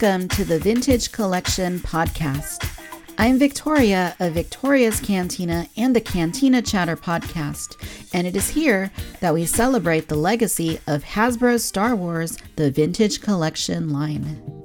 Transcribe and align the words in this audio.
Welcome 0.00 0.28
to 0.28 0.44
the 0.44 0.60
Vintage 0.60 1.10
Collection 1.10 1.80
Podcast. 1.80 2.70
I'm 3.18 3.36
Victoria 3.36 4.14
of 4.20 4.32
Victoria's 4.32 5.00
Cantina 5.00 5.66
and 5.76 5.96
the 5.96 6.00
Cantina 6.00 6.62
Chatter 6.62 6.96
Podcast, 6.96 7.76
and 8.14 8.24
it 8.24 8.36
is 8.36 8.48
here 8.48 8.92
that 9.18 9.34
we 9.34 9.44
celebrate 9.44 10.06
the 10.06 10.14
legacy 10.14 10.78
of 10.86 11.02
Hasbro's 11.02 11.64
Star 11.64 11.96
Wars 11.96 12.38
The 12.54 12.70
Vintage 12.70 13.20
Collection 13.22 13.88
line. 13.88 14.57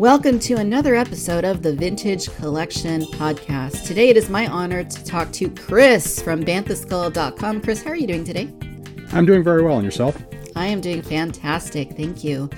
Welcome 0.00 0.38
to 0.38 0.54
another 0.54 0.94
episode 0.94 1.44
of 1.44 1.62
the 1.62 1.74
Vintage 1.74 2.34
Collection 2.36 3.02
Podcast. 3.02 3.86
Today 3.86 4.08
it 4.08 4.16
is 4.16 4.30
my 4.30 4.46
honor 4.46 4.82
to 4.82 5.04
talk 5.04 5.30
to 5.32 5.50
Chris 5.50 6.22
from 6.22 6.42
banthaskull.com. 6.42 7.60
Chris, 7.60 7.82
how 7.82 7.90
are 7.90 7.96
you 7.96 8.06
doing 8.06 8.24
today? 8.24 8.50
I'm 9.12 9.26
doing 9.26 9.44
very 9.44 9.62
well. 9.62 9.76
And 9.76 9.84
yourself? 9.84 10.16
I 10.56 10.68
am 10.68 10.80
doing 10.80 11.02
fantastic. 11.02 11.90
Thank 11.98 12.24
you. 12.24 12.48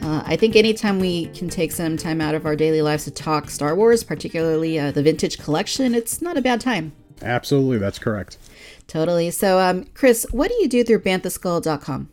Uh, 0.00 0.22
I 0.24 0.36
think 0.36 0.54
anytime 0.54 1.00
we 1.00 1.26
can 1.30 1.48
take 1.48 1.72
some 1.72 1.96
time 1.96 2.20
out 2.20 2.36
of 2.36 2.46
our 2.46 2.54
daily 2.54 2.82
lives 2.82 3.02
to 3.06 3.10
talk 3.10 3.50
Star 3.50 3.74
Wars, 3.74 4.04
particularly 4.04 4.78
uh, 4.78 4.92
the 4.92 5.02
Vintage 5.02 5.38
Collection, 5.38 5.96
it's 5.96 6.22
not 6.22 6.36
a 6.36 6.40
bad 6.40 6.60
time. 6.60 6.92
Absolutely, 7.20 7.78
that's 7.78 7.98
correct. 7.98 8.38
Totally. 8.86 9.32
So, 9.32 9.58
um, 9.58 9.86
Chris, 9.94 10.24
what 10.30 10.50
do 10.50 10.54
you 10.54 10.68
do 10.68 10.84
through 10.84 11.00
banthaskull.com? 11.00 12.10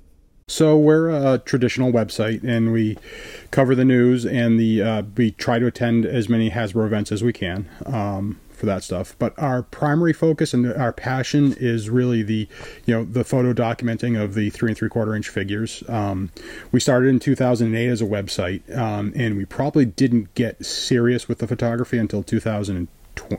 So 0.50 0.76
we're 0.76 1.10
a 1.10 1.38
traditional 1.38 1.92
website, 1.92 2.44
and 2.44 2.74
we 2.74 2.98
cover 3.52 3.76
the 3.76 3.86
news, 3.86 4.26
and 4.26 4.60
the 4.60 4.82
uh, 4.82 5.04
we 5.16 5.30
try 5.32 5.60
to 5.60 5.68
attend 5.68 6.08
as 6.08 6.28
many 6.28 6.50
Hasbro 6.50 6.88
events 6.88 7.12
as 7.12 7.24
we 7.24 7.32
can 7.32 7.70
um, 7.86 8.40
for 8.50 8.66
that 8.66 8.84
stuff. 8.84 9.16
But 9.20 9.38
our 9.38 9.62
primary 9.62 10.12
focus 10.12 10.56
and 10.56 10.74
our 10.74 10.92
passion 10.92 11.56
is 11.60 11.92
really 11.92 12.24
the 12.24 12.48
you 12.88 12.96
know 12.96 13.06
the 13.06 13.24
photo 13.24 13.54
documenting 13.54 14.20
of 14.20 14.34
the 14.34 14.50
three 14.50 14.72
and 14.72 14.78
three 14.78 14.90
quarter 14.90 15.14
inch 15.16 15.30
figures. 15.30 15.84
Um, 15.88 16.32
we 16.72 16.80
started 16.80 17.10
in 17.10 17.20
2008 17.20 17.88
as 17.88 18.02
a 18.02 18.06
website, 18.06 18.76
um, 18.76 19.14
and 19.16 19.38
we 19.38 19.46
probably 19.46 19.86
didn't 19.86 20.34
get 20.34 20.66
serious 20.66 21.28
with 21.28 21.38
the 21.38 21.48
photography 21.48 22.00
until 22.00 22.24
2000 22.24 22.88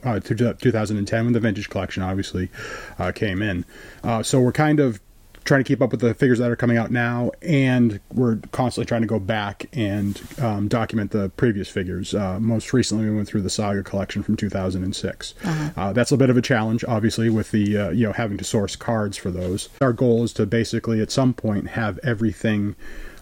uh, 0.05 0.21
2010 0.21 1.25
when 1.25 1.33
the 1.33 1.41
vintage 1.41 1.71
collection 1.71 2.05
obviously 2.05 2.51
uh, 3.01 3.11
came 3.11 3.43
in. 3.43 3.65
Uh, 4.05 4.23
so 4.23 4.39
we're 4.39 4.53
kind 4.53 4.79
of 4.79 5.01
trying 5.45 5.61
to 5.61 5.69
keep 5.69 5.83
up 5.83 5.91
with 5.91 6.01
the 6.01 6.15
figures 6.15 6.39
that 6.39 6.51
are 6.51 6.57
coming 6.57 6.77
out 6.77 6.91
now, 6.91 7.31
and 7.43 8.01
we're 8.13 8.37
constantly 8.53 8.87
trying 8.87 9.01
to 9.03 9.07
go 9.07 9.19
back 9.19 9.67
and 9.73 10.21
um, 10.41 10.69
document 10.69 11.11
the 11.11 11.29
previous 11.31 11.69
figures. 11.69 12.15
Uh, 12.15 12.39
most 12.41 12.73
recently, 12.73 13.09
we 13.09 13.17
went 13.17 13.29
through 13.29 13.43
the 13.43 13.51
Saga 13.51 13.83
collection 13.83 14.23
from 14.23 14.37
2006. 14.37 15.35
Uh-huh. 15.43 15.71
Uh, 15.77 15.93
that's 15.93 16.13
a 16.13 16.17
bit 16.17 16.31
of 16.31 16.37
a 16.37 16.43
challenge, 16.43 16.85
obviously, 16.87 17.31
with 17.31 17.51
the 17.51 17.77
uh, 17.77 17.91
you 17.91 18.07
know 18.07 18.13
having 18.13 18.39
to 18.39 18.45
source 18.45 18.77
cards 18.77 19.17
for 19.17 19.31
those. 19.31 19.69
Our 19.81 19.93
goal 19.93 20.25
is 20.25 20.33
to 20.35 20.47
basically, 20.47 21.01
at 21.01 21.11
some 21.11 21.35
point, 21.35 21.69
have 21.69 21.99
everything 22.03 22.77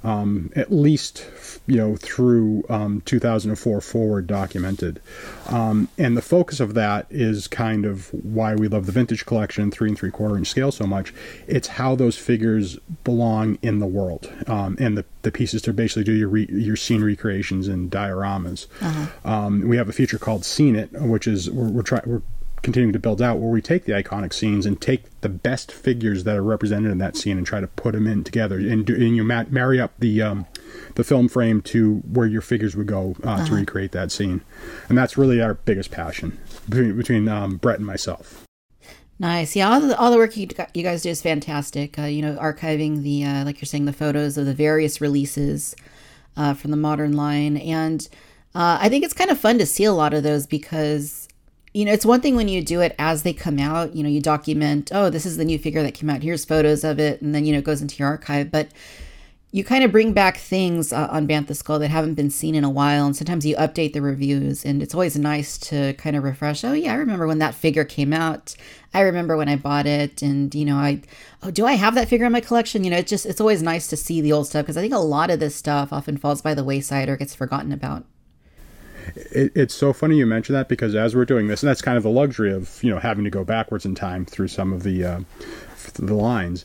um, 0.04 0.52
at 0.56 0.72
least 0.72 1.26
you 1.66 1.76
know 1.76 1.96
through 1.96 2.64
um, 2.68 3.02
2004 3.02 3.80
forward 3.80 4.26
documented. 4.26 5.00
Um, 5.48 5.88
and 5.98 6.16
the 6.16 6.22
focus 6.22 6.60
of 6.60 6.74
that 6.74 7.06
is 7.10 7.48
kind 7.48 7.84
of 7.84 8.12
why 8.12 8.54
we 8.54 8.68
love 8.68 8.86
the 8.86 8.92
vintage 8.92 9.26
collection 9.26 9.70
three 9.70 9.88
and 9.88 9.98
three 9.98 10.10
quarter 10.10 10.36
inch 10.36 10.48
scale 10.48 10.72
so 10.72 10.86
much. 10.86 11.12
It's 11.46 11.68
how 11.68 11.94
those 11.94 12.16
figures 12.16 12.76
belong 13.04 13.58
in 13.62 13.78
the 13.78 13.86
world 13.86 14.32
um, 14.46 14.76
and 14.78 14.96
the, 14.96 15.04
the 15.22 15.32
pieces 15.32 15.62
to 15.62 15.72
basically 15.72 16.04
do 16.04 16.12
your 16.12 16.28
re, 16.28 16.46
your 16.50 16.76
scene 16.76 17.02
recreations 17.02 17.68
and 17.68 17.90
dioramas. 17.90 18.66
Uh-huh. 18.80 19.06
Um, 19.24 19.68
we 19.68 19.76
have 19.76 19.88
a 19.88 19.92
feature 19.92 20.18
called 20.18 20.44
scene 20.44 20.76
it 20.76 20.90
which 20.92 21.26
is 21.26 21.50
we're, 21.50 21.68
we're 21.68 21.82
trying 21.82 22.02
we're 22.06 22.22
continuing 22.62 22.92
to 22.92 22.98
build 22.98 23.22
out 23.22 23.38
where 23.38 23.50
we 23.50 23.62
take 23.62 23.84
the 23.84 23.92
iconic 23.92 24.32
scenes 24.32 24.66
and 24.66 24.80
take 24.80 25.04
the 25.20 25.28
best 25.28 25.70
figures 25.70 26.24
that 26.24 26.36
are 26.36 26.42
represented 26.42 26.90
in 26.90 26.98
that 26.98 27.16
scene 27.16 27.36
and 27.36 27.46
try 27.46 27.60
to 27.60 27.66
put 27.66 27.92
them 27.92 28.06
in 28.06 28.24
together 28.24 28.58
and, 28.58 28.86
do, 28.86 28.94
and 28.94 29.16
you 29.16 29.24
marry 29.24 29.80
up 29.80 29.92
the 29.98 30.22
um, 30.22 30.46
the 30.94 31.04
film 31.04 31.28
frame 31.28 31.62
to 31.62 31.96
where 32.10 32.26
your 32.26 32.40
figures 32.40 32.76
would 32.76 32.86
go 32.86 33.16
uh, 33.24 33.30
uh-huh. 33.30 33.46
to 33.46 33.54
recreate 33.54 33.92
that 33.92 34.10
scene 34.12 34.40
and 34.88 34.98
that's 34.98 35.16
really 35.16 35.40
our 35.40 35.54
biggest 35.54 35.90
passion 35.90 36.38
between, 36.68 36.96
between 36.96 37.28
um, 37.28 37.56
Brett 37.56 37.78
and 37.78 37.86
myself 37.86 38.44
Nice. 39.20 39.56
Yeah, 39.56 39.72
all 39.72 39.80
the, 39.80 39.98
all 39.98 40.12
the 40.12 40.16
work 40.16 40.36
you, 40.36 40.46
you 40.74 40.84
guys 40.84 41.02
do 41.02 41.08
is 41.08 41.20
fantastic. 41.20 41.98
Uh, 41.98 42.02
you 42.02 42.22
know, 42.22 42.36
archiving 42.36 43.02
the, 43.02 43.24
uh, 43.24 43.44
like 43.44 43.60
you're 43.60 43.66
saying, 43.66 43.86
the 43.86 43.92
photos 43.92 44.38
of 44.38 44.46
the 44.46 44.54
various 44.54 45.00
releases 45.00 45.74
uh, 46.36 46.54
from 46.54 46.70
the 46.70 46.76
modern 46.76 47.14
line. 47.14 47.56
And 47.56 48.08
uh, 48.54 48.78
I 48.80 48.88
think 48.88 49.04
it's 49.04 49.14
kind 49.14 49.30
of 49.30 49.38
fun 49.38 49.58
to 49.58 49.66
see 49.66 49.84
a 49.84 49.92
lot 49.92 50.14
of 50.14 50.22
those 50.22 50.46
because 50.46 51.27
you 51.78 51.84
know, 51.84 51.92
it's 51.92 52.04
one 52.04 52.20
thing 52.20 52.34
when 52.34 52.48
you 52.48 52.60
do 52.60 52.80
it 52.80 52.92
as 52.98 53.22
they 53.22 53.32
come 53.32 53.60
out, 53.60 53.94
you 53.94 54.02
know, 54.02 54.08
you 54.08 54.20
document, 54.20 54.90
oh, 54.92 55.10
this 55.10 55.24
is 55.24 55.36
the 55.36 55.44
new 55.44 55.60
figure 55.60 55.80
that 55.84 55.94
came 55.94 56.10
out. 56.10 56.24
Here's 56.24 56.44
photos 56.44 56.82
of 56.82 56.98
it. 56.98 57.22
And 57.22 57.32
then, 57.32 57.44
you 57.44 57.52
know, 57.52 57.60
it 57.60 57.64
goes 57.64 57.80
into 57.80 57.94
your 57.98 58.08
archive. 58.08 58.50
But 58.50 58.70
you 59.52 59.62
kind 59.62 59.84
of 59.84 59.92
bring 59.92 60.12
back 60.12 60.38
things 60.38 60.92
uh, 60.92 61.06
on 61.08 61.28
Bantha 61.28 61.54
Skull 61.54 61.78
that 61.78 61.90
haven't 61.90 62.14
been 62.14 62.30
seen 62.30 62.56
in 62.56 62.64
a 62.64 62.68
while. 62.68 63.06
And 63.06 63.14
sometimes 63.14 63.46
you 63.46 63.54
update 63.54 63.92
the 63.92 64.02
reviews. 64.02 64.64
And 64.64 64.82
it's 64.82 64.92
always 64.92 65.16
nice 65.16 65.56
to 65.58 65.92
kind 65.92 66.16
of 66.16 66.24
refresh. 66.24 66.64
Oh, 66.64 66.72
yeah, 66.72 66.94
I 66.94 66.96
remember 66.96 67.28
when 67.28 67.38
that 67.38 67.54
figure 67.54 67.84
came 67.84 68.12
out. 68.12 68.56
I 68.92 69.02
remember 69.02 69.36
when 69.36 69.48
I 69.48 69.54
bought 69.54 69.86
it. 69.86 70.20
And, 70.20 70.52
you 70.56 70.64
know, 70.64 70.78
I, 70.78 71.02
oh, 71.44 71.52
do 71.52 71.64
I 71.64 71.74
have 71.74 71.94
that 71.94 72.08
figure 72.08 72.26
in 72.26 72.32
my 72.32 72.40
collection? 72.40 72.82
You 72.82 72.90
know, 72.90 72.98
it's 72.98 73.10
just, 73.10 73.24
it's 73.24 73.40
always 73.40 73.62
nice 73.62 73.86
to 73.86 73.96
see 73.96 74.20
the 74.20 74.32
old 74.32 74.48
stuff 74.48 74.64
because 74.64 74.76
I 74.76 74.80
think 74.80 74.94
a 74.94 74.98
lot 74.98 75.30
of 75.30 75.38
this 75.38 75.54
stuff 75.54 75.92
often 75.92 76.16
falls 76.16 76.42
by 76.42 76.54
the 76.54 76.64
wayside 76.64 77.08
or 77.08 77.16
gets 77.16 77.36
forgotten 77.36 77.70
about 77.70 78.04
it, 79.16 79.52
it's 79.54 79.74
so 79.74 79.92
funny 79.92 80.16
you 80.16 80.26
mention 80.26 80.54
that 80.54 80.68
because 80.68 80.94
as 80.94 81.14
we're 81.14 81.24
doing 81.24 81.48
this, 81.48 81.62
and 81.62 81.68
that's 81.68 81.82
kind 81.82 81.96
of 81.96 82.02
the 82.02 82.10
luxury 82.10 82.52
of 82.52 82.82
you 82.82 82.90
know 82.90 82.98
having 82.98 83.24
to 83.24 83.30
go 83.30 83.44
backwards 83.44 83.84
in 83.84 83.94
time 83.94 84.24
through 84.24 84.48
some 84.48 84.72
of 84.72 84.82
the 84.82 85.04
uh, 85.04 85.20
the 85.94 86.14
lines. 86.14 86.64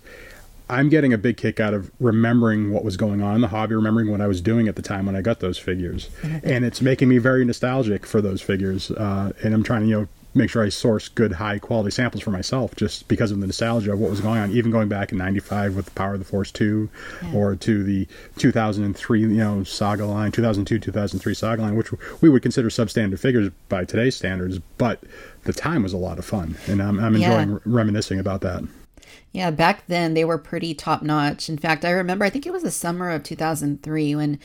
I'm 0.69 0.89
getting 0.89 1.13
a 1.13 1.17
big 1.17 1.37
kick 1.37 1.59
out 1.59 1.73
of 1.73 1.91
remembering 1.99 2.71
what 2.71 2.83
was 2.83 2.95
going 2.97 3.21
on 3.21 3.35
in 3.35 3.41
the 3.41 3.49
hobby, 3.49 3.75
remembering 3.75 4.09
what 4.09 4.21
I 4.21 4.27
was 4.27 4.41
doing 4.41 4.67
at 4.67 4.75
the 4.75 4.81
time 4.81 5.05
when 5.05 5.15
I 5.15 5.21
got 5.21 5.39
those 5.39 5.57
figures, 5.57 6.09
and 6.43 6.65
it's 6.65 6.81
making 6.81 7.09
me 7.09 7.17
very 7.17 7.45
nostalgic 7.45 8.05
for 8.05 8.21
those 8.21 8.41
figures. 8.41 8.89
Uh, 8.91 9.33
and 9.43 9.53
I'm 9.53 9.63
trying 9.63 9.81
to 9.81 9.87
you 9.87 9.99
know 10.01 10.07
make 10.35 10.49
sure 10.49 10.63
I 10.63 10.69
source 10.69 11.09
good, 11.09 11.33
high 11.33 11.59
quality 11.59 11.91
samples 11.91 12.23
for 12.23 12.31
myself 12.31 12.75
just 12.75 13.07
because 13.07 13.31
of 13.31 13.39
the 13.39 13.47
nostalgia 13.47 13.93
of 13.93 13.99
what 13.99 14.09
was 14.09 14.21
going 14.21 14.39
on, 14.39 14.51
even 14.51 14.71
going 14.71 14.87
back 14.87 15.11
in 15.11 15.17
95 15.17 15.75
with 15.75 15.85
the 15.85 15.91
Power 15.91 16.13
of 16.13 16.19
the 16.19 16.25
Force 16.25 16.51
2 16.51 16.89
yeah. 17.21 17.33
or 17.33 17.55
to 17.55 17.83
the 17.83 18.07
2003, 18.37 19.21
you 19.21 19.27
know, 19.27 19.63
Saga 19.63 20.05
line, 20.05 20.31
2002, 20.31 20.79
2003 20.79 21.33
Saga 21.33 21.61
line, 21.61 21.75
which 21.75 21.91
we 22.21 22.29
would 22.29 22.41
consider 22.41 22.69
substandard 22.69 23.19
figures 23.19 23.49
by 23.69 23.85
today's 23.85 24.15
standards, 24.15 24.59
but 24.77 25.03
the 25.43 25.53
time 25.53 25.83
was 25.83 25.93
a 25.93 25.97
lot 25.97 26.19
of 26.19 26.25
fun. 26.25 26.55
And 26.67 26.81
I'm, 26.81 26.99
I'm 26.99 27.15
enjoying 27.15 27.51
yeah. 27.51 27.59
reminiscing 27.65 28.19
about 28.19 28.41
that. 28.41 28.63
Yeah, 29.33 29.49
back 29.49 29.87
then 29.87 30.13
they 30.13 30.25
were 30.25 30.37
pretty 30.37 30.75
top 30.75 31.01
notch. 31.01 31.49
In 31.49 31.57
fact, 31.57 31.83
I 31.83 31.89
remember, 31.89 32.23
I 32.23 32.29
think 32.29 32.45
it 32.45 32.53
was 32.53 32.61
the 32.61 32.71
summer 32.71 33.09
of 33.09 33.23
2003 33.23 34.15
when 34.15 34.39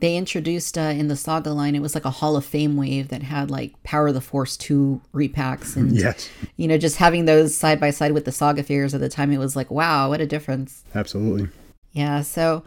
they 0.00 0.16
introduced 0.16 0.76
uh, 0.76 0.80
in 0.80 1.08
the 1.08 1.16
saga 1.16 1.50
line 1.50 1.74
it 1.74 1.82
was 1.82 1.94
like 1.94 2.04
a 2.04 2.10
hall 2.10 2.36
of 2.36 2.44
fame 2.44 2.76
wave 2.76 3.08
that 3.08 3.22
had 3.22 3.50
like 3.50 3.80
power 3.82 4.08
of 4.08 4.14
the 4.14 4.20
force 4.20 4.56
2 4.56 5.00
repacks 5.14 5.76
and 5.76 5.92
yes. 5.96 6.28
you 6.56 6.66
know 6.66 6.78
just 6.78 6.96
having 6.96 7.24
those 7.24 7.56
side 7.56 7.78
by 7.78 7.90
side 7.90 8.12
with 8.12 8.24
the 8.24 8.32
saga 8.32 8.62
figures 8.62 8.94
at 8.94 9.00
the 9.00 9.08
time 9.08 9.30
it 9.30 9.38
was 9.38 9.56
like 9.56 9.70
wow 9.70 10.08
what 10.08 10.20
a 10.20 10.26
difference. 10.26 10.84
Absolutely. 10.94 11.48
Yeah 11.92 12.22
so 12.22 12.64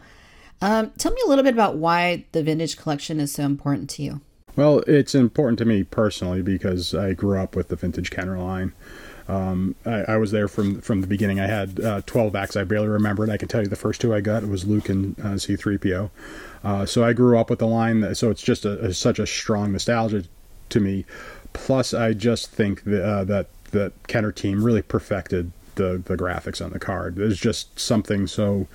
um, 0.62 0.92
tell 0.96 1.12
me 1.12 1.20
a 1.26 1.28
little 1.28 1.44
bit 1.44 1.52
about 1.52 1.76
why 1.76 2.24
the 2.32 2.42
vintage 2.42 2.76
collection 2.76 3.20
is 3.20 3.32
so 3.32 3.42
important 3.42 3.90
to 3.90 4.02
you. 4.02 4.20
Well 4.56 4.80
it's 4.86 5.14
important 5.14 5.58
to 5.58 5.64
me 5.64 5.82
personally 5.82 6.42
because 6.42 6.94
i 6.94 7.12
grew 7.12 7.38
up 7.38 7.56
with 7.56 7.68
the 7.68 7.76
vintage 7.76 8.10
kenner 8.10 8.38
line 8.38 8.72
um, 9.28 9.74
I, 9.86 10.02
I, 10.02 10.16
was 10.18 10.30
there 10.32 10.48
from 10.48 10.80
from 10.82 11.00
the 11.00 11.06
beginning. 11.06 11.40
I 11.40 11.46
had 11.46 11.80
uh, 11.80 12.02
12 12.04 12.36
acts. 12.36 12.56
I 12.56 12.64
barely 12.64 12.88
remember 12.88 13.24
it. 13.24 13.30
I 13.30 13.38
can 13.38 13.48
tell 13.48 13.62
you 13.62 13.68
the 13.68 13.76
first 13.76 14.00
two 14.00 14.14
I 14.14 14.20
got 14.20 14.42
it 14.42 14.48
was 14.48 14.66
Luke 14.66 14.88
and 14.90 15.18
uh, 15.18 15.34
C3PO. 15.34 16.10
Uh, 16.62 16.86
so 16.86 17.04
I 17.04 17.14
grew 17.14 17.38
up 17.38 17.48
with 17.48 17.58
the 17.58 17.66
line, 17.66 18.00
that, 18.00 18.16
so 18.16 18.30
it's 18.30 18.42
just 18.42 18.64
a, 18.64 18.86
a, 18.86 18.94
such 18.94 19.18
a 19.18 19.26
strong 19.26 19.72
nostalgia 19.72 20.24
to 20.70 20.80
me. 20.80 21.06
Plus, 21.54 21.94
I 21.94 22.12
just 22.12 22.50
think 22.50 22.84
that 22.84 23.02
uh, 23.02 23.24
that 23.24 23.48
that 23.70 24.06
Kenner 24.08 24.32
team 24.32 24.62
really 24.62 24.82
perfected 24.82 25.52
the 25.76 26.02
the 26.04 26.16
graphics 26.16 26.62
on 26.64 26.72
the 26.72 26.78
card. 26.78 27.16
There's 27.16 27.40
just 27.40 27.78
something 27.78 28.26
so 28.26 28.66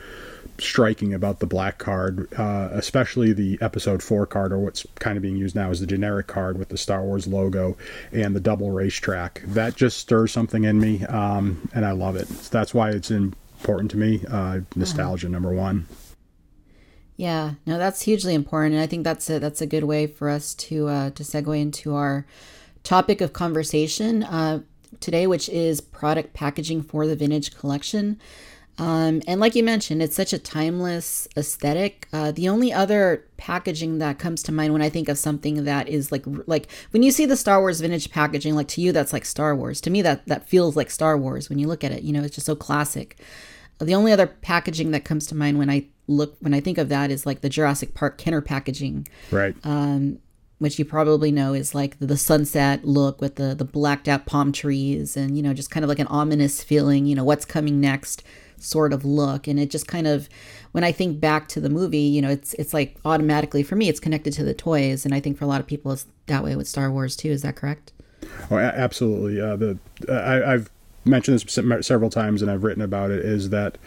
striking 0.57 1.13
about 1.13 1.39
the 1.39 1.45
black 1.45 1.77
card, 1.77 2.27
uh, 2.37 2.69
especially 2.71 3.33
the 3.33 3.57
episode 3.61 4.03
four 4.03 4.25
card, 4.25 4.51
or 4.51 4.59
what's 4.59 4.85
kind 4.95 5.17
of 5.17 5.21
being 5.21 5.37
used 5.37 5.55
now 5.55 5.69
as 5.69 5.79
the 5.79 5.87
generic 5.87 6.27
card 6.27 6.57
with 6.57 6.69
the 6.69 6.77
Star 6.77 7.03
Wars 7.03 7.27
logo 7.27 7.77
and 8.11 8.35
the 8.35 8.39
double 8.39 8.71
racetrack. 8.71 9.41
That 9.45 9.75
just 9.75 9.97
stirs 9.97 10.31
something 10.31 10.63
in 10.63 10.79
me, 10.79 11.03
um, 11.05 11.69
and 11.73 11.85
I 11.85 11.91
love 11.91 12.15
it. 12.15 12.27
So 12.27 12.49
that's 12.51 12.73
why 12.73 12.89
it's 12.91 13.11
important 13.11 13.91
to 13.91 13.97
me. 13.97 14.23
Uh, 14.29 14.61
nostalgia, 14.75 15.27
uh-huh. 15.27 15.33
number 15.33 15.53
one. 15.53 15.87
Yeah, 17.15 17.55
no, 17.65 17.77
that's 17.77 18.03
hugely 18.03 18.33
important, 18.33 18.75
and 18.75 18.81
I 18.81 18.87
think 18.87 19.03
that's 19.03 19.29
a 19.29 19.39
that's 19.39 19.59
a 19.59 19.67
good 19.67 19.83
way 19.83 20.07
for 20.07 20.29
us 20.29 20.53
to 20.55 20.87
uh, 20.87 21.09
to 21.11 21.23
segue 21.23 21.59
into 21.59 21.93
our 21.93 22.25
topic 22.83 23.19
of 23.19 23.33
conversation 23.33 24.23
uh, 24.23 24.61
today, 25.01 25.27
which 25.27 25.49
is 25.49 25.81
product 25.81 26.33
packaging 26.33 26.81
for 26.81 27.05
the 27.05 27.17
vintage 27.17 27.55
collection. 27.57 28.19
Um, 28.79 29.21
and 29.27 29.41
like 29.41 29.55
you 29.55 29.63
mentioned, 29.63 30.01
it's 30.01 30.15
such 30.15 30.31
a 30.31 30.39
timeless 30.39 31.27
aesthetic. 31.35 32.07
Uh, 32.13 32.31
the 32.31 32.47
only 32.47 32.71
other 32.71 33.25
packaging 33.35 33.97
that 33.99 34.19
comes 34.19 34.41
to 34.43 34.53
mind 34.53 34.71
when 34.71 34.81
I 34.81 34.89
think 34.89 35.09
of 35.09 35.17
something 35.17 35.65
that 35.65 35.89
is 35.89 36.13
like 36.13 36.23
like 36.47 36.71
when 36.91 37.03
you 37.03 37.11
see 37.11 37.25
the 37.25 37.35
Star 37.35 37.59
Wars 37.59 37.81
vintage 37.81 38.09
packaging, 38.09 38.55
like 38.55 38.69
to 38.69 38.81
you 38.81 38.93
that's 38.93 39.11
like 39.11 39.25
Star 39.25 39.53
Wars. 39.53 39.81
To 39.81 39.89
me, 39.89 40.01
that 40.03 40.25
that 40.27 40.47
feels 40.47 40.77
like 40.77 40.89
Star 40.89 41.17
Wars 41.17 41.49
when 41.49 41.59
you 41.59 41.67
look 41.67 41.83
at 41.83 41.91
it. 41.91 42.03
You 42.03 42.13
know, 42.13 42.23
it's 42.23 42.35
just 42.35 42.47
so 42.47 42.55
classic. 42.55 43.19
The 43.79 43.95
only 43.95 44.13
other 44.13 44.27
packaging 44.27 44.91
that 44.91 45.03
comes 45.03 45.27
to 45.27 45.35
mind 45.35 45.57
when 45.57 45.69
I 45.69 45.87
look 46.07 46.37
when 46.39 46.53
I 46.53 46.61
think 46.61 46.77
of 46.77 46.87
that 46.87 47.11
is 47.11 47.25
like 47.25 47.41
the 47.41 47.49
Jurassic 47.49 47.93
Park 47.93 48.17
Kenner 48.17 48.41
packaging, 48.41 49.09
right? 49.29 49.55
Um, 49.65 50.19
which 50.59 50.79
you 50.79 50.85
probably 50.85 51.31
know 51.31 51.53
is 51.53 51.75
like 51.75 51.99
the, 51.99 52.05
the 52.05 52.17
sunset 52.17 52.85
look 52.85 53.19
with 53.19 53.35
the 53.35 53.55
the 53.55 53.65
blacked 53.65 54.07
out 54.07 54.25
palm 54.25 54.53
trees 54.53 55.17
and 55.17 55.35
you 55.35 55.43
know 55.43 55.53
just 55.53 55.69
kind 55.69 55.83
of 55.83 55.89
like 55.89 55.99
an 55.99 56.07
ominous 56.07 56.63
feeling. 56.63 57.05
You 57.05 57.15
know 57.15 57.25
what's 57.25 57.43
coming 57.43 57.81
next 57.81 58.23
sort 58.59 58.93
of 58.93 59.05
look, 59.05 59.47
and 59.47 59.59
it 59.59 59.69
just 59.69 59.87
kind 59.87 60.07
of 60.07 60.29
when 60.71 60.83
I 60.83 60.91
think 60.91 61.19
back 61.19 61.47
to 61.49 61.59
the 61.59 61.69
movie, 61.69 61.99
you 61.99 62.21
know, 62.21 62.29
it's 62.29 62.53
it's 62.55 62.73
like 62.73 62.97
automatically 63.05 63.63
for 63.63 63.75
me 63.75 63.89
it's 63.89 63.99
connected 63.99 64.33
to 64.33 64.43
the 64.43 64.53
toys, 64.53 65.05
and 65.05 65.13
I 65.13 65.19
think 65.19 65.37
for 65.37 65.45
a 65.45 65.47
lot 65.47 65.59
of 65.59 65.67
people 65.67 65.91
it's 65.91 66.05
that 66.27 66.43
way 66.43 66.55
with 66.55 66.67
Star 66.67 66.91
Wars 66.91 67.15
too. 67.15 67.29
Is 67.29 67.41
that 67.41 67.55
correct? 67.55 67.91
Oh, 68.51 68.57
absolutely. 68.57 69.39
Uh, 69.39 69.55
the 69.55 69.79
uh, 70.07 70.13
I, 70.13 70.53
I've 70.53 70.69
mentioned 71.05 71.39
this 71.39 71.85
several 71.85 72.09
times 72.09 72.41
and 72.41 72.51
I've 72.51 72.63
written 72.63 72.81
about 72.81 73.11
it 73.11 73.23
is 73.25 73.49
that 73.49 73.77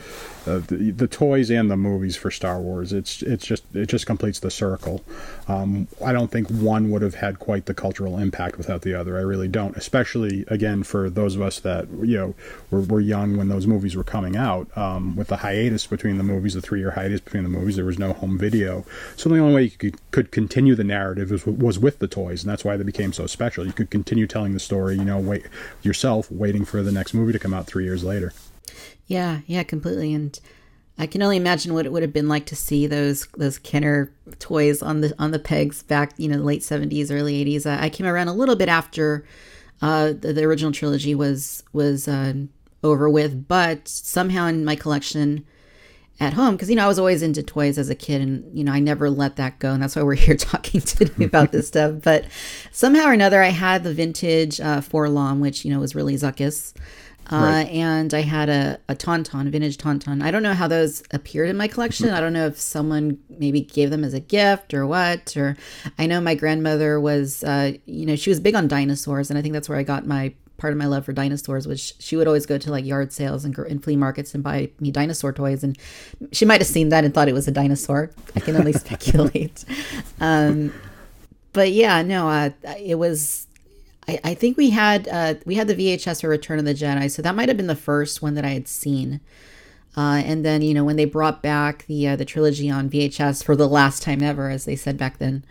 the, 0.44 0.92
the, 0.96 1.08
toys 1.08 1.50
and 1.50 1.70
the 1.70 1.76
movies 1.76 2.16
for 2.16 2.30
Star 2.30 2.60
Wars 2.60 2.92
it's 2.92 3.22
it's 3.22 3.46
just 3.46 3.64
it 3.74 3.86
just 3.86 4.06
completes 4.06 4.40
the 4.40 4.50
circle. 4.50 5.04
Um, 5.48 5.88
I 6.04 6.12
don't 6.12 6.30
think 6.30 6.48
one 6.48 6.90
would 6.90 7.02
have 7.02 7.14
had 7.14 7.38
quite 7.38 7.66
the 7.66 7.74
cultural 7.74 8.18
impact 8.18 8.58
without 8.58 8.82
the 8.82 8.94
other. 8.94 9.18
I 9.18 9.20
really 9.20 9.48
don't, 9.48 9.76
especially 9.76 10.44
again 10.48 10.82
for 10.82 11.08
those 11.10 11.36
of 11.36 11.42
us 11.42 11.60
that 11.60 11.88
you 12.02 12.16
know 12.16 12.34
were, 12.70 12.80
were 12.80 13.00
young 13.00 13.36
when 13.36 13.48
those 13.48 13.66
movies 13.66 13.94
were 13.94 14.04
coming 14.04 14.36
out. 14.36 14.66
Um, 14.76 15.16
with 15.16 15.28
the 15.28 15.38
hiatus 15.38 15.86
between 15.86 16.18
the 16.18 16.24
movies, 16.24 16.54
the 16.54 16.62
three 16.62 16.80
year 16.80 16.92
hiatus 16.92 17.20
between 17.20 17.42
the 17.42 17.48
movies, 17.48 17.76
there 17.76 17.84
was 17.84 17.98
no 17.98 18.12
home 18.12 18.38
video, 18.38 18.84
so 19.16 19.28
the 19.28 19.38
only 19.38 19.54
way 19.54 19.62
you 19.64 19.70
could, 19.70 20.10
could 20.10 20.30
continue 20.30 20.74
the 20.74 20.84
narrative 20.84 21.30
was, 21.30 21.46
was 21.46 21.78
with 21.78 21.98
the 21.98 22.08
toys, 22.08 22.42
and 22.42 22.50
that's 22.50 22.64
why 22.64 22.76
they 22.76 22.84
became 22.84 23.12
so 23.12 23.26
special. 23.26 23.66
You 23.66 23.72
could 23.72 23.90
continue 23.90 24.26
telling 24.26 24.54
the 24.54 24.60
story, 24.60 24.96
you 24.96 25.04
know, 25.04 25.18
wait 25.18 25.46
yourself, 25.82 26.30
waiting 26.30 26.64
for 26.64 26.82
the 26.82 26.92
next 26.92 27.14
movie 27.14 27.32
to 27.32 27.38
come 27.38 27.54
out 27.54 27.66
three 27.66 27.84
years 27.84 28.04
later. 28.04 28.32
Yeah, 29.12 29.40
yeah, 29.46 29.62
completely. 29.62 30.14
And 30.14 30.40
I 30.96 31.06
can 31.06 31.22
only 31.22 31.36
imagine 31.36 31.74
what 31.74 31.84
it 31.84 31.92
would 31.92 32.02
have 32.02 32.14
been 32.14 32.28
like 32.28 32.46
to 32.46 32.56
see 32.56 32.86
those 32.86 33.26
those 33.36 33.58
Kenner 33.58 34.10
toys 34.38 34.80
on 34.82 35.02
the 35.02 35.14
on 35.18 35.32
the 35.32 35.38
pegs 35.38 35.82
back, 35.82 36.14
you 36.16 36.28
know, 36.28 36.38
late 36.38 36.62
seventies, 36.62 37.10
early 37.10 37.36
eighties. 37.36 37.66
I, 37.66 37.90
came 37.90 38.06
around 38.06 38.28
a 38.28 38.32
little 38.32 38.56
bit 38.56 38.70
after 38.70 39.26
uh, 39.82 40.14
the, 40.18 40.32
the, 40.32 40.44
original 40.44 40.72
trilogy 40.72 41.14
was 41.14 41.62
was 41.74 42.08
uh, 42.08 42.32
over 42.82 43.10
with, 43.10 43.46
but 43.48 43.86
somehow 43.86 44.46
in 44.46 44.64
my 44.64 44.76
collection 44.76 45.44
at 46.18 46.32
home, 46.32 46.54
because 46.54 46.70
you 46.70 46.76
know 46.76 46.84
I 46.84 46.88
was 46.88 46.98
always 46.98 47.22
into 47.22 47.42
toys 47.42 47.76
as 47.76 47.90
a 47.90 47.94
kid, 47.94 48.22
and 48.22 48.56
you 48.56 48.64
know 48.64 48.72
I 48.72 48.80
never 48.80 49.10
let 49.10 49.36
that 49.36 49.58
go, 49.58 49.72
and 49.72 49.82
that's 49.82 49.94
why 49.94 50.02
we're 50.02 50.14
here 50.26 50.36
talking 50.36 50.80
today 50.80 51.24
about 51.24 51.52
this 51.52 51.68
stuff. 51.68 51.96
But 52.02 52.24
somehow 52.70 53.08
or 53.08 53.12
another, 53.12 53.42
I 53.42 53.48
had 53.48 53.84
the 53.84 53.92
vintage 53.92 54.58
uh, 54.58 54.80
4-LOM, 54.80 55.40
which 55.40 55.66
you 55.66 55.70
know 55.70 55.80
was 55.80 55.94
really 55.94 56.14
Zuckuss. 56.14 56.72
Uh, 57.32 57.40
right. 57.40 57.68
And 57.70 58.12
I 58.12 58.20
had 58.20 58.50
a, 58.50 58.78
a 58.88 58.94
Tauntaun, 58.94 59.48
a 59.48 59.50
vintage 59.50 59.78
Tauntaun. 59.78 60.22
I 60.22 60.30
don't 60.30 60.42
know 60.42 60.52
how 60.52 60.68
those 60.68 61.02
appeared 61.12 61.48
in 61.48 61.56
my 61.56 61.66
collection. 61.66 62.10
I 62.10 62.20
don't 62.20 62.34
know 62.34 62.46
if 62.46 62.60
someone 62.60 63.18
maybe 63.30 63.62
gave 63.62 63.88
them 63.90 64.04
as 64.04 64.12
a 64.12 64.20
gift 64.20 64.74
or 64.74 64.86
what. 64.86 65.34
Or 65.36 65.56
I 65.98 66.06
know 66.06 66.20
my 66.20 66.34
grandmother 66.34 67.00
was, 67.00 67.42
uh, 67.42 67.72
you 67.86 68.04
know, 68.04 68.16
she 68.16 68.28
was 68.28 68.38
big 68.38 68.54
on 68.54 68.68
dinosaurs, 68.68 69.30
and 69.30 69.38
I 69.38 69.42
think 69.42 69.54
that's 69.54 69.68
where 69.68 69.78
I 69.78 69.82
got 69.82 70.06
my 70.06 70.34
part 70.58 70.74
of 70.74 70.78
my 70.78 70.84
love 70.84 71.06
for 71.06 71.14
dinosaurs. 71.14 71.66
Which 71.66 71.94
she 71.98 72.16
would 72.16 72.26
always 72.26 72.44
go 72.44 72.58
to 72.58 72.70
like 72.70 72.84
yard 72.84 73.12
sales 73.12 73.46
and, 73.46 73.56
and 73.56 73.82
flea 73.82 73.96
markets 73.96 74.34
and 74.34 74.44
buy 74.44 74.70
me 74.78 74.90
dinosaur 74.90 75.32
toys, 75.32 75.64
and 75.64 75.78
she 76.32 76.44
might 76.44 76.60
have 76.60 76.68
seen 76.68 76.90
that 76.90 77.02
and 77.02 77.14
thought 77.14 77.28
it 77.28 77.34
was 77.34 77.48
a 77.48 77.52
dinosaur. 77.52 78.10
I 78.36 78.40
can 78.40 78.56
only 78.56 78.72
speculate. 78.74 79.64
Um, 80.20 80.74
but 81.54 81.72
yeah, 81.72 82.02
no, 82.02 82.28
uh, 82.28 82.50
it 82.78 82.96
was 82.96 83.46
I, 84.08 84.34
think 84.34 84.56
we 84.56 84.70
had 84.70 85.06
uh, 85.08 85.34
we 85.46 85.54
had 85.54 85.68
the 85.68 85.76
VHS 85.76 86.22
for 86.22 86.28
Return 86.28 86.58
of 86.58 86.64
the 86.64 86.74
Jedi, 86.74 87.10
so 87.10 87.22
that 87.22 87.34
might 87.36 87.48
have 87.48 87.56
been 87.56 87.68
the 87.68 87.76
first 87.76 88.20
one 88.20 88.34
that 88.34 88.44
I 88.44 88.50
had 88.50 88.66
seen. 88.66 89.20
Uh, 89.96 90.22
and 90.24 90.44
then 90.44 90.62
you 90.62 90.74
know 90.74 90.84
when 90.84 90.96
they 90.96 91.04
brought 91.04 91.42
back 91.42 91.86
the 91.86 92.08
uh, 92.08 92.16
the 92.16 92.24
trilogy 92.24 92.68
on 92.70 92.90
VHS 92.90 93.44
for 93.44 93.54
the 93.54 93.68
last 93.68 94.02
time 94.02 94.22
ever, 94.22 94.48
as 94.50 94.64
they 94.64 94.74
said 94.74 94.96
back 94.96 95.18
then, 95.18 95.44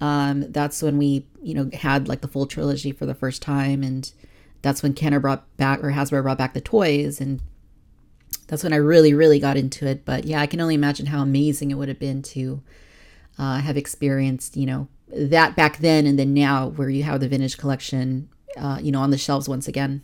um, 0.00 0.50
that's 0.52 0.82
when 0.82 0.98
we 0.98 1.26
you 1.42 1.54
know 1.54 1.70
had 1.72 2.08
like 2.08 2.20
the 2.20 2.28
full 2.28 2.46
trilogy 2.46 2.92
for 2.92 3.06
the 3.06 3.14
first 3.14 3.40
time, 3.40 3.82
and 3.82 4.12
that's 4.62 4.82
when 4.82 4.94
Kenner 4.94 5.20
brought 5.20 5.56
back 5.56 5.82
or 5.82 5.92
Hasbro 5.92 6.22
brought 6.22 6.38
back 6.38 6.54
the 6.54 6.60
toys, 6.60 7.20
and 7.20 7.40
that's 8.48 8.64
when 8.64 8.72
I 8.72 8.76
really 8.76 9.14
really 9.14 9.38
got 9.38 9.56
into 9.56 9.86
it. 9.86 10.04
But 10.04 10.24
yeah, 10.24 10.40
I 10.40 10.46
can 10.46 10.60
only 10.60 10.74
imagine 10.74 11.06
how 11.06 11.22
amazing 11.22 11.70
it 11.70 11.74
would 11.74 11.88
have 11.88 12.00
been 12.00 12.22
to 12.22 12.62
uh, 13.38 13.60
have 13.60 13.76
experienced 13.76 14.56
you 14.56 14.66
know 14.66 14.88
that 15.10 15.56
back 15.56 15.78
then 15.78 16.06
and 16.06 16.18
then 16.18 16.34
now 16.34 16.68
where 16.68 16.90
you 16.90 17.02
have 17.02 17.20
the 17.20 17.28
vintage 17.28 17.56
collection 17.56 18.28
uh, 18.56 18.78
you 18.80 18.92
know 18.92 19.00
on 19.00 19.10
the 19.10 19.18
shelves 19.18 19.48
once 19.48 19.68
again. 19.68 20.02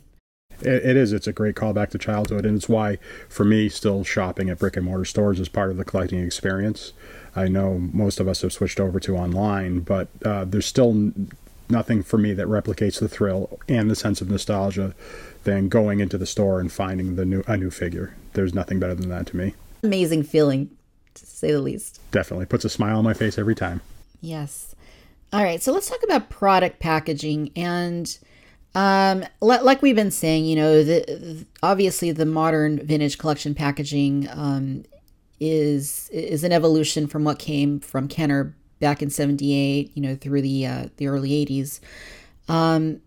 It, 0.61 0.85
it 0.85 0.95
is. 0.95 1.11
It's 1.11 1.27
a 1.27 1.33
great 1.33 1.55
callback 1.55 1.89
to 1.89 1.97
childhood 1.97 2.45
and 2.45 2.55
it's 2.55 2.69
why 2.69 2.97
for 3.27 3.43
me 3.43 3.69
still 3.69 4.03
shopping 4.03 4.49
at 4.49 4.59
brick 4.59 4.77
and 4.77 4.85
mortar 4.85 5.05
stores 5.05 5.39
is 5.39 5.49
part 5.49 5.71
of 5.71 5.77
the 5.77 5.85
collecting 5.85 6.23
experience. 6.23 6.93
I 7.35 7.47
know 7.47 7.77
most 7.77 8.19
of 8.19 8.27
us 8.27 8.41
have 8.41 8.53
switched 8.53 8.79
over 8.79 8.99
to 9.01 9.17
online 9.17 9.81
but 9.81 10.07
uh, 10.23 10.45
there's 10.45 10.65
still 10.65 11.11
nothing 11.69 12.03
for 12.03 12.17
me 12.17 12.33
that 12.33 12.47
replicates 12.47 12.99
the 12.99 13.09
thrill 13.09 13.59
and 13.67 13.89
the 13.89 13.95
sense 13.95 14.21
of 14.21 14.29
nostalgia 14.29 14.93
than 15.43 15.67
going 15.67 15.99
into 15.99 16.17
the 16.17 16.25
store 16.25 16.59
and 16.59 16.71
finding 16.71 17.15
the 17.15 17.25
new 17.25 17.43
a 17.47 17.57
new 17.57 17.69
figure. 17.69 18.15
There's 18.33 18.53
nothing 18.53 18.79
better 18.79 18.95
than 18.95 19.09
that 19.09 19.27
to 19.27 19.37
me. 19.37 19.53
Amazing 19.83 20.23
feeling 20.23 20.71
to 21.15 21.25
say 21.25 21.51
the 21.51 21.61
least. 21.61 21.99
Definitely 22.11 22.45
puts 22.45 22.65
a 22.65 22.69
smile 22.69 22.97
on 22.97 23.03
my 23.03 23.13
face 23.13 23.37
every 23.37 23.55
time. 23.55 23.81
Yes 24.21 24.75
all 25.33 25.43
right, 25.43 25.61
so 25.61 25.71
let's 25.71 25.89
talk 25.89 26.03
about 26.03 26.29
product 26.29 26.79
packaging 26.79 27.51
and 27.55 28.17
um, 28.75 29.23
like 29.39 29.81
we've 29.81 29.95
been 29.95 30.11
saying, 30.11 30.45
you 30.45 30.57
know, 30.57 30.83
the, 30.83 31.45
obviously 31.63 32.11
the 32.11 32.25
modern 32.25 32.85
vintage 32.85 33.17
collection 33.17 33.55
packaging 33.55 34.27
um, 34.29 34.83
is 35.39 36.09
is 36.11 36.43
an 36.43 36.51
evolution 36.51 37.07
from 37.07 37.23
what 37.23 37.39
came 37.39 37.79
from 37.79 38.09
Kenner 38.09 38.53
back 38.81 39.01
in 39.01 39.09
'78, 39.09 39.91
you 39.95 40.01
know, 40.01 40.15
through 40.15 40.41
the 40.41 40.65
uh, 40.65 40.87
the 40.97 41.07
early 41.07 41.29
'80s. 41.45 41.79
Um, 42.49 43.01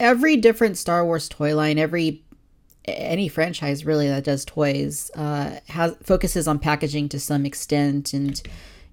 every 0.00 0.38
different 0.38 0.78
Star 0.78 1.04
Wars 1.04 1.28
toy 1.28 1.54
line, 1.54 1.78
every 1.78 2.24
any 2.86 3.28
franchise 3.28 3.84
really 3.84 4.08
that 4.08 4.24
does 4.24 4.46
toys 4.46 5.10
uh, 5.14 5.60
has 5.68 5.94
focuses 6.02 6.48
on 6.48 6.58
packaging 6.58 7.10
to 7.10 7.20
some 7.20 7.44
extent, 7.44 8.14
and 8.14 8.40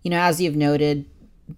you 0.04 0.12
know, 0.12 0.20
as 0.20 0.42
you've 0.42 0.58
noted, 0.58 1.06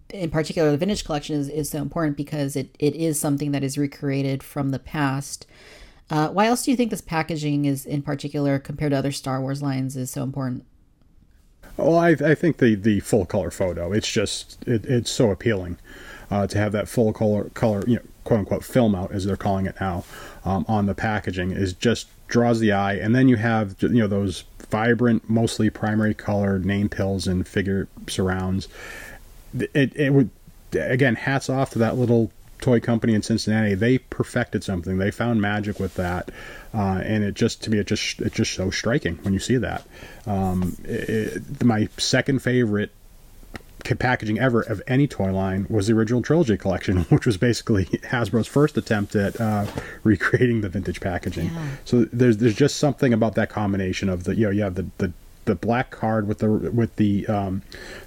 in 0.09 0.29
particular, 0.29 0.71
the 0.71 0.77
vintage 0.77 1.05
collection 1.05 1.35
is, 1.35 1.49
is 1.49 1.69
so 1.69 1.79
important 1.79 2.17
because 2.17 2.55
it, 2.55 2.75
it 2.79 2.95
is 2.95 3.19
something 3.19 3.51
that 3.51 3.63
is 3.63 3.77
recreated 3.77 4.43
from 4.43 4.69
the 4.69 4.79
past. 4.79 5.45
Uh, 6.09 6.27
why 6.29 6.45
else 6.47 6.63
do 6.63 6.71
you 6.71 6.77
think 6.77 6.91
this 6.91 7.01
packaging 7.01 7.65
is, 7.65 7.85
in 7.85 8.01
particular, 8.01 8.59
compared 8.59 8.91
to 8.91 8.97
other 8.97 9.11
Star 9.11 9.39
Wars 9.41 9.61
lines, 9.61 9.95
is 9.95 10.11
so 10.11 10.23
important? 10.23 10.65
Well, 11.77 11.97
I, 11.97 12.09
I 12.09 12.35
think 12.35 12.57
the, 12.57 12.75
the 12.75 12.99
full 12.99 13.25
color 13.25 13.49
photo, 13.49 13.93
it's 13.93 14.11
just, 14.11 14.57
it, 14.67 14.85
it's 14.85 15.09
so 15.09 15.31
appealing 15.31 15.77
uh, 16.29 16.47
to 16.47 16.57
have 16.57 16.73
that 16.73 16.89
full 16.89 17.13
color, 17.13 17.45
color, 17.53 17.83
you 17.87 17.95
know, 17.95 18.01
quote 18.23 18.39
unquote 18.39 18.63
film 18.63 18.93
out, 18.93 19.11
as 19.11 19.25
they're 19.25 19.37
calling 19.37 19.65
it 19.65 19.75
now, 19.79 20.03
um, 20.45 20.65
on 20.67 20.85
the 20.85 20.93
packaging 20.93 21.51
is 21.51 21.73
just 21.73 22.07
draws 22.27 22.59
the 22.59 22.71
eye. 22.71 22.93
And 22.93 23.15
then 23.15 23.27
you 23.27 23.37
have, 23.37 23.75
you 23.81 23.89
know, 23.89 24.07
those 24.07 24.43
vibrant, 24.69 25.29
mostly 25.29 25.69
primary 25.69 26.13
color 26.13 26.59
name 26.59 26.89
pills 26.89 27.27
and 27.27 27.47
figure 27.47 27.87
surrounds 28.07 28.67
it, 29.53 29.95
it 29.95 30.13
would 30.13 30.29
again 30.73 31.15
hats 31.15 31.49
off 31.49 31.71
to 31.71 31.79
that 31.79 31.97
little 31.97 32.31
toy 32.61 32.79
company 32.79 33.13
in 33.13 33.21
Cincinnati. 33.21 33.73
They 33.73 33.97
perfected 33.97 34.63
something. 34.63 34.97
They 34.97 35.11
found 35.11 35.41
magic 35.41 35.79
with 35.79 35.95
that, 35.95 36.29
uh, 36.73 37.01
and 37.03 37.23
it 37.23 37.33
just 37.33 37.63
to 37.63 37.71
me 37.71 37.79
it 37.79 37.87
just 37.87 38.21
it's 38.21 38.35
just 38.35 38.53
so 38.53 38.69
striking 38.69 39.17
when 39.23 39.33
you 39.33 39.39
see 39.39 39.57
that. 39.57 39.85
Um, 40.25 40.77
it, 40.83 41.63
my 41.63 41.89
second 41.97 42.41
favorite 42.41 42.91
packaging 43.97 44.39
ever 44.39 44.61
of 44.61 44.79
any 44.87 45.07
toy 45.07 45.33
line 45.33 45.65
was 45.69 45.87
the 45.87 45.93
original 45.93 46.21
trilogy 46.21 46.55
collection, 46.55 46.97
which 47.09 47.25
was 47.25 47.37
basically 47.37 47.85
Hasbro's 47.85 48.47
first 48.47 48.77
attempt 48.77 49.15
at 49.15 49.39
uh, 49.41 49.65
recreating 50.03 50.61
the 50.61 50.69
vintage 50.69 51.01
packaging. 51.01 51.47
Yeah. 51.47 51.65
So 51.85 52.05
there's 52.05 52.37
there's 52.37 52.55
just 52.55 52.77
something 52.77 53.13
about 53.13 53.35
that 53.35 53.49
combination 53.49 54.07
of 54.07 54.23
the 54.23 54.35
you 54.35 54.45
know 54.45 54.51
you 54.51 54.61
have 54.63 54.75
the 54.75 54.85
the 54.99 55.11
the 55.45 55.55
black 55.55 55.91
card 55.91 56.27
with 56.27 56.39
the 56.39 56.49
with 56.49 56.95
the 56.97 57.25
um, 57.27 57.61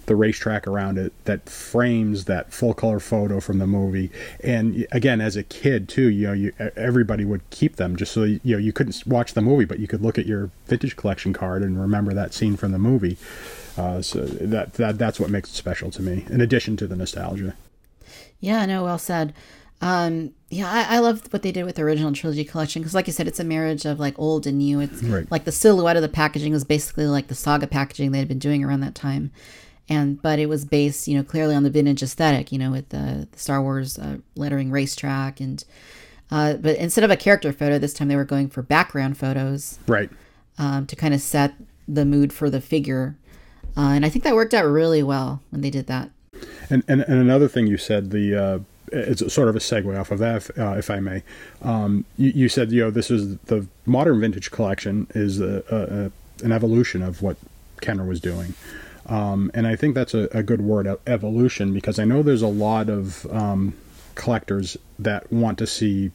the 0.07 0.17
racetrack 0.17 0.67
around 0.67 0.99
it 0.99 1.13
that 1.25 1.49
frames 1.49 2.27
that 2.27 2.53
full 2.53 2.75
color 2.75 3.01
photo 3.01 3.41
from 3.41 3.59
the 3.59 3.67
movie. 3.67 4.11
And 4.43 4.87
again, 4.93 5.21
as 5.21 5.37
a 5.37 5.43
kid 5.43 5.89
too, 5.89 6.09
you 6.09 6.27
know, 6.27 6.33
you 6.33 6.53
everybody 6.77 7.25
would 7.25 7.49
keep 7.51 7.77
them 7.77 7.97
just 7.97 8.13
so 8.13 8.25
you 8.25 8.41
know 8.45 8.59
you 8.59 8.73
couldn't 8.73 9.03
watch 9.07 9.35
the 9.35 9.43
movie, 9.43 9.65
but 9.65 9.79
you 9.79 9.87
could 9.87 10.03
look 10.03 10.19
at 10.19 10.27
your 10.27 10.51
vintage 10.67 10.97
collection 10.97 11.33
card 11.33 11.63
and 11.63 11.81
remember 11.81 12.15
that 12.15 12.35
scene 12.35 12.57
from 12.57 12.73
the 12.73 12.79
movie. 12.79 13.17
Uh, 13.77 14.01
so 14.01 14.25
that 14.25 14.75
that 14.75 14.99
that's 14.99 15.19
what 15.19 15.31
makes 15.31 15.51
it 15.51 15.55
special 15.55 15.91
to 15.91 16.03
me. 16.03 16.25
In 16.29 16.41
addition 16.41 16.77
to 16.77 16.87
the 16.87 16.97
nostalgia. 16.97 17.55
Yeah, 18.41 18.67
no, 18.67 18.85
well 18.85 18.99
said. 18.99 19.35
Um, 19.85 20.33
yeah, 20.51 20.71
I, 20.71 20.97
I 20.97 20.99
love 21.01 21.31
what 21.33 21.43
they 21.43 21.53
did 21.53 21.65
with 21.67 21.75
the 21.77 21.83
original 21.83 22.11
trilogy 22.13 22.45
collection 22.45 22.81
because, 22.81 22.95
like 22.95 23.07
you 23.07 23.13
said, 23.13 23.29
it's 23.29 23.39
a 23.41 23.45
marriage 23.45 23.85
of 23.85 24.01
like 24.01 24.19
old 24.19 24.47
and 24.47 24.59
new. 24.59 24.81
It's 24.81 25.03
Right. 25.03 25.31
like 25.31 25.45
the 25.45 25.53
silhouette 25.53 25.97
of 25.97 26.03
the 26.03 26.09
packaging 26.09 26.53
was 26.53 26.65
basically 26.65 27.07
like 27.07 27.27
the 27.29 27.35
saga 27.35 27.67
packaging 27.67 28.11
they 28.13 28.19
had 28.19 28.29
been 28.29 28.39
doing 28.39 28.65
around 28.65 28.81
that 28.81 28.95
time, 28.95 29.31
and 29.89 30.21
but 30.23 30.39
it 30.39 30.47
was 30.49 30.65
based, 30.65 31.07
you 31.07 31.17
know, 31.17 31.23
clearly 31.23 31.55
on 31.55 31.65
the 31.65 31.71
vintage 31.71 32.03
aesthetic, 32.03 32.51
you 32.51 32.59
know, 32.59 32.71
with 32.71 32.89
the, 32.89 33.29
the 33.31 33.39
Star 33.39 33.61
Wars 33.63 33.99
uh, 33.99 34.17
lettering 34.37 34.71
racetrack 34.71 35.39
and. 35.41 35.65
Uh, 36.31 36.55
but 36.55 36.77
instead 36.79 37.05
of 37.05 37.11
a 37.11 37.17
character 37.19 37.53
photo, 37.53 37.79
this 37.79 37.93
time 37.93 38.09
they 38.09 38.17
were 38.17 38.25
going 38.25 38.49
for 38.49 38.63
background 38.63 39.17
photos 39.19 39.79
Right. 39.87 40.09
um, 40.59 40.87
to 40.87 40.97
kind 40.97 41.13
of 41.13 41.21
set 41.21 41.53
the 41.87 42.07
mood 42.07 42.33
for 42.33 42.49
the 42.49 42.63
figure. 42.63 43.15
Uh, 43.77 43.91
and 43.91 44.07
I 44.07 44.09
think 44.09 44.25
that 44.25 44.35
worked 44.35 44.55
out 44.55 44.65
really 44.65 45.03
well 45.03 45.43
when 45.51 45.61
they 45.61 45.69
did 45.69 45.87
that. 45.89 46.11
And, 46.71 46.83
and 46.89 47.03
and 47.03 47.21
another 47.21 47.47
thing 47.47 47.67
you 47.67 47.77
said 47.77 48.11
the 48.11 48.35
uh, 48.35 48.59
it's 48.95 49.33
sort 49.33 49.49
of 49.49 49.57
a 49.57 49.59
segue 49.59 49.99
off 49.99 50.11
of 50.11 50.19
that, 50.21 50.37
if, 50.37 50.59
uh, 50.59 50.75
if 50.79 50.91
I 50.91 51.01
may. 51.01 51.23
Um, 51.63 52.05
you, 52.17 52.33
you 52.35 52.49
said 52.49 52.71
you 52.71 52.83
know 52.83 52.91
this 52.91 53.11
is 53.11 53.37
the 53.39 53.67
modern 53.87 54.21
vintage 54.21 54.51
collection 54.51 55.07
is 55.15 55.41
a, 55.41 55.63
a, 55.71 56.05
a, 56.05 56.45
an 56.45 56.53
evolution 56.53 57.03
of 57.03 57.23
what 57.23 57.37
Kenner 57.81 58.05
was 58.05 58.21
doing, 58.21 58.55
um, 59.07 59.51
and 59.55 59.67
I 59.67 59.77
think 59.77 59.95
that's 59.95 60.15
a, 60.15 60.43
good 60.43 60.63
word, 60.63 60.89
evolution, 61.07 61.73
because 61.75 61.99
I 61.99 62.05
know 62.05 62.23
there's 62.23 62.43
a 62.43 62.49
lot 62.49 62.89
of 62.89 63.27
um, 63.27 63.75
collectors 64.15 64.77
that 64.99 65.31
want 65.33 65.59
to 65.59 65.67
see 65.67 66.11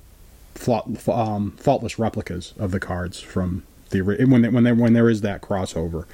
fault, 0.55 1.07
um, 1.07 1.51
faultless 1.57 1.99
replicas 1.99 2.53
of 2.57 2.71
the 2.71 2.79
cards 2.79 3.19
from 3.19 3.63
the 3.89 4.01
when 4.01 4.41
they, 4.41 4.49
when 4.49 4.63
they, 4.63 4.71
when 4.71 4.93
there 4.93 5.09
is 5.09 5.21
that 5.21 5.41
crossover 5.41 6.05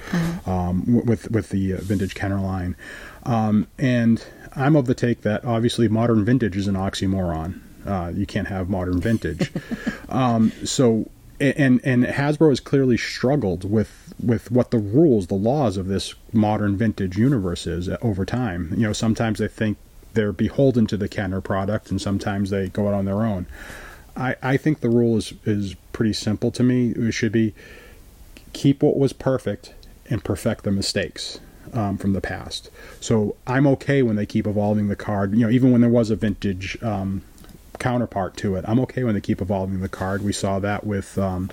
um, 0.48 1.06
with 1.06 1.30
with 1.32 1.50
the 1.50 1.74
uh, 1.74 1.78
vintage 1.82 2.16
Kenner 2.16 2.40
line, 2.40 2.76
um, 3.24 3.68
and 3.78 4.24
I'm 4.56 4.76
of 4.76 4.86
the 4.86 4.96
take 4.96 5.22
that 5.22 5.46
obviously 5.46 5.88
modern 5.88 6.26
vintage 6.26 6.56
is 6.56 6.68
an 6.68 6.76
oxymoron. 6.76 7.62
Uh, 7.86 8.12
you 8.16 8.26
can't 8.26 8.48
have 8.48 8.70
modern 8.70 9.00
vintage. 9.00 9.52
um, 10.10 10.52
so 10.64 11.10
and 11.40 11.82
and 11.84 12.06
Hasbro 12.06 12.50
has 12.50 12.60
clearly 12.60 12.98
struggled 12.98 13.70
with 13.70 14.14
with 14.24 14.52
what 14.52 14.72
the 14.72 14.78
rules, 14.78 15.28
the 15.28 15.36
laws 15.36 15.78
of 15.78 15.88
this 15.88 16.16
modern 16.32 16.78
vintage 16.78 17.18
universe 17.18 17.68
is 17.68 17.90
over 18.02 18.26
time. 18.26 18.74
You 18.76 18.84
know, 18.84 18.94
sometimes 18.94 19.40
they 19.40 19.48
think 19.48 19.78
they're 20.14 20.32
beholden 20.32 20.88
to 20.88 20.98
the 20.98 21.10
Kenner 21.10 21.42
product, 21.42 21.92
and 21.92 22.02
sometimes 22.02 22.50
they 22.50 22.70
go 22.70 22.88
out 22.88 22.94
on 22.94 23.06
their 23.06 23.24
own. 23.24 23.46
I, 24.16 24.36
I 24.42 24.58
think 24.58 24.82
the 24.82 24.90
rule 24.90 25.18
is 25.18 25.34
is 25.46 25.76
pretty 25.94 26.14
simple 26.14 26.52
to 26.52 26.64
me. 26.64 26.92
It 26.92 27.12
should 27.12 27.32
be 27.32 27.54
keep 28.54 28.82
what 28.82 28.98
was 28.98 29.14
perfect 29.14 29.74
and 30.10 30.24
perfect 30.24 30.64
the 30.64 30.72
mistakes 30.72 31.40
um, 31.74 31.98
from 31.98 32.14
the 32.14 32.22
past. 32.22 32.70
So 33.00 33.36
I'm 33.48 33.68
okay 33.68 34.02
when 34.02 34.16
they 34.16 34.26
keep 34.26 34.48
evolving 34.48 34.88
the 34.88 34.96
card. 34.96 35.34
You 35.34 35.46
know, 35.46 35.50
even 35.50 35.72
when 35.72 35.82
there 35.82 35.90
was 35.90 36.10
a 36.10 36.16
vintage 36.16 36.82
um, 36.84 37.22
counterpart 37.80 38.38
to 38.38 38.56
it, 38.56 38.66
I'm 38.68 38.80
okay 38.82 39.04
when 39.04 39.16
they 39.16 39.22
keep 39.22 39.42
evolving 39.42 39.82
the 39.82 39.90
card. 39.90 40.24
We 40.24 40.34
saw 40.34 40.60
that 40.60 40.86
with, 40.86 41.18
um, 41.18 41.50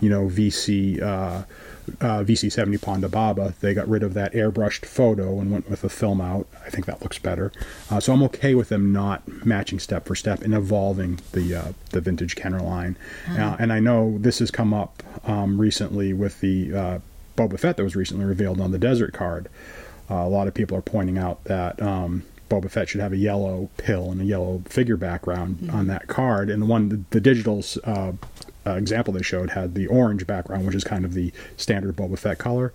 you 0.00 0.10
know, 0.10 0.26
VC. 0.26 1.00
Uh, 1.00 1.44
uh, 2.00 2.24
VC70 2.24 2.78
Ponda 2.78 3.10
Baba, 3.10 3.54
they 3.60 3.74
got 3.74 3.88
rid 3.88 4.02
of 4.02 4.14
that 4.14 4.32
airbrushed 4.32 4.84
photo 4.84 5.38
and 5.40 5.50
went 5.50 5.68
with 5.68 5.84
a 5.84 5.88
film 5.88 6.20
out. 6.20 6.46
I 6.64 6.70
think 6.70 6.86
that 6.86 7.02
looks 7.02 7.18
better. 7.18 7.52
Uh, 7.90 8.00
so 8.00 8.12
I'm 8.12 8.22
okay 8.24 8.54
with 8.54 8.68
them 8.68 8.92
not 8.92 9.26
matching 9.44 9.78
step 9.78 10.06
for 10.06 10.14
step 10.14 10.42
and 10.42 10.54
evolving 10.54 11.20
the 11.32 11.54
uh, 11.54 11.72
the 11.90 12.00
vintage 12.00 12.36
Kenner 12.36 12.60
line. 12.60 12.96
Uh, 13.28 13.56
and 13.58 13.72
I 13.72 13.80
know 13.80 14.18
this 14.18 14.38
has 14.38 14.50
come 14.50 14.74
up 14.74 15.02
um, 15.24 15.60
recently 15.60 16.12
with 16.12 16.40
the 16.40 16.74
uh, 16.74 16.98
Boba 17.36 17.58
Fett 17.58 17.76
that 17.76 17.84
was 17.84 17.96
recently 17.96 18.24
revealed 18.24 18.60
on 18.60 18.72
the 18.72 18.78
Desert 18.78 19.12
card. 19.12 19.48
Uh, 20.10 20.16
a 20.16 20.28
lot 20.28 20.48
of 20.48 20.54
people 20.54 20.76
are 20.76 20.82
pointing 20.82 21.18
out 21.18 21.44
that 21.44 21.80
um, 21.80 22.24
Boba 22.50 22.70
Fett 22.70 22.88
should 22.88 23.00
have 23.00 23.12
a 23.12 23.16
yellow 23.16 23.70
pill 23.78 24.10
and 24.10 24.20
a 24.20 24.24
yellow 24.24 24.62
figure 24.66 24.96
background 24.96 25.70
on 25.72 25.86
that 25.86 26.08
card. 26.08 26.50
And 26.50 26.60
the 26.60 26.66
one, 26.66 26.88
the, 26.88 27.00
the 27.10 27.20
digital 27.20 27.64
uh, 27.84 28.12
uh, 28.66 28.72
example 28.72 29.14
they 29.14 29.22
showed 29.22 29.50
had 29.50 29.74
the 29.74 29.86
orange 29.86 30.26
background, 30.26 30.66
which 30.66 30.74
is 30.74 30.84
kind 30.84 31.04
of 31.04 31.14
the 31.14 31.32
standard 31.56 31.96
Boba 31.96 32.18
Fett 32.18 32.38
color. 32.38 32.74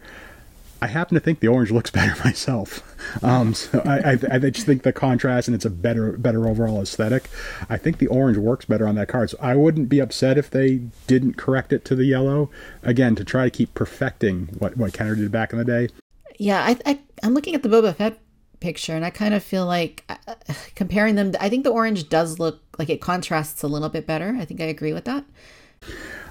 I 0.82 0.88
happen 0.88 1.16
to 1.16 1.20
think 1.20 1.40
the 1.40 1.48
orange 1.48 1.72
looks 1.78 1.92
better 1.92 2.16
myself. 2.24 2.84
Um, 3.22 3.54
so 3.54 3.82
I, 3.86 4.12
I, 4.12 4.20
I 4.32 4.50
just 4.50 4.66
think 4.66 4.84
the 4.84 4.94
contrast 4.94 5.48
and 5.48 5.56
it's 5.56 5.66
a 5.66 5.70
better, 5.70 6.14
better 6.14 6.48
overall 6.48 6.82
aesthetic. 6.82 7.30
I 7.70 7.78
think 7.78 7.98
the 7.98 8.08
orange 8.08 8.38
works 8.38 8.66
better 8.66 8.88
on 8.88 8.96
that 8.96 9.10
card. 9.10 9.30
So 9.30 9.38
I 9.42 9.56
wouldn't 9.56 9.90
be 9.90 10.00
upset 10.00 10.38
if 10.38 10.50
they 10.50 10.82
didn't 11.08 11.36
correct 11.36 11.74
it 11.74 11.86
to 11.86 11.96
the 11.96 12.06
yellow 12.06 12.50
again 12.82 13.16
to 13.16 13.26
try 13.26 13.44
to 13.44 13.52
keep 13.52 13.74
perfecting 13.74 14.48
what 14.58 14.78
what 14.78 14.94
Kenner 14.94 15.16
did 15.16 15.32
back 15.32 15.52
in 15.52 15.60
the 15.60 15.66
day. 15.66 15.90
Yeah, 16.38 16.64
I, 16.64 16.78
I 16.86 17.00
I'm 17.24 17.34
looking 17.34 17.56
at 17.56 17.64
the 17.64 17.70
Boba 17.70 17.96
Fett 17.96 18.20
picture, 18.66 18.96
and 18.96 19.06
I 19.06 19.12
kind 19.12 19.36
of 19.36 19.44
feel 19.44 19.68
like 19.68 20.04
uh, 20.10 20.34
comparing 20.74 21.14
them. 21.14 21.34
I 21.40 21.50
think 21.50 21.64
the 21.64 21.70
orange 21.70 22.10
does 22.10 22.40
look 22.40 22.62
like 22.80 22.90
it 22.90 23.00
contrasts 23.00 23.62
a 23.62 23.68
little 23.68 23.90
bit 23.90 24.08
better. 24.08 24.36
I 24.40 24.44
think 24.44 24.60
I 24.60 24.64
agree 24.64 24.92
with 24.92 25.06
that. 25.06 25.24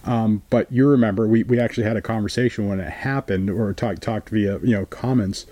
Um, 0.05 0.43
but 0.51 0.71
you 0.71 0.89
remember 0.89 1.29
we, 1.29 1.45
we 1.45 1.61
actually 1.61 1.85
had 1.85 1.97
a 1.97 2.03
conversation 2.03 2.69
when 2.69 2.81
it 2.81 2.91
happened 2.91 3.51
or 3.51 3.73
talked 3.73 4.03
talked 4.03 4.31
via 4.31 4.59
you 4.59 4.73
know 4.73 4.87
comments. 4.87 5.47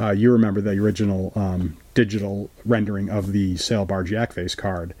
Uh, 0.00 0.10
you 0.10 0.32
remember 0.32 0.60
the 0.60 0.72
original 0.72 1.32
um, 1.36 1.76
digital 1.94 2.50
rendering 2.64 3.08
of 3.08 3.30
the 3.30 3.54
Saelt-Marae 3.54 4.10
Yak 4.10 4.32
Face 4.32 4.56
card. 4.56 4.92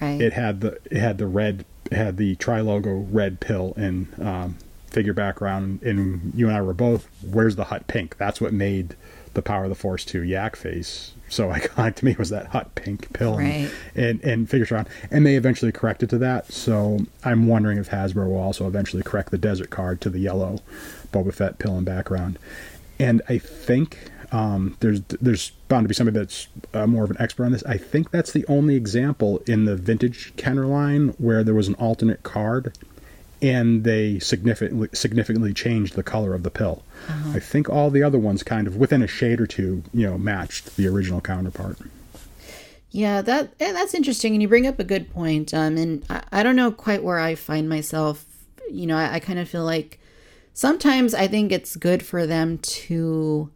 Right. 0.00 0.18
It 0.22 0.32
had 0.32 0.62
the 0.62 0.78
it 0.90 0.96
had 0.96 1.18
the 1.18 1.26
red 1.26 1.66
had 1.92 2.16
the 2.16 2.34
tri 2.36 2.62
logo 2.62 3.06
red 3.10 3.40
pill 3.40 3.74
and 3.76 4.08
um, 4.18 4.56
figure 4.86 5.12
background, 5.12 5.82
and 5.82 6.32
you 6.34 6.48
and 6.48 6.56
I 6.56 6.62
were 6.62 6.72
both. 6.72 7.10
Where's 7.20 7.56
the 7.56 7.64
hot 7.64 7.88
pink? 7.88 8.16
That's 8.16 8.40
what 8.40 8.54
made 8.54 8.96
the 9.38 9.42
Power 9.42 9.64
of 9.64 9.70
the 9.70 9.74
Force 9.76 10.04
two 10.04 10.22
Yak 10.22 10.56
face 10.56 11.12
so 11.30 11.48
iconic 11.52 11.94
to 11.96 12.04
me 12.04 12.16
was 12.18 12.30
that 12.30 12.46
hot 12.46 12.74
pink 12.74 13.12
pill 13.12 13.36
Right. 13.36 13.70
and, 13.94 14.20
and, 14.20 14.24
and 14.24 14.50
figures 14.50 14.72
around. 14.72 14.88
And 15.10 15.26
they 15.26 15.36
eventually 15.36 15.72
corrected 15.72 16.08
to 16.10 16.18
that. 16.18 16.50
So 16.52 17.00
I'm 17.22 17.46
wondering 17.46 17.76
if 17.78 17.90
Hasbro 17.90 18.28
will 18.28 18.40
also 18.40 18.66
eventually 18.66 19.02
correct 19.02 19.30
the 19.30 19.36
desert 19.38 19.68
card 19.70 20.00
to 20.02 20.10
the 20.10 20.18
yellow 20.20 20.60
Boba 21.12 21.32
Fett 21.34 21.58
pill 21.58 21.76
and 21.76 21.84
background. 21.84 22.38
And 22.98 23.20
I 23.28 23.36
think 23.38 24.10
um, 24.32 24.76
there's 24.80 25.02
there's 25.20 25.50
bound 25.68 25.84
to 25.84 25.88
be 25.88 25.94
somebody 25.94 26.18
that's 26.18 26.48
uh, 26.74 26.86
more 26.86 27.04
of 27.04 27.10
an 27.10 27.16
expert 27.20 27.44
on 27.44 27.52
this. 27.52 27.62
I 27.64 27.76
think 27.76 28.10
that's 28.10 28.32
the 28.32 28.44
only 28.48 28.74
example 28.74 29.42
in 29.46 29.66
the 29.66 29.76
vintage 29.76 30.32
Kenner 30.36 30.66
line 30.66 31.08
where 31.18 31.44
there 31.44 31.54
was 31.54 31.68
an 31.68 31.74
alternate 31.74 32.22
card 32.22 32.74
and 33.40 33.84
they 33.84 34.18
significantly 34.18 34.88
significantly 34.92 35.52
changed 35.52 35.94
the 35.94 36.02
color 36.02 36.34
of 36.34 36.42
the 36.42 36.50
pill. 36.50 36.82
Uh-huh. 37.08 37.32
I 37.36 37.40
think 37.40 37.68
all 37.68 37.90
the 37.90 38.02
other 38.02 38.18
ones 38.18 38.42
kind 38.42 38.66
of 38.66 38.76
within 38.76 39.02
a 39.02 39.06
shade 39.06 39.40
or 39.40 39.46
two, 39.46 39.82
you 39.94 40.06
know, 40.06 40.18
matched 40.18 40.76
the 40.76 40.86
original 40.88 41.20
counterpart. 41.20 41.78
Yeah, 42.90 43.22
that 43.22 43.50
yeah, 43.60 43.72
that's 43.72 43.94
interesting, 43.94 44.32
and 44.34 44.42
you 44.42 44.48
bring 44.48 44.66
up 44.66 44.78
a 44.78 44.84
good 44.84 45.12
point. 45.12 45.52
Um, 45.52 45.76
and 45.76 46.04
I, 46.08 46.22
I 46.32 46.42
don't 46.42 46.56
know 46.56 46.70
quite 46.70 47.02
where 47.02 47.18
I 47.18 47.34
find 47.34 47.68
myself. 47.68 48.24
You 48.70 48.86
know, 48.86 48.96
I, 48.96 49.14
I 49.14 49.20
kind 49.20 49.38
of 49.38 49.48
feel 49.48 49.64
like 49.64 50.00
sometimes 50.54 51.14
I 51.14 51.28
think 51.28 51.52
it's 51.52 51.76
good 51.76 52.02
for 52.02 52.26
them 52.26 52.58
to, 52.58 53.50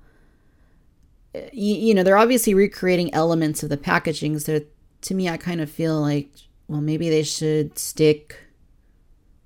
eh, 1.35 1.49
you, 1.53 1.75
you 1.75 1.95
know, 1.95 2.03
they're 2.03 2.17
obviously 2.17 2.55
recreating 2.55 3.13
elements 3.13 3.63
of 3.63 3.69
the 3.69 3.77
packaging. 3.77 4.39
So 4.39 4.61
to 5.03 5.15
me, 5.15 5.29
I 5.29 5.37
kind 5.37 5.61
of 5.61 5.71
feel 5.71 6.01
like, 6.01 6.31
well, 6.69 6.81
maybe 6.81 7.11
they 7.11 7.25
should 7.25 7.79
stick 7.79 8.37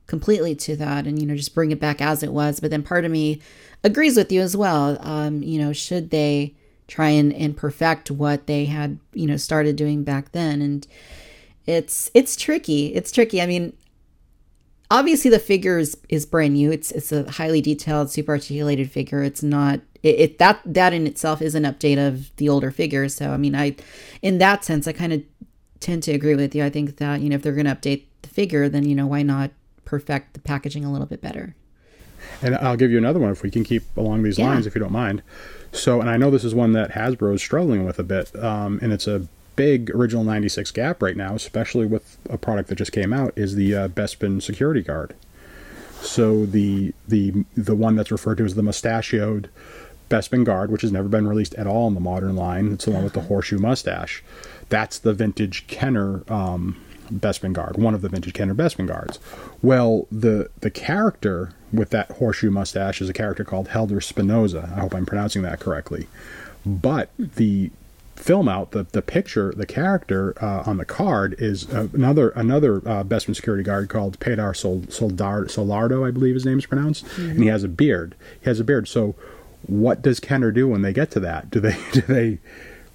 completely 0.06 0.54
to 0.54 0.76
that 0.76 1.06
and 1.06 1.20
you 1.20 1.26
know 1.26 1.36
just 1.36 1.54
bring 1.54 1.70
it 1.70 1.80
back 1.80 2.00
as 2.00 2.22
it 2.22 2.32
was. 2.32 2.60
But 2.60 2.70
then 2.70 2.82
part 2.82 3.04
of 3.04 3.10
me 3.10 3.40
agrees 3.84 4.16
with 4.16 4.30
you 4.32 4.40
as 4.40 4.56
well. 4.56 4.98
Um, 5.00 5.42
you 5.42 5.60
know, 5.60 5.72
should 5.72 6.10
they? 6.10 6.54
try 6.88 7.08
and, 7.08 7.32
and 7.32 7.56
perfect 7.56 8.10
what 8.10 8.46
they 8.46 8.66
had 8.66 8.98
you 9.12 9.26
know 9.26 9.36
started 9.36 9.76
doing 9.76 10.04
back 10.04 10.32
then 10.32 10.62
and 10.62 10.86
it's 11.66 12.10
it's 12.14 12.36
tricky 12.36 12.94
it's 12.94 13.10
tricky 13.10 13.42
i 13.42 13.46
mean 13.46 13.72
obviously 14.90 15.30
the 15.30 15.38
figure 15.38 15.78
is, 15.78 15.96
is 16.08 16.24
brand 16.24 16.54
new 16.54 16.70
it's 16.70 16.92
it's 16.92 17.10
a 17.10 17.28
highly 17.32 17.60
detailed 17.60 18.10
super 18.10 18.32
articulated 18.32 18.90
figure 18.90 19.22
it's 19.22 19.42
not 19.42 19.80
it, 20.02 20.20
it 20.20 20.38
that 20.38 20.60
that 20.64 20.92
in 20.92 21.06
itself 21.06 21.42
is 21.42 21.54
an 21.54 21.64
update 21.64 21.98
of 21.98 22.34
the 22.36 22.48
older 22.48 22.70
figures 22.70 23.14
so 23.14 23.30
i 23.30 23.36
mean 23.36 23.54
i 23.54 23.74
in 24.22 24.38
that 24.38 24.64
sense 24.64 24.86
i 24.86 24.92
kind 24.92 25.12
of 25.12 25.22
tend 25.80 26.02
to 26.02 26.12
agree 26.12 26.36
with 26.36 26.54
you 26.54 26.64
i 26.64 26.70
think 26.70 26.98
that 26.98 27.20
you 27.20 27.28
know 27.28 27.34
if 27.34 27.42
they're 27.42 27.52
going 27.52 27.66
to 27.66 27.74
update 27.74 28.04
the 28.22 28.28
figure 28.28 28.68
then 28.68 28.88
you 28.88 28.94
know 28.94 29.06
why 29.06 29.22
not 29.22 29.50
perfect 29.86 30.34
the 30.34 30.40
packaging 30.40 30.84
a 30.84 30.92
little 30.92 31.06
bit 31.06 31.22
better 31.22 31.54
And 32.42 32.56
I'll 32.56 32.76
give 32.76 32.90
you 32.90 32.98
another 32.98 33.18
one 33.20 33.30
if 33.30 33.42
we 33.42 33.50
can 33.50 33.62
keep 33.64 33.84
along 33.96 34.22
these 34.22 34.38
Yeah. 34.38 34.48
lines, 34.48 34.66
if 34.66 34.74
you 34.74 34.80
don't 34.80 34.92
mind. 34.92 35.22
So, 35.72 36.00
and 36.00 36.10
I 36.10 36.16
know 36.16 36.30
this 36.30 36.44
is 36.44 36.54
one 36.54 36.72
that 36.72 36.92
Hasbro 36.92 37.34
is 37.34 37.40
struggling 37.42 37.84
with 37.84 37.98
a 37.98 38.02
bit, 38.02 38.34
um, 38.42 38.78
and 38.82 38.92
it's 38.92 39.06
a 39.06 39.28
big 39.54 39.90
original 39.90 40.24
96 40.24 40.70
gap 40.72 41.02
right 41.02 41.16
now, 41.16 41.34
especially 41.34 41.86
with 41.86 42.18
a 42.28 42.36
product 42.36 42.68
that 42.68 42.74
just 42.76 42.90
came 42.92 43.12
out, 43.12 43.32
is 43.36 43.54
the 43.54 43.74
uh, 43.74 43.88
Bespin 43.88 44.42
security 44.42 44.82
guard. 44.82 45.14
So 46.02 46.46
the 46.46 46.92
the 47.08 47.44
the 47.56 47.74
one 47.76 47.96
that's 47.96 48.10
referred 48.10 48.38
to 48.38 48.44
as 48.44 48.54
the 48.54 48.62
mustachioed 48.62 49.48
Bespin 50.10 50.44
guard, 50.44 50.70
which 50.70 50.82
has 50.82 50.92
never 50.92 51.08
been 51.08 51.26
released 51.28 51.54
at 51.54 51.66
all 51.66 51.86
in 51.88 51.94
the 51.94 52.00
modern 52.00 52.34
line, 52.36 52.72
it's 52.72 52.84
the 52.86 52.90
one 52.92 53.04
with 53.04 53.12
the 53.14 53.22
horseshoe 53.22 53.58
mustache. 53.58 54.22
That's 54.68 54.98
the 54.98 55.12
vintage 55.14 55.66
Kenner 55.68 56.22
um, 56.32 56.76
Bespin 57.12 57.52
guard, 57.52 57.76
one 57.76 57.94
of 57.94 58.02
the 58.02 58.08
vintage 58.08 58.34
Kenner 58.34 58.54
Bespin 58.54 58.86
guards. 58.86 59.18
Well, 59.62 60.06
the 60.10 60.50
the 60.60 60.70
character 60.70 61.52
with 61.72 61.90
that 61.90 62.10
horseshoe 62.12 62.50
mustache 62.50 63.00
is 63.00 63.08
a 63.08 63.12
character 63.12 63.44
called 63.44 63.68
Helder 63.68 64.00
Spinoza. 64.00 64.72
I 64.76 64.80
hope 64.80 64.94
I'm 64.94 65.06
pronouncing 65.06 65.42
that 65.42 65.60
correctly. 65.60 66.08
But 66.64 67.10
the 67.18 67.70
film 68.16 68.48
out 68.48 68.72
the 68.72 68.84
the 68.84 69.02
picture, 69.02 69.52
the 69.56 69.66
character 69.66 70.34
uh, 70.42 70.62
on 70.66 70.78
the 70.78 70.84
card 70.84 71.36
is 71.38 71.70
uh, 71.72 71.88
another 71.92 72.30
another 72.30 72.76
uh, 72.78 73.04
Bespin 73.04 73.36
security 73.36 73.62
guard 73.62 73.88
called 73.88 74.18
Pedar 74.18 74.54
Sol, 74.54 74.80
Soldar, 74.82 75.46
Solardo, 75.46 76.06
I 76.06 76.10
believe 76.10 76.34
his 76.34 76.44
name 76.44 76.58
is 76.58 76.66
pronounced, 76.66 77.04
mm-hmm. 77.06 77.30
and 77.30 77.42
he 77.42 77.46
has 77.46 77.62
a 77.62 77.68
beard. 77.68 78.14
He 78.40 78.48
has 78.48 78.58
a 78.58 78.64
beard. 78.64 78.88
So, 78.88 79.14
what 79.66 80.02
does 80.02 80.20
Kenner 80.20 80.50
do 80.50 80.68
when 80.68 80.82
they 80.82 80.92
get 80.92 81.10
to 81.12 81.20
that? 81.20 81.50
Do 81.50 81.60
they 81.60 81.76
do 81.92 82.00
they 82.00 82.38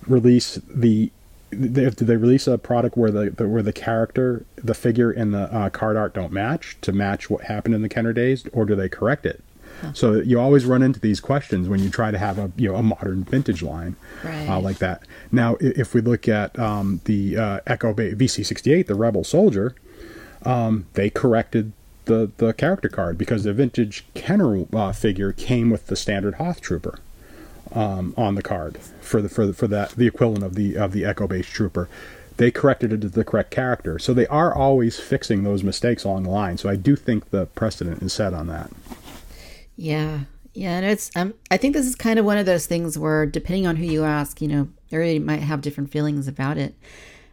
release 0.08 0.60
the 0.68 1.12
they, 1.52 1.84
did 1.84 1.98
they 1.98 2.16
release 2.16 2.48
a 2.48 2.58
product 2.58 2.98
where 2.98 3.12
the, 3.12 3.30
the, 3.30 3.48
where 3.48 3.64
the 3.64 3.74
character, 3.74 4.46
the 4.56 4.74
figure, 4.74 5.12
and 5.12 5.34
the 5.34 5.54
uh, 5.54 5.70
card 5.70 5.98
art 5.98 6.14
don't 6.14 6.32
match 6.32 6.78
to 6.82 6.92
match 6.92 7.30
what 7.30 7.44
happened 7.44 7.76
in 7.76 7.82
the 7.82 7.90
Kenner 7.90 8.14
days, 8.14 8.46
or 8.54 8.66
do 8.66 8.76
they 8.76 8.90
correct 8.90 9.26
it? 9.26 9.44
So 9.94 10.16
you 10.16 10.40
always 10.40 10.66
run 10.66 10.84
into 10.84 11.00
these 11.00 11.20
questions 11.20 11.68
when 11.68 11.80
you 11.80 11.90
try 11.90 12.12
to 12.12 12.18
have 12.18 12.38
a 12.38 12.52
you 12.56 12.72
know 12.72 12.76
a 12.76 12.84
modern 12.84 13.24
vintage 13.24 13.64
line 13.64 13.96
uh, 14.24 14.28
right. 14.28 14.50
uh, 14.50 14.60
like 14.60 14.78
that. 14.78 15.04
Now, 15.32 15.58
if 15.60 15.94
we 15.94 16.02
look 16.02 16.28
at 16.28 16.58
um, 16.60 17.02
the 17.06 17.38
uh, 17.38 17.60
Echo 17.66 17.94
VC68, 17.94 18.88
the 18.88 18.96
Rebel 18.96 19.24
Soldier, 19.24 19.76
um, 20.44 20.86
they 20.94 21.10
corrected 21.10 21.74
the 22.06 22.32
the 22.38 22.54
character 22.54 22.90
card 22.90 23.18
because 23.18 23.44
the 23.44 23.54
vintage 23.54 24.06
Kenner 24.14 24.66
uh, 24.74 24.92
figure 24.92 25.32
came 25.32 25.70
with 25.70 25.88
the 25.88 25.96
standard 25.96 26.36
Hoth 26.36 26.62
Trooper. 26.62 27.00
Um, 27.74 28.14
on 28.18 28.36
the 28.36 28.42
card 28.42 28.78
for 29.00 29.22
the 29.22 29.30
for 29.30 29.48
the, 29.48 29.54
for 29.54 29.66
that 29.68 29.92
the 29.92 30.06
equivalent 30.06 30.44
of 30.44 30.56
the 30.56 30.76
of 30.76 30.92
the 30.92 31.06
Echo 31.06 31.26
Base 31.26 31.48
Trooper 31.48 31.88
they 32.42 32.50
corrected 32.50 32.92
it 32.92 33.02
to 33.02 33.10
the 33.10 33.24
correct 33.24 33.52
character. 33.52 34.00
So 34.00 34.16
they 34.16 34.26
are 34.26 34.52
always 34.52 35.00
fixing 35.00 35.44
those 35.44 35.64
mistakes 35.64 36.04
along 36.04 36.24
the 36.24 36.32
line. 36.32 36.58
So 36.58 36.70
I 36.70 36.76
do 36.76 36.96
think 36.96 37.30
the 37.30 37.46
precedent 37.46 38.02
is 38.02 38.14
set 38.14 38.34
on 38.34 38.48
that. 38.48 38.72
Yeah. 39.76 40.22
Yeah, 40.54 40.78
and 40.78 40.86
it's 40.86 41.12
um 41.16 41.34
I 41.50 41.58
think 41.58 41.76
this 41.76 41.86
is 41.86 41.96
kind 41.96 42.20
of 42.20 42.26
one 42.26 42.38
of 42.38 42.46
those 42.46 42.66
things 42.66 42.98
where 42.98 43.26
depending 43.26 43.68
on 43.68 43.76
who 43.76 43.86
you 43.86 44.04
ask, 44.04 44.42
you 44.42 44.48
know, 44.48 44.70
everybody 44.92 45.20
might 45.20 45.42
have 45.42 45.62
different 45.62 45.92
feelings 45.92 46.28
about 46.28 46.58
it. 46.58 46.76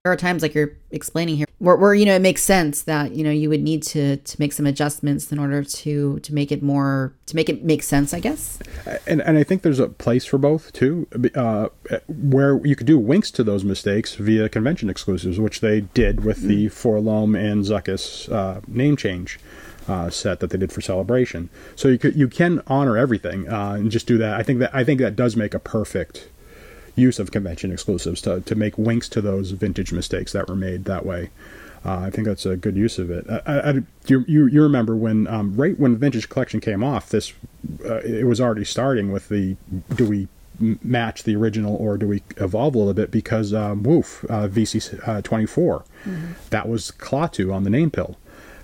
There 0.09 0.15
are 0.15 0.17
times 0.17 0.41
like 0.41 0.55
you're 0.55 0.73
explaining 0.91 1.37
here 1.37 1.45
where, 1.59 1.77
where 1.77 1.93
you 1.93 2.07
know 2.07 2.15
it 2.15 2.23
makes 2.23 2.43
sense 2.43 2.81
that 2.85 3.15
you 3.15 3.23
know 3.23 3.31
you 3.31 3.51
would 3.51 3.61
need 3.61 3.83
to 3.83 4.17
to 4.17 4.41
make 4.41 4.55
some 4.55 4.67
adjustments 4.67 5.31
in 5.31 5.39
order 5.39 5.63
to 5.63 6.19
to 6.21 6.35
make 6.35 6.51
it 6.51 6.63
more 6.63 7.13
to 7.27 7.37
make 7.37 7.51
it 7.51 7.63
make 7.63 7.83
sense 7.83 8.15
i 8.15 8.21
guess 8.21 8.59
and 9.07 9.21
and 9.21 9.37
i 9.37 9.45
think 9.45 9.61
there's 9.61 9.79
a 9.79 9.87
place 9.87 10.25
for 10.25 10.39
both 10.39 10.73
too 10.73 11.07
uh, 11.35 11.69
where 12.09 12.65
you 12.67 12.75
could 12.75 12.87
do 12.87 12.99
winks 12.99 13.31
to 13.31 13.45
those 13.45 13.65
mistakes 13.65 14.15
via 14.15 14.49
convention 14.49 14.89
exclusives 14.89 15.39
which 15.39 15.61
they 15.61 15.83
did 15.83 16.25
with 16.25 16.39
mm. 16.39 16.49
the 16.49 16.67
4-LOM 16.69 17.35
and 17.35 17.67
zuckuss 17.67 18.33
uh, 18.33 18.63
name 18.67 18.97
change 18.97 19.39
uh, 19.89 20.09
set 20.09 20.41
that 20.41 20.51
they 20.51 20.59
did 20.59 20.71
for 20.71 20.83
Celebration. 20.83 21.49
So 21.75 21.89
you 21.89 21.99
could, 21.99 22.15
you 22.15 22.29
can 22.29 22.61
honor 22.67 22.99
everything 22.99 23.49
uh, 23.49 23.73
and 23.73 23.91
just 23.91 24.07
do 24.07 24.19
that. 24.19 24.39
I 24.39 24.43
think 24.43 24.59
that 24.59 24.75
I 24.75 24.85
think 24.85 25.01
that 25.01 25.17
does 25.17 25.35
make 25.35 25.55
a 25.55 25.59
perfect 25.59 26.29
use 26.99 27.19
of 27.19 27.31
convention 27.31 27.73
exclusives 27.73 28.21
to 28.23 28.41
to 28.41 28.55
make 28.55 28.77
winks 28.77 29.09
to 29.11 29.21
those 29.21 29.53
vintage 29.53 29.93
mistakes 29.93 30.33
that 30.33 30.49
were 30.49 30.57
made 30.57 30.85
that 30.85 31.07
way. 31.07 31.31
Uh, 31.85 32.01
I 32.01 32.11
think 32.11 32.27
that's 32.27 32.45
a 32.45 32.57
good 32.57 32.77
use 32.77 32.99
of 32.99 33.11
it. 33.11 33.25
I, 33.47 33.61
I, 33.61 33.73
you, 34.07 34.25
you, 34.27 34.63
remember 34.63 34.97
when 34.97 35.29
um, 35.29 35.55
right 35.55 35.79
when 35.79 35.93
the 35.93 35.99
vintage 35.99 36.29
collection 36.29 36.61
came 36.61 36.83
off, 36.83 37.09
this 37.09 37.33
uh, 37.85 37.99
it 37.99 38.27
was 38.27 38.41
already 38.41 38.65
starting 38.65 39.13
with 39.13 39.29
the 39.29 39.57
do 39.95 40.07
we 40.07 40.29
match 40.83 41.23
the 41.23 41.37
original 41.37 41.77
or 41.77 41.97
do 41.97 42.09
we 42.09 42.23
evolve 42.39 42.75
a 42.75 42.79
little 42.79 42.95
bit 42.95 43.11
because 43.11 43.55
um, 43.55 43.85
Wooof 43.85 44.25
uh, 44.29 44.49
VC 44.49 45.09
uh, 45.09 45.23
24 45.23 45.85
mm-hmm. 46.05 46.33
that 46.51 46.69
was 46.69 46.91
Klaatu 46.91 47.55
on 47.55 47.63
the 47.63 47.71
name 47.71 47.93
pill 47.93 48.17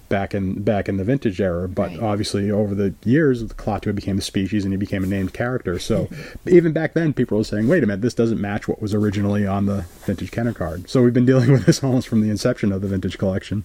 back 0.08 0.34
in 0.34 0.62
back 0.62 0.88
in 0.88 0.96
the 0.96 1.04
vintage 1.04 1.40
era. 1.40 1.68
But 1.68 1.90
right. 1.90 2.00
obviously, 2.00 2.50
over 2.50 2.74
the 2.74 2.94
years, 3.04 3.44
the 3.44 3.54
Klaatu 3.54 3.94
became 3.94 4.18
a 4.18 4.22
species 4.22 4.64
and 4.64 4.72
he 4.72 4.76
became 4.76 5.04
a 5.04 5.06
named 5.06 5.32
character. 5.32 5.78
So 5.78 6.08
even 6.46 6.72
back 6.72 6.94
then, 6.94 7.12
people 7.12 7.38
were 7.38 7.44
saying, 7.44 7.68
"Wait 7.68 7.82
a 7.82 7.86
minute, 7.86 8.02
this 8.02 8.14
doesn't 8.14 8.40
match 8.40 8.68
what 8.68 8.80
was 8.80 8.94
originally 8.94 9.46
on 9.46 9.66
the 9.66 9.84
vintage 10.04 10.30
Kenner 10.30 10.52
card." 10.52 10.88
So 10.88 11.02
we've 11.02 11.14
been 11.14 11.26
dealing 11.26 11.52
with 11.52 11.66
this 11.66 11.82
almost 11.82 12.08
from 12.08 12.20
the 12.20 12.30
inception 12.30 12.72
of 12.72 12.82
the 12.82 12.88
vintage 12.88 13.18
collection. 13.18 13.64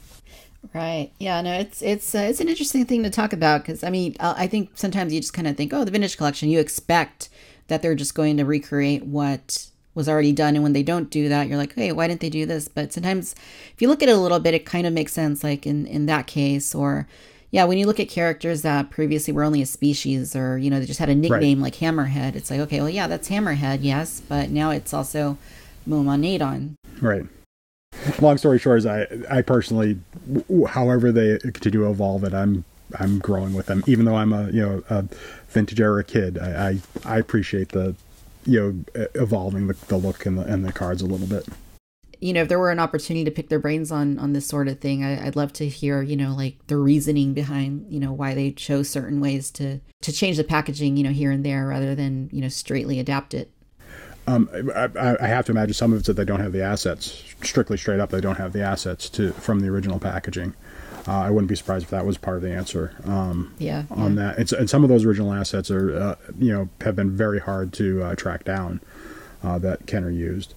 Right. 0.73 1.11
Yeah. 1.19 1.41
No. 1.41 1.53
It's 1.53 1.81
it's 1.81 2.13
uh, 2.13 2.19
it's 2.29 2.39
an 2.39 2.49
interesting 2.49 2.85
thing 2.85 3.03
to 3.03 3.09
talk 3.09 3.33
about 3.33 3.61
because 3.61 3.83
I 3.83 3.89
mean 3.89 4.15
I 4.19 4.47
think 4.47 4.71
sometimes 4.75 5.13
you 5.13 5.21
just 5.21 5.33
kind 5.33 5.47
of 5.47 5.55
think, 5.55 5.73
oh, 5.73 5.83
the 5.83 5.91
vintage 5.91 6.17
collection. 6.17 6.49
You 6.49 6.59
expect 6.59 7.29
that 7.67 7.81
they're 7.81 7.95
just 7.95 8.15
going 8.15 8.37
to 8.37 8.45
recreate 8.45 9.05
what 9.05 9.67
was 9.99 10.09
already 10.09 10.31
done. 10.31 10.55
And 10.55 10.63
when 10.63 10.73
they 10.73 10.81
don't 10.81 11.11
do 11.11 11.27
that, 11.27 11.47
you're 11.47 11.57
like, 11.57 11.75
hey, 11.75 11.91
why 11.91 12.07
didn't 12.07 12.21
they 12.21 12.29
do 12.29 12.45
this? 12.45 12.67
But 12.69 12.93
sometimes 12.93 13.35
if 13.73 13.81
you 13.81 13.89
look 13.89 14.01
at 14.01 14.09
it 14.09 14.15
a 14.15 14.17
little 14.17 14.39
bit, 14.39 14.53
it 14.53 14.65
kind 14.65 14.87
of 14.87 14.93
makes 14.93 15.13
sense, 15.13 15.43
like 15.43 15.67
in, 15.67 15.85
in 15.85 16.07
that 16.07 16.25
case, 16.25 16.73
or 16.73 17.05
yeah, 17.51 17.65
when 17.65 17.77
you 17.77 17.85
look 17.85 17.99
at 17.99 18.07
characters 18.07 18.61
that 18.61 18.89
previously 18.89 19.33
were 19.33 19.43
only 19.43 19.61
a 19.61 19.65
species 19.65 20.35
or, 20.35 20.57
you 20.57 20.69
know, 20.69 20.79
they 20.79 20.85
just 20.85 20.99
had 20.99 21.09
a 21.09 21.15
nickname 21.15 21.59
right. 21.59 21.65
like 21.65 21.75
Hammerhead, 21.75 22.35
it's 22.35 22.49
like, 22.49 22.61
okay, 22.61 22.79
well, 22.79 22.89
yeah, 22.89 23.07
that's 23.07 23.27
Hammerhead, 23.27 23.79
yes, 23.81 24.21
but 24.21 24.49
now 24.49 24.71
it's 24.71 24.93
also 24.93 25.37
Momaw 25.87 26.17
Nadon. 26.17 26.75
Right. 27.01 27.25
Long 28.21 28.37
story 28.37 28.57
short 28.57 28.77
is 28.77 28.85
I, 28.85 29.07
I 29.29 29.41
personally, 29.41 29.99
however 30.69 31.11
they 31.11 31.39
continue 31.39 31.83
to 31.83 31.89
evolve 31.91 32.23
it, 32.23 32.33
I'm, 32.33 32.63
I'm 32.99 33.19
growing 33.19 33.53
with 33.53 33.65
them. 33.65 33.83
Even 33.85 34.05
though 34.05 34.15
I'm 34.15 34.31
a, 34.31 34.49
you 34.51 34.61
know, 34.61 34.83
a 34.89 35.05
vintage 35.49 35.81
era 35.81 36.03
kid, 36.03 36.37
I, 36.37 36.69
I, 36.69 36.79
I 37.15 37.17
appreciate 37.17 37.69
the, 37.69 37.95
you 38.49 38.83
know 38.95 39.07
evolving 39.15 39.67
the, 39.67 39.75
the 39.87 39.97
look 39.97 40.25
and 40.25 40.37
the 40.37 40.43
and 40.43 40.65
the 40.65 40.71
cards 40.71 41.01
a 41.01 41.05
little 41.05 41.27
bit. 41.27 41.47
You 42.19 42.33
know 42.33 42.41
if 42.41 42.49
there 42.49 42.59
were 42.59 42.71
an 42.71 42.79
opportunity 42.79 43.23
to 43.25 43.31
pick 43.31 43.49
their 43.49 43.59
brains 43.59 43.91
on 43.91 44.19
on 44.19 44.33
this 44.33 44.47
sort 44.47 44.67
of 44.67 44.79
thing 44.79 45.05
I, 45.05 45.23
would 45.23 45.35
love 45.35 45.53
to 45.53 45.67
hear 45.67 46.01
you 46.01 46.17
know 46.17 46.35
like 46.35 46.67
the 46.67 46.77
reasoning 46.77 47.33
behind 47.33 47.85
you 47.89 47.99
know 47.99 48.11
why 48.11 48.33
they 48.33 48.51
chose 48.51 48.89
certain 48.89 49.21
ways 49.21 49.51
to 49.51 49.79
to 50.01 50.11
change 50.11 50.37
the 50.37 50.43
packaging 50.43 50.97
you 50.97 51.03
know 51.03 51.11
here 51.11 51.31
and 51.31 51.45
there 51.45 51.67
rather 51.67 51.95
than 51.95 52.29
you 52.33 52.41
know 52.41 52.49
straightly 52.49 52.99
adapt 52.99 53.33
it. 53.33 53.51
Um, 54.27 54.47
I, 54.75 55.15
I, 55.19 55.25
have 55.25 55.47
to 55.47 55.51
imagine 55.53 55.73
some 55.73 55.91
of 55.91 55.99
it's 55.99 56.07
that 56.07 56.13
they 56.13 56.25
don't 56.25 56.41
have 56.41 56.51
the 56.51 56.61
assets 56.61 57.23
strictly 57.41 57.77
straight 57.77 57.99
up 57.99 58.11
they 58.11 58.21
don't 58.21 58.35
have 58.35 58.53
the 58.53 58.61
assets 58.61 59.09
to 59.11 59.31
from 59.31 59.61
the 59.61 59.69
original 59.69 59.97
packaging 59.97 60.53
uh, 61.09 61.23
I 61.23 61.31
wouldn't 61.31 61.49
be 61.49 61.55
surprised 61.55 61.85
if 61.85 61.89
that 61.89 62.05
was 62.05 62.19
part 62.19 62.37
of 62.37 62.43
the 62.43 62.51
answer. 62.51 62.95
Um, 63.03 63.55
yeah, 63.57 63.85
on 63.89 64.15
yeah. 64.15 64.21
that, 64.21 64.37
and, 64.37 64.53
and, 64.53 64.69
some 64.69 64.83
of 64.83 64.89
those 64.89 65.05
original 65.05 65.33
assets 65.33 65.71
are, 65.71 65.99
uh, 65.99 66.15
you 66.37 66.53
know, 66.53 66.69
have 66.81 66.95
been 66.95 67.09
very 67.09 67.39
hard 67.39 67.73
to 67.73 68.03
uh, 68.03 68.15
track 68.15 68.43
down 68.43 68.79
uh, 69.43 69.57
that 69.57 69.87
Kenner 69.87 70.11
used. 70.11 70.53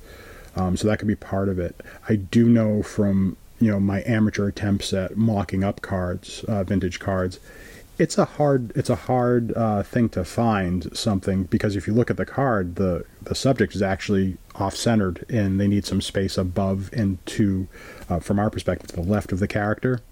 Um, 0.54 0.76
so 0.76 0.86
that 0.88 0.98
could 0.98 1.08
be 1.08 1.16
part 1.16 1.48
of 1.48 1.58
it. 1.58 1.80
I 2.06 2.16
do 2.16 2.50
know 2.50 2.82
from 2.82 3.38
you 3.60 3.70
know 3.70 3.80
my 3.80 4.02
amateur 4.04 4.46
attempts 4.46 4.92
at 4.92 5.16
mocking 5.16 5.64
up 5.64 5.80
cards, 5.80 6.44
uh, 6.44 6.64
vintage 6.64 7.00
cards. 7.00 7.40
It's 7.96 8.18
a 8.18 8.26
hard 8.26 8.72
it's 8.76 8.90
a 8.90 8.96
hard 8.96 9.54
uh, 9.56 9.82
thing 9.82 10.10
to 10.10 10.22
find 10.22 10.94
something 10.94 11.44
because 11.44 11.76
if 11.76 11.86
you 11.86 11.94
look 11.94 12.10
at 12.10 12.18
the 12.18 12.26
card, 12.26 12.74
the 12.76 13.06
the 13.22 13.34
subject 13.34 13.74
is 13.74 13.80
actually 13.80 14.36
off 14.56 14.76
centered 14.76 15.24
and 15.30 15.58
they 15.58 15.68
need 15.68 15.86
some 15.86 16.02
space 16.02 16.36
above 16.36 16.90
and 16.92 17.24
to, 17.24 17.68
from 18.20 18.38
our 18.38 18.50
perspective, 18.50 18.88
to 18.88 18.96
the 18.96 19.02
left 19.02 19.32
of 19.32 19.38
the 19.38 19.48
character 19.48 20.02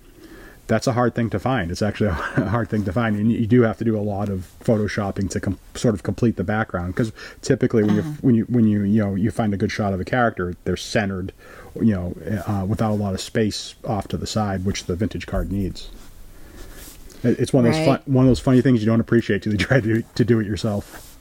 that's 0.70 0.86
a 0.86 0.92
hard 0.92 1.16
thing 1.16 1.28
to 1.30 1.40
find. 1.40 1.72
It's 1.72 1.82
actually 1.82 2.10
a 2.10 2.12
hard 2.48 2.68
thing 2.68 2.84
to 2.84 2.92
find, 2.92 3.16
and 3.16 3.30
you 3.30 3.44
do 3.44 3.62
have 3.62 3.76
to 3.78 3.84
do 3.84 3.98
a 3.98 4.00
lot 4.00 4.28
of 4.28 4.52
photoshopping 4.62 5.28
to 5.30 5.40
com- 5.40 5.58
sort 5.74 5.94
of 5.94 6.04
complete 6.04 6.36
the 6.36 6.44
background. 6.44 6.94
Because 6.94 7.12
typically, 7.42 7.82
when 7.82 7.98
uh-huh. 7.98 8.08
you 8.08 8.16
when 8.20 8.34
you 8.36 8.44
when 8.44 8.68
you 8.68 8.82
you 8.84 9.02
know 9.02 9.16
you 9.16 9.32
find 9.32 9.52
a 9.52 9.56
good 9.56 9.72
shot 9.72 9.92
of 9.92 10.00
a 10.00 10.04
character, 10.04 10.54
they're 10.62 10.76
centered, 10.76 11.32
you 11.74 11.92
know, 11.92 12.14
uh, 12.46 12.64
without 12.64 12.92
a 12.92 12.94
lot 12.94 13.14
of 13.14 13.20
space 13.20 13.74
off 13.84 14.06
to 14.08 14.16
the 14.16 14.28
side, 14.28 14.64
which 14.64 14.84
the 14.84 14.94
vintage 14.94 15.26
card 15.26 15.50
needs. 15.50 15.90
It's 17.24 17.52
one 17.52 17.66
of 17.66 17.72
those 17.74 17.84
fun, 17.84 18.00
one 18.04 18.24
of 18.24 18.30
those 18.30 18.40
funny 18.40 18.62
things 18.62 18.78
you 18.78 18.86
don't 18.86 19.00
appreciate 19.00 19.42
till 19.42 19.52
you 19.52 19.58
try 19.68 19.80
to 19.80 20.02
to 20.02 20.24
do 20.24 20.38
it 20.38 20.46
yourself. 20.46 21.18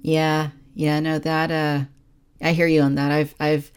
Yeah, 0.00 0.50
yeah, 0.72 1.00
no, 1.00 1.18
that 1.18 1.50
uh, 1.50 1.84
I 2.40 2.52
hear 2.52 2.66
you 2.66 2.80
on 2.80 2.94
that. 2.94 3.12
I've 3.12 3.34
I've 3.38 3.70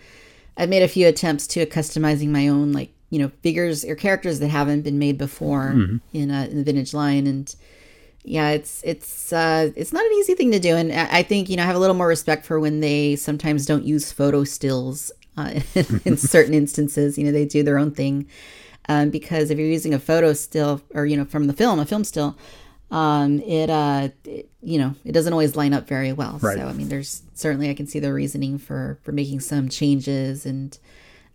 I've 0.56 0.70
made 0.70 0.82
a 0.82 0.88
few 0.88 1.10
attempts 1.10 1.46
to 1.48 1.66
customizing 1.66 2.30
my 2.30 2.48
own 2.48 2.72
like 2.72 2.94
you 3.12 3.20
know 3.20 3.30
figures 3.44 3.86
or 3.86 3.94
characters 3.94 4.40
that 4.40 4.48
haven't 4.48 4.82
been 4.82 4.98
made 4.98 5.18
before 5.20 5.74
mm-hmm. 5.76 5.98
in, 6.14 6.32
a, 6.32 6.46
in 6.46 6.58
the 6.58 6.64
vintage 6.64 6.94
line 6.96 7.28
and 7.28 7.56
yeah 8.24 8.50
it's 8.50 8.82
it's 8.84 9.32
uh 9.32 9.70
it's 9.76 9.94
not 9.94 10.04
an 10.04 10.12
easy 10.14 10.34
thing 10.34 10.52
to 10.52 10.60
do 10.60 10.76
and 10.76 10.92
i 10.92 11.22
think 11.22 11.50
you 11.50 11.56
know 11.56 11.64
i 11.64 11.66
have 11.66 11.76
a 11.76 11.80
little 11.80 11.96
more 11.96 12.08
respect 12.08 12.46
for 12.46 12.60
when 12.60 12.80
they 12.80 13.16
sometimes 13.16 13.66
don't 13.66 13.84
use 13.84 14.12
photo 14.12 14.44
stills 14.44 15.12
uh, 15.38 15.60
in, 15.76 16.02
in 16.06 16.18
certain 16.34 16.54
instances 16.54 17.18
you 17.18 17.24
know 17.24 17.32
they 17.32 17.46
do 17.46 17.62
their 17.62 17.78
own 17.78 17.92
thing 17.92 18.28
um, 18.90 19.12
because 19.12 19.52
if 19.52 19.60
you're 19.60 19.68
using 19.68 19.94
a 19.94 20.00
photo 20.00 20.34
still 20.34 20.82
or 20.94 21.06
you 21.06 21.16
know 21.16 21.26
from 21.26 21.48
the 21.48 21.54
film 21.54 21.80
a 21.80 21.86
film 21.86 22.04
still 22.04 22.38
um, 22.92 23.40
it, 23.40 23.70
uh, 23.70 24.10
it, 24.26 24.50
you 24.62 24.78
know, 24.78 24.94
it 25.06 25.14
doesn't 25.14 25.32
always 25.32 25.56
line 25.56 25.74
up 25.74 25.88
very 25.88 26.12
well. 26.12 26.40
Right. 26.42 26.58
So, 26.58 26.66
I 26.66 26.74
mean, 26.74 26.90
there's 26.90 27.24
certainly 27.34 27.70
I 27.70 27.74
can 27.74 27.88
see 27.88 28.00
the 28.00 28.12
reasoning 28.12 28.58
for 28.58 29.00
for 29.02 29.14
making 29.14 29.40
some 29.40 29.70
changes 29.70 30.46
and 30.46 30.78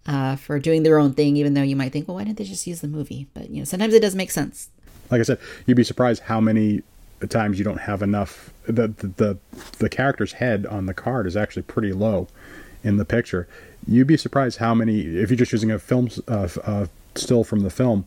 uh, 0.07 0.37
for 0.37 0.59
doing 0.59 0.83
their 0.83 0.99
own 0.99 1.13
thing, 1.13 1.37
even 1.37 1.55
though 1.55 1.63
you 1.63 1.77
might 1.77 1.93
think, 1.93 2.09
well, 2.09 2.17
why 2.17 2.25
didn't 2.25 2.39
they 2.39 2.45
just 2.45 2.67
use 2.67 2.81
the 2.81 2.89
movie? 2.89 3.27
But 3.35 3.51
you 3.51 3.59
know, 3.59 3.65
sometimes 3.65 3.95
it 3.95 4.01
does 4.01 4.15
make 4.15 4.31
sense. 4.31 4.71
Like 5.11 5.21
I 5.21 5.25
said, 5.25 5.39
you'd 5.67 5.77
be 5.77 5.85
surprised 5.85 6.23
how 6.23 6.41
many 6.41 6.83
times 7.29 7.59
you 7.59 7.65
don't 7.65 7.81
have 7.81 8.03
enough. 8.03 8.53
The 8.67 8.89
the 8.89 9.07
the, 9.09 9.39
the 9.79 9.89
character's 9.89 10.35
head 10.35 10.67
on 10.67 10.87
the 10.87 10.95
card 10.95 11.27
is 11.27 11.37
actually 11.37 11.63
pretty 11.63 11.93
low 11.93 12.29
in 12.83 12.97
the 12.97 13.05
picture. 13.05 13.49
You'd 13.87 14.07
be 14.07 14.17
surprised 14.17 14.59
how 14.59 14.75
many, 14.75 15.01
if 15.01 15.31
you're 15.31 15.37
just 15.37 15.53
using 15.53 15.71
a 15.71 15.79
film 15.79 16.09
uh, 16.29 16.49
uh, 16.65 16.87
still 17.15 17.45
from 17.45 17.61
the 17.61 17.71
film, 17.71 18.07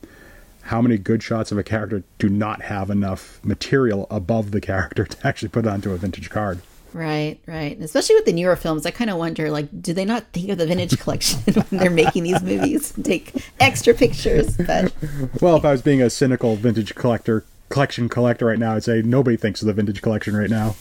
how 0.63 0.81
many 0.81 0.97
good 0.97 1.23
shots 1.23 1.51
of 1.51 1.57
a 1.57 1.63
character 1.63 2.03
do 2.17 2.29
not 2.29 2.63
have 2.63 2.89
enough 2.89 3.39
material 3.43 4.07
above 4.11 4.51
the 4.51 4.61
character 4.61 5.05
to 5.05 5.27
actually 5.27 5.49
put 5.49 5.65
onto 5.65 5.91
a 5.91 5.97
vintage 5.97 6.29
card. 6.29 6.61
Right, 6.93 7.39
right. 7.45 7.75
And 7.75 7.83
especially 7.83 8.15
with 8.15 8.25
the 8.25 8.33
newer 8.33 8.55
films, 8.55 8.85
I 8.85 8.91
kind 8.91 9.09
of 9.09 9.17
wonder, 9.17 9.51
like, 9.51 9.81
do 9.81 9.93
they 9.93 10.05
not 10.05 10.25
think 10.33 10.49
of 10.49 10.57
the 10.57 10.65
vintage 10.65 10.99
collection 10.99 11.39
when 11.53 11.65
they're 11.71 11.89
making 11.89 12.23
these 12.23 12.41
movies? 12.41 12.93
Take 13.03 13.33
extra 13.59 13.93
pictures, 13.93 14.57
but 14.57 14.93
well, 15.41 15.55
if 15.55 15.65
I 15.65 15.71
was 15.71 15.81
being 15.81 16.01
a 16.01 16.09
cynical 16.09 16.55
vintage 16.55 16.95
collector, 16.95 17.45
collection 17.69 18.09
collector 18.09 18.45
right 18.45 18.59
now, 18.59 18.75
I'd 18.75 18.83
say 18.83 19.01
nobody 19.01 19.37
thinks 19.37 19.61
of 19.61 19.67
the 19.67 19.73
vintage 19.73 20.01
collection 20.01 20.35
right 20.35 20.49
now. 20.49 20.75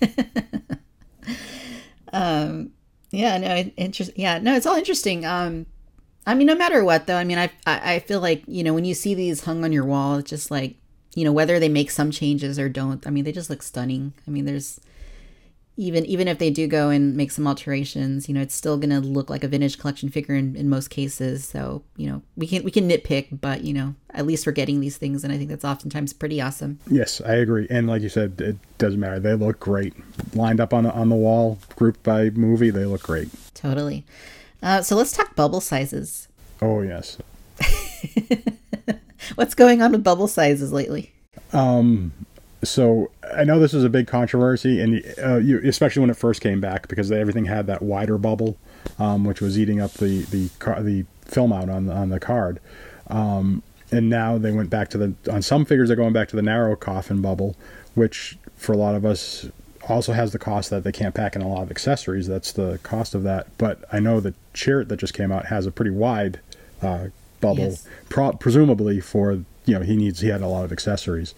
um, 2.12 2.72
yeah, 3.10 3.38
no, 3.38 3.56
interesting. 3.76 4.16
Yeah, 4.18 4.38
no, 4.38 4.54
it's 4.54 4.66
all 4.66 4.76
interesting. 4.76 5.24
Um, 5.24 5.66
I 6.26 6.34
mean, 6.34 6.46
no 6.46 6.54
matter 6.56 6.84
what, 6.84 7.06
though, 7.06 7.16
I 7.16 7.24
mean, 7.24 7.38
I, 7.38 7.50
I 7.66 7.94
I 7.94 7.98
feel 8.00 8.20
like 8.20 8.42
you 8.46 8.62
know 8.64 8.74
when 8.74 8.84
you 8.84 8.94
see 8.94 9.14
these 9.14 9.44
hung 9.44 9.64
on 9.64 9.72
your 9.72 9.84
wall, 9.84 10.16
it's 10.16 10.30
just 10.30 10.50
like 10.50 10.76
you 11.14 11.24
know 11.24 11.32
whether 11.32 11.58
they 11.58 11.68
make 11.68 11.90
some 11.90 12.10
changes 12.10 12.58
or 12.58 12.68
don't. 12.68 13.06
I 13.06 13.10
mean, 13.10 13.24
they 13.24 13.32
just 13.32 13.48
look 13.48 13.62
stunning. 13.62 14.12
I 14.26 14.30
mean, 14.30 14.44
there's 14.44 14.80
even 15.78 16.04
even 16.06 16.26
if 16.26 16.38
they 16.38 16.50
do 16.50 16.66
go 16.66 16.90
and 16.90 17.16
make 17.16 17.30
some 17.30 17.46
alterations, 17.46 18.28
you 18.28 18.34
know, 18.34 18.40
it's 18.40 18.54
still 18.54 18.76
going 18.76 18.90
to 18.90 18.98
look 18.98 19.30
like 19.30 19.44
a 19.44 19.48
vintage 19.48 19.78
collection 19.78 20.08
figure 20.08 20.34
in, 20.34 20.56
in 20.56 20.68
most 20.68 20.88
cases. 20.88 21.46
So, 21.46 21.84
you 21.96 22.10
know, 22.10 22.20
we 22.36 22.48
can 22.48 22.64
we 22.64 22.72
can 22.72 22.88
nitpick, 22.88 23.40
but 23.40 23.62
you 23.62 23.72
know, 23.72 23.94
at 24.10 24.26
least 24.26 24.44
we're 24.44 24.52
getting 24.52 24.80
these 24.80 24.96
things, 24.96 25.22
and 25.22 25.32
I 25.32 25.38
think 25.38 25.50
that's 25.50 25.64
oftentimes 25.64 26.12
pretty 26.12 26.40
awesome. 26.40 26.80
Yes, 26.90 27.20
I 27.20 27.34
agree. 27.34 27.68
And 27.70 27.86
like 27.86 28.02
you 28.02 28.08
said, 28.08 28.40
it 28.40 28.56
doesn't 28.78 28.98
matter; 28.98 29.20
they 29.20 29.34
look 29.34 29.60
great, 29.60 29.94
lined 30.34 30.60
up 30.60 30.74
on 30.74 30.82
the 30.82 30.92
on 30.92 31.10
the 31.10 31.16
wall, 31.16 31.58
grouped 31.76 32.02
by 32.02 32.30
movie. 32.30 32.70
They 32.70 32.84
look 32.84 33.04
great. 33.04 33.28
Totally. 33.54 34.04
Uh, 34.60 34.82
so 34.82 34.96
let's 34.96 35.12
talk 35.12 35.36
bubble 35.36 35.60
sizes. 35.60 36.26
Oh 36.60 36.82
yes. 36.82 37.18
What's 39.36 39.54
going 39.54 39.80
on 39.80 39.92
with 39.92 40.02
bubble 40.02 40.26
sizes 40.26 40.72
lately? 40.72 41.12
Um, 41.52 42.12
so 42.62 43.10
I 43.36 43.44
know 43.44 43.60
this 43.60 43.72
was 43.72 43.84
a 43.84 43.88
big 43.88 44.06
controversy, 44.06 44.80
and 44.80 45.04
uh, 45.22 45.36
you, 45.36 45.60
especially 45.64 46.00
when 46.00 46.10
it 46.10 46.16
first 46.16 46.40
came 46.40 46.60
back, 46.60 46.88
because 46.88 47.12
everything 47.12 47.44
had 47.44 47.66
that 47.68 47.82
wider 47.82 48.18
bubble, 48.18 48.56
um, 48.98 49.24
which 49.24 49.40
was 49.40 49.58
eating 49.58 49.80
up 49.80 49.92
the 49.94 50.22
the 50.22 50.48
the 50.82 51.06
film 51.24 51.52
out 51.52 51.68
on 51.68 51.86
the, 51.86 51.92
on 51.92 52.08
the 52.08 52.20
card. 52.20 52.60
Um, 53.08 53.62
and 53.90 54.10
now 54.10 54.38
they 54.38 54.52
went 54.52 54.70
back 54.70 54.88
to 54.90 54.98
the 54.98 55.14
on 55.30 55.42
some 55.42 55.64
figures 55.64 55.88
they're 55.88 55.96
going 55.96 56.12
back 56.12 56.28
to 56.28 56.36
the 56.36 56.42
narrow 56.42 56.76
coffin 56.76 57.22
bubble, 57.22 57.56
which 57.94 58.38
for 58.56 58.72
a 58.72 58.76
lot 58.76 58.94
of 58.94 59.04
us 59.04 59.48
also 59.88 60.12
has 60.12 60.32
the 60.32 60.38
cost 60.38 60.70
that 60.70 60.84
they 60.84 60.92
can't 60.92 61.14
pack 61.14 61.34
in 61.34 61.42
a 61.42 61.48
lot 61.48 61.62
of 61.62 61.70
accessories. 61.70 62.26
That's 62.26 62.52
the 62.52 62.78
cost 62.82 63.14
of 63.14 63.22
that. 63.22 63.46
But 63.56 63.84
I 63.92 64.00
know 64.00 64.20
the 64.20 64.34
Chirrut 64.52 64.88
that 64.88 64.98
just 64.98 65.14
came 65.14 65.32
out 65.32 65.46
has 65.46 65.64
a 65.64 65.70
pretty 65.70 65.90
wide 65.90 66.40
uh, 66.82 67.06
bubble, 67.40 67.64
yes. 67.64 67.86
pro- 68.08 68.32
presumably 68.32 69.00
for 69.00 69.32
you 69.64 69.74
know 69.74 69.80
he 69.80 69.96
needs 69.96 70.20
he 70.20 70.28
had 70.28 70.42
a 70.42 70.48
lot 70.48 70.64
of 70.64 70.72
accessories. 70.72 71.34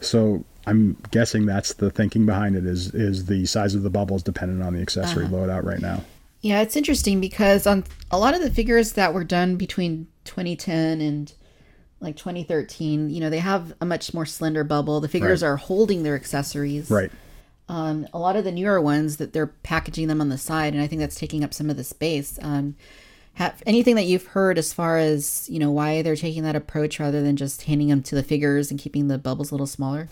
So 0.00 0.44
I'm 0.66 0.96
guessing 1.10 1.46
that's 1.46 1.74
the 1.74 1.90
thinking 1.90 2.26
behind 2.26 2.56
it 2.56 2.66
is 2.66 2.94
is 2.94 3.26
the 3.26 3.46
size 3.46 3.74
of 3.74 3.82
the 3.82 3.90
bubble 3.90 4.16
is 4.16 4.22
dependent 4.22 4.62
on 4.62 4.74
the 4.74 4.80
accessory 4.80 5.24
uh-huh. 5.24 5.34
loadout 5.34 5.64
right 5.64 5.80
now. 5.80 6.02
Yeah, 6.40 6.60
it's 6.60 6.76
interesting 6.76 7.20
because 7.20 7.66
on 7.66 7.84
a 8.10 8.18
lot 8.18 8.34
of 8.34 8.42
the 8.42 8.50
figures 8.50 8.92
that 8.92 9.14
were 9.14 9.24
done 9.24 9.56
between 9.56 10.08
2010 10.24 11.00
and 11.00 11.32
like 12.00 12.16
2013, 12.16 13.10
you 13.10 13.20
know, 13.20 13.30
they 13.30 13.38
have 13.38 13.74
a 13.80 13.86
much 13.86 14.12
more 14.12 14.26
slender 14.26 14.64
bubble. 14.64 15.00
The 15.00 15.08
figures 15.08 15.42
right. 15.42 15.50
are 15.50 15.56
holding 15.56 16.02
their 16.02 16.16
accessories. 16.16 16.90
Right. 16.90 17.12
Um, 17.68 18.08
a 18.12 18.18
lot 18.18 18.34
of 18.34 18.42
the 18.42 18.50
newer 18.50 18.80
ones 18.80 19.18
that 19.18 19.32
they're 19.32 19.46
packaging 19.46 20.08
them 20.08 20.20
on 20.20 20.28
the 20.28 20.36
side, 20.36 20.74
and 20.74 20.82
I 20.82 20.88
think 20.88 21.00
that's 21.00 21.18
taking 21.18 21.44
up 21.44 21.54
some 21.54 21.70
of 21.70 21.76
the 21.76 21.84
space. 21.84 22.38
Um, 22.42 22.74
have 23.34 23.62
anything 23.64 23.94
that 23.94 24.04
you've 24.04 24.26
heard 24.26 24.58
as 24.58 24.72
far 24.72 24.98
as 24.98 25.48
you 25.48 25.58
know 25.58 25.70
why 25.70 26.02
they're 26.02 26.16
taking 26.16 26.42
that 26.42 26.54
approach 26.54 27.00
rather 27.00 27.22
than 27.22 27.36
just 27.36 27.62
handing 27.62 27.88
them 27.88 28.02
to 28.02 28.14
the 28.14 28.22
figures 28.22 28.70
and 28.70 28.78
keeping 28.78 29.08
the 29.08 29.16
bubbles 29.16 29.50
a 29.50 29.54
little 29.54 29.66
smaller? 29.66 30.08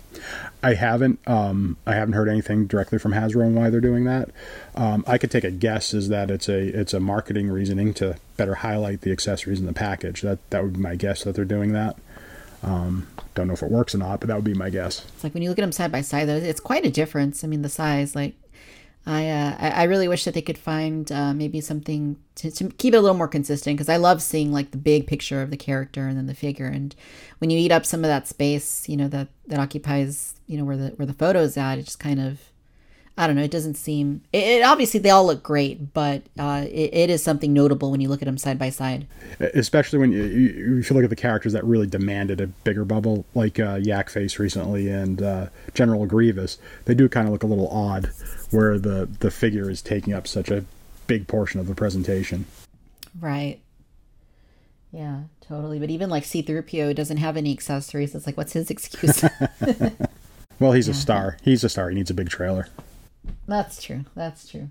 I 0.63 0.75
haven't 0.75 1.21
um, 1.27 1.77
i 1.87 1.95
haven't 1.95 2.15
heard 2.15 2.29
anything 2.29 2.67
directly 2.67 2.99
from 2.99 3.13
hasbro 3.13 3.47
on 3.47 3.55
why 3.55 3.69
they're 3.69 3.81
doing 3.81 4.05
that. 4.05 4.31
Um, 4.75 5.05
i 5.07 5.19
could 5.19 5.31
take 5.31 5.45
a 5.45 5.51
guess 5.51 5.93
is 5.93 6.09
that 6.09 6.31
it's 6.31 6.49
a 6.49 6.59
it's 6.59 6.95
a 6.95 7.01
marketing 7.01 7.51
reasoning 7.51 7.93
to 7.95 8.17
better 8.37 8.57
highlight 8.57 9.03
the 9.03 9.13
accessories 9.13 9.61
in 9.61 9.67
the 9.67 9.75
package. 9.75 10.23
That 10.23 10.39
that 10.51 10.63
would 10.63 10.75
be 10.75 10.81
my 10.81 10.97
guess 10.97 11.25
that 11.25 11.35
they're 11.35 11.45
doing 11.45 11.73
that. 11.73 11.97
Um, 12.63 13.09
don't 13.35 13.47
know 13.47 13.55
if 13.55 13.63
it 13.63 13.71
works 13.71 13.95
or 13.95 13.99
not 13.99 14.21
but 14.21 14.29
that 14.29 14.37
would 14.37 14.45
be 14.45 14.55
my 14.55 14.71
guess. 14.71 15.05
It's 15.15 15.25
like 15.25 15.35
when 15.35 15.43
you 15.43 15.51
look 15.51 15.59
at 15.59 15.63
them 15.63 15.73
side 15.73 15.93
by 15.93 16.01
side 16.01 16.27
though 16.27 16.37
it's 16.37 16.61
quite 16.61 16.87
a 16.87 16.91
difference. 16.91 17.45
I 17.45 17.49
mean 17.49 17.61
the 17.61 17.69
size 17.69 18.17
like 18.17 18.35
I, 19.07 19.31
uh, 19.31 19.57
I 19.59 19.85
really 19.85 20.09
wish 20.09 20.25
that 20.25 20.35
they 20.35 20.43
could 20.43 20.59
find 20.59 21.11
uh, 21.11 21.33
maybe 21.33 21.61
something 21.63 22.17
to, 22.35 22.51
to, 22.51 22.69
keep 22.69 22.93
it 22.93 22.99
a 22.99 23.01
little 23.01 23.17
more 23.17 23.29
consistent 23.29 23.77
because 23.77 23.89
I 23.89 23.97
love 23.97 24.21
seeing 24.21 24.53
like 24.53 24.73
the 24.73 24.79
big 24.79 25.07
picture 25.07 25.41
of 25.41 25.51
the 25.51 25.57
character 25.57 26.07
and 26.07 26.19
then 26.19 26.27
the 26.27 26.35
figure. 26.35 26.67
And 26.67 26.95
when 27.39 27.49
you 27.49 27.59
eat 27.59 27.73
up 27.73 27.87
some 27.87 28.05
of 28.05 28.09
that 28.09 28.29
space, 28.29 28.89
you 28.89 28.99
know 28.99 29.09
that 29.09 29.29
that 29.47 29.59
occupies 29.59 30.35
you 30.47 30.59
know 30.59 30.65
where 30.65 30.77
the 30.77 30.89
where 30.91 31.07
the 31.07 31.15
photo's 31.15 31.57
at, 31.57 31.79
it 31.79 31.85
just 31.85 31.99
kind 31.99 32.21
of 32.21 32.41
I 33.21 33.27
don't 33.27 33.37
know. 33.37 33.43
It 33.43 33.51
doesn't 33.51 33.75
seem. 33.75 34.23
It, 34.33 34.39
it 34.39 34.63
obviously 34.63 34.99
they 34.99 35.11
all 35.11 35.27
look 35.27 35.43
great, 35.43 35.93
but 35.93 36.23
uh, 36.39 36.65
it, 36.67 36.95
it 36.95 37.11
is 37.11 37.23
something 37.23 37.53
notable 37.53 37.91
when 37.91 38.01
you 38.01 38.09
look 38.09 38.23
at 38.23 38.25
them 38.25 38.39
side 38.39 38.59
by 38.59 38.71
side. 38.71 39.07
Especially 39.53 39.99
when 39.99 40.11
you, 40.11 40.23
you, 40.23 40.79
if 40.79 40.89
you 40.89 40.97
look 40.97 41.05
at 41.05 41.11
the 41.11 41.17
characters 41.17 41.53
that 41.53 41.63
really 41.65 41.87
demanded 41.87 42.41
a 42.41 42.47
bigger 42.47 42.87
bubble, 42.87 43.27
like 43.35 43.61
uh, 43.61 43.79
Yak 43.83 44.09
Face 44.09 44.39
recently 44.39 44.89
and 44.89 45.21
uh, 45.21 45.49
General 45.75 46.07
Grievous, 46.07 46.57
they 46.87 46.95
do 46.95 47.11
kind 47.11 47.27
of 47.27 47.33
look 47.33 47.43
a 47.43 47.47
little 47.47 47.69
odd, 47.69 48.11
where 48.53 48.79
the 48.79 49.07
the 49.21 49.31
figure 49.31 49.69
is 49.69 49.83
taking 49.83 50.15
up 50.15 50.27
such 50.27 50.51
a 50.51 50.65
big 51.07 51.29
portion 51.29 51.61
of 51.61 51.67
the 51.67 51.75
presentation. 51.75 52.47
Right. 53.21 53.61
Yeah, 54.93 55.25
totally. 55.43 55.79
But 55.79 55.91
even 55.91 56.09
like 56.09 56.25
C-3PO 56.25 56.95
doesn't 56.95 57.19
have 57.19 57.37
any 57.37 57.53
accessories. 57.53 58.15
It's 58.15 58.25
like, 58.25 58.39
what's 58.39 58.55
his 58.55 58.71
excuse? 58.71 59.23
well, 60.59 60.73
he's 60.73 60.89
yeah. 60.89 60.95
a 60.95 60.97
star. 60.97 61.37
He's 61.43 61.63
a 61.65 61.69
star. 61.69 61.91
He 61.91 61.97
needs 61.97 62.11
a 62.11 62.15
big 62.15 62.31
trailer. 62.31 62.67
That's 63.51 63.83
true. 63.83 64.05
That's 64.15 64.49
true. 64.49 64.71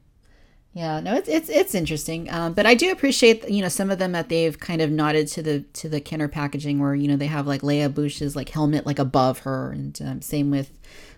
Yeah, 0.74 1.02
no, 1.02 1.16
it's 1.16 1.28
it's 1.28 1.50
it's 1.50 1.76
interesting, 1.76 2.32
um, 2.32 2.54
but 2.54 2.66
I 2.66 2.76
do 2.76 2.92
appreciate 2.92 3.50
you 3.50 3.62
know 3.62 3.68
some 3.68 3.90
of 3.90 4.00
them 4.00 4.14
that 4.14 4.30
they've 4.30 4.58
kind 4.58 4.82
of 4.82 4.90
nodded 4.90 5.28
to 5.30 5.42
the 5.42 5.62
to 5.74 5.90
the 5.90 6.00
Kenner 6.00 6.28
packaging 6.28 6.80
where 6.80 6.96
you 6.96 7.08
know 7.08 7.18
they 7.18 7.26
have 7.26 7.46
like 7.46 7.62
Leia 7.62 7.90
Boushh's 7.92 8.36
like 8.36 8.50
helmet 8.50 8.86
like 8.86 9.00
above 9.00 9.40
her, 9.40 9.72
and 9.72 10.00
um, 10.06 10.22
same 10.22 10.50
with 10.52 10.72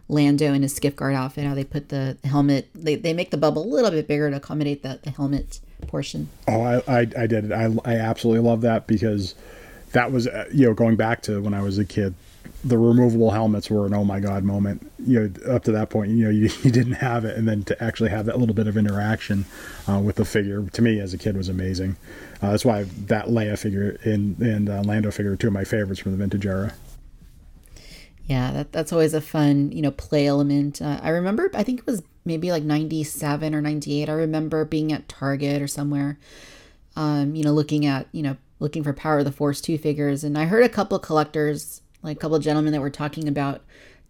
Lando 0.08 0.54
in 0.54 0.64
his 0.64 0.74
skiff 0.74 0.96
guard 0.96 1.14
outfit. 1.14 1.46
How 1.46 1.54
they 1.54 1.66
put 1.66 1.90
the 1.90 2.18
helmet, 2.24 2.70
they, 2.74 2.96
they 2.96 3.14
make 3.14 3.30
the 3.30 3.38
bubble 3.38 3.64
a 3.64 3.68
little 3.68 3.92
bit 3.92 4.08
bigger 4.08 4.32
to 4.32 4.38
accommodate 4.38 4.82
the, 4.82 5.00
the 5.04 5.12
helmet 5.12 5.60
portion. 5.86 6.30
Oh, 6.48 6.62
I 6.62 6.78
I, 6.88 7.00
I 7.18 7.28
did. 7.28 7.52
I 7.52 7.70
I 7.86 7.96
absolutely 7.98 8.48
love 8.48 8.62
that 8.62 8.88
because 8.88 9.36
that 9.92 10.12
was 10.12 10.28
uh, 10.28 10.46
you 10.52 10.66
know 10.66 10.74
going 10.74 10.96
back 10.96 11.22
to 11.24 11.42
when 11.42 11.54
I 11.54 11.62
was 11.62 11.78
a 11.78 11.86
kid 11.86 12.16
the 12.64 12.78
removable 12.78 13.32
helmets 13.32 13.70
were 13.70 13.86
an 13.86 13.94
oh 13.94 14.04
my 14.04 14.20
god 14.20 14.44
moment. 14.44 14.90
You 15.00 15.20
know, 15.20 15.54
up 15.56 15.64
to 15.64 15.72
that 15.72 15.90
point, 15.90 16.12
you 16.12 16.26
know, 16.26 16.30
you, 16.30 16.50
you 16.64 16.72
didn't 16.72 16.94
have 16.94 17.26
it, 17.26 17.38
and 17.38 17.48
then 17.48 17.64
to 17.64 17.84
actually 17.84 18.10
have 18.10 18.26
that 18.28 18.40
little 18.40 18.56
bit 18.56 18.68
of 18.68 18.78
interaction 18.78 19.46
uh, 19.88 20.00
with 20.00 20.18
the 20.18 20.26
figure 20.26 20.64
to 20.64 20.82
me 20.82 21.00
as 21.00 21.14
a 21.14 21.18
kid 21.18 21.36
was 21.36 21.50
amazing. 21.50 21.96
Uh, 22.42 22.52
that's 22.52 22.66
why 22.66 22.84
that 23.08 23.28
Leia 23.28 23.58
figure 23.58 24.00
and 24.04 24.38
and 24.40 24.70
uh, 24.70 24.82
Lando 24.82 25.12
figure 25.12 25.34
are 25.34 25.36
two 25.36 25.48
of 25.48 25.54
my 25.54 25.64
favorites 25.64 26.00
from 26.02 26.12
the 26.12 26.18
vintage 26.18 26.46
era. 26.46 26.74
Yeah, 28.28 28.52
that, 28.52 28.72
that's 28.72 28.94
always 28.94 29.14
a 29.14 29.22
fun 29.22 29.72
you 29.72 29.82
know 29.82 29.92
play 29.92 30.28
element. 30.28 30.82
Uh, 30.82 31.00
I 31.02 31.10
remember, 31.10 31.50
I 31.54 31.64
think 31.64 31.80
it 31.80 31.88
was 31.88 32.04
maybe 32.26 32.52
like 32.52 32.64
ninety 32.64 33.04
seven 33.04 33.56
or 33.56 33.62
ninety 33.62 34.02
eight. 34.02 34.10
I 34.10 34.14
remember 34.14 34.66
being 34.66 34.94
at 34.94 35.10
Target 35.10 35.62
or 35.62 35.68
somewhere, 35.68 36.20
um, 36.96 37.36
you 37.36 37.44
know, 37.44 37.54
looking 37.54 37.86
at 37.86 38.08
you 38.12 38.22
know 38.22 38.38
looking 38.60 38.84
for 38.84 38.94
Power 38.94 39.20
of 39.20 39.26
the 39.26 39.32
Force 39.32 39.62
two 39.62 39.80
figures, 39.80 40.24
and 40.24 40.38
I 40.38 40.46
heard 40.46 40.64
a 40.64 40.70
couple 40.70 40.96
of 40.96 41.04
collectors 41.04 41.82
like 42.04 42.18
a 42.18 42.20
couple 42.20 42.36
of 42.36 42.44
gentlemen 42.44 42.74
that 42.74 42.82
were 42.82 42.90
talking 42.90 43.28
about 43.28 43.62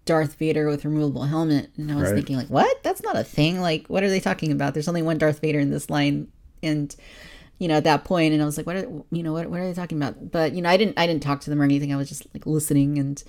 Darth 0.05 0.35
Vader 0.35 0.67
with 0.67 0.85
removable 0.85 1.23
helmet, 1.23 1.69
and 1.77 1.91
I 1.91 1.95
was 1.95 2.05
right. 2.05 2.15
thinking 2.15 2.37
like, 2.37 2.49
what? 2.49 2.81
That's 2.83 3.03
not 3.03 3.15
a 3.15 3.23
thing. 3.23 3.61
Like, 3.61 3.87
what 3.87 4.03
are 4.03 4.09
they 4.09 4.19
talking 4.19 4.51
about? 4.51 4.73
There's 4.73 4.87
only 4.87 5.01
one 5.01 5.17
Darth 5.17 5.39
Vader 5.39 5.59
in 5.59 5.69
this 5.69 5.89
line, 5.89 6.27
and 6.63 6.95
you 7.59 7.67
know 7.67 7.75
at 7.75 7.83
that 7.83 8.03
point, 8.03 8.33
and 8.33 8.41
I 8.41 8.45
was 8.45 8.57
like, 8.57 8.65
what? 8.65 8.77
Are, 8.77 8.87
you 9.11 9.23
know 9.23 9.33
what? 9.33 9.47
What 9.49 9.59
are 9.59 9.67
they 9.67 9.73
talking 9.73 9.97
about? 9.97 10.31
But 10.31 10.53
you 10.53 10.61
know, 10.61 10.69
I 10.69 10.77
didn't 10.77 10.97
I 10.97 11.05
didn't 11.05 11.23
talk 11.23 11.41
to 11.41 11.49
them 11.49 11.61
or 11.61 11.65
anything. 11.65 11.93
I 11.93 11.97
was 11.97 12.09
just 12.09 12.25
like 12.33 12.45
listening, 12.47 12.97
and 12.97 13.23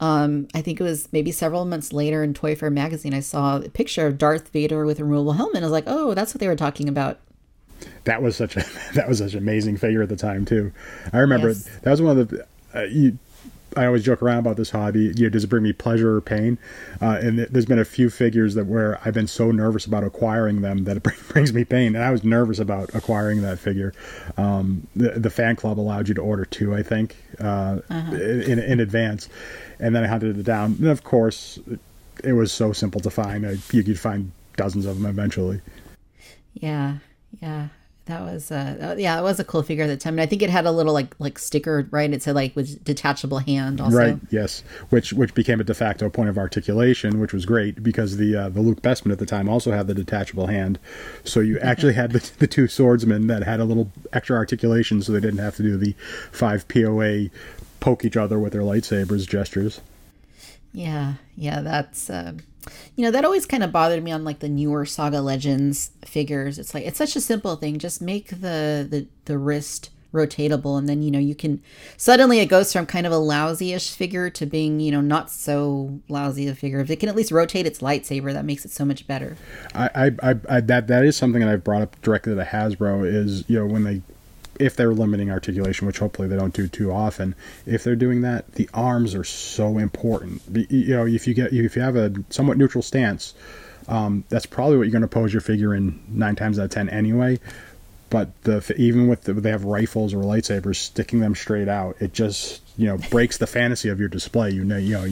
um, 0.00 0.48
I 0.54 0.62
think 0.62 0.80
it 0.80 0.84
was 0.84 1.08
maybe 1.12 1.30
several 1.30 1.64
months 1.64 1.92
later 1.92 2.24
in 2.24 2.34
Toy 2.34 2.56
Fair 2.56 2.70
magazine, 2.70 3.14
I 3.14 3.20
saw 3.20 3.58
a 3.58 3.68
picture 3.68 4.06
of 4.06 4.18
Darth 4.18 4.48
Vader 4.48 4.84
with 4.84 4.98
a 4.98 5.04
removable 5.04 5.34
helmet. 5.34 5.62
I 5.62 5.66
was 5.66 5.72
like, 5.72 5.84
oh, 5.86 6.14
that's 6.14 6.34
what 6.34 6.40
they 6.40 6.48
were 6.48 6.56
talking 6.56 6.88
about 6.88 7.20
that 8.04 8.22
was 8.22 8.36
such 8.36 8.56
a 8.56 8.64
that 8.94 9.08
was 9.08 9.18
such 9.18 9.32
an 9.34 9.38
amazing 9.38 9.76
figure 9.76 10.02
at 10.02 10.08
the 10.08 10.16
time 10.16 10.44
too. 10.44 10.72
I 11.12 11.18
remember 11.18 11.48
yes. 11.48 11.68
that 11.82 11.90
was 11.90 12.02
one 12.02 12.18
of 12.18 12.28
the 12.28 12.46
uh, 12.74 12.82
you 12.82 13.18
I 13.76 13.86
always 13.86 14.04
joke 14.04 14.22
around 14.22 14.38
about 14.38 14.56
this 14.56 14.70
hobby. 14.70 15.12
You 15.16 15.24
know, 15.24 15.28
does 15.28 15.44
it 15.44 15.46
bring 15.48 15.62
me 15.62 15.72
pleasure 15.72 16.16
or 16.16 16.20
pain? 16.20 16.58
Uh, 17.00 17.18
and 17.22 17.38
there's 17.38 17.66
been 17.66 17.78
a 17.78 17.84
few 17.84 18.10
figures 18.10 18.54
that 18.54 18.66
where 18.66 19.00
I've 19.04 19.14
been 19.14 19.26
so 19.26 19.50
nervous 19.50 19.86
about 19.86 20.04
acquiring 20.04 20.60
them 20.60 20.84
that 20.84 20.96
it 20.96 21.02
brings 21.28 21.52
me 21.52 21.64
pain. 21.64 21.94
And 21.94 22.04
I 22.04 22.10
was 22.10 22.24
nervous 22.24 22.58
about 22.58 22.94
acquiring 22.94 23.42
that 23.42 23.58
figure. 23.58 23.92
Um, 24.36 24.86
the, 24.96 25.10
the 25.10 25.30
fan 25.30 25.56
club 25.56 25.78
allowed 25.78 26.08
you 26.08 26.14
to 26.14 26.20
order 26.20 26.44
two, 26.44 26.74
I 26.74 26.82
think, 26.82 27.16
uh, 27.40 27.80
uh-huh. 27.88 28.14
in, 28.14 28.58
in 28.58 28.80
advance, 28.80 29.28
and 29.78 29.94
then 29.94 30.04
I 30.04 30.06
hunted 30.06 30.38
it 30.38 30.42
down. 30.42 30.76
And 30.80 30.88
of 30.88 31.04
course, 31.04 31.58
it 32.24 32.32
was 32.32 32.52
so 32.52 32.72
simple 32.72 33.00
to 33.00 33.10
find. 33.10 33.46
I, 33.46 33.56
you 33.72 33.82
could 33.82 33.98
find 33.98 34.32
dozens 34.56 34.86
of 34.86 35.00
them 35.00 35.06
eventually. 35.06 35.60
Yeah, 36.54 36.96
yeah 37.40 37.68
that 38.10 38.22
was 38.22 38.50
uh 38.50 38.94
yeah, 38.98 39.18
it 39.18 39.22
was 39.22 39.40
a 39.40 39.44
cool 39.44 39.62
figure 39.62 39.84
at 39.84 39.88
the 39.88 39.96
time. 39.96 40.14
And 40.14 40.20
I 40.20 40.26
think 40.26 40.42
it 40.42 40.50
had 40.50 40.66
a 40.66 40.70
little 40.70 40.92
like 40.92 41.14
like 41.18 41.38
sticker, 41.38 41.86
right? 41.90 42.12
It 42.12 42.22
said 42.22 42.34
like 42.34 42.54
was 42.54 42.74
detachable 42.76 43.38
hand 43.38 43.80
also. 43.80 43.96
Right. 43.96 44.18
Yes. 44.30 44.62
Which 44.90 45.12
which 45.12 45.34
became 45.34 45.60
a 45.60 45.64
de 45.64 45.74
facto 45.74 46.10
point 46.10 46.28
of 46.28 46.38
articulation, 46.38 47.20
which 47.20 47.32
was 47.32 47.46
great 47.46 47.82
because 47.82 48.16
the 48.16 48.36
uh, 48.36 48.48
the 48.48 48.60
Luke 48.60 48.82
Bespin 48.82 49.12
at 49.12 49.18
the 49.18 49.26
time 49.26 49.48
also 49.48 49.72
had 49.72 49.86
the 49.86 49.94
detachable 49.94 50.46
hand, 50.46 50.78
so 51.24 51.40
you 51.40 51.58
actually 51.60 51.94
had 51.94 52.12
the, 52.12 52.30
the 52.38 52.46
two 52.46 52.68
swordsmen 52.68 53.26
that 53.28 53.42
had 53.42 53.60
a 53.60 53.64
little 53.64 53.90
extra 54.12 54.36
articulation, 54.36 55.02
so 55.02 55.12
they 55.12 55.20
didn't 55.20 55.38
have 55.38 55.56
to 55.56 55.62
do 55.62 55.76
the 55.76 55.94
five 56.32 56.66
POA 56.68 57.28
poke 57.80 58.04
each 58.04 58.16
other 58.16 58.38
with 58.38 58.52
their 58.52 58.62
lightsabers 58.62 59.28
gestures. 59.28 59.80
Yeah, 60.72 61.14
yeah, 61.36 61.62
that's 61.62 62.10
uh, 62.10 62.34
you 62.96 63.04
know 63.04 63.10
that 63.10 63.24
always 63.24 63.46
kind 63.46 63.62
of 63.62 63.72
bothered 63.72 64.02
me 64.02 64.12
on 64.12 64.24
like 64.24 64.40
the 64.40 64.48
newer 64.48 64.84
Saga 64.84 65.20
Legends 65.20 65.90
figures. 66.04 66.58
It's 66.58 66.74
like 66.74 66.84
it's 66.84 66.98
such 66.98 67.16
a 67.16 67.20
simple 67.20 67.56
thing. 67.56 67.78
Just 67.78 68.02
make 68.02 68.28
the 68.28 68.86
the 68.88 69.06
the 69.24 69.38
wrist 69.38 69.90
rotatable 70.12 70.76
and 70.76 70.88
then 70.88 71.02
you 71.02 71.10
know 71.10 71.18
you 71.20 71.34
can 71.34 71.62
suddenly 71.96 72.40
it 72.40 72.46
goes 72.46 72.72
from 72.72 72.84
kind 72.84 73.06
of 73.06 73.12
a 73.12 73.18
lousy-ish 73.18 73.90
figure 73.90 74.28
to 74.28 74.44
being 74.44 74.80
you 74.80 74.90
know 74.90 75.00
not 75.00 75.30
so 75.30 76.00
lousy 76.08 76.48
a 76.48 76.54
figure 76.54 76.80
if 76.80 76.90
it 76.90 76.96
can 76.96 77.08
at 77.08 77.14
least 77.14 77.30
rotate 77.30 77.64
its 77.64 77.78
lightsaber 77.78 78.32
that 78.32 78.44
makes 78.44 78.64
it 78.64 78.72
so 78.72 78.84
much 78.84 79.06
better 79.06 79.36
I, 79.72 80.12
I, 80.20 80.34
I 80.48 80.60
that 80.62 80.88
that 80.88 81.04
is 81.04 81.16
something 81.16 81.40
that 81.40 81.48
i've 81.48 81.62
brought 81.62 81.82
up 81.82 82.00
directly 82.02 82.34
to 82.34 82.42
hasbro 82.42 83.06
is 83.06 83.44
you 83.48 83.56
know 83.58 83.66
when 83.66 83.84
they 83.84 84.02
if 84.60 84.76
they're 84.76 84.92
limiting 84.92 85.30
articulation, 85.30 85.86
which 85.86 85.98
hopefully 85.98 86.28
they 86.28 86.36
don't 86.36 86.54
do 86.54 86.68
too 86.68 86.92
often, 86.92 87.34
if 87.66 87.84
they're 87.84 87.96
doing 87.96 88.22
that, 88.22 88.52
the 88.52 88.68
arms 88.74 89.14
are 89.14 89.24
so 89.24 89.78
important. 89.78 90.42
You 90.70 90.96
know, 90.96 91.06
if 91.06 91.26
you 91.26 91.34
get 91.34 91.52
if 91.52 91.76
you 91.76 91.82
have 91.82 91.96
a 91.96 92.12
somewhat 92.30 92.58
neutral 92.58 92.82
stance, 92.82 93.34
um, 93.88 94.24
that's 94.28 94.46
probably 94.46 94.76
what 94.76 94.84
you're 94.84 94.92
going 94.92 95.02
to 95.02 95.08
pose 95.08 95.32
your 95.32 95.40
figure 95.40 95.74
in 95.74 96.00
nine 96.08 96.36
times 96.36 96.58
out 96.58 96.66
of 96.66 96.70
ten 96.70 96.88
anyway. 96.88 97.38
But 98.10 98.42
the 98.42 98.74
even 98.76 99.06
with 99.06 99.22
the, 99.22 99.34
they 99.34 99.50
have 99.50 99.64
rifles 99.64 100.12
or 100.12 100.18
lightsabers, 100.18 100.76
sticking 100.76 101.20
them 101.20 101.36
straight 101.36 101.68
out, 101.68 101.96
it 102.00 102.12
just 102.12 102.60
you 102.76 102.86
know 102.86 102.98
breaks 103.10 103.38
the 103.38 103.46
fantasy 103.46 103.88
of 103.88 104.00
your 104.00 104.08
display. 104.08 104.50
You 104.50 104.64
know, 104.64 104.76
you 104.76 104.94
know, 104.94 105.04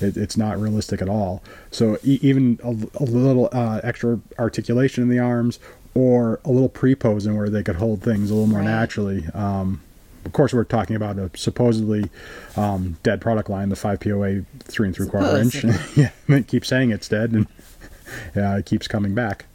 it, 0.00 0.16
it's 0.16 0.36
not 0.36 0.60
realistic 0.60 1.00
at 1.00 1.08
all. 1.08 1.44
So 1.70 1.98
even 2.02 2.58
a, 2.64 2.70
a 3.02 3.04
little 3.04 3.48
uh, 3.52 3.80
extra 3.84 4.20
articulation 4.36 5.04
in 5.04 5.08
the 5.08 5.20
arms, 5.20 5.60
or 5.94 6.40
a 6.44 6.50
little 6.50 6.68
pre-posing 6.68 7.36
where 7.36 7.50
they 7.50 7.62
could 7.62 7.76
hold 7.76 8.02
things 8.02 8.30
a 8.30 8.34
little 8.34 8.48
more 8.48 8.60
right. 8.60 8.66
naturally. 8.66 9.26
Um, 9.34 9.80
of 10.24 10.32
course, 10.32 10.52
we're 10.52 10.64
talking 10.64 10.96
about 10.96 11.18
a 11.18 11.30
supposedly 11.34 12.10
um, 12.56 12.98
dead 13.02 13.20
product 13.20 13.48
line, 13.48 13.68
the 13.68 13.76
five 13.76 14.00
POA 14.00 14.42
three 14.60 14.86
and 14.86 14.94
three 14.94 15.08
quarter 15.08 15.38
inch. 15.38 15.64
yeah, 15.96 16.10
it 16.28 16.46
keeps 16.46 16.68
saying 16.68 16.90
it's 16.90 17.08
dead, 17.08 17.32
and 17.32 17.46
yeah, 18.36 18.56
it 18.58 18.66
keeps 18.66 18.86
coming 18.86 19.14
back. 19.14 19.46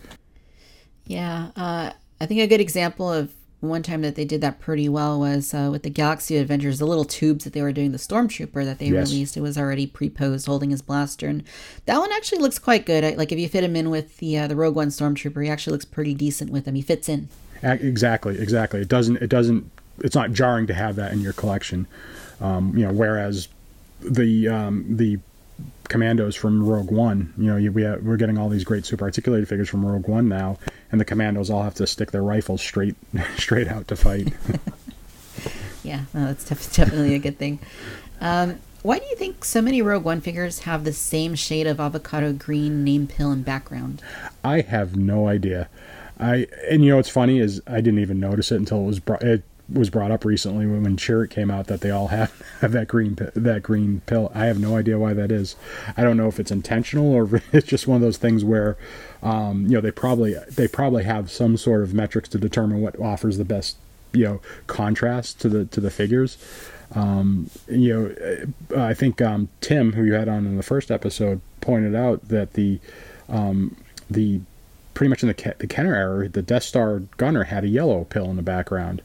Yeah, 1.05 1.51
uh, 1.55 1.91
I 2.19 2.25
think 2.25 2.41
a 2.41 2.47
good 2.47 2.61
example 2.61 3.11
of 3.11 3.31
one 3.69 3.83
time 3.83 4.01
that 4.01 4.15
they 4.15 4.25
did 4.25 4.41
that 4.41 4.59
pretty 4.59 4.89
well 4.89 5.19
was 5.19 5.53
uh, 5.53 5.69
with 5.71 5.83
the 5.83 5.89
Galaxy 5.89 6.37
Adventures, 6.37 6.79
the 6.79 6.87
little 6.87 7.05
tubes 7.05 7.43
that 7.43 7.53
they 7.53 7.61
were 7.61 7.71
doing 7.71 7.91
the 7.91 7.97
Stormtrooper 7.97 8.63
that 8.65 8.79
they 8.79 8.87
yes. 8.87 9.09
released. 9.09 9.37
It 9.37 9.41
was 9.41 9.57
already 9.57 9.87
pre-posed, 9.87 10.45
holding 10.45 10.69
his 10.69 10.81
blaster, 10.81 11.27
and 11.27 11.43
that 11.85 11.97
one 11.97 12.11
actually 12.11 12.39
looks 12.39 12.59
quite 12.59 12.85
good. 12.85 13.03
I, 13.03 13.11
like 13.11 13.31
if 13.31 13.39
you 13.39 13.49
fit 13.49 13.63
him 13.63 13.75
in 13.75 13.89
with 13.89 14.17
the 14.17 14.37
uh, 14.37 14.47
the 14.47 14.55
Rogue 14.55 14.75
One 14.75 14.89
Stormtrooper, 14.89 15.43
he 15.43 15.49
actually 15.49 15.73
looks 15.73 15.85
pretty 15.85 16.13
decent 16.13 16.51
with 16.51 16.67
him. 16.67 16.75
He 16.75 16.81
fits 16.81 17.09
in. 17.09 17.29
Exactly, 17.63 18.37
exactly. 18.37 18.81
It 18.81 18.87
doesn't. 18.87 19.17
It 19.17 19.29
doesn't. 19.29 19.69
It's 19.99 20.15
not 20.15 20.33
jarring 20.33 20.67
to 20.67 20.73
have 20.73 20.95
that 20.97 21.13
in 21.13 21.21
your 21.21 21.33
collection. 21.33 21.87
Um, 22.41 22.77
you 22.77 22.85
know, 22.85 22.93
whereas 22.93 23.47
the 24.01 24.47
um, 24.47 24.85
the 24.89 25.19
commandos 25.89 26.35
from 26.35 26.65
Rogue 26.65 26.91
One. 26.91 27.33
You 27.37 27.59
know, 27.59 27.71
we 27.71 27.83
have, 27.83 28.03
we're 28.03 28.17
getting 28.17 28.37
all 28.37 28.49
these 28.49 28.63
great 28.63 28.85
super 28.85 29.05
articulated 29.05 29.47
figures 29.47 29.69
from 29.69 29.85
Rogue 29.85 30.07
One 30.07 30.27
now, 30.27 30.57
and 30.91 30.99
the 30.99 31.05
commandos 31.05 31.49
all 31.49 31.63
have 31.63 31.75
to 31.75 31.87
stick 31.87 32.11
their 32.11 32.23
rifles 32.23 32.61
straight 32.61 32.95
straight 33.37 33.67
out 33.67 33.87
to 33.89 33.95
fight. 33.95 34.33
yeah, 35.83 36.05
no, 36.13 36.25
that's 36.25 36.45
definitely 36.45 37.15
a 37.15 37.19
good 37.19 37.37
thing. 37.37 37.59
Um, 38.21 38.59
why 38.81 38.99
do 38.99 39.05
you 39.05 39.15
think 39.15 39.43
so 39.43 39.61
many 39.61 39.81
Rogue 39.81 40.03
One 40.03 40.21
figures 40.21 40.59
have 40.59 40.83
the 40.83 40.93
same 40.93 41.33
shade 41.33 41.65
of 41.65 41.79
avocado 41.79 42.33
green 42.33 42.83
name 42.83 43.07
pill 43.07 43.31
and 43.31 43.43
background? 43.43 44.01
I 44.43 44.61
have 44.61 44.95
no 44.95 45.27
idea. 45.27 45.69
I 46.19 46.47
and 46.69 46.83
you 46.83 46.91
know 46.91 46.97
what's 46.97 47.09
funny 47.09 47.39
is 47.39 47.61
I 47.67 47.81
didn't 47.81 47.99
even 47.99 48.19
notice 48.19 48.51
it 48.51 48.57
until 48.57 48.81
it 48.81 48.85
was 48.85 48.99
brought. 48.99 49.23
It 49.23 49.43
was 49.71 49.89
brought 49.89 50.11
up 50.11 50.25
recently 50.25 50.65
when, 50.65 50.95
Chirrut 50.97 51.29
came 51.29 51.49
out 51.49 51.67
that 51.67 51.81
they 51.81 51.91
all 51.91 52.07
have, 52.09 52.31
have 52.61 52.71
that 52.73 52.87
green 52.87 53.17
that 53.35 53.63
green 53.63 54.01
pill. 54.05 54.31
I 54.33 54.45
have 54.45 54.59
no 54.59 54.77
idea 54.77 54.99
why 54.99 55.13
that 55.13 55.31
is. 55.31 55.55
I 55.97 56.03
don't 56.03 56.17
know 56.17 56.27
if 56.27 56.39
it's 56.39 56.51
intentional 56.51 57.11
or 57.13 57.41
it's 57.51 57.67
just 57.67 57.87
one 57.87 57.95
of 57.95 58.01
those 58.01 58.17
things 58.17 58.43
where, 58.43 58.77
um, 59.23 59.63
you 59.63 59.73
know, 59.73 59.81
they 59.81 59.91
probably 59.91 60.35
they 60.49 60.67
probably 60.67 61.03
have 61.03 61.31
some 61.31 61.57
sort 61.57 61.81
of 61.81 61.93
metrics 61.93 62.29
to 62.29 62.37
determine 62.37 62.81
what 62.81 62.99
offers 62.99 63.37
the 63.37 63.45
best, 63.45 63.77
you 64.13 64.23
know, 64.23 64.41
contrast 64.67 65.39
to 65.41 65.49
the 65.49 65.65
to 65.65 65.79
the 65.79 65.91
figures. 65.91 66.37
Um, 66.93 67.49
you 67.67 67.93
know, 68.69 68.85
I 68.85 68.93
think 68.93 69.21
um, 69.21 69.49
Tim, 69.61 69.93
who 69.93 70.03
you 70.03 70.13
had 70.13 70.29
on 70.29 70.45
in 70.45 70.57
the 70.57 70.63
first 70.63 70.91
episode, 70.91 71.41
pointed 71.61 71.95
out 71.95 72.27
that 72.27 72.53
the 72.53 72.79
um, 73.27 73.75
the 74.09 74.41
pretty 74.93 75.09
much 75.09 75.23
in 75.23 75.29
the 75.29 75.55
the 75.59 75.67
Kenner 75.67 75.95
era, 75.95 76.29
the 76.29 76.41
Death 76.41 76.63
Star 76.63 76.99
gunner 77.17 77.43
had 77.45 77.63
a 77.63 77.67
yellow 77.67 78.05
pill 78.05 78.29
in 78.29 78.35
the 78.35 78.41
background, 78.41 79.01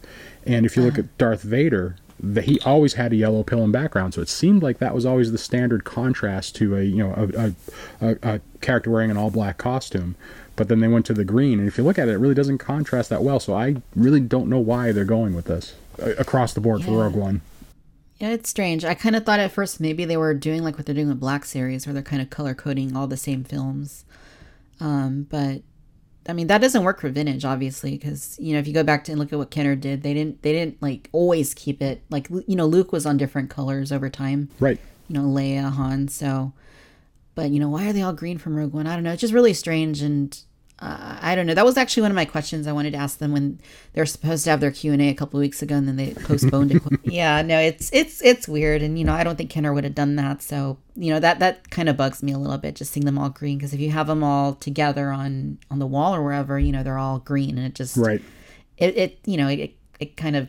and 0.47 0.67
if 0.67 0.77
you 0.77 0.83
look 0.83 0.95
uh-huh. 0.95 1.03
at 1.03 1.19
Darth 1.19 1.43
Vader, 1.43 1.97
the, 2.23 2.43
he 2.43 2.61
always 2.61 2.95
had 2.95 3.13
a 3.13 3.17
yellow 3.17 3.43
pill 3.43 3.63
in 3.65 3.73
background, 3.73 4.15
so 4.15 4.21
it 4.21 4.29
seemed 4.29 4.63
like 4.63 4.79
that 4.79 4.95
was 4.95 5.07
always 5.07 5.33
the 5.33 5.39
standard 5.39 5.85
contrast 5.85 6.55
to 6.57 6.77
a 6.77 6.83
you 6.83 6.99
know 6.99 7.15
a, 7.37 7.55
a, 8.01 8.17
a, 8.23 8.41
character 8.61 8.91
wearing 8.91 9.11
an 9.11 9.17
all 9.17 9.31
black 9.31 9.59
costume. 9.59 10.17
But 10.57 10.69
then 10.69 10.81
they 10.81 10.89
went 10.89 11.07
to 11.07 11.15
the 11.15 11.25
green, 11.25 11.59
and 11.59 11.67
if 11.67 11.79
you 11.79 11.85
look 11.85 11.99
at 11.99 12.09
it, 12.09 12.13
it 12.13 12.19
really 12.19 12.35
doesn't 12.35 12.59
contrast 12.59 13.09
that 13.09 13.23
well. 13.23 13.41
So 13.41 13.55
I 13.55 13.77
really 13.97 14.21
don't 14.21 14.49
know 14.49 14.59
why 14.59 14.93
they're 14.93 15.05
going 15.05 15.35
with 15.35 15.47
this 15.47 15.75
across 15.99 16.53
the 16.53 16.61
board 16.61 16.81
yeah. 16.81 16.87
for 16.87 16.93
Rogue 16.93 17.15
One. 17.15 17.41
Yeah, 18.19 18.31
it's 18.31 18.51
strange. 18.51 18.85
I 18.85 18.93
kind 18.93 19.17
of 19.17 19.25
thought 19.25 19.41
at 19.41 19.53
first 19.53 19.81
maybe 19.81 20.05
they 20.05 20.19
were 20.19 20.35
doing 20.35 20.63
like 20.63 20.77
what 20.77 20.85
they're 20.85 20.95
doing 20.95 21.09
with 21.09 21.21
Black 21.21 21.47
Series, 21.47 21.87
where 21.87 21.95
they're 21.95 22.03
kind 22.03 22.21
of 22.21 22.29
color 22.29 22.55
coding 22.55 22.95
all 22.95 23.07
the 23.07 23.17
same 23.17 23.45
films. 23.45 24.05
Um, 24.79 25.27
but 25.31 25.63
I 26.31 26.33
mean, 26.33 26.47
that 26.47 26.61
doesn't 26.61 26.85
work 26.85 27.01
for 27.01 27.09
vintage, 27.11 27.45
obviously, 27.45 27.93
because 27.93 28.37
you 28.39 28.53
know 28.53 28.61
if 28.61 28.67
you 28.67 28.73
go 28.73 28.85
back 28.85 29.05
to 29.05 29.13
and 29.13 29.19
look 29.19 29.33
at 29.33 29.39
what 29.39 29.51
Kenner 29.51 29.77
did, 29.77 30.03
they 30.03 30.15
didn't 30.15 30.43
they 30.43 30.53
didn't 30.53 30.81
like 30.81 31.09
always 31.13 31.53
keep 31.53 31.83
it 31.83 32.03
like 32.09 32.29
you 32.31 32.57
know 32.57 32.67
Luke 32.67 32.93
was 32.93 33.05
on 33.05 33.17
different 33.17 33.51
colors 33.51 33.93
over 33.93 34.09
time, 34.09 34.49
right? 34.61 34.79
You 35.09 35.15
know 35.15 35.29
Leia, 35.29 35.73
Han, 35.73 36.09
so. 36.09 36.53
But 37.35 37.51
you 37.51 37.61
know 37.61 37.69
why 37.69 37.89
are 37.89 37.93
they 37.93 38.03
all 38.03 38.13
green 38.13 38.39
from 38.39 38.57
Rogue 38.57 38.73
One? 38.73 38.87
I 38.87 38.95
don't 38.95 39.05
know. 39.05 39.13
It's 39.13 39.21
just 39.21 39.35
really 39.35 39.55
strange, 39.55 40.03
and 40.03 40.39
uh, 40.81 41.19
I 41.21 41.35
don't 41.35 41.47
know. 41.47 41.53
That 41.53 41.67
was 41.67 41.77
actually 41.77 42.03
one 42.03 42.11
of 42.11 42.15
my 42.15 42.25
questions 42.25 42.67
I 42.67 42.73
wanted 42.73 42.93
to 42.93 42.97
ask 42.97 43.19
them 43.19 43.33
when 43.33 43.61
they're 43.93 44.07
supposed 44.07 44.45
to 44.45 44.51
have 44.51 44.61
their 44.61 44.71
Q 44.71 44.93
and 44.95 45.03
A 45.03 45.11
a 45.11 45.15
couple 45.15 45.39
weeks 45.39 45.61
ago, 45.61 45.77
and 45.77 45.87
then 45.87 45.97
they 45.97 46.15
postponed 46.25 46.73
it. 46.73 46.83
yeah, 47.05 47.43
no, 47.43 47.59
it's 47.59 47.91
it's 47.93 48.23
it's 48.23 48.49
weird, 48.49 48.81
and 48.81 48.99
you 48.99 49.05
know 49.05 49.13
I 49.13 49.23
don't 49.23 49.37
think 49.37 49.51
Kenner 49.51 49.75
would 49.75 49.85
have 49.85 49.95
done 49.95 50.17
that. 50.17 50.41
So 50.43 50.79
you 50.97 51.13
know 51.13 51.21
that 51.21 51.39
that 51.41 51.69
kind 51.71 51.91
of 51.91 51.99
bugs 51.99 52.23
me 52.23 52.33
a 52.33 52.39
little 52.39 52.57
bit, 52.57 52.77
just 52.77 52.93
seeing 52.93 53.05
them 53.05 53.19
all 53.19 53.29
green. 53.29 53.59
Because 53.59 53.75
if 53.75 53.81
you 53.81 53.91
have 53.91 54.07
them 54.07 54.25
all 54.25 54.55
together 54.55 55.11
on 55.11 55.59
on 55.71 55.81
the 55.81 55.87
wall 55.87 56.15
or 56.15 56.23
wherever, 56.23 56.59
you 56.59 56.73
know 56.73 56.83
they're 56.83 56.99
all 56.99 57.19
green, 57.19 57.59
and 57.59 57.67
it 57.67 57.75
just 57.75 57.99
right. 57.99 58.23
It 58.79 58.97
it 58.97 59.19
you 59.27 59.37
know 59.37 59.49
it 59.49 59.75
it 59.99 60.17
kind 60.17 60.35
of 60.35 60.49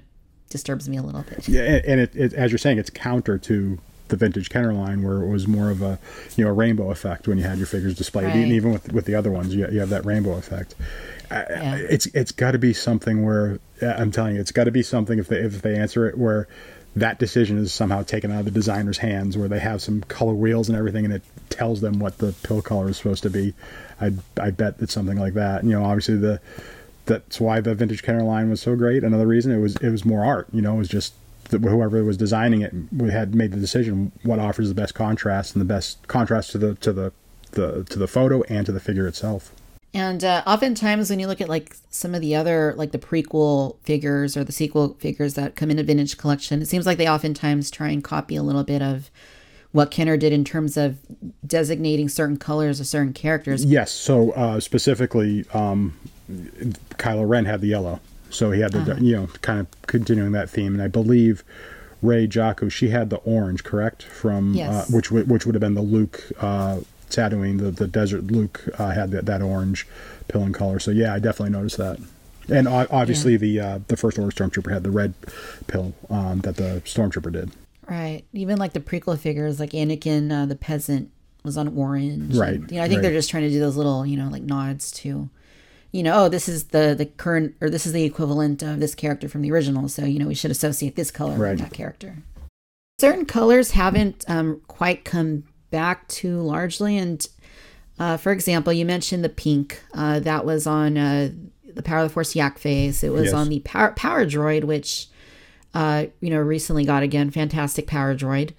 disturbs 0.49 0.87
me 0.87 0.95
a 0.95 1.01
little 1.01 1.23
bit. 1.23 1.49
Yeah, 1.49 1.81
and 1.85 1.99
it, 1.99 2.15
it 2.15 2.33
as 2.33 2.51
you're 2.51 2.57
saying, 2.57 2.77
it's 2.77 2.89
counter 2.89 3.37
to 3.37 3.79
the 4.11 4.17
vintage 4.17 4.49
Kenner 4.49 4.73
line 4.73 5.01
where 5.01 5.21
it 5.23 5.27
was 5.27 5.47
more 5.47 5.71
of 5.71 5.81
a 5.81 5.97
you 6.37 6.43
know 6.43 6.51
a 6.51 6.53
rainbow 6.53 6.91
effect 6.91 7.27
when 7.27 7.39
you 7.39 7.43
had 7.43 7.57
your 7.57 7.67
figures 7.67 7.95
displayed. 7.95 8.25
Right. 8.25 8.35
And 8.35 8.51
even 8.51 8.71
with 8.71 8.93
with 8.93 9.05
the 9.05 9.15
other 9.15 9.31
ones, 9.31 9.55
you, 9.55 9.67
you 9.71 9.79
have 9.79 9.89
that 9.89 10.05
rainbow 10.05 10.37
effect. 10.37 10.75
Yeah. 11.31 11.75
It's 11.77 12.05
it's 12.07 12.31
got 12.31 12.51
to 12.51 12.59
be 12.59 12.73
something 12.73 13.25
where 13.25 13.59
I'm 13.81 14.11
telling 14.11 14.35
you, 14.35 14.41
it's 14.41 14.51
got 14.51 14.65
to 14.65 14.71
be 14.71 14.83
something 14.83 15.17
if 15.17 15.27
they 15.27 15.37
if 15.37 15.61
they 15.61 15.75
answer 15.75 16.07
it 16.07 16.17
where 16.17 16.47
that 16.95 17.19
decision 17.19 17.57
is 17.57 17.73
somehow 17.73 18.03
taken 18.03 18.31
out 18.31 18.39
of 18.39 18.45
the 18.45 18.51
designer's 18.51 18.97
hands, 18.97 19.37
where 19.37 19.47
they 19.47 19.59
have 19.59 19.81
some 19.81 20.01
color 20.01 20.33
wheels 20.33 20.67
and 20.67 20.77
everything, 20.77 21.05
and 21.05 21.13
it 21.13 21.23
tells 21.49 21.79
them 21.79 21.99
what 21.99 22.17
the 22.17 22.33
pill 22.43 22.61
color 22.61 22.89
is 22.89 22.97
supposed 22.97 23.23
to 23.23 23.29
be. 23.29 23.53
I 23.99 24.11
I 24.39 24.51
bet 24.51 24.75
it's 24.79 24.93
something 24.93 25.17
like 25.17 25.33
that. 25.35 25.63
You 25.63 25.71
know, 25.71 25.85
obviously 25.85 26.17
the 26.17 26.41
that's 27.05 27.39
why 27.39 27.61
the 27.61 27.73
vintage 27.75 28.03
Kenner 28.03 28.23
line 28.23 28.49
was 28.49 28.61
so 28.61 28.75
great. 28.75 29.03
Another 29.03 29.27
reason 29.27 29.51
it 29.51 29.59
was 29.59 29.77
it 29.77 29.89
was 29.89 30.03
more 30.03 30.23
art. 30.23 30.47
You 30.51 30.61
know, 30.61 30.75
it 30.75 30.79
was 30.79 30.89
just 30.89 31.13
whoever 31.51 32.03
was 32.03 32.17
designing 32.17 32.61
it 32.61 32.73
we 32.91 33.11
had 33.11 33.35
made 33.35 33.51
the 33.51 33.59
decision 33.59 34.11
what 34.23 34.39
offers 34.39 34.69
the 34.69 34.75
best 34.75 34.93
contrast 34.93 35.55
and 35.55 35.61
the 35.61 35.65
best 35.65 36.07
contrast 36.07 36.51
to 36.51 36.57
the 36.57 36.75
to 36.75 36.91
the, 36.93 37.11
the 37.51 37.83
to 37.85 37.99
the 37.99 38.07
photo 38.07 38.41
and 38.43 38.65
to 38.65 38.71
the 38.71 38.79
figure 38.79 39.07
itself. 39.07 39.51
And 39.93 40.23
uh, 40.23 40.41
oftentimes, 40.47 41.09
when 41.09 41.19
you 41.19 41.27
look 41.27 41.41
at 41.41 41.49
like 41.49 41.75
some 41.89 42.15
of 42.15 42.21
the 42.21 42.35
other 42.35 42.73
like 42.77 42.91
the 42.91 42.99
prequel 42.99 43.77
figures 43.83 44.37
or 44.37 44.43
the 44.43 44.53
sequel 44.53 44.95
figures 44.99 45.33
that 45.33 45.55
come 45.55 45.69
in 45.69 45.79
a 45.79 45.83
vintage 45.83 46.17
collection, 46.17 46.61
it 46.61 46.67
seems 46.67 46.85
like 46.85 46.97
they 46.97 47.09
oftentimes 47.09 47.69
try 47.69 47.89
and 47.89 48.03
copy 48.03 48.35
a 48.35 48.43
little 48.43 48.63
bit 48.63 48.81
of 48.81 49.11
what 49.73 49.91
Kenner 49.91 50.17
did 50.17 50.33
in 50.33 50.43
terms 50.43 50.77
of 50.77 50.97
designating 51.45 52.09
certain 52.09 52.37
colors 52.37 52.79
of 52.79 52.87
certain 52.87 53.13
characters. 53.13 53.63
Yes. 53.65 53.91
So 53.91 54.31
uh, 54.31 54.59
specifically, 54.59 55.45
um, 55.53 55.97
Kylo 56.29 57.27
Ren 57.27 57.45
had 57.45 57.61
the 57.61 57.67
yellow. 57.67 57.99
So 58.31 58.51
he 58.51 58.61
had 58.61 58.71
the 58.71 58.79
uh-huh. 58.79 58.95
you 59.01 59.15
know 59.15 59.27
kind 59.41 59.59
of 59.59 59.67
continuing 59.87 60.31
that 60.31 60.49
theme, 60.49 60.73
and 60.73 60.81
I 60.81 60.87
believe 60.87 61.43
Rey 62.01 62.27
Jakku, 62.27 62.71
she 62.71 62.89
had 62.89 63.09
the 63.09 63.17
orange, 63.17 63.63
correct? 63.63 64.03
From 64.03 64.53
uh, 64.53 64.57
yes. 64.57 64.89
uh, 64.89 64.95
which 64.95 65.09
w- 65.09 65.25
which 65.25 65.45
would 65.45 65.55
have 65.55 65.61
been 65.61 65.75
the 65.75 65.81
Luke 65.81 66.23
uh, 66.39 66.79
Tatooine, 67.09 67.59
the 67.59 67.71
the 67.71 67.87
desert 67.87 68.25
Luke 68.25 68.67
uh, 68.79 68.91
had 68.91 69.11
that, 69.11 69.25
that 69.25 69.41
orange 69.41 69.87
pill 70.27 70.43
and 70.43 70.53
color. 70.53 70.79
So 70.79 70.91
yeah, 70.91 71.13
I 71.13 71.19
definitely 71.19 71.51
noticed 71.51 71.77
that. 71.77 71.99
And 72.49 72.67
obviously, 72.67 73.37
the 73.37 73.59
uh, 73.59 73.79
the 73.87 73.95
first 73.95 74.17
order 74.17 74.31
stormtrooper 74.31 74.71
had 74.73 74.83
the 74.83 74.91
red 74.91 75.13
pill 75.67 75.93
um, 76.09 76.39
that 76.41 76.57
the 76.57 76.81
stormtrooper 76.85 77.31
did. 77.31 77.51
Right. 77.87 78.23
Even 78.33 78.57
like 78.57 78.73
the 78.73 78.79
prequel 78.79 79.17
figures, 79.17 79.59
like 79.59 79.71
Anakin, 79.71 80.31
uh, 80.31 80.45
the 80.45 80.55
peasant, 80.55 81.11
was 81.43 81.57
on 81.57 81.77
orange. 81.77 82.37
Right, 82.37 82.53
And, 82.53 82.71
you 82.71 82.77
know, 82.77 82.83
I 82.83 82.87
think 82.87 82.97
right. 82.97 83.01
they're 83.03 83.11
just 83.11 83.29
trying 83.29 83.43
to 83.43 83.49
do 83.49 83.59
those 83.59 83.75
little, 83.75 84.05
you 84.05 84.15
know, 84.15 84.29
like 84.29 84.43
nods 84.43 84.91
to, 84.91 85.29
you 85.91 86.03
know, 86.03 86.25
oh, 86.25 86.29
this 86.29 86.47
is 86.47 86.65
the 86.65 86.95
the 86.97 87.05
current 87.05 87.55
or 87.61 87.69
this 87.69 87.85
is 87.85 87.93
the 87.93 88.03
equivalent 88.03 88.61
of 88.63 88.79
this 88.79 88.95
character 88.95 89.27
from 89.29 89.41
the 89.41 89.51
original. 89.51 89.87
So 89.89 90.05
you 90.05 90.19
know, 90.19 90.27
we 90.27 90.35
should 90.35 90.51
associate 90.51 90.95
this 90.95 91.11
color 91.11 91.35
Right. 91.37 91.51
with 91.51 91.59
that 91.59 91.73
character. 91.73 92.17
Certain 92.99 93.25
colors 93.25 93.71
haven't 93.71 94.23
um, 94.27 94.61
quite 94.67 95.03
come 95.05 95.43
back 95.71 96.07
to 96.09 96.39
largely, 96.39 96.97
and 96.97 97.25
uh, 97.99 98.17
for 98.17 98.31
example, 98.31 98.71
you 98.71 98.85
mentioned 98.85 99.23
the 99.23 99.29
pink. 99.29 99.81
Uh, 99.93 100.19
that 100.19 100.45
was 100.45 100.67
on 100.67 100.97
uh, 100.97 101.29
the 101.73 101.81
Power 101.83 101.99
of 101.99 102.09
the 102.09 102.13
Force 102.13 102.35
Yak 102.35 102.57
face. 102.59 103.03
It 103.03 103.09
was 103.11 103.25
Yes. 103.25 103.33
on 103.33 103.49
the 103.49 103.59
Power, 103.61 103.91
Power 103.93 104.25
Droid, 104.25 104.63
which 104.65 105.07
uh, 105.73 106.05
you 106.19 106.29
know 106.29 106.39
recently 106.39 106.85
got 106.85 107.01
again 107.03 107.31
fantastic 107.31 107.87
Power 107.87 108.15
Droid. 108.15 108.51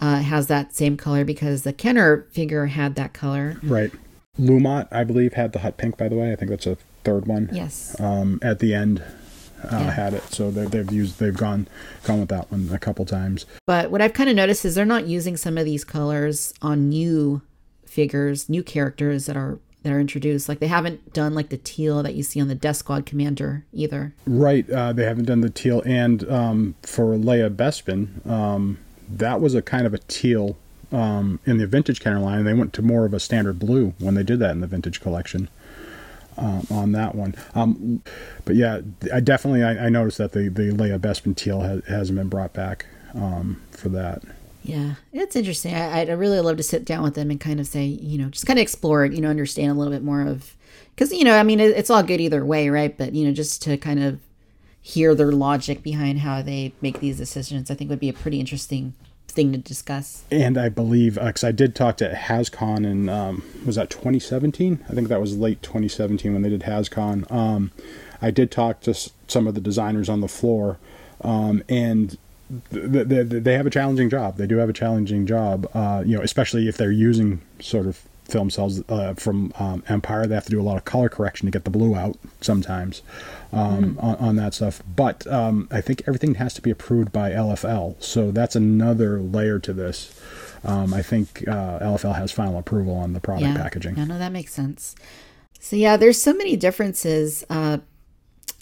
Uh, 0.00 0.20
has 0.20 0.46
that 0.46 0.74
same 0.74 0.96
color 0.96 1.26
because 1.26 1.62
the 1.62 1.74
Kenner 1.74 2.26
figure 2.30 2.66
had 2.66 2.94
that 2.94 3.12
color. 3.12 3.58
Right. 3.62 3.92
Lumat, 4.40 4.88
I 4.90 5.04
believe, 5.04 5.34
had 5.34 5.52
the 5.52 5.60
hot 5.60 5.76
pink. 5.76 5.96
By 5.96 6.08
the 6.08 6.16
way, 6.16 6.32
I 6.32 6.36
think 6.36 6.50
that's 6.50 6.66
a 6.66 6.76
third 7.04 7.26
one. 7.26 7.50
Yes. 7.52 7.98
Um, 8.00 8.38
at 8.42 8.58
the 8.58 8.74
end, 8.74 9.02
uh, 9.64 9.68
Yeah. 9.72 9.90
had 9.90 10.14
it. 10.14 10.22
So 10.32 10.50
they, 10.50 10.64
they've 10.66 10.90
used 10.90 11.18
they've 11.18 11.36
gone 11.36 11.68
gone 12.04 12.20
with 12.20 12.28
that 12.30 12.50
one 12.50 12.70
a 12.72 12.78
couple 12.78 13.04
times. 13.04 13.46
But 13.66 13.90
what 13.90 14.00
I've 14.00 14.12
kind 14.14 14.30
of 14.30 14.36
noticed 14.36 14.64
is 14.64 14.74
they're 14.74 14.84
not 14.86 15.06
using 15.06 15.36
some 15.36 15.58
of 15.58 15.64
these 15.64 15.84
colors 15.84 16.54
on 16.62 16.88
new 16.88 17.42
figures, 17.84 18.48
new 18.48 18.62
characters 18.62 19.26
that 19.26 19.36
are 19.36 19.58
that 19.82 19.92
are 19.92 20.00
introduced. 20.00 20.48
Like 20.48 20.58
they 20.60 20.66
haven't 20.68 21.12
done 21.12 21.34
like 21.34 21.48
the 21.48 21.56
teal 21.56 22.02
that 22.02 22.14
you 22.14 22.22
see 22.22 22.40
on 22.40 22.48
the 22.48 22.54
Death 22.54 22.76
Squad 22.76 23.06
Commander 23.06 23.64
either. 23.72 24.14
Right. 24.26 24.68
Uh, 24.70 24.92
they 24.92 25.04
haven't 25.04 25.24
done 25.24 25.40
the 25.40 25.50
teal, 25.50 25.82
and 25.86 26.28
um, 26.30 26.74
for 26.82 27.16
Leia 27.16 27.54
Bespin, 27.54 28.26
um, 28.28 28.78
that 29.08 29.40
was 29.40 29.54
a 29.54 29.62
kind 29.62 29.86
of 29.86 29.94
a 29.94 29.98
teal 29.98 30.56
um, 30.92 31.40
in 31.46 31.58
the 31.58 31.66
vintage 31.66 32.00
Kenner 32.00 32.20
line. 32.20 32.44
They 32.44 32.54
went 32.54 32.72
to 32.74 32.82
more 32.82 33.04
of 33.04 33.14
a 33.14 33.20
standard 33.20 33.58
blue 33.58 33.94
when 33.98 34.14
they 34.14 34.22
did 34.22 34.38
that 34.40 34.52
in 34.52 34.60
the 34.60 34.66
vintage 34.66 35.00
collection. 35.00 35.48
Um, 36.38 36.66
on 36.70 36.92
that 36.92 37.16
one, 37.16 37.34
um, 37.54 38.02
but 38.46 38.56
yeah, 38.56 38.80
I 39.12 39.20
definitely 39.20 39.62
I, 39.62 39.86
I 39.86 39.88
noticed 39.90 40.16
that 40.18 40.32
the 40.32 40.48
the 40.48 40.72
Leia 40.72 40.98
Bespin 40.98 41.36
teal 41.36 41.60
has, 41.60 41.84
hasn't 41.86 42.16
been 42.16 42.28
brought 42.28 42.54
back 42.54 42.86
um, 43.14 43.60
for 43.72 43.90
that. 43.90 44.22
Yeah, 44.62 44.94
it's 45.12 45.36
interesting. 45.36 45.74
I, 45.74 46.00
I'd 46.00 46.08
really 46.08 46.40
love 46.40 46.56
to 46.56 46.62
sit 46.62 46.86
down 46.86 47.02
with 47.02 47.14
them 47.14 47.30
and 47.30 47.38
kind 47.38 47.60
of 47.60 47.66
say, 47.66 47.84
you 47.84 48.16
know, 48.16 48.28
just 48.28 48.46
kind 48.46 48.58
of 48.58 48.62
explore 48.62 49.04
it, 49.04 49.12
you 49.12 49.20
know, 49.20 49.28
understand 49.28 49.72
a 49.72 49.74
little 49.74 49.92
bit 49.92 50.02
more 50.02 50.22
of, 50.22 50.54
because 50.94 51.12
you 51.12 51.24
know, 51.24 51.36
I 51.36 51.42
mean, 51.42 51.60
it, 51.60 51.76
it's 51.76 51.90
all 51.90 52.02
good 52.02 52.22
either 52.22 52.42
way, 52.44 52.70
right? 52.70 52.96
But 52.96 53.12
you 53.12 53.26
know, 53.26 53.32
just 53.32 53.60
to 53.62 53.76
kind 53.76 54.02
of 54.02 54.20
hear 54.80 55.14
their 55.14 55.32
logic 55.32 55.82
behind 55.82 56.20
how 56.20 56.40
they 56.40 56.72
make 56.80 57.00
these 57.00 57.18
decisions, 57.18 57.70
I 57.70 57.74
think 57.74 57.90
would 57.90 58.00
be 58.00 58.08
a 58.08 58.14
pretty 58.14 58.40
interesting 58.40 58.94
thing 59.30 59.52
to 59.52 59.58
discuss. 59.58 60.22
And 60.30 60.58
I 60.58 60.68
believe, 60.68 61.14
because 61.14 61.44
I 61.44 61.52
did 61.52 61.74
talk 61.74 61.96
to 61.98 62.12
HasCon 62.12 62.84
in, 62.86 63.08
um, 63.08 63.42
was 63.64 63.76
that 63.76 63.90
2017? 63.90 64.84
I 64.88 64.94
think 64.94 65.08
that 65.08 65.20
was 65.20 65.36
late 65.36 65.62
2017 65.62 66.32
when 66.32 66.42
they 66.42 66.48
did 66.50 66.62
HasCon. 66.62 67.30
Um, 67.30 67.70
I 68.22 68.30
did 68.30 68.50
talk 68.50 68.80
to 68.82 68.90
s- 68.90 69.10
some 69.28 69.46
of 69.46 69.54
the 69.54 69.60
designers 69.60 70.08
on 70.08 70.20
the 70.20 70.28
floor, 70.28 70.78
um, 71.22 71.62
and 71.68 72.16
th- 72.72 72.92
th- 72.92 73.08
th- 73.08 73.42
they 73.44 73.54
have 73.54 73.66
a 73.66 73.70
challenging 73.70 74.10
job. 74.10 74.36
They 74.36 74.46
do 74.46 74.56
have 74.56 74.68
a 74.68 74.72
challenging 74.74 75.24
job, 75.26 75.68
uh, 75.74 76.02
you 76.04 76.16
know, 76.16 76.22
especially 76.22 76.68
if 76.68 76.76
they're 76.76 76.90
using 76.90 77.40
sort 77.60 77.86
of 77.86 78.00
film 78.30 78.50
cells 78.50 78.82
uh, 78.88 79.14
from 79.14 79.52
um, 79.58 79.82
Empire. 79.88 80.26
They 80.26 80.34
have 80.34 80.44
to 80.44 80.50
do 80.50 80.60
a 80.60 80.62
lot 80.62 80.76
of 80.76 80.84
color 80.84 81.08
correction 81.08 81.46
to 81.46 81.50
get 81.50 81.64
the 81.64 81.70
blue 81.70 81.94
out 81.94 82.16
sometimes 82.40 83.02
um, 83.52 83.98
on, 84.00 84.16
on 84.16 84.36
that 84.36 84.54
stuff. 84.54 84.82
But 84.94 85.26
um, 85.26 85.68
I 85.70 85.80
think 85.80 86.02
everything 86.06 86.36
has 86.36 86.54
to 86.54 86.62
be 86.62 86.70
approved 86.70 87.12
by 87.12 87.30
LFL, 87.30 88.02
so 88.02 88.30
that's 88.30 88.56
another 88.56 89.20
layer 89.20 89.58
to 89.60 89.72
this. 89.72 90.18
Um, 90.64 90.92
I 90.92 91.02
think 91.02 91.46
uh, 91.48 91.78
LFL 91.78 92.16
has 92.16 92.32
final 92.32 92.58
approval 92.58 92.94
on 92.94 93.12
the 93.12 93.20
product 93.20 93.56
packaging. 93.56 93.96
Yeah, 93.96 94.04
no, 94.04 94.18
that 94.18 94.32
makes 94.32 94.52
sense. 94.52 94.94
So 95.58 95.76
yeah, 95.76 95.96
there's 95.96 96.20
so 96.20 96.34
many 96.34 96.56
differences 96.56 97.44
uh, 97.50 97.78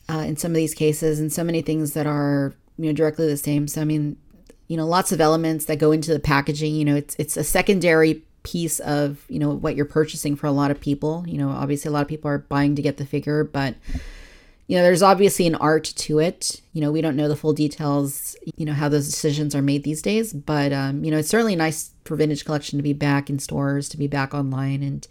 uh, 0.09 0.19
in 0.19 0.37
some 0.37 0.53
of 0.53 0.57
these 0.57 0.75
cases, 0.75 1.21
and 1.21 1.33
so 1.33 1.45
many 1.45 1.63
things 1.63 1.93
that 1.95 2.07
are 2.07 2.55
you 2.77 2.87
know 2.87 2.93
directly 2.93 3.27
the 3.27 3.37
same. 3.37 3.69
So 3.69 3.81
I 3.81 3.85
mean, 3.85 4.17
you 4.69 4.77
know, 4.77 4.87
lots 4.87 5.13
of 5.13 5.21
elements 5.21 5.65
that 5.67 5.79
go 5.79 5.93
into 5.93 6.13
the 6.13 6.21
packaging. 6.21 6.75
You 6.75 6.85
know, 6.85 6.97
it's 6.97 7.15
it's 7.19 7.37
a 7.37 7.45
secondary 7.45 8.23
piece 8.51 8.81
of 8.81 9.25
you 9.29 9.39
know 9.39 9.51
what 9.51 9.77
you're 9.77 9.85
purchasing 9.85 10.37
for 10.37 10.47
a 10.47 10.53
lot 10.53 10.71
of 10.71 10.81
people. 10.81 11.25
You 11.27 11.39
know, 11.39 11.51
obviously 11.51 11.89
a 11.89 11.93
lot 11.93 12.03
of 12.03 12.09
people 12.09 12.31
are 12.31 12.39
buying 12.39 12.75
to 12.77 12.83
get 12.83 12.97
the 12.97 13.07
figure, 13.07 13.45
but 13.45 13.75
you 14.69 14.77
know, 14.77 14.83
there's 14.83 15.03
obviously 15.03 15.47
an 15.47 15.55
art 15.55 15.85
to 15.85 16.19
it. 16.19 16.61
You 16.75 16.83
know, 16.83 16.93
we 16.93 17.01
don't 17.01 17.17
know 17.17 17.27
the 17.27 17.37
full 17.37 17.55
details, 17.55 18.37
you 18.57 18.67
know, 18.67 18.75
how 18.75 18.91
those 18.91 19.11
decisions 19.11 19.55
are 19.55 19.63
made 19.63 19.83
these 19.83 20.03
days, 20.03 20.35
but, 20.35 20.75
um, 20.75 21.05
you 21.05 21.11
know, 21.11 21.17
it's 21.17 21.31
certainly 21.31 21.57
nice 21.57 21.93
for 22.05 22.17
Vintage 22.17 22.45
Collection 22.45 22.79
to 22.79 22.83
be 22.83 22.93
back 22.93 23.31
in 23.31 23.39
stores, 23.39 23.89
to 23.89 23.97
be 23.97 24.07
back 24.07 24.35
online, 24.35 24.83
and 24.83 25.09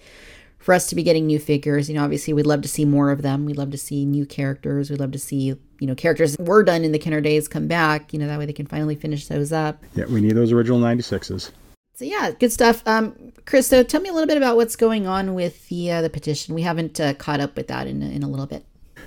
for 0.60 0.74
us 0.76 0.88
to 0.88 0.96
be 0.96 1.02
getting 1.02 1.26
new 1.26 1.40
figures. 1.40 1.90
You 1.90 1.96
know, 1.96 2.04
obviously 2.04 2.34
we'd 2.34 2.46
love 2.46 2.62
to 2.62 2.68
see 2.68 2.86
more 2.86 3.10
of 3.10 3.24
them. 3.24 3.46
We'd 3.46 3.58
love 3.58 3.72
to 3.72 3.78
see 3.80 4.06
new 4.06 4.28
characters. 4.28 4.92
We'd 4.92 5.00
love 5.00 5.12
to 5.14 5.20
see, 5.20 5.56
you 5.80 5.88
know, 5.88 5.96
characters 5.96 6.36
that 6.36 6.44
were 6.44 6.64
done 6.64 6.84
in 6.84 6.92
the 6.92 7.00
Kenner 7.00 7.22
days 7.22 7.48
come 7.48 7.68
back. 7.68 8.14
You 8.14 8.20
know, 8.20 8.28
that 8.28 8.38
way 8.38 8.46
they 8.46 8.54
can 8.54 8.68
finally 8.68 8.96
finish 8.96 9.28
those 9.28 9.52
up. 9.52 9.84
Yeah, 9.96 10.06
we 10.06 10.22
need 10.22 10.34
those 10.34 10.52
original 10.52 10.80
96s. 10.80 11.52
So 11.98 12.06
yeah, 12.06 12.30
good 12.30 12.52
stuff. 12.54 12.84
Um, 12.86 13.34
Chris, 13.48 13.68
so 13.68 13.82
tell 13.82 14.00
me 14.00 14.10
a 14.10 14.14
little 14.14 14.28
bit 14.28 14.38
about 14.38 14.56
what's 14.56 14.76
going 14.76 15.08
on 15.08 15.34
with 15.34 15.68
the 15.70 15.92
uh, 15.94 16.04
the 16.04 16.12
petition. 16.12 16.54
We 16.54 16.62
haven't 16.62 17.00
uh, 17.00 17.16
caught 17.16 17.40
up 17.40 17.56
with 17.56 17.70
that 17.70 17.88
in, 17.88 18.04
in 18.04 18.22
a 18.22 18.28
little 18.28 18.46
bit. 18.46 18.64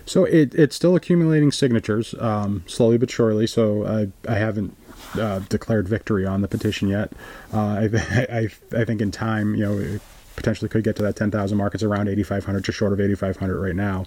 So 0.07 0.25
it, 0.25 0.57
it's 0.57 0.75
still 0.75 0.97
accumulating 0.97 1.53
signatures, 1.53 2.17
um, 2.19 2.65
slowly 2.67 2.99
but 2.99 3.09
surely. 3.09 3.47
So 3.47 3.87
I, 3.87 4.09
I 4.29 4.35
haven't 4.35 4.77
uh, 5.15 5.39
declared 5.49 5.89
victory 5.89 6.27
on 6.27 6.41
the 6.41 6.49
petition 6.49 6.89
yet. 6.89 7.13
Uh, 7.55 7.61
I, 7.61 7.89
I, 8.29 8.49
I 8.77 8.85
think 8.85 9.01
in 9.01 9.13
time, 9.13 9.55
you 9.55 9.65
know, 9.65 9.79
it 9.79 10.03
potentially 10.35 10.69
could 10.69 10.83
get 10.83 10.97
to 10.97 11.03
that 11.03 11.15
10,000 11.15 11.57
mark. 11.57 11.75
It's 11.75 11.85
around 11.85 12.09
8,500, 12.09 12.65
just 12.65 12.77
short 12.77 12.93
of 12.93 13.01
8,500 13.01 13.61
right 13.61 13.77
now. 13.77 14.07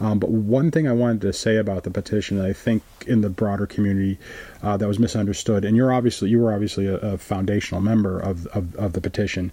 Um, 0.00 0.18
but 0.18 0.30
one 0.30 0.70
thing 0.70 0.88
I 0.88 0.92
wanted 0.92 1.20
to 1.22 1.32
say 1.32 1.56
about 1.56 1.84
the 1.84 1.90
petition, 1.90 2.40
I 2.40 2.52
think 2.54 2.82
in 3.06 3.20
the 3.20 3.28
broader 3.28 3.66
community 3.66 4.18
uh, 4.62 4.76
that 4.78 4.88
was 4.88 4.98
misunderstood, 4.98 5.64
and 5.64 5.76
you're 5.76 5.92
obviously 5.92 6.30
you 6.30 6.40
were 6.40 6.52
obviously 6.52 6.86
a, 6.86 6.96
a 6.96 7.18
foundational 7.18 7.82
member 7.82 8.18
of, 8.18 8.46
of, 8.48 8.74
of 8.76 8.94
the 8.94 9.00
petition, 9.00 9.52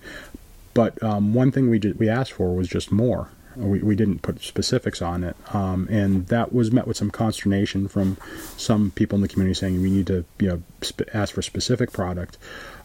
but 0.73 1.01
um, 1.03 1.33
one 1.33 1.51
thing 1.51 1.69
we 1.69 1.79
did, 1.79 1.99
we 1.99 2.07
asked 2.07 2.33
for 2.33 2.55
was 2.55 2.67
just 2.67 2.91
more. 2.91 3.29
We, 3.55 3.81
we 3.81 3.95
didn't 3.95 4.21
put 4.21 4.43
specifics 4.43 5.01
on 5.01 5.23
it, 5.23 5.35
um, 5.51 5.87
and 5.89 6.27
that 6.27 6.53
was 6.53 6.71
met 6.71 6.85
with 6.85 6.95
some 6.95 7.09
consternation 7.09 7.87
from 7.87 8.17
some 8.55 8.91
people 8.91 9.15
in 9.15 9.23
the 9.23 9.27
community 9.27 9.55
saying 9.55 9.81
we 9.81 9.89
need 9.89 10.05
to 10.07 10.25
you 10.37 10.47
know 10.47 10.63
sp- 10.85 11.09
ask 11.13 11.33
for 11.33 11.41
specific 11.41 11.91
product. 11.91 12.37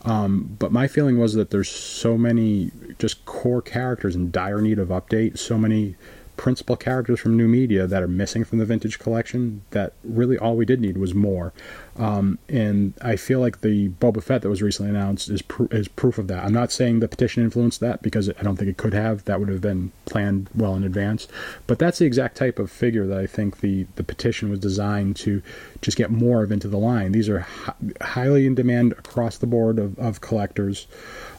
Um, 0.07 0.57
but 0.59 0.73
my 0.73 0.89
feeling 0.89 1.19
was 1.19 1.35
that 1.35 1.51
there's 1.51 1.69
so 1.69 2.17
many 2.17 2.71
just 2.99 3.25
core 3.27 3.61
characters 3.61 4.17
in 4.17 4.31
dire 4.31 4.63
need 4.63 4.79
of 4.79 4.89
update, 4.89 5.39
so 5.39 5.59
many 5.59 5.97
principal 6.43 6.77
characters 6.77 7.21
from 7.21 7.37
new 7.37 7.47
media 7.47 7.87
that 7.87 8.03
are 8.03 8.09
missing 8.09 8.43
from 8.43 8.59
the 8.59 8.65
vintage 8.65 8.99
collection 8.99 9.63
that 9.71 9.93
really 10.03 10.37
all 10.37 10.57
we 10.57 10.65
did 10.65 10.81
need 10.81 10.99
was 10.99 11.15
more 11.15 11.53
um, 11.97 12.39
and 12.49 12.95
I 13.03 13.17
feel 13.17 13.41
like 13.41 13.61
the 13.61 13.91
Boba 13.91 14.23
Fett 14.23 14.43
that 14.43 14.49
was 14.49 14.63
recently 14.63 14.91
announced 14.91 15.29
is 15.29 15.43
pr- 15.43 15.67
is 15.71 15.89
proof 15.89 16.17
of 16.17 16.27
that. 16.29 16.43
I'm 16.43 16.53
not 16.53 16.73
saying 16.73 17.01
the 17.01 17.09
petition 17.09 17.43
influenced 17.45 17.81
that 17.81 18.01
because 18.01 18.31
I 18.31 18.43
don't 18.43 18.57
think 18.57 18.71
it 18.71 18.79
could 18.79 18.95
have. 18.95 19.25
That 19.27 19.41
would 19.41 19.51
have 19.51 19.61
been 19.61 19.93
planned 20.07 20.49
well 20.55 20.75
in 20.75 20.85
advance. 20.85 21.29
But 21.67 21.79
that's 21.79 21.99
the 21.99 22.07
exact 22.07 22.37
type 22.37 22.59
of 22.59 22.71
figure 22.71 23.07
that 23.07 23.19
I 23.19 23.27
think 23.27 23.61
the 23.61 23.87
the 23.97 24.05
petition 24.05 24.49
was 24.49 24.59
designed 24.59 25.17
to 25.17 25.43
just 25.83 25.99
get 25.99 26.11
more 26.11 26.43
of 26.43 26.51
into 26.51 26.69
the 26.69 26.79
line. 26.79 27.13
These 27.13 27.29
are 27.29 27.41
hi- 27.41 27.75
highly 28.01 28.47
in 28.47 28.55
demand 28.55 28.93
across 28.93 29.37
the 29.37 29.47
board 29.47 29.79
of, 29.79 29.99
of 29.99 30.23
collectors. 30.23 30.87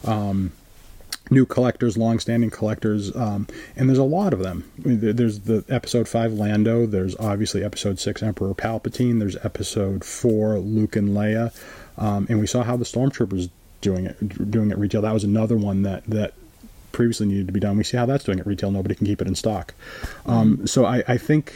Um, 0.04 0.52
new 1.30 1.46
collectors, 1.46 1.96
long-standing 1.96 2.50
collectors, 2.50 3.14
um, 3.16 3.46
and 3.76 3.88
there's 3.88 3.98
a 3.98 4.04
lot 4.04 4.32
of 4.32 4.40
them. 4.40 4.70
I 4.84 4.88
mean, 4.88 5.16
there's 5.16 5.40
the 5.40 5.64
episode 5.68 6.08
five 6.08 6.32
Lando. 6.32 6.86
There's 6.86 7.16
obviously 7.16 7.64
episode 7.64 7.98
six 7.98 8.22
Emperor 8.22 8.54
Palpatine. 8.54 9.18
There's 9.18 9.36
episode 9.44 10.04
four 10.04 10.58
Luke 10.58 10.96
and 10.96 11.10
Leia, 11.10 11.54
um, 11.96 12.26
and 12.28 12.40
we 12.40 12.46
saw 12.46 12.62
how 12.62 12.76
the 12.76 12.84
Stormtroopers 12.84 13.50
doing 13.80 14.06
it 14.06 14.50
doing 14.50 14.70
it 14.70 14.78
retail. 14.78 15.02
That 15.02 15.12
was 15.12 15.24
another 15.24 15.56
one 15.56 15.82
that 15.82 16.04
that 16.04 16.34
previously 16.92 17.26
needed 17.26 17.46
to 17.46 17.52
be 17.52 17.60
done. 17.60 17.76
We 17.76 17.84
see 17.84 17.96
how 17.96 18.06
that's 18.06 18.24
doing 18.24 18.38
at 18.40 18.46
retail. 18.46 18.70
Nobody 18.70 18.94
can 18.94 19.06
keep 19.06 19.20
it 19.20 19.26
in 19.26 19.34
stock. 19.34 19.74
Um, 20.26 20.66
so 20.66 20.86
I, 20.86 21.02
I 21.08 21.18
think 21.18 21.52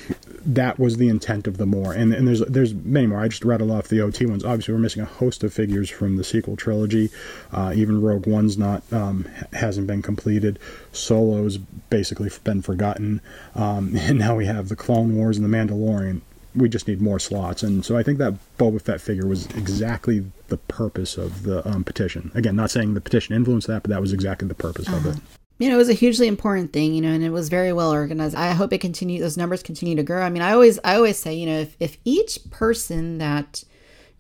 that 0.49 0.78
was 0.78 0.96
the 0.96 1.09
intent 1.09 1.46
of 1.46 1.59
the 1.59 1.66
more. 1.66 1.92
And, 1.92 2.14
and 2.14 2.26
there's 2.26 2.40
there's 2.40 2.72
many 2.72 3.07
more. 3.07 3.20
I 3.20 3.28
just 3.28 3.44
rattled 3.44 3.70
off 3.70 3.88
the 3.88 4.01
OT 4.01 4.24
ones. 4.24 4.44
Obviously, 4.44 4.72
we're 4.72 4.80
missing 4.80 5.03
a 5.03 5.07
host 5.07 5.44
of 5.44 5.53
figures 5.53 5.90
from 5.90 6.16
the 6.16 6.24
sequel 6.24 6.57
trilogy. 6.57 7.11
Uh, 7.53 7.72
even 7.76 8.01
Rogue 8.01 8.26
One's 8.26 8.57
not 8.57 8.82
um, 8.90 9.28
hasn't 9.53 9.86
been 9.86 10.01
completed. 10.01 10.59
Solo's 10.90 11.59
basically 11.59 12.30
been 12.44 12.62
forgotten. 12.62 13.20
Um, 13.55 13.94
and 13.99 14.18
now 14.18 14.36
we 14.36 14.46
have 14.46 14.70
the 14.70 14.76
Clone 14.76 15.14
Wars 15.14 15.36
and 15.36 15.44
the 15.44 15.55
Mandalorian. 15.55 16.22
We 16.57 16.70
just 16.70 16.88
need 16.88 17.03
more 17.03 17.18
slots. 17.18 17.62
And 17.62 17.84
so 17.84 17.99
I 17.99 18.03
think 18.03 18.18
that 18.18 18.34
Boba 18.59 18.80
Fett 18.80 19.03
figure 19.03 19.26
was 19.26 19.46
exactly 19.49 20.24
the 20.49 20.57
purpose 20.57 21.18
of 21.18 21.42
the 21.42 21.66
um, 21.68 21.84
petition. 21.84 22.32
Again, 22.34 22.57
not 22.57 22.70
saying 22.70 22.94
the 22.94 23.03
petition 23.03 23.36
influenced 23.36 23.66
that, 23.68 23.82
but 23.82 23.90
that 23.90 24.01
was 24.01 24.14
exactly 24.14 24.49
the 24.49 24.55
purpose 24.55 24.88
of 24.88 25.05
it. 25.05 25.18
You 25.59 25.69
know, 25.69 25.75
it 25.75 25.79
was 25.79 25.89
a 25.89 25.95
hugely 25.95 26.29
important 26.29 26.73
thing, 26.73 26.95
you 26.95 27.01
know, 27.01 27.11
and 27.11 27.25
it 27.25 27.31
was 27.31 27.49
very 27.49 27.73
well 27.73 27.91
organized. 27.91 28.37
I 28.37 28.53
hope 28.53 28.73
it 28.73 28.81
continue 28.81 29.21
those 29.21 29.37
numbers 29.37 29.63
continue 29.63 29.97
to 29.97 30.05
grow. 30.05 30.23
I 30.23 30.31
mean, 30.31 30.43
I 30.43 30.53
always 30.53 30.79
I 30.85 30.95
always 30.95 31.19
say, 31.19 31.35
you 31.35 31.47
know, 31.47 31.59
if 31.59 31.77
if 31.81 31.99
each 32.05 32.39
person 32.51 33.19
that, 33.19 33.65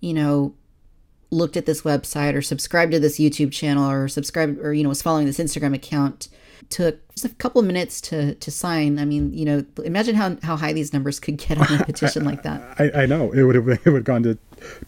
you 0.00 0.14
know, 0.14 0.54
looked 1.30 1.56
at 1.56 1.66
this 1.66 1.82
website 1.82 2.34
or 2.34 2.42
subscribed 2.42 2.92
to 2.92 3.00
this 3.00 3.18
YouTube 3.18 3.52
channel 3.52 3.88
or 3.88 4.08
subscribed 4.08 4.58
or 4.60 4.72
you 4.72 4.82
know 4.82 4.88
was 4.88 5.02
following 5.02 5.26
this 5.26 5.38
Instagram 5.38 5.74
account 5.74 6.28
took 6.70 7.14
just 7.14 7.24
a 7.24 7.28
couple 7.36 7.62
minutes 7.62 8.00
to 8.02 8.34
to 8.36 8.50
sign. 8.50 8.98
I 8.98 9.04
mean, 9.04 9.32
you 9.32 9.44
know, 9.44 9.64
imagine 9.84 10.14
how 10.14 10.36
how 10.42 10.56
high 10.56 10.72
these 10.72 10.92
numbers 10.92 11.20
could 11.20 11.38
get 11.38 11.58
on 11.58 11.80
a 11.80 11.84
petition 11.86 12.24
like 12.24 12.42
that. 12.42 12.62
I, 12.78 13.02
I 13.02 13.06
know 13.06 13.32
it 13.32 13.42
would 13.42 13.54
have 13.54 13.68
it 13.68 13.84
would 13.84 13.94
have 13.94 14.04
gone 14.04 14.22
to 14.24 14.38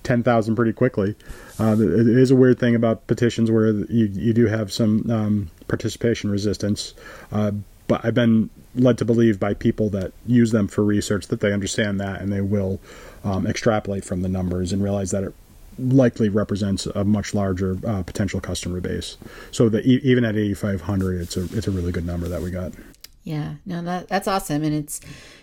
ten 0.02 0.22
thousand 0.22 0.56
pretty 0.56 0.72
quickly. 0.72 1.14
Uh, 1.58 1.76
it 1.78 2.08
is 2.08 2.30
a 2.30 2.36
weird 2.36 2.58
thing 2.58 2.74
about 2.74 3.06
petitions 3.06 3.50
where 3.50 3.70
you 3.70 4.06
you 4.06 4.32
do 4.32 4.46
have 4.46 4.72
some 4.72 5.10
um, 5.10 5.50
participation 5.68 6.30
resistance, 6.30 6.94
uh, 7.32 7.52
but 7.86 8.04
I've 8.04 8.14
been 8.14 8.50
led 8.74 8.98
to 8.98 9.04
believe 9.04 9.40
by 9.40 9.54
people 9.54 9.90
that 9.90 10.12
use 10.26 10.52
them 10.52 10.68
for 10.68 10.84
research 10.84 11.26
that 11.26 11.40
they 11.40 11.52
understand 11.52 12.00
that 12.00 12.20
and 12.20 12.32
they 12.32 12.40
will 12.40 12.80
um, 13.24 13.46
extrapolate 13.46 14.04
from 14.04 14.22
the 14.22 14.28
numbers 14.28 14.72
and 14.72 14.82
realize 14.82 15.10
that 15.10 15.24
it 15.24 15.34
likely 15.80 16.28
represents 16.28 16.86
a 16.86 17.04
much 17.04 17.34
larger 17.34 17.78
uh, 17.86 18.02
potential 18.02 18.40
customer 18.40 18.80
base. 18.80 19.16
So 19.50 19.70
even 19.84 20.24
at 20.24 20.36
8,500, 20.36 21.20
it's 21.20 21.36
a 21.36 21.44
it's 21.56 21.66
a 21.66 21.70
really 21.70 21.92
good 21.92 22.06
number 22.06 22.28
that 22.28 22.42
we 22.42 22.50
got. 22.50 22.72
Yeah, 23.22 23.54
no, 23.66 23.82
that 23.82 24.08
that's 24.08 24.26
awesome, 24.26 24.62
and 24.62 24.74
it's 24.74 25.00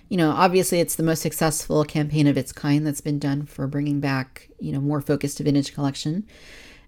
you 0.10 0.18
know 0.18 0.32
obviously 0.32 0.80
it's 0.80 0.96
the 0.96 1.04
most 1.04 1.22
successful 1.22 1.84
campaign 1.84 2.28
of 2.28 2.38
its 2.38 2.52
kind 2.52 2.88
that's 2.88 3.02
been 3.02 3.20
done 3.20 3.46
for 3.46 3.68
bringing 3.68 4.00
back 4.00 4.50
you 4.60 4.72
know 4.72 4.80
more 4.80 5.02
focus 5.02 5.36
to 5.36 5.44
vintage 5.44 5.74
collection. 5.74 6.26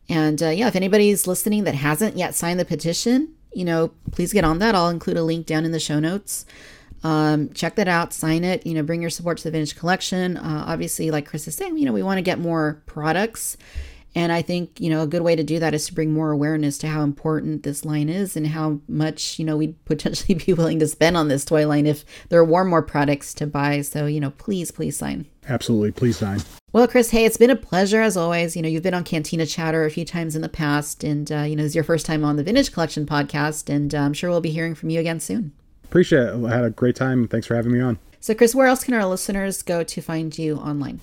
And 0.08 0.42
uh, 0.42 0.50
yeah, 0.50 0.68
if 0.68 0.76
anybody's 0.76 1.28
listening 1.28 1.66
that 1.66 1.76
hasn't 1.76 2.18
yet 2.18 2.34
signed 2.34 2.60
the 2.60 2.66
petition, 2.66 3.36
you 3.54 3.64
know, 3.64 3.92
please 4.12 4.34
get 4.34 4.44
on 4.44 4.58
that. 4.60 4.74
I'll 4.74 4.90
include 4.90 5.18
a 5.18 5.24
link 5.24 5.46
down 5.46 5.66
in 5.66 5.72
the 5.72 5.80
show 5.80 6.00
notes. 6.00 6.46
Um, 7.04 7.50
check 7.54 7.76
that 7.76 7.88
out, 7.88 8.14
sign 8.14 8.44
it, 8.44 8.66
you 8.66 8.74
know, 8.74 8.84
bring 8.84 9.02
your 9.02 9.10
support 9.10 9.38
to 9.40 9.46
the 9.46 9.52
vintage 9.52 9.76
collection. 9.76 10.38
Uh, 10.38 10.66
obviously, 10.68 11.12
like 11.12 11.26
Chris 11.26 11.48
is 11.48 11.56
saying, 11.56 11.78
you 11.78 11.86
know, 11.86 11.94
we 11.94 12.04
want 12.04 12.18
to 12.18 12.22
get 12.22 12.40
more 12.40 12.82
products. 12.86 13.58
And 14.16 14.32
I 14.32 14.42
think, 14.42 14.80
you 14.82 14.90
know, 14.90 15.04
a 15.04 15.08
good 15.08 15.22
way 15.22 15.36
to 15.36 15.44
do 15.44 15.60
that 15.60 15.74
is 15.74 15.86
to 15.86 15.94
bring 15.94 16.12
more 16.12 16.32
awareness 16.32 16.78
to 16.80 16.88
how 16.88 17.04
important 17.04 17.64
this 17.64 17.86
line 17.86 18.10
is 18.10 18.36
and 18.36 18.48
how 18.48 18.80
much, 18.88 19.38
you 19.38 19.46
know, 19.46 19.56
we'd 19.56 19.84
potentially 19.86 20.36
be 20.36 20.54
willing 20.54 20.80
to 20.80 20.88
spend 20.88 21.16
on 21.16 21.28
this 21.28 21.46
toy 21.46 21.68
line 21.68 21.86
if 21.86 22.04
there 22.30 22.44
were 22.44 22.66
more 22.66 22.82
products 22.82 23.34
to 23.36 23.48
buy. 23.48 23.82
So, 23.82 24.08
you 24.08 24.20
know, 24.20 24.32
please, 24.32 24.72
please 24.72 24.98
sign. 24.98 25.28
Absolutely. 25.48 25.92
Please 25.92 26.18
sign. 26.18 26.42
Well, 26.72 26.88
Chris, 26.88 27.10
hey, 27.10 27.26
it's 27.26 27.38
been 27.38 27.50
a 27.50 27.56
pleasure 27.56 28.02
as 28.02 28.16
always. 28.16 28.56
You 28.56 28.62
know, 28.62 28.70
you've 28.70 28.84
been 28.84 28.94
on 28.94 29.04
Cantina 29.04 29.46
Chatter 29.46 29.86
a 29.86 29.92
few 29.92 30.06
times 30.06 30.36
in 30.36 30.44
the 30.44 30.50
past, 30.50 31.04
and, 31.04 31.32
uh, 31.32 31.42
you 31.42 31.56
know, 31.56 31.64
it's 31.64 31.74
your 31.74 31.84
first 31.84 32.06
time 32.06 32.24
on 32.24 32.36
the 32.36 32.44
Vintage 32.44 32.72
Collection 32.72 33.08
podcast, 33.08 33.74
and 33.74 33.96
uh, 33.96 34.00
I'm 34.00 34.14
sure 34.14 34.30
we'll 34.30 34.42
be 34.42 34.52
hearing 34.52 34.76
from 34.76 34.92
you 34.92 35.00
again 35.00 35.20
soon. 35.20 35.54
Appreciate 35.90 36.22
it. 36.22 36.46
I 36.46 36.56
had 36.56 36.64
a 36.64 36.70
great 36.70 36.96
time. 36.96 37.28
Thanks 37.28 37.48
for 37.48 37.56
having 37.56 37.72
me 37.72 37.82
on. 37.82 37.98
So, 38.20 38.36
Chris, 38.36 38.54
where 38.54 38.68
else 38.68 38.84
can 38.84 38.94
our 38.94 39.06
listeners 39.06 39.64
go 39.64 39.84
to 39.84 40.02
find 40.02 40.38
you 40.38 40.58
online? 40.58 41.00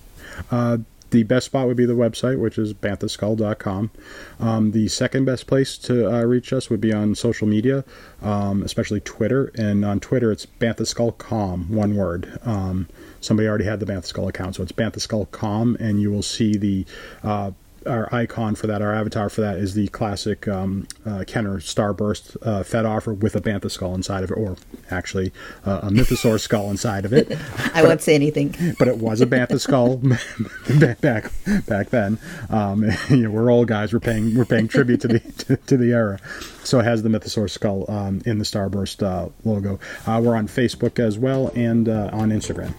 Uh, 0.49 0.77
the 1.09 1.23
best 1.23 1.47
spot 1.47 1.67
would 1.67 1.75
be 1.75 1.85
the 1.85 1.93
website, 1.93 2.39
which 2.39 2.57
is 2.57 2.73
banthaskull.com. 2.73 3.91
Um, 4.39 4.71
the 4.71 4.87
second 4.87 5.25
best 5.25 5.45
place 5.45 5.77
to 5.79 6.09
uh, 6.09 6.23
reach 6.23 6.53
us 6.53 6.69
would 6.69 6.79
be 6.79 6.93
on 6.93 7.15
social 7.15 7.47
media, 7.47 7.83
um, 8.21 8.63
especially 8.63 8.99
Twitter. 9.01 9.51
And 9.55 9.83
on 9.83 9.99
Twitter, 9.99 10.31
it's 10.31 10.45
banthaskullcom, 10.45 11.69
one 11.69 11.95
word. 11.95 12.39
Um, 12.45 12.87
somebody 13.19 13.47
already 13.47 13.65
had 13.65 13.79
the 13.79 13.85
Bantha 13.85 14.05
Skull 14.05 14.27
account, 14.27 14.55
so 14.55 14.63
it's 14.63 14.71
banthaskullcom, 14.71 15.79
and 15.79 16.01
you 16.01 16.11
will 16.11 16.23
see 16.23 16.57
the 16.57 16.85
uh, 17.23 17.51
our 17.87 18.13
icon 18.13 18.55
for 18.55 18.67
that, 18.67 18.81
our 18.81 18.93
avatar 18.93 19.29
for 19.29 19.41
that 19.41 19.57
is 19.57 19.73
the 19.73 19.87
classic 19.89 20.47
um, 20.47 20.87
uh, 21.05 21.23
Kenner 21.25 21.57
Starburst 21.57 22.37
uh, 22.41 22.63
Fed 22.63 22.85
offer 22.85 23.13
with 23.13 23.35
a 23.35 23.41
Bantha 23.41 23.71
skull 23.71 23.95
inside 23.95 24.23
of 24.23 24.31
it, 24.31 24.35
or 24.35 24.57
actually 24.91 25.31
uh, 25.65 25.79
a 25.83 25.89
Mythosaur 25.89 26.39
skull 26.39 26.69
inside 26.69 27.05
of 27.05 27.13
it. 27.13 27.37
I 27.73 27.83
won't 27.83 28.01
say 28.01 28.15
anything. 28.15 28.55
But 28.77 28.87
it 28.87 28.97
was 28.97 29.21
a 29.21 29.25
Bantha 29.25 29.59
skull 29.59 29.97
back 31.01 31.31
back 31.65 31.89
then. 31.89 32.19
Um, 32.49 32.85
you 33.09 33.23
know, 33.23 33.31
we're 33.31 33.49
old 33.49 33.67
guys. 33.67 33.91
We're 33.91 33.99
paying 33.99 34.35
we're 34.35 34.45
paying 34.45 34.67
tribute 34.67 35.01
to 35.01 35.07
the 35.07 35.19
to, 35.19 35.57
to 35.57 35.77
the 35.77 35.93
era. 35.93 36.19
So 36.63 36.79
it 36.79 36.83
has 36.83 37.01
the 37.01 37.09
Mythosaur 37.09 37.49
skull 37.49 37.89
um, 37.89 38.21
in 38.25 38.39
the 38.39 38.43
Starburst 38.43 39.01
uh, 39.01 39.29
logo. 39.45 39.79
Uh, 40.05 40.21
we're 40.23 40.35
on 40.35 40.47
Facebook 40.47 40.99
as 40.99 41.17
well 41.17 41.51
and 41.55 41.87
uh, 41.87 42.09
on 42.11 42.29
Instagram. 42.29 42.73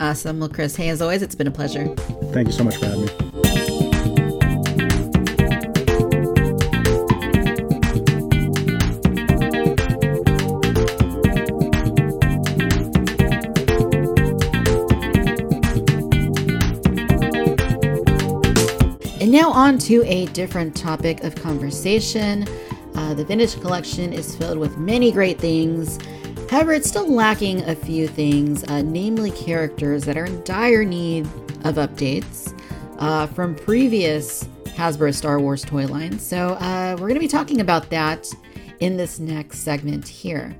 Awesome. 0.00 0.40
Well, 0.40 0.48
Chris, 0.48 0.76
hey, 0.76 0.88
as 0.88 1.02
always, 1.02 1.22
it's 1.22 1.34
been 1.34 1.48
a 1.48 1.52
pleasure. 1.52 1.86
Thank 2.32 2.48
you 2.48 2.52
so 2.52 2.64
much 2.64 2.76
for 2.76 2.86
having 2.86 3.06
me. 3.06 3.47
And 19.28 19.34
now 19.34 19.50
on 19.50 19.76
to 19.80 20.02
a 20.06 20.24
different 20.28 20.74
topic 20.74 21.22
of 21.22 21.34
conversation. 21.34 22.46
Uh, 22.94 23.12
the 23.12 23.26
vintage 23.26 23.60
collection 23.60 24.10
is 24.10 24.34
filled 24.34 24.56
with 24.56 24.78
many 24.78 25.12
great 25.12 25.38
things. 25.38 25.98
However, 26.50 26.72
it's 26.72 26.88
still 26.88 27.12
lacking 27.12 27.62
a 27.68 27.74
few 27.74 28.08
things, 28.08 28.64
uh, 28.64 28.80
namely 28.80 29.30
characters 29.32 30.04
that 30.04 30.16
are 30.16 30.24
in 30.24 30.42
dire 30.44 30.82
need 30.82 31.26
of 31.64 31.74
updates 31.74 32.58
uh, 33.00 33.26
from 33.26 33.54
previous 33.54 34.44
Hasbro 34.68 35.14
Star 35.14 35.38
Wars 35.38 35.62
toy 35.62 35.84
lines. 35.84 36.26
So, 36.26 36.52
uh, 36.54 36.92
we're 36.92 37.08
going 37.08 37.12
to 37.12 37.20
be 37.20 37.28
talking 37.28 37.60
about 37.60 37.90
that 37.90 38.26
in 38.80 38.96
this 38.96 39.18
next 39.18 39.58
segment 39.58 40.08
here. 40.08 40.56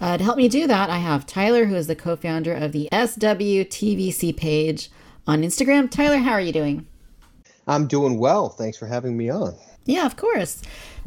Uh, 0.00 0.16
to 0.16 0.22
help 0.22 0.36
me 0.36 0.48
do 0.48 0.68
that, 0.68 0.90
I 0.90 0.98
have 0.98 1.26
Tyler, 1.26 1.64
who 1.64 1.74
is 1.74 1.88
the 1.88 1.96
co 1.96 2.14
founder 2.14 2.54
of 2.54 2.70
the 2.70 2.88
SWTVC 2.92 4.36
page 4.36 4.92
on 5.26 5.42
Instagram. 5.42 5.90
Tyler, 5.90 6.18
how 6.18 6.34
are 6.34 6.40
you 6.40 6.52
doing? 6.52 6.86
I'm 7.66 7.86
doing 7.86 8.18
well. 8.18 8.48
Thanks 8.48 8.78
for 8.78 8.86
having 8.86 9.16
me 9.16 9.30
on. 9.30 9.54
Yeah, 9.84 10.06
of 10.06 10.16
course. 10.16 10.62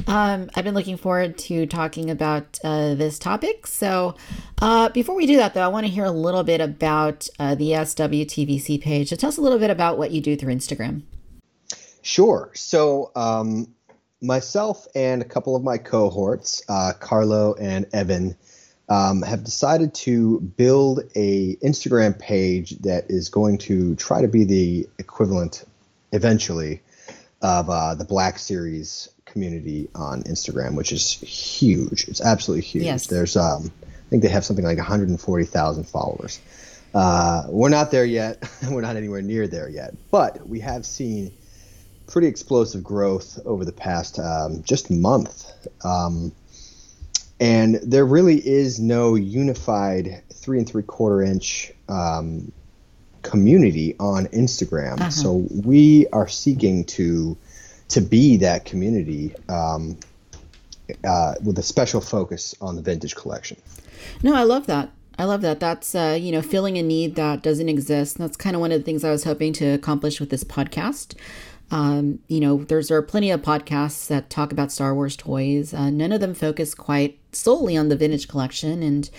Um, 0.07 0.49
I've 0.55 0.65
been 0.65 0.73
looking 0.73 0.97
forward 0.97 1.37
to 1.39 1.65
talking 1.65 2.09
about 2.09 2.59
uh, 2.63 2.95
this 2.95 3.17
topic. 3.17 3.67
So, 3.67 4.15
uh, 4.61 4.89
before 4.89 5.15
we 5.15 5.25
do 5.25 5.37
that, 5.37 5.53
though, 5.53 5.63
I 5.63 5.69
want 5.69 5.85
to 5.85 5.91
hear 5.91 6.03
a 6.03 6.11
little 6.11 6.43
bit 6.43 6.59
about 6.59 7.29
uh, 7.39 7.55
the 7.55 7.71
SWTVC 7.71 8.81
page. 8.81 9.09
So, 9.09 9.15
tell 9.15 9.29
us 9.29 9.37
a 9.37 9.41
little 9.41 9.59
bit 9.59 9.69
about 9.69 9.97
what 9.97 10.11
you 10.11 10.19
do 10.19 10.35
through 10.35 10.53
Instagram. 10.53 11.03
Sure. 12.01 12.51
So, 12.53 13.11
um, 13.15 13.73
myself 14.21 14.87
and 14.93 15.21
a 15.21 15.25
couple 15.25 15.55
of 15.55 15.63
my 15.63 15.77
cohorts, 15.77 16.61
uh, 16.67 16.93
Carlo 16.99 17.55
and 17.55 17.85
Evan, 17.93 18.35
um, 18.89 19.21
have 19.21 19.43
decided 19.43 19.93
to 19.93 20.41
build 20.41 20.99
a 21.15 21.55
Instagram 21.57 22.19
page 22.19 22.71
that 22.79 23.05
is 23.09 23.29
going 23.29 23.57
to 23.59 23.95
try 23.95 24.21
to 24.21 24.27
be 24.27 24.43
the 24.43 24.87
equivalent 24.99 25.63
eventually 26.11 26.81
of 27.41 27.69
uh, 27.69 27.95
the 27.95 28.05
Black 28.05 28.39
Series 28.39 29.09
community 29.25 29.89
on 29.95 30.23
Instagram, 30.23 30.75
which 30.75 30.91
is 30.91 31.11
huge. 31.11 32.07
It's 32.07 32.21
absolutely 32.21 32.63
huge. 32.63 32.85
Yes. 32.85 33.07
There's, 33.07 33.35
um, 33.35 33.71
I 33.83 34.09
think 34.09 34.23
they 34.23 34.29
have 34.29 34.45
something 34.45 34.65
like 34.65 34.77
140,000 34.77 35.83
followers. 35.83 36.39
Uh, 36.93 37.43
we're 37.49 37.69
not 37.69 37.91
there 37.91 38.05
yet. 38.05 38.49
we're 38.69 38.81
not 38.81 38.95
anywhere 38.95 39.21
near 39.21 39.47
there 39.47 39.69
yet, 39.69 39.93
but 40.11 40.47
we 40.47 40.61
have 40.61 40.85
seen 40.85 41.33
pretty 42.07 42.27
explosive 42.27 42.83
growth 42.83 43.39
over 43.45 43.65
the 43.65 43.71
past 43.71 44.19
um, 44.19 44.63
just 44.63 44.89
month. 44.89 45.51
Um, 45.83 46.31
and 47.39 47.75
there 47.83 48.05
really 48.05 48.37
is 48.37 48.79
no 48.79 49.15
unified 49.15 50.23
three 50.31 50.57
and 50.57 50.67
three 50.67 50.83
quarter 50.83 51.21
inch 51.21 51.71
um, 51.89 52.51
community 53.25 53.95
on 53.99 54.27
Instagram. 54.27 54.99
Uh-huh. 54.99 55.09
So 55.09 55.45
we 55.63 56.07
are 56.13 56.27
seeking 56.27 56.85
to 56.85 57.37
to 57.89 58.01
be 58.01 58.37
that 58.37 58.65
community 58.65 59.35
um, 59.47 59.97
uh, 61.03 61.35
with 61.43 61.59
a 61.59 61.63
special 61.63 62.01
focus 62.01 62.55
on 62.61 62.75
the 62.75 62.81
vintage 62.81 63.15
collection. 63.15 63.57
No, 64.23 64.33
I 64.33 64.43
love 64.43 64.67
that. 64.67 64.91
I 65.17 65.25
love 65.25 65.41
that. 65.41 65.59
That's 65.59 65.95
uh, 65.95 66.17
you 66.19 66.31
know 66.31 66.41
filling 66.41 66.77
a 66.77 66.83
need 66.83 67.15
that 67.15 67.41
doesn't 67.41 67.69
exist. 67.69 68.17
And 68.17 68.27
that's 68.27 68.37
kind 68.37 68.55
of 68.55 68.59
one 68.59 68.71
of 68.71 68.79
the 68.79 68.85
things 68.85 69.03
I 69.03 69.11
was 69.11 69.23
hoping 69.23 69.53
to 69.53 69.67
accomplish 69.67 70.19
with 70.19 70.29
this 70.29 70.43
podcast. 70.43 71.15
Um, 71.71 72.19
you 72.27 72.39
know, 72.39 72.63
there's 72.63 72.89
there 72.89 72.97
are 72.97 73.01
plenty 73.01 73.31
of 73.31 73.41
podcasts 73.41 74.07
that 74.07 74.29
talk 74.29 74.51
about 74.51 74.71
Star 74.71 74.93
Wars 74.93 75.15
toys. 75.15 75.73
Uh, 75.73 75.89
none 75.89 76.11
of 76.11 76.21
them 76.21 76.33
focus 76.33 76.75
quite 76.75 77.17
solely 77.31 77.75
on 77.75 77.89
the 77.89 77.95
vintage 77.95 78.27
collection. 78.27 78.83
And 78.83 79.09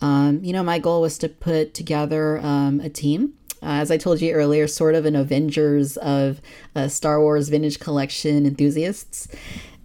um, 0.00 0.44
you 0.44 0.52
know, 0.52 0.62
my 0.62 0.78
goal 0.78 1.00
was 1.00 1.18
to 1.18 1.28
put 1.28 1.74
together 1.74 2.38
um, 2.38 2.80
a 2.80 2.88
team. 2.88 3.34
Uh, 3.62 3.80
as 3.82 3.90
I 3.90 3.96
told 3.96 4.20
you 4.20 4.32
earlier, 4.32 4.66
sort 4.66 4.94
of 4.94 5.04
an 5.04 5.16
Avengers 5.16 5.96
of 5.98 6.40
uh, 6.74 6.88
Star 6.88 7.20
Wars 7.20 7.48
vintage 7.48 7.80
collection 7.80 8.46
enthusiasts. 8.46 9.28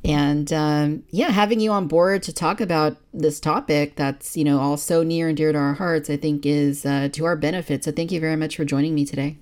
And 0.05 0.51
um, 0.51 1.03
yeah, 1.11 1.29
having 1.29 1.59
you 1.59 1.71
on 1.71 1.87
board 1.87 2.23
to 2.23 2.33
talk 2.33 2.59
about 2.59 2.97
this 3.13 3.39
topic 3.39 3.95
that's, 3.95 4.35
you 4.35 4.43
know, 4.43 4.59
all 4.59 4.75
so 4.75 5.01
near 5.01 5.29
and 5.29 5.37
dear 5.37 5.53
to 5.53 5.57
our 5.57 5.73
hearts, 5.73 6.09
I 6.09 6.17
think 6.17 6.45
is 6.45 6.85
uh, 6.85 7.09
to 7.13 7.25
our 7.25 7.37
benefit. 7.37 7.83
So 7.83 7.91
thank 7.91 8.11
you 8.11 8.19
very 8.19 8.35
much 8.35 8.57
for 8.57 8.65
joining 8.65 8.93
me 8.95 9.05
today. 9.05 9.37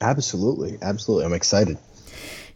Absolutely. 0.00 0.78
Absolutely. 0.80 1.26
I'm 1.26 1.34
excited. 1.34 1.76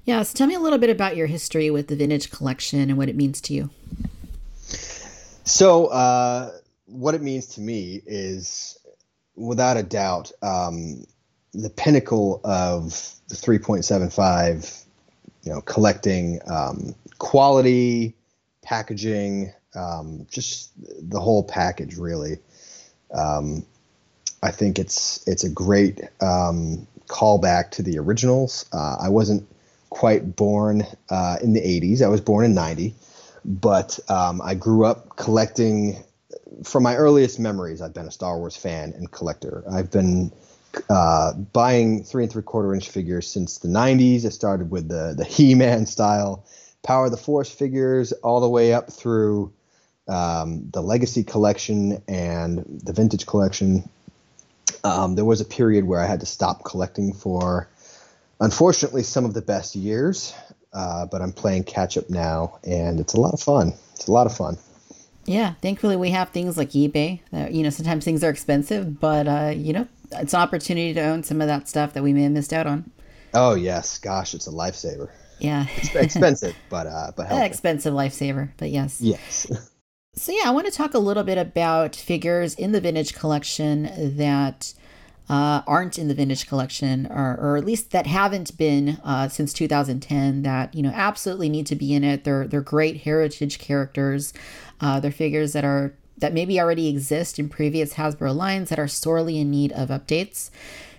Yeah, 0.05 0.23
so 0.23 0.37
tell 0.37 0.47
me 0.49 0.55
a 0.55 0.61
little 0.61 0.79
bit 0.79 0.91
about 0.91 1.16
your 1.16 1.29
history 1.29 1.70
with 1.70 1.87
the 1.87 1.95
vintage 1.95 2.31
collection 2.31 2.81
and 2.81 2.97
what 2.97 3.09
it 3.09 3.14
means 3.14 3.41
to 3.43 3.55
you. 3.55 3.70
So, 5.45 5.87
uh, 5.87 6.53
what 6.87 7.14
it 7.14 7.23
means 7.23 7.47
to 7.55 7.61
me 7.61 8.03
is, 8.07 8.79
without 9.37 9.77
a 9.77 9.83
doubt, 9.83 10.33
um, 10.43 11.05
the 11.55 11.71
pinnacle 11.71 12.41
of 12.45 12.91
the 13.29 13.35
3.75. 13.35 14.85
You 15.45 15.53
know, 15.53 15.61
collecting 15.61 16.39
um, 16.47 16.95
quality, 17.19 18.15
packaging, 18.63 19.53
um, 19.75 20.27
just 20.31 20.71
the 21.11 21.19
whole 21.19 21.43
package. 21.43 21.97
Really, 21.97 22.39
um, 23.13 23.67
I 24.43 24.53
think 24.53 24.79
it's 24.79 25.27
it's 25.27 25.43
a 25.43 25.51
great 25.51 26.01
um, 26.21 26.87
callback 27.09 27.71
to 27.73 27.83
the 27.83 27.99
originals. 27.99 28.67
Uh, 28.73 28.97
I 29.01 29.09
wasn't 29.09 29.49
quite 29.91 30.37
born 30.37 30.87
uh, 31.11 31.39
in 31.43 31.53
the 31.53 31.61
80s. 31.61 32.03
I 32.03 32.09
was 32.09 32.21
born 32.21 32.45
in 32.45 32.55
90, 32.55 32.95
but 33.45 33.99
um, 34.09 34.41
I 34.43 34.55
grew 34.55 34.85
up 34.85 35.17
collecting. 35.17 36.03
From 36.65 36.85
my 36.85 36.95
earliest 36.95 37.41
memories, 37.41 37.83
I've 37.83 37.95
been 37.95 38.07
a 38.07 38.13
Star 38.13 38.39
Wars 38.39 38.57
fan 38.57 38.93
and 38.97 39.11
collector. 39.11 39.65
I've 39.69 39.91
been 39.91 40.31
uh, 40.89 41.33
buying 41.35 42.05
three 42.05 42.25
and 42.25 42.33
three 42.33 42.43
quarter 42.43 42.75
inch 42.75 42.89
figures 42.89 43.27
since 43.27 43.59
the 43.59 43.68
90s. 43.68 44.25
I 44.25 44.31
started 44.31 44.70
with 44.70 44.89
the 44.89 45.14
the 45.16 45.25
He-Man 45.25 45.87
style 45.87 46.45
Power 46.83 47.07
of 47.07 47.11
the 47.11 47.16
Force 47.16 47.51
figures, 47.51 48.12
all 48.12 48.41
the 48.41 48.49
way 48.49 48.73
up 48.73 48.93
through 48.93 49.53
um, 50.09 50.68
the 50.73 50.83
Legacy 50.83 51.23
collection 51.23 52.03
and 52.09 52.64
the 52.85 52.93
Vintage 52.93 53.27
collection. 53.27 53.89
Um, 54.85 55.14
there 55.14 55.25
was 55.25 55.41
a 55.41 55.45
period 55.45 55.85
where 55.85 56.01
I 56.01 56.07
had 56.07 56.20
to 56.20 56.27
stop 56.27 56.64
collecting 56.64 57.12
for, 57.12 57.68
unfortunately, 58.41 59.05
some 59.05 59.25
of 59.25 59.35
the 59.35 59.43
best 59.43 59.77
years. 59.77 60.35
Uh, 60.73 61.05
but 61.07 61.20
I'm 61.20 61.33
playing 61.33 61.64
catch 61.64 61.99
up 61.99 62.09
now, 62.09 62.59
and 62.64 62.99
it's 62.99 63.12
a 63.12 63.20
lot 63.20 63.35
of 63.35 63.41
fun. 63.41 63.75
It's 63.95 64.09
a 64.09 64.12
lot 64.12 64.27
of 64.27 64.35
fun. 64.35 64.57
Yeah, 65.27 65.55
thankfully 65.61 65.97
we 65.97 66.11
have 66.11 66.31
things 66.31 66.57
like 66.57 66.70
eBay. 66.70 67.20
That, 67.31 67.53
you 67.53 67.62
know, 67.62 67.70
sometimes 67.70 68.05
things 68.05 68.25
are 68.25 68.31
expensive, 68.31 68.99
but 68.99 69.29
uh, 69.29 69.53
you 69.55 69.73
know, 69.75 69.87
it's 70.13 70.35
an 70.35 70.41
opportunity 70.41 70.95
to 70.95 71.01
own 71.01 71.23
some 71.23 71.41
of 71.41 71.47
that 71.49 71.69
stuff 71.69 71.95
that 71.95 72.03
we 72.03 72.13
may 72.13 72.23
have 72.23 72.33
missed 72.33 72.53
out 72.53 72.67
on. 72.67 72.91
Oh 73.35 73.55
yes, 73.55 73.99
gosh, 73.99 74.35
it's 74.35 74.47
a 74.47 74.51
lifesaver. 74.51 75.11
Yeah, 75.39 75.67
it's 75.77 75.95
expensive, 75.95 76.55
but 76.71 76.87
uh, 76.87 77.13
but 77.17 77.27
helpful. 77.27 77.47
expensive 77.47 77.95
lifesaver. 77.95 78.51
But 78.57 78.71
yes, 78.71 79.01
yes. 79.01 79.47
so 80.15 80.33
yeah, 80.33 80.43
I 80.47 80.51
want 80.51 80.67
to 80.67 80.73
talk 80.73 80.95
a 80.95 80.99
little 80.99 81.25
bit 81.25 81.39
about 81.39 81.97
figures 81.97 82.55
in 82.55 82.73
the 82.73 82.81
vintage 82.81 83.15
collection 83.15 84.17
that 84.17 84.75
uh, 85.29 85.63
aren't 85.67 85.99
in 85.99 86.09
the 86.09 86.15
vintage 86.15 86.47
collection, 86.47 87.07
or, 87.11 87.39
or 87.41 87.57
at 87.57 87.65
least 87.65 87.91
that 87.93 88.07
haven't 88.07 88.57
been 88.59 89.01
uh, 89.03 89.29
since 89.29 89.53
2010. 89.53 90.43
That 90.43 90.75
you 90.75 90.83
know 90.83 90.93
absolutely 90.95 91.49
need 91.49 91.67
to 91.67 91.77
be 91.77 91.95
in 91.95 92.05
it. 92.05 92.25
They're 92.25 92.47
they're 92.47 92.61
great 92.61 93.03
heritage 93.03 93.59
characters. 93.59 94.33
Uh, 94.81 95.01
they're 95.01 95.11
figures 95.11 95.53
that 95.55 95.65
are 95.65 95.95
that 96.19 96.33
maybe 96.33 96.61
already 96.61 96.89
exist 96.89 97.39
in 97.39 97.49
previous 97.49 97.95
Hasbro 97.95 98.35
lines 98.35 98.69
that 98.69 98.79
are 98.79 98.89
sorely 98.89 99.39
in 99.39 99.51
need 99.51 99.73
of 99.73 99.89
updates. 99.89 100.51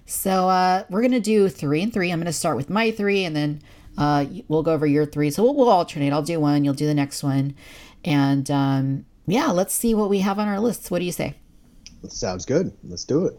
So 0.06 0.50
uh, 0.50 0.84
we're 0.90 1.02
gonna 1.02 1.20
do 1.20 1.50
three 1.50 1.82
and 1.82 1.94
three. 1.94 2.12
I'm 2.12 2.20
gonna 2.20 2.34
start 2.34 2.58
with 2.58 2.70
my 2.70 2.92
three, 2.92 3.24
and 3.24 3.36
then 3.36 3.62
uh, 3.98 4.26
we'll 4.48 4.64
go 4.64 4.74
over 4.74 4.86
your 4.86 5.06
three. 5.06 5.30
So 5.32 5.44
we'll, 5.44 5.56
we'll 5.56 5.70
alternate. 5.70 6.12
I'll 6.12 6.24
do 6.24 6.40
one, 6.40 6.64
you'll 6.64 6.74
do 6.74 6.88
the 6.88 6.94
next 6.94 7.24
one, 7.24 7.56
and 8.04 8.50
um, 8.52 9.06
yeah, 9.28 9.52
let's 9.52 9.74
see 9.74 9.96
what 9.96 10.10
we 10.10 10.20
have 10.20 10.40
on 10.40 10.48
our 10.48 10.60
lists. 10.60 10.92
What 10.92 11.00
do 11.00 11.06
you 11.06 11.12
say? 11.12 11.36
Sounds 12.10 12.46
good. 12.46 12.74
Let's 12.84 13.06
do 13.06 13.26
it. 13.26 13.36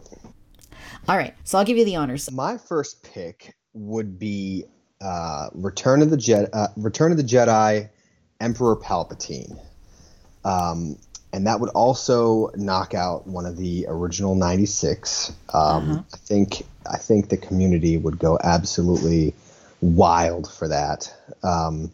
All 1.07 1.17
right, 1.17 1.35
so 1.43 1.59
I'll 1.59 1.65
give 1.65 1.77
you 1.77 1.85
the 1.85 1.95
honors. 1.95 2.31
My 2.31 2.57
first 2.57 3.03
pick 3.03 3.55
would 3.73 4.17
be 4.17 4.65
uh, 5.01 5.49
Return 5.53 6.01
of 6.01 6.09
the 6.09 6.17
Jedi. 6.17 6.49
Uh, 6.51 6.67
Return 6.77 7.11
of 7.11 7.17
the 7.17 7.23
Jedi, 7.23 7.89
Emperor 8.41 8.75
Palpatine. 8.75 9.59
Um, 10.43 10.97
and 11.35 11.45
that 11.47 11.59
would 11.59 11.69
also 11.71 12.49
knock 12.55 12.93
out 12.93 13.27
one 13.27 13.45
of 13.45 13.57
the 13.57 13.85
original 13.89 14.35
96 14.35 15.33
um, 15.53 15.91
uh-huh. 15.91 16.01
i 16.13 16.17
think 16.17 16.65
i 16.89 16.97
think 16.97 17.27
the 17.27 17.37
community 17.37 17.97
would 17.97 18.17
go 18.17 18.39
absolutely 18.41 19.33
wild 19.81 20.51
for 20.51 20.69
that. 20.69 21.13
Um, 21.43 21.91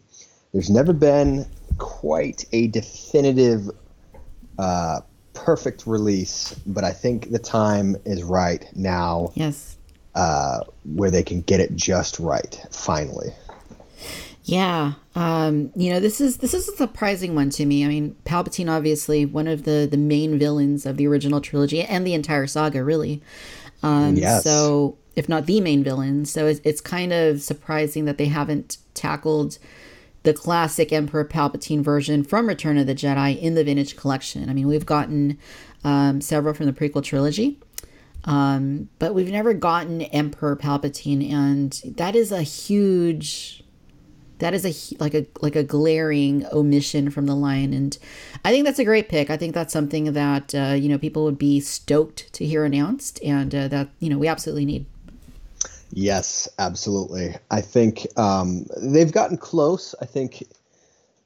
there's 0.52 0.70
never 0.70 0.92
been 0.92 1.44
quite 1.78 2.44
a 2.52 2.68
definitive 2.68 3.68
uh, 4.58 5.00
perfect 5.34 5.86
release 5.86 6.54
but 6.66 6.84
i 6.84 6.92
think 6.92 7.30
the 7.30 7.38
time 7.38 7.96
is 8.04 8.22
right 8.22 8.64
now 8.76 9.32
yes. 9.34 9.76
uh, 10.14 10.60
where 10.84 11.10
they 11.10 11.22
can 11.22 11.40
get 11.40 11.58
it 11.58 11.74
just 11.74 12.20
right 12.20 12.64
finally 12.70 13.32
yeah, 14.44 14.94
um, 15.14 15.70
you 15.76 15.92
know 15.92 16.00
this 16.00 16.20
is 16.20 16.38
this 16.38 16.52
is 16.52 16.68
a 16.68 16.76
surprising 16.76 17.34
one 17.34 17.50
to 17.50 17.64
me. 17.64 17.84
I 17.84 17.88
mean, 17.88 18.16
Palpatine 18.24 18.70
obviously 18.70 19.24
one 19.24 19.46
of 19.46 19.64
the 19.64 19.86
the 19.90 19.96
main 19.96 20.38
villains 20.38 20.84
of 20.84 20.96
the 20.96 21.06
original 21.06 21.40
trilogy 21.40 21.82
and 21.82 22.06
the 22.06 22.14
entire 22.14 22.46
saga, 22.46 22.82
really. 22.82 23.22
Um, 23.82 24.16
yes. 24.16 24.44
So, 24.44 24.96
if 25.16 25.28
not 25.28 25.46
the 25.46 25.60
main 25.60 25.84
villain, 25.84 26.24
so 26.24 26.46
it's, 26.46 26.60
it's 26.64 26.80
kind 26.80 27.12
of 27.12 27.42
surprising 27.42 28.04
that 28.06 28.18
they 28.18 28.26
haven't 28.26 28.78
tackled 28.94 29.58
the 30.22 30.32
classic 30.32 30.92
Emperor 30.92 31.24
Palpatine 31.24 31.82
version 31.82 32.22
from 32.22 32.46
Return 32.48 32.78
of 32.78 32.86
the 32.86 32.94
Jedi 32.94 33.40
in 33.40 33.54
the 33.54 33.64
Vintage 33.64 33.96
Collection. 33.96 34.48
I 34.48 34.52
mean, 34.52 34.68
we've 34.68 34.86
gotten 34.86 35.38
um, 35.82 36.20
several 36.20 36.54
from 36.54 36.66
the 36.66 36.72
prequel 36.72 37.02
trilogy. 37.02 37.58
Um, 38.24 38.88
but 39.00 39.14
we've 39.14 39.32
never 39.32 39.52
gotten 39.52 40.02
Emperor 40.02 40.54
Palpatine, 40.54 41.28
and 41.32 41.72
that 41.96 42.14
is 42.14 42.30
a 42.30 42.42
huge 42.42 43.61
that 44.42 44.54
is 44.54 44.64
a 44.64 44.96
like 44.98 45.14
a 45.14 45.26
like 45.40 45.56
a 45.56 45.64
glaring 45.64 46.44
omission 46.52 47.10
from 47.10 47.26
the 47.26 47.34
line 47.34 47.72
and 47.72 47.98
i 48.44 48.50
think 48.50 48.64
that's 48.64 48.78
a 48.78 48.84
great 48.84 49.08
pick. 49.08 49.30
I 49.30 49.36
think 49.36 49.54
that's 49.54 49.72
something 49.72 50.12
that 50.12 50.54
uh, 50.54 50.74
you 50.74 50.88
know 50.88 50.98
people 50.98 51.24
would 51.24 51.38
be 51.38 51.60
stoked 51.60 52.32
to 52.34 52.44
hear 52.44 52.64
announced. 52.64 53.22
And 53.22 53.54
uh, 53.54 53.68
that 53.68 53.88
you 53.98 54.10
know 54.10 54.18
we 54.18 54.28
absolutely 54.28 54.64
need. 54.64 54.86
Yes 55.90 56.48
absolutely. 56.58 57.34
I 57.50 57.60
think 57.60 58.06
um, 58.18 58.66
they've 58.80 59.12
gotten 59.12 59.36
close. 59.36 59.94
I 60.00 60.06
think 60.06 60.44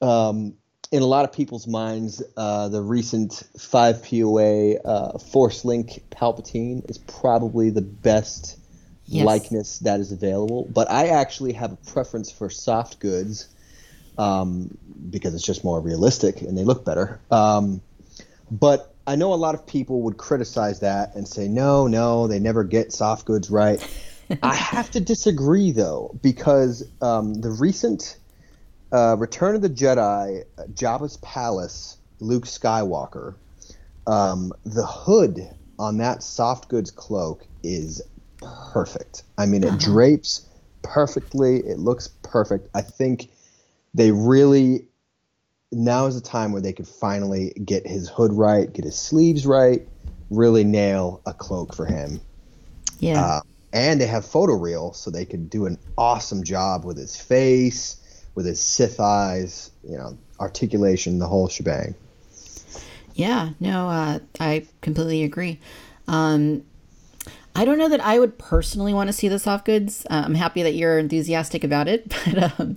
um, 0.03 0.55
in 0.91 1.03
a 1.03 1.07
lot 1.07 1.25
of 1.25 1.33
people's 1.33 1.67
minds 1.67 2.23
uh, 2.37 2.69
the 2.69 2.83
recent 2.83 3.45
5 3.59 4.03
poa 4.03 4.77
uh, 4.85 5.19
force 5.19 5.64
link 5.64 6.03
palpatine 6.11 6.89
is 6.91 6.99
probably 6.99 7.71
the 7.71 7.83
best 7.83 8.59
yes. 9.07 9.25
likeness 9.25 9.79
that 9.81 10.01
is 10.01 10.13
available. 10.13 10.69
But 10.73 10.91
I 10.91 11.09
actually 11.09 11.53
have 11.53 11.73
a 11.73 11.77
preference 11.77 12.31
for 12.31 12.51
soft 12.51 12.99
goods 12.99 13.49
um, 14.19 14.77
because 15.11 15.35
it's 15.35 15.45
just 15.45 15.65
more 15.65 15.81
realistic 15.81 16.43
and 16.43 16.57
they 16.57 16.65
look 16.65 16.85
better. 16.85 17.21
Um, 17.31 17.81
but 18.51 18.95
I 19.07 19.17
know 19.17 19.33
a 19.33 19.37
lot 19.37 19.55
of 19.55 19.67
people 19.67 20.03
would 20.03 20.17
criticize 20.17 20.81
that 20.81 21.15
and 21.15 21.27
say, 21.27 21.49
no, 21.49 21.87
no, 21.87 22.27
they 22.27 22.39
never 22.39 22.65
get 22.65 22.93
soft 22.93 23.25
goods 23.25 23.51
right. 23.51 23.87
I 24.43 24.55
have 24.55 24.91
to 24.93 25.01
disagree 25.01 25.71
though, 25.71 26.19
because 26.23 26.85
um, 27.01 27.35
the 27.35 27.51
recent 27.51 28.17
uh, 28.93 29.17
Return 29.17 29.55
of 29.55 29.63
the 29.63 29.71
Jedi, 29.71 30.45
Jabba's 30.73 31.17
Palace, 31.19 31.99
Luke 32.19 32.45
Skywalker, 32.45 33.35
um, 34.07 34.53
the 34.65 34.87
hood 34.87 35.49
on 35.79 35.99
that 35.99 36.23
soft 36.23 36.69
goods 36.69 36.91
cloak 36.91 37.45
is 37.63 38.03
perfect. 38.43 39.22
I 39.39 39.47
mean, 39.47 39.64
it 39.64 39.68
uh-huh. 39.68 39.78
drapes 39.78 40.47
perfectly. 40.82 41.59
It 41.59 41.78
looks 41.78 42.09
perfect. 42.22 42.68
I 42.74 42.82
think 42.82 43.30
they 43.95 44.11
really 44.11 44.87
now 45.72 46.07
is 46.07 46.14
the 46.14 46.26
time 46.26 46.53
where 46.53 46.62
they 46.62 46.72
could 46.72 46.89
finally 46.89 47.53
get 47.64 47.87
his 47.87 48.09
hood 48.09 48.32
right, 48.32 48.72
get 48.72 48.84
his 48.84 48.97
sleeves 48.97 49.47
right, 49.47 49.87
really 50.30 50.64
nail 50.64 51.20
a 51.26 51.32
cloak 51.32 51.74
for 51.74 51.87
him. 51.87 52.20
Yeah. 52.99 53.24
Uh, 53.24 53.41
and 53.72 54.01
they 54.01 54.07
have 54.07 54.24
photoreal, 54.24 54.95
so 54.95 55.11
they 55.11 55.24
could 55.24 55.51
do 55.51 55.66
an 55.66 55.78
awesome 55.99 56.45
job 56.45 56.84
with 56.84 56.97
his 56.97 57.16
face, 57.16 57.97
with 58.34 58.47
his 58.47 58.61
Sith 58.61 59.01
eyes, 59.01 59.70
you 59.82 59.97
know, 59.97 60.16
articulation, 60.41 61.18
the 61.18 61.26
whole 61.26 61.49
shebang. 61.49 61.95
Yeah, 63.14 63.51
no, 63.61 63.89
uh, 63.89 64.18
I 64.39 64.66
completely 64.82 65.24
agree. 65.24 65.59
Um, 66.07 66.64
I 67.57 67.65
don't 67.65 67.79
know 67.79 67.89
that 67.89 68.05
I 68.05 68.19
would 68.19 68.37
personally 68.39 68.93
want 68.93 69.09
to 69.09 69.15
see 69.15 69.29
the 69.29 69.39
soft 69.39 69.65
goods. 69.65 70.05
Uh, 70.11 70.23
I'm 70.27 70.35
happy 70.35 70.63
that 70.63 70.75
you're 70.75 70.99
enthusiastic 70.99 71.65
about 71.65 71.89
it, 71.89 72.07
but 72.27 72.61
um, 72.61 72.77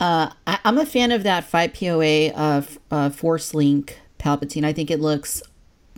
uh, 0.00 0.30
I, 0.48 0.58
am 0.64 0.78
a 0.78 0.84
fan 0.84 1.12
of 1.12 1.22
that 1.22 1.48
5POA 1.48 2.32
uh, 2.34 2.62
uh, 2.90 3.10
Force 3.10 3.54
Link 3.54 4.00
Palpatine. 4.18 4.64
I 4.64 4.72
think 4.72 4.90
it 4.90 5.00
looks 5.00 5.44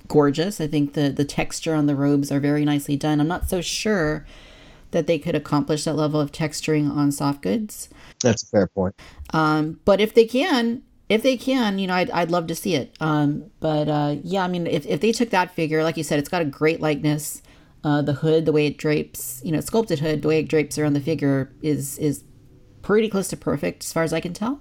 gorgeous. 0.09 0.61
I 0.61 0.67
think 0.67 0.93
the, 0.93 1.09
the 1.09 1.25
texture 1.25 1.75
on 1.75 1.87
the 1.87 1.97
robes 1.97 2.31
are 2.31 2.39
very 2.39 2.67
nicely 2.67 2.97
done. 2.97 3.19
I'm 3.19 3.29
not 3.29 3.49
so 3.49 3.63
sure 3.63 4.27
that 4.91 5.07
they 5.07 5.19
could 5.19 5.35
accomplish 5.35 5.85
that 5.85 5.95
level 5.95 6.21
of 6.21 6.31
texturing 6.31 6.91
on 6.95 7.11
soft 7.11 7.41
goods. 7.41 7.89
That's 8.23 8.43
a 8.43 8.47
fair 8.47 8.67
point. 8.67 8.95
Um, 9.33 9.81
but 9.87 10.03
if 10.03 10.13
they 10.13 10.27
can, 10.27 10.83
if 11.09 11.23
they 11.23 11.39
can, 11.39 11.79
you 11.79 11.87
know, 11.87 11.95
I'd, 11.95 12.11
I'd 12.11 12.31
love 12.31 12.47
to 12.49 12.55
see 12.55 12.75
it. 12.75 12.95
Um, 13.01 13.51
but 13.61 13.89
uh, 13.89 14.17
yeah, 14.23 14.45
I 14.45 14.49
mean, 14.49 14.67
if, 14.67 14.85
if 14.87 15.01
they 15.01 15.13
took 15.13 15.31
that 15.31 15.55
figure, 15.55 15.83
like 15.83 15.97
you 15.97 16.05
said, 16.05 16.19
it's 16.19 16.29
got 16.29 16.43
a 16.43 16.47
great 16.47 16.81
likeness. 16.81 17.41
Uh, 17.85 18.03
the 18.03 18.13
hood, 18.13 18.45
the 18.45 18.53
way 18.53 18.67
it 18.67 18.77
drapes, 18.77 19.41
you 19.45 19.53
know, 19.53 19.61
sculpted 19.61 20.01
hood, 20.01 20.23
the 20.23 20.29
way 20.29 20.41
it 20.41 20.49
drapes 20.49 20.79
around 20.79 20.95
the 20.95 21.01
figure 21.01 21.53
is 21.63 21.97
is 21.99 22.25
pretty 22.83 23.09
close 23.09 23.29
to 23.29 23.37
perfect 23.37 23.85
as 23.85 23.93
far 23.93 24.03
as 24.03 24.13
I 24.13 24.21
can 24.21 24.33
tell. 24.33 24.61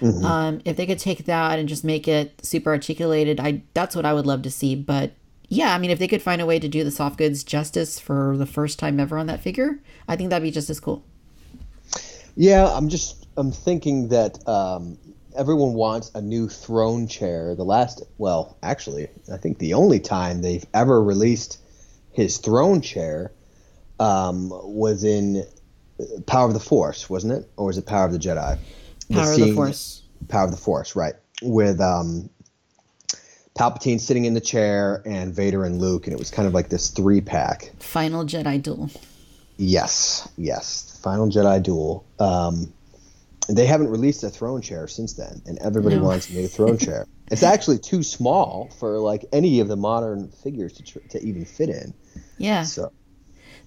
Mm-hmm. 0.00 0.24
Um, 0.24 0.60
if 0.64 0.76
they 0.76 0.86
could 0.86 0.98
take 0.98 1.24
that 1.26 1.58
and 1.58 1.68
just 1.68 1.84
make 1.84 2.06
it 2.06 2.44
super 2.44 2.70
articulated, 2.70 3.40
I 3.40 3.62
that's 3.74 3.96
what 3.96 4.06
I 4.06 4.12
would 4.12 4.26
love 4.26 4.42
to 4.42 4.50
see. 4.50 4.74
But 4.74 5.12
yeah, 5.48 5.74
I 5.74 5.78
mean, 5.78 5.90
if 5.90 5.98
they 5.98 6.08
could 6.08 6.22
find 6.22 6.40
a 6.40 6.46
way 6.46 6.58
to 6.58 6.68
do 6.68 6.84
the 6.84 6.90
soft 6.90 7.18
goods 7.18 7.44
justice 7.44 7.98
for 7.98 8.36
the 8.36 8.46
first 8.46 8.78
time 8.78 8.98
ever 9.00 9.18
on 9.18 9.26
that 9.26 9.40
figure, 9.40 9.80
I 10.08 10.16
think 10.16 10.30
that'd 10.30 10.42
be 10.42 10.50
just 10.50 10.70
as 10.70 10.80
cool. 10.80 11.04
Yeah, 12.36 12.66
I'm 12.66 12.88
just 12.88 13.26
I'm 13.36 13.52
thinking 13.52 14.08
that 14.08 14.46
um, 14.48 14.98
everyone 15.36 15.74
wants 15.74 16.10
a 16.14 16.20
new 16.20 16.48
throne 16.48 17.06
chair. 17.06 17.54
The 17.54 17.64
last, 17.64 18.02
well, 18.18 18.56
actually, 18.62 19.08
I 19.32 19.36
think 19.36 19.58
the 19.58 19.74
only 19.74 20.00
time 20.00 20.42
they've 20.42 20.66
ever 20.74 21.02
released 21.02 21.58
his 22.12 22.38
throne 22.38 22.80
chair 22.80 23.32
um, 23.98 24.50
was 24.50 25.04
in 25.04 25.44
Power 26.26 26.46
of 26.46 26.54
the 26.54 26.60
Force, 26.60 27.08
wasn't 27.08 27.32
it, 27.32 27.50
or 27.56 27.66
was 27.66 27.78
it 27.78 27.86
Power 27.86 28.06
of 28.06 28.12
the 28.12 28.18
Jedi? 28.18 28.58
Power 29.12 29.36
the 29.36 29.42
of 29.42 29.48
the 29.48 29.54
Force. 29.54 30.02
Power 30.28 30.44
of 30.44 30.50
the 30.50 30.56
Force, 30.56 30.96
right? 30.96 31.14
With 31.42 31.80
um, 31.80 32.30
Palpatine 33.58 34.00
sitting 34.00 34.24
in 34.24 34.34
the 34.34 34.40
chair 34.40 35.02
and 35.04 35.34
Vader 35.34 35.64
and 35.64 35.80
Luke, 35.80 36.06
and 36.06 36.14
it 36.14 36.18
was 36.18 36.30
kind 36.30 36.48
of 36.48 36.54
like 36.54 36.68
this 36.68 36.90
three 36.90 37.20
pack. 37.20 37.72
Final 37.78 38.24
Jedi 38.24 38.62
duel. 38.62 38.90
Yes, 39.56 40.28
yes, 40.36 40.98
Final 41.02 41.28
Jedi 41.28 41.62
duel. 41.62 42.04
Um, 42.18 42.72
they 43.48 43.66
haven't 43.66 43.88
released 43.88 44.22
a 44.24 44.30
throne 44.30 44.62
chair 44.62 44.88
since 44.88 45.14
then, 45.14 45.42
and 45.46 45.58
everybody 45.58 45.96
no. 45.96 46.04
wants 46.04 46.30
a 46.30 46.34
new 46.34 46.48
throne 46.48 46.78
chair. 46.78 47.06
It's 47.30 47.42
actually 47.42 47.78
too 47.78 48.02
small 48.02 48.68
for 48.78 48.98
like 48.98 49.24
any 49.32 49.60
of 49.60 49.68
the 49.68 49.76
modern 49.76 50.28
figures 50.28 50.74
to 50.74 50.82
tr- 50.82 50.98
to 51.10 51.22
even 51.22 51.46
fit 51.46 51.70
in. 51.70 51.94
Yeah. 52.38 52.62
So 52.62 52.92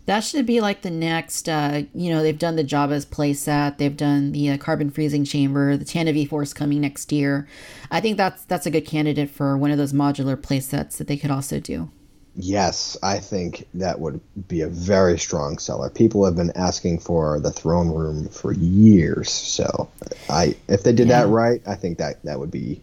that 0.05 0.19
should 0.19 0.45
be 0.45 0.61
like 0.61 0.81
the 0.81 0.91
next. 0.91 1.49
Uh, 1.49 1.83
you 1.93 2.09
know, 2.09 2.21
they've 2.21 2.37
done 2.37 2.55
the 2.55 2.63
Jabba's 2.63 3.05
playset. 3.05 3.77
They've 3.77 3.95
done 3.95 4.31
the 4.31 4.51
uh, 4.51 4.57
carbon 4.57 4.89
freezing 4.89 5.25
chamber. 5.25 5.77
The 5.77 5.85
Tantive 5.85 6.13
V 6.13 6.25
Force 6.25 6.53
coming 6.53 6.81
next 6.81 7.11
year. 7.11 7.47
I 7.91 8.01
think 8.01 8.17
that's 8.17 8.45
that's 8.45 8.65
a 8.65 8.71
good 8.71 8.85
candidate 8.85 9.29
for 9.29 9.57
one 9.57 9.71
of 9.71 9.77
those 9.77 9.93
modular 9.93 10.37
playsets 10.37 10.97
that 10.97 11.07
they 11.07 11.17
could 11.17 11.31
also 11.31 11.59
do. 11.59 11.89
Yes, 12.37 12.97
I 13.01 13.19
think 13.19 13.65
that 13.75 14.01
would 14.01 14.19
be 14.49 14.59
a 14.59 14.67
very 14.67 15.17
strong 15.17 15.57
seller. 15.57 15.89
People 15.89 16.25
have 16.25 16.35
been 16.35 16.51
asking 16.55 16.99
for 16.99 17.39
the 17.39 17.51
throne 17.51 17.89
room 17.89 18.27
for 18.27 18.51
years, 18.51 19.31
so 19.31 19.89
I 20.29 20.55
if 20.67 20.83
they 20.83 20.91
did 20.91 21.07
yeah. 21.07 21.23
that 21.23 21.29
right, 21.29 21.61
I 21.65 21.75
think 21.75 21.97
that 21.97 22.21
that 22.23 22.39
would 22.39 22.51
be 22.51 22.81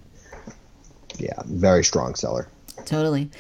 yeah, 1.19 1.41
very 1.45 1.85
strong 1.85 2.15
seller. 2.15 2.49
Totally. 2.87 3.31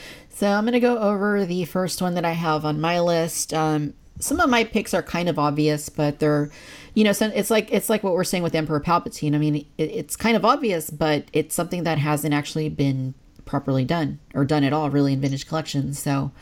So 0.43 0.51
I'm 0.51 0.64
going 0.64 0.72
to 0.72 0.80
go 0.80 0.99
over 0.99 1.47
the 1.47 1.64
first 1.66 2.03
one 2.03 2.14
that 2.14 2.24
I 2.24 2.32
have 2.32 2.64
on 2.64 2.80
my 2.80 2.99
list. 2.99 3.55
Um, 3.55 3.95
some 4.18 4.40
of 4.40 4.51
my 4.51 4.64
picks 4.64 4.93
are 4.93 5.01
kind 5.01 5.28
of 5.28 5.38
obvious, 5.38 5.88
but 5.88 6.18
they're, 6.18 6.51
you 6.95 7.05
know, 7.05 7.12
so 7.12 7.30
it's 7.32 7.49
like 7.49 7.72
it's 7.72 7.88
like 7.88 8.03
what 8.03 8.14
we're 8.14 8.24
saying 8.24 8.43
with 8.43 8.53
Emperor 8.57 8.80
Palpatine. 8.80 9.36
I 9.36 9.38
mean, 9.38 9.55
it, 9.55 9.64
it's 9.78 10.16
kind 10.16 10.36
of 10.36 10.45
obvious, 10.45 10.90
but 10.90 11.26
it's 11.32 11.55
something 11.55 11.84
that 11.84 11.99
hasn't 11.99 12.34
actually 12.34 12.68
been 12.70 13.14
properly 13.45 13.84
done 13.84 14.18
or 14.34 14.45
done 14.45 14.64
at 14.64 14.72
all 14.72 14.90
really 14.90 15.12
in 15.12 15.20
vintage 15.20 15.47
collections. 15.47 16.01
So 16.01 16.32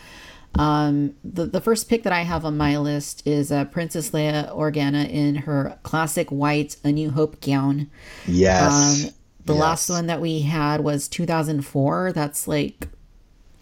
um, 0.54 1.14
the 1.22 1.44
the 1.44 1.60
first 1.60 1.86
pick 1.90 2.02
that 2.04 2.12
I 2.14 2.22
have 2.22 2.46
on 2.46 2.56
my 2.56 2.78
list 2.78 3.26
is 3.26 3.52
uh, 3.52 3.66
Princess 3.66 4.12
Leia 4.12 4.50
Organa 4.50 5.10
in 5.10 5.34
her 5.34 5.78
classic 5.82 6.30
white 6.30 6.74
A 6.84 6.90
New 6.90 7.10
Hope 7.10 7.42
gown. 7.42 7.90
Yes. 8.26 9.04
Um, 9.04 9.10
the 9.44 9.52
yes. 9.52 9.60
last 9.60 9.90
one 9.90 10.06
that 10.06 10.22
we 10.22 10.40
had 10.40 10.80
was 10.80 11.06
2004. 11.06 12.12
That's 12.14 12.48
like 12.48 12.88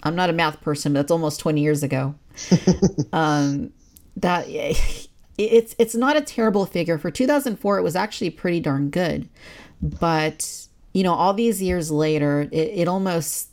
I'm 0.03 0.15
not 0.15 0.31
a 0.31 0.33
math 0.33 0.61
person, 0.61 0.93
but 0.93 1.01
that's 1.01 1.11
almost 1.11 1.41
20 1.41 1.61
years 1.61 1.83
ago. 1.83 2.15
um, 3.13 3.73
that 4.17 4.47
it's 5.39 5.75
it's 5.79 5.95
not 5.95 6.17
a 6.17 6.21
terrible 6.21 6.67
figure 6.67 6.99
for 6.99 7.11
2004. 7.11 7.79
It 7.79 7.83
was 7.83 7.97
actually 7.97 8.31
pretty 8.31 8.61
darn 8.61 8.91
good, 8.91 9.29
but 9.83 10.69
you 10.93 11.03
know, 11.03 11.15
all 11.15 11.35
these 11.35 11.63
years 11.63 11.91
later, 11.91 12.49
it, 12.51 12.57
it 12.57 12.89
almost, 12.89 13.51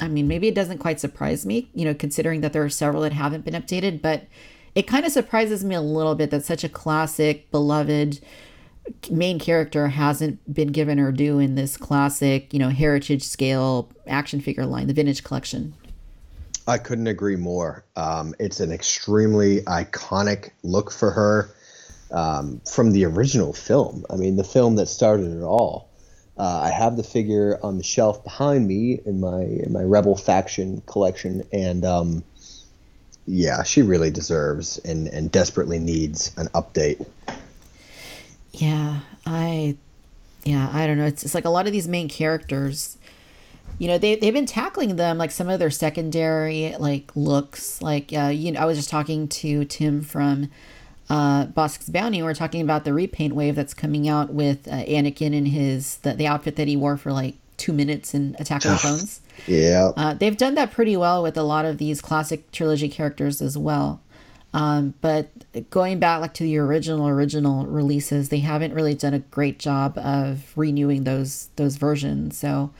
I 0.00 0.08
mean, 0.08 0.28
maybe 0.28 0.48
it 0.48 0.54
doesn't 0.54 0.78
quite 0.78 1.00
surprise 1.00 1.46
me, 1.46 1.70
you 1.74 1.84
know, 1.84 1.94
considering 1.94 2.40
that 2.40 2.52
there 2.52 2.64
are 2.64 2.68
several 2.68 3.02
that 3.02 3.12
haven't 3.12 3.44
been 3.44 3.54
updated, 3.54 4.02
but 4.02 4.24
it 4.74 4.86
kind 4.86 5.06
of 5.06 5.12
surprises 5.12 5.64
me 5.64 5.74
a 5.74 5.80
little 5.80 6.14
bit 6.14 6.30
that 6.30 6.44
such 6.44 6.64
a 6.64 6.68
classic, 6.68 7.50
beloved 7.50 8.20
main 9.10 9.38
character 9.38 9.88
hasn't 9.88 10.52
been 10.52 10.68
given 10.68 10.98
her 10.98 11.12
due 11.12 11.38
in 11.38 11.54
this 11.54 11.76
classic, 11.76 12.52
you 12.52 12.58
know, 12.58 12.68
heritage 12.68 13.22
scale 13.22 13.90
action 14.06 14.40
figure 14.40 14.66
line, 14.66 14.86
the 14.86 14.94
vintage 14.94 15.22
collection. 15.22 15.74
I 16.66 16.78
couldn't 16.78 17.08
agree 17.08 17.36
more. 17.36 17.84
Um, 17.96 18.34
it's 18.38 18.60
an 18.60 18.72
extremely 18.72 19.62
iconic 19.62 20.50
look 20.62 20.92
for 20.92 21.10
her 21.10 21.50
um, 22.10 22.60
from 22.70 22.92
the 22.92 23.04
original 23.04 23.52
film. 23.52 24.04
I 24.10 24.16
mean, 24.16 24.36
the 24.36 24.44
film 24.44 24.76
that 24.76 24.86
started 24.86 25.36
it 25.36 25.42
all. 25.42 25.88
Uh, 26.38 26.60
I 26.64 26.70
have 26.70 26.96
the 26.96 27.02
figure 27.02 27.58
on 27.62 27.78
the 27.78 27.84
shelf 27.84 28.24
behind 28.24 28.66
me 28.66 29.00
in 29.04 29.20
my 29.20 29.42
in 29.42 29.72
my 29.72 29.82
Rebel 29.82 30.16
faction 30.16 30.82
collection, 30.86 31.42
and 31.52 31.84
um, 31.84 32.24
yeah, 33.26 33.62
she 33.64 33.82
really 33.82 34.10
deserves 34.10 34.78
and 34.78 35.08
and 35.08 35.30
desperately 35.30 35.78
needs 35.78 36.32
an 36.36 36.48
update. 36.48 37.04
Yeah, 38.52 39.00
I, 39.26 39.76
yeah, 40.44 40.70
I 40.72 40.86
don't 40.86 40.98
know. 40.98 41.06
It's 41.06 41.22
it's 41.22 41.34
like 41.34 41.44
a 41.44 41.50
lot 41.50 41.66
of 41.66 41.72
these 41.72 41.86
main 41.86 42.08
characters. 42.08 42.96
You 43.78 43.88
know, 43.88 43.98
they 43.98 44.14
they've 44.16 44.32
been 44.32 44.46
tackling 44.46 44.96
them 44.96 45.18
like 45.18 45.30
some 45.30 45.48
of 45.48 45.58
their 45.58 45.70
secondary 45.70 46.74
like 46.78 47.10
looks. 47.14 47.82
Like, 47.82 48.12
uh, 48.12 48.26
you 48.28 48.52
know, 48.52 48.60
I 48.60 48.64
was 48.64 48.78
just 48.78 48.90
talking 48.90 49.28
to 49.28 49.64
Tim 49.64 50.02
from 50.02 50.50
uh, 51.12 51.44
Bossk's 51.46 51.90
Bounty, 51.90 52.22
we're 52.22 52.32
talking 52.32 52.62
about 52.62 52.84
the 52.84 52.94
repaint 52.94 53.34
wave 53.34 53.54
that's 53.54 53.74
coming 53.74 54.08
out 54.08 54.32
with 54.32 54.66
uh, 54.66 54.84
Anakin 54.84 55.36
and 55.36 55.48
his 55.48 55.96
the, 55.98 56.14
the 56.14 56.26
outfit 56.26 56.56
that 56.56 56.68
he 56.68 56.76
wore 56.76 56.96
for 56.96 57.12
like 57.12 57.34
two 57.58 57.74
minutes 57.74 58.14
in 58.14 58.34
Attack 58.38 58.64
of 58.64 58.72
the 58.72 58.78
Clones. 58.78 59.20
Yeah, 59.46 59.92
uh, 59.94 60.14
they've 60.14 60.36
done 60.36 60.54
that 60.54 60.70
pretty 60.70 60.96
well 60.96 61.22
with 61.22 61.36
a 61.36 61.42
lot 61.42 61.66
of 61.66 61.76
these 61.76 62.00
classic 62.00 62.50
trilogy 62.50 62.88
characters 62.88 63.42
as 63.42 63.58
well. 63.58 64.00
Um, 64.54 64.94
but 65.02 65.28
going 65.68 65.98
back 65.98 66.22
like 66.22 66.34
to 66.34 66.44
the 66.44 66.56
original 66.56 67.06
original 67.08 67.66
releases, 67.66 68.30
they 68.30 68.40
haven't 68.40 68.72
really 68.72 68.94
done 68.94 69.12
a 69.12 69.18
great 69.18 69.58
job 69.58 69.98
of 69.98 70.52
renewing 70.56 71.04
those 71.04 71.50
those 71.56 71.76
versions. 71.76 72.38
So 72.38 72.72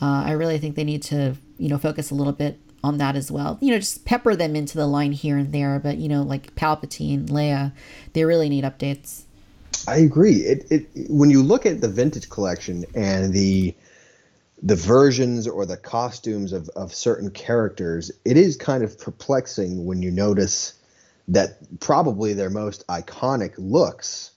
uh, 0.00 0.24
I 0.26 0.32
really 0.32 0.58
think 0.58 0.76
they 0.76 0.84
need 0.84 1.02
to 1.04 1.36
you 1.58 1.68
know 1.68 1.78
focus 1.78 2.10
a 2.10 2.14
little 2.14 2.32
bit 2.32 2.58
on 2.84 2.98
that 2.98 3.16
as 3.16 3.30
well. 3.30 3.58
You 3.60 3.72
know, 3.72 3.78
just 3.78 4.04
pepper 4.04 4.36
them 4.36 4.54
into 4.54 4.76
the 4.76 4.86
line 4.86 5.12
here 5.12 5.36
and 5.36 5.52
there, 5.52 5.78
but 5.78 5.98
you 5.98 6.08
know, 6.08 6.22
like 6.22 6.54
Palpatine, 6.54 7.26
Leia, 7.28 7.72
they 8.12 8.24
really 8.24 8.48
need 8.48 8.64
updates. 8.64 9.22
I 9.88 9.96
agree. 9.98 10.36
It, 10.36 10.66
it 10.70 11.10
when 11.10 11.30
you 11.30 11.42
look 11.42 11.66
at 11.66 11.80
the 11.80 11.88
vintage 11.88 12.28
collection 12.28 12.84
and 12.94 13.32
the 13.32 13.74
the 14.62 14.76
versions 14.76 15.46
or 15.46 15.66
the 15.66 15.76
costumes 15.76 16.52
of, 16.52 16.68
of 16.70 16.94
certain 16.94 17.30
characters, 17.30 18.10
it 18.24 18.36
is 18.36 18.56
kind 18.56 18.82
of 18.82 18.98
perplexing 18.98 19.84
when 19.84 20.02
you 20.02 20.10
notice 20.10 20.72
that 21.28 21.58
probably 21.80 22.32
their 22.32 22.50
most 22.50 22.86
iconic 22.86 23.52
looks 23.58 24.30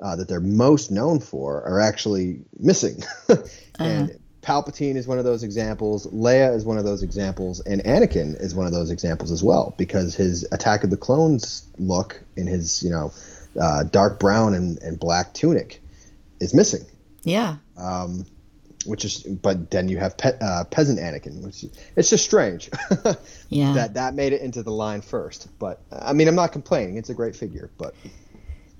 uh, 0.00 0.16
that 0.16 0.28
they're 0.28 0.40
most 0.40 0.90
known 0.90 1.20
for 1.20 1.62
are 1.64 1.80
actually 1.80 2.40
missing. 2.58 3.02
and 3.28 4.10
uh-huh. 4.10 4.18
Palpatine 4.48 4.96
is 4.96 5.06
one 5.06 5.18
of 5.18 5.24
those 5.24 5.42
examples. 5.42 6.06
Leia 6.06 6.56
is 6.56 6.64
one 6.64 6.78
of 6.78 6.84
those 6.84 7.02
examples, 7.02 7.60
and 7.60 7.84
Anakin 7.84 8.40
is 8.40 8.54
one 8.54 8.66
of 8.66 8.72
those 8.72 8.90
examples 8.90 9.30
as 9.30 9.42
well, 9.42 9.74
because 9.76 10.14
his 10.14 10.48
Attack 10.50 10.84
of 10.84 10.90
the 10.90 10.96
Clones 10.96 11.68
look 11.78 12.22
in 12.34 12.46
his 12.46 12.82
you 12.82 12.88
know 12.88 13.12
uh, 13.60 13.82
dark 13.84 14.18
brown 14.18 14.54
and, 14.54 14.78
and 14.78 14.98
black 14.98 15.34
tunic 15.34 15.82
is 16.40 16.54
missing. 16.54 16.80
Yeah. 17.24 17.56
Um, 17.76 18.24
which 18.86 19.04
is, 19.04 19.22
but 19.22 19.70
then 19.70 19.90
you 19.90 19.98
have 19.98 20.16
pe- 20.16 20.38
uh, 20.40 20.64
peasant 20.64 20.98
Anakin, 20.98 21.42
which 21.42 21.66
it's 21.94 22.08
just 22.08 22.24
strange. 22.24 22.70
yeah. 23.50 23.74
That 23.74 23.94
that 23.94 24.14
made 24.14 24.32
it 24.32 24.40
into 24.40 24.62
the 24.62 24.72
line 24.72 25.02
first, 25.02 25.48
but 25.58 25.82
I 25.92 26.14
mean, 26.14 26.26
I'm 26.26 26.34
not 26.34 26.52
complaining. 26.52 26.96
It's 26.96 27.10
a 27.10 27.14
great 27.14 27.36
figure, 27.36 27.70
but. 27.76 27.94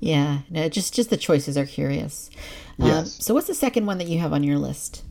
Yeah, 0.01 0.39
no, 0.49 0.69
just 0.69 0.95
just 0.95 1.11
the 1.11 1.17
choices 1.17 1.59
are 1.59 1.67
curious. 1.67 2.31
Um, 2.79 2.87
yes. 2.87 3.19
So, 3.21 3.35
what's 3.35 3.49
the 3.49 3.55
second 3.55 3.87
one 3.87 3.99
that 3.99 4.07
you 4.07 4.21
have 4.21 4.33
on 4.33 4.45
your 4.45 4.57
list? 4.57 5.03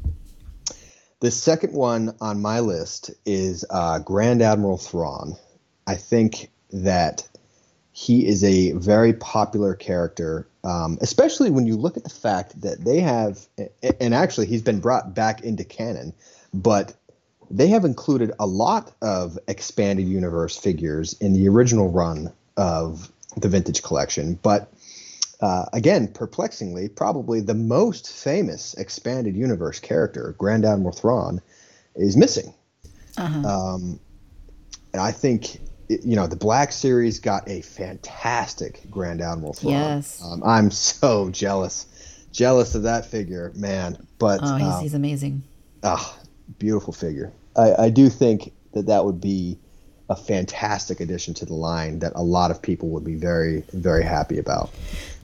The 1.19 1.31
second 1.31 1.73
one 1.73 2.15
on 2.21 2.41
my 2.41 2.59
list 2.59 3.09
is 3.25 3.65
uh, 3.71 3.99
Grand 3.99 4.41
Admiral 4.41 4.77
Thrawn. 4.77 5.35
I 5.87 5.95
think 5.95 6.51
that 6.71 7.27
he 7.91 8.27
is 8.27 8.43
a 8.43 8.73
very 8.73 9.13
popular 9.13 9.73
character, 9.73 10.47
um, 10.63 10.99
especially 11.01 11.49
when 11.49 11.65
you 11.65 11.75
look 11.75 11.97
at 11.97 12.03
the 12.03 12.11
fact 12.11 12.61
that 12.61 12.85
they 12.85 12.99
have, 12.99 13.47
and 13.99 14.13
actually 14.13 14.45
he's 14.45 14.61
been 14.61 14.79
brought 14.79 15.15
back 15.15 15.41
into 15.41 15.63
canon, 15.63 16.13
but 16.53 16.93
they 17.49 17.67
have 17.69 17.83
included 17.83 18.31
a 18.39 18.45
lot 18.45 18.93
of 19.01 19.39
expanded 19.47 20.07
universe 20.07 20.55
figures 20.55 21.13
in 21.13 21.33
the 21.33 21.49
original 21.49 21.89
run 21.89 22.31
of 22.57 23.11
the 23.37 23.49
vintage 23.49 23.81
collection. 23.81 24.35
But 24.35 24.71
uh, 25.41 25.65
again, 25.73 26.07
perplexingly, 26.07 26.89
probably 26.89 27.41
the 27.41 27.53
most 27.53 28.11
famous 28.11 28.73
expanded 28.75 29.35
universe 29.35 29.79
character, 29.79 30.33
Grand 30.37 30.65
Admiral 30.65 30.93
Thrawn, 30.93 31.41
is 31.95 32.17
missing. 32.17 32.53
Uh-huh. 33.17 33.47
Um, 33.47 33.99
and 34.93 35.01
I 35.01 35.11
think, 35.11 35.59
you 35.89 36.15
know, 36.15 36.27
the 36.27 36.35
Black 36.35 36.71
Series 36.71 37.19
got 37.19 37.47
a 37.47 37.61
fantastic 37.61 38.81
Grand 38.89 39.21
Admiral 39.21 39.53
Thrawn. 39.53 39.73
Yes. 39.73 40.21
Um, 40.23 40.41
I'm 40.43 40.71
so 40.71 41.29
jealous, 41.29 41.85
jealous 42.31 42.75
of 42.75 42.83
that 42.83 43.05
figure, 43.05 43.51
man. 43.55 44.05
But 44.17 44.39
Oh, 44.43 44.55
he's, 44.55 44.67
um, 44.67 44.81
he's 44.81 44.93
amazing. 44.93 45.43
ah, 45.83 46.17
beautiful 46.57 46.93
figure. 46.93 47.31
I, 47.55 47.73
I 47.85 47.89
do 47.89 48.09
think 48.09 48.53
that 48.73 48.87
that 48.87 49.05
would 49.05 49.21
be 49.21 49.57
a 50.09 50.15
fantastic 50.15 50.99
addition 50.99 51.33
to 51.33 51.45
the 51.45 51.53
line 51.53 51.99
that 51.99 52.13
a 52.15 52.23
lot 52.23 52.49
of 52.49 52.61
people 52.61 52.89
would 52.89 53.03
be 53.03 53.15
very, 53.15 53.63
very 53.73 54.03
happy 54.03 54.39
about. 54.39 54.69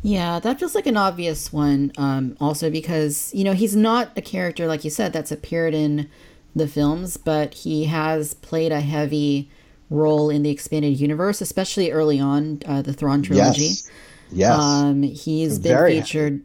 Yeah, 0.03 0.39
that 0.39 0.59
feels 0.59 0.75
like 0.75 0.85
an 0.85 0.97
obvious 0.97 1.51
one. 1.51 1.91
Um, 1.97 2.35
also 2.39 2.69
because 2.69 3.33
you 3.33 3.43
know 3.43 3.53
he's 3.53 3.75
not 3.75 4.11
a 4.17 4.21
character 4.21 4.67
like 4.67 4.83
you 4.83 4.89
said 4.89 5.13
that's 5.13 5.31
appeared 5.31 5.73
in 5.73 6.09
the 6.55 6.67
films, 6.67 7.17
but 7.17 7.53
he 7.53 7.85
has 7.85 8.33
played 8.35 8.71
a 8.71 8.81
heavy 8.81 9.49
role 9.89 10.29
in 10.29 10.43
the 10.43 10.49
expanded 10.49 10.99
universe, 10.99 11.41
especially 11.41 11.91
early 11.91 12.19
on 12.19 12.61
uh, 12.65 12.81
the 12.81 12.93
Thrawn 12.93 13.21
trilogy. 13.21 13.63
Yes. 13.63 13.89
Yes. 14.31 14.59
Um, 14.59 15.03
he's 15.03 15.59
been 15.59 15.71
Very 15.71 15.99
featured. 15.99 16.41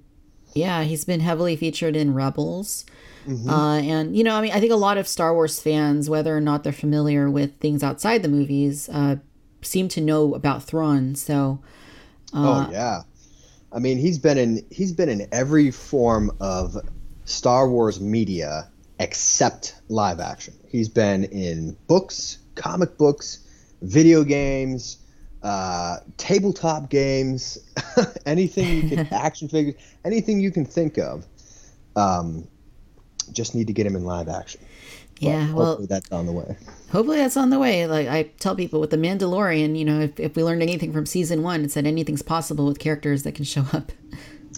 Yeah, 0.55 0.85
he's 0.85 1.05
been 1.05 1.21
heavily 1.21 1.57
featured 1.57 1.97
in 1.97 2.15
Rebels. 2.15 2.85
Mm-hmm. 3.27 3.51
Uh, 3.51 3.79
and 3.81 4.17
you 4.17 4.25
know, 4.25 4.35
I 4.35 4.41
mean, 4.41 4.53
I 4.53 4.61
think 4.61 4.73
a 4.73 4.77
lot 4.77 4.99
of 4.99 5.09
Star 5.09 5.35
Wars 5.35 5.61
fans, 5.61 6.09
whether 6.09 6.37
or 6.37 6.41
not 6.41 6.65
they're 6.65 6.73
familiar 6.73 7.29
with 7.29 7.59
things 7.59 7.83
outside 7.83 8.23
the 8.23 8.29
movies, 8.29 8.89
uh, 8.89 9.17
seem 9.63 9.89
to 9.89 10.01
know 10.01 10.35
about 10.35 10.63
Thrawn. 10.63 11.15
So, 11.15 11.61
uh, 12.33 12.69
oh 12.69 12.73
yeah. 12.73 13.03
I 13.73 13.79
mean, 13.79 13.99
he's 13.99 14.19
been 14.19 14.39
in 14.39 14.67
he's 14.71 14.93
been 14.93 15.09
in 15.09 15.29
every 15.33 15.71
form 15.71 16.31
of 16.41 16.77
Star 17.25 17.69
Wars 17.69 18.01
media 18.01 18.71
except 18.99 19.75
live 19.89 20.21
action. 20.21 20.55
He's 20.69 20.89
been 20.89 21.25
in 21.25 21.77
books, 21.87 22.39
comic 22.55 22.97
books, 22.97 23.47
video 23.83 24.25
games, 24.25 24.99
uh, 25.43 25.99
tabletop 26.17 26.91
games, 26.91 27.59
anything 28.27 28.83
you 28.83 28.89
can 28.89 29.07
action 29.13 29.49
figures, 29.49 29.75
anything 30.05 30.41
you 30.41 30.51
can 30.51 30.65
think 30.65 30.99
of. 30.99 31.27
Um, 31.95 32.49
just 33.33 33.55
need 33.55 33.67
to 33.67 33.73
get 33.73 33.87
him 33.87 33.95
in 33.95 34.05
live 34.05 34.29
action. 34.29 34.61
Yeah, 35.21 35.53
well- 35.53 35.67
hopefully 35.67 35.87
that's 35.89 36.11
on 36.13 36.27
the 36.27 36.33
way. 36.33 36.57
hopefully 36.93 37.17
that's 37.19 37.37
on 37.37 37.51
the 37.51 37.59
way. 37.59 37.87
Like 37.87 38.09
I 38.09 38.25
tell 38.39 38.55
people 38.57 38.81
with 38.81 38.91
the 38.91 38.97
Mandalorian, 38.97 39.79
you 39.79 39.85
know, 39.85 40.01
if, 40.01 40.19
if 40.21 40.37
we 40.37 40.43
learned 40.43 40.63
anything 40.63 40.93
from 40.93 41.07
season 41.07 41.43
one, 41.43 41.65
it's 41.65 41.75
that 41.75 41.87
anything's 41.87 42.23
possible 42.23 42.67
with 42.67 42.79
characters 42.79 43.23
that 43.25 43.35
can 43.35 43.45
show 43.45 43.65
up. 43.73 43.93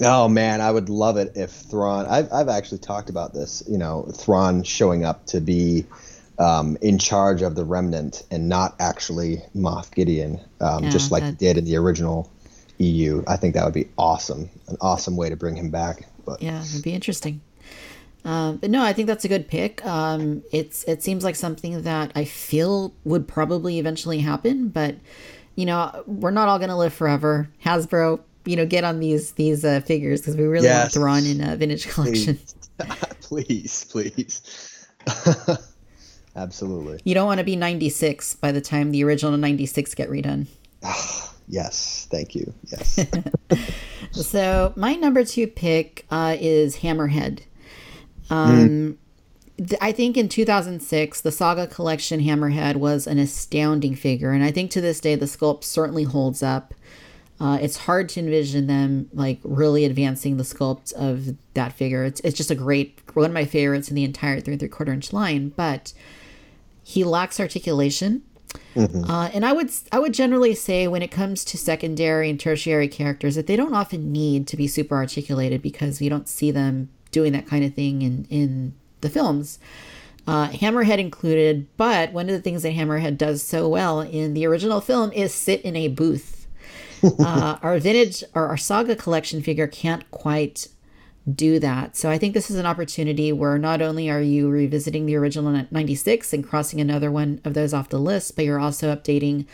Oh 0.02 0.28
man, 0.28 0.60
I 0.60 0.70
would 0.70 0.88
love 0.88 1.16
it 1.18 1.32
if 1.34 1.50
Thrawn. 1.50 2.06
I've 2.06 2.32
I've 2.32 2.48
actually 2.48 2.78
talked 2.78 3.10
about 3.10 3.34
this. 3.34 3.62
You 3.68 3.76
know, 3.76 4.10
Thrawn 4.14 4.62
showing 4.62 5.04
up 5.04 5.26
to 5.26 5.40
be 5.40 5.84
um, 6.38 6.78
in 6.80 6.98
charge 6.98 7.42
of 7.42 7.54
the 7.54 7.64
Remnant 7.64 8.22
and 8.30 8.48
not 8.48 8.74
actually 8.80 9.42
Moff 9.54 9.94
Gideon, 9.94 10.40
um, 10.60 10.84
Yeah, 10.84 10.90
just 10.90 11.10
like 11.10 11.22
he 11.22 11.32
did 11.32 11.58
in 11.58 11.64
the 11.66 11.76
original 11.76 12.30
EU. 12.78 13.22
I 13.28 13.36
think 13.36 13.54
that 13.54 13.64
would 13.64 13.74
be 13.74 13.88
awesome. 13.98 14.48
An 14.68 14.78
awesome 14.80 15.16
way 15.16 15.28
to 15.28 15.36
bring 15.36 15.54
him 15.56 15.70
back. 15.70 16.06
But 16.24 16.40
Yeah, 16.40 16.62
it'd 16.62 16.82
be 16.82 16.94
interesting. 16.94 17.42
Um, 18.24 18.58
but 18.58 18.70
no, 18.70 18.82
I 18.82 18.92
think 18.92 19.06
that's 19.06 19.24
a 19.24 19.28
good 19.28 19.48
pick. 19.48 19.84
Um, 19.84 20.42
it's 20.52 20.84
it 20.84 21.02
seems 21.02 21.24
like 21.24 21.36
something 21.36 21.82
that 21.82 22.12
I 22.14 22.24
feel 22.24 22.92
would 23.04 23.26
probably 23.26 23.78
eventually 23.78 24.18
happen, 24.18 24.68
but 24.68 24.96
you 25.56 25.66
know, 25.66 26.02
we're 26.06 26.30
not 26.30 26.48
all 26.48 26.58
gonna 26.58 26.76
live 26.76 26.92
forever. 26.92 27.48
Hasbro, 27.64 28.20
you 28.44 28.56
know, 28.56 28.66
get 28.66 28.84
on 28.84 29.00
these 29.00 29.32
these 29.32 29.64
uh, 29.64 29.80
figures 29.80 30.20
because 30.20 30.36
we 30.36 30.44
really 30.44 30.66
Yes. 30.66 30.82
want 30.84 30.92
Thrawn 30.92 31.24
in 31.26 31.40
a 31.46 31.56
vintage 31.56 31.88
collection. 31.88 32.38
please, 33.22 33.84
please. 33.90 34.86
Absolutely. 36.36 37.00
You 37.04 37.14
don't 37.14 37.26
want 37.26 37.38
to 37.38 37.44
be 37.44 37.56
96 37.56 38.36
by 38.36 38.52
the 38.52 38.60
time 38.60 38.92
the 38.92 39.02
original 39.04 39.36
96 39.36 39.94
get 39.94 40.08
redone. 40.08 40.46
Yes. 41.48 42.06
Thank 42.10 42.34
you. 42.34 42.54
Yes. 42.70 43.04
So 44.12 44.72
my 44.76 44.94
number 44.94 45.24
two 45.24 45.46
pick 45.48 46.06
uh, 46.10 46.36
is 46.38 46.76
Hammerhead. 46.78 47.40
Um, 48.30 48.98
th- 49.58 49.80
I 49.80 49.92
think 49.92 50.16
in 50.16 50.28
2006, 50.28 51.20
the 51.20 51.32
Saga 51.32 51.66
Collection 51.66 52.20
Hammerhead 52.20 52.76
was 52.76 53.06
an 53.06 53.18
astounding 53.18 53.94
figure, 53.94 54.30
and 54.30 54.44
I 54.44 54.50
think 54.50 54.70
to 54.72 54.80
this 54.80 55.00
day 55.00 55.16
the 55.16 55.26
sculpt 55.26 55.64
certainly 55.64 56.04
holds 56.04 56.42
up. 56.42 56.74
Uh, 57.40 57.58
it's 57.60 57.78
hard 57.78 58.08
to 58.10 58.20
envision 58.20 58.66
them 58.66 59.08
like 59.14 59.40
really 59.42 59.86
advancing 59.86 60.36
the 60.36 60.42
sculpt 60.42 60.92
of 60.92 61.36
that 61.54 61.72
figure. 61.72 62.04
It's 62.04 62.20
it's 62.20 62.36
just 62.36 62.50
a 62.50 62.54
great 62.54 63.00
one 63.14 63.26
of 63.30 63.32
my 63.32 63.46
favorites 63.46 63.88
in 63.88 63.94
the 63.94 64.04
entire 64.04 64.40
three 64.40 64.54
and 64.54 64.60
three 64.60 64.68
quarter 64.68 64.92
inch 64.92 65.12
line, 65.12 65.48
but 65.56 65.92
he 66.82 67.02
lacks 67.02 67.40
articulation. 67.40 68.22
Uh, 69.08 69.30
and 69.32 69.46
I 69.46 69.52
would 69.52 69.70
I 69.90 69.98
would 69.98 70.12
generally 70.12 70.54
say 70.54 70.86
when 70.86 71.02
it 71.02 71.10
comes 71.10 71.44
to 71.46 71.56
secondary 71.56 72.28
and 72.28 72.38
tertiary 72.38 72.88
characters 72.88 73.36
that 73.36 73.46
they 73.46 73.56
don't 73.56 73.74
often 73.74 74.12
need 74.12 74.46
to 74.48 74.56
be 74.56 74.66
super 74.68 74.96
articulated 74.96 75.62
because 75.62 75.98
we 76.00 76.08
don't 76.08 76.28
see 76.28 76.50
them 76.50 76.90
doing 77.10 77.32
that 77.32 77.46
kind 77.46 77.64
of 77.64 77.74
thing 77.74 78.02
in 78.02 78.26
in 78.30 78.74
the 79.00 79.10
films. 79.10 79.58
Uh, 80.26 80.48
Hammerhead 80.50 80.98
included, 80.98 81.66
but 81.76 82.12
one 82.12 82.28
of 82.28 82.34
the 82.34 82.42
things 82.42 82.62
that 82.62 82.74
Hammerhead 82.74 83.16
does 83.16 83.42
so 83.42 83.68
well 83.68 84.00
in 84.00 84.34
the 84.34 84.46
original 84.46 84.80
film 84.80 85.10
is 85.12 85.34
sit 85.34 85.62
in 85.62 85.74
a 85.76 85.88
booth. 85.88 86.46
uh, 87.18 87.58
our 87.62 87.78
vintage 87.78 88.22
or 88.34 88.46
our 88.46 88.58
saga 88.58 88.94
collection 88.94 89.42
figure 89.42 89.66
can't 89.66 90.08
quite 90.10 90.68
do 91.30 91.58
that. 91.58 91.96
So 91.96 92.10
I 92.10 92.18
think 92.18 92.34
this 92.34 92.50
is 92.50 92.56
an 92.56 92.66
opportunity 92.66 93.32
where 93.32 93.58
not 93.58 93.82
only 93.82 94.10
are 94.10 94.20
you 94.20 94.48
revisiting 94.48 95.06
the 95.06 95.16
original 95.16 95.66
96 95.70 96.32
and 96.32 96.46
crossing 96.46 96.80
another 96.80 97.10
one 97.10 97.40
of 97.44 97.54
those 97.54 97.72
off 97.72 97.88
the 97.88 97.98
list, 97.98 98.36
but 98.36 98.44
you're 98.44 98.60
also 98.60 98.94
updating 98.94 99.46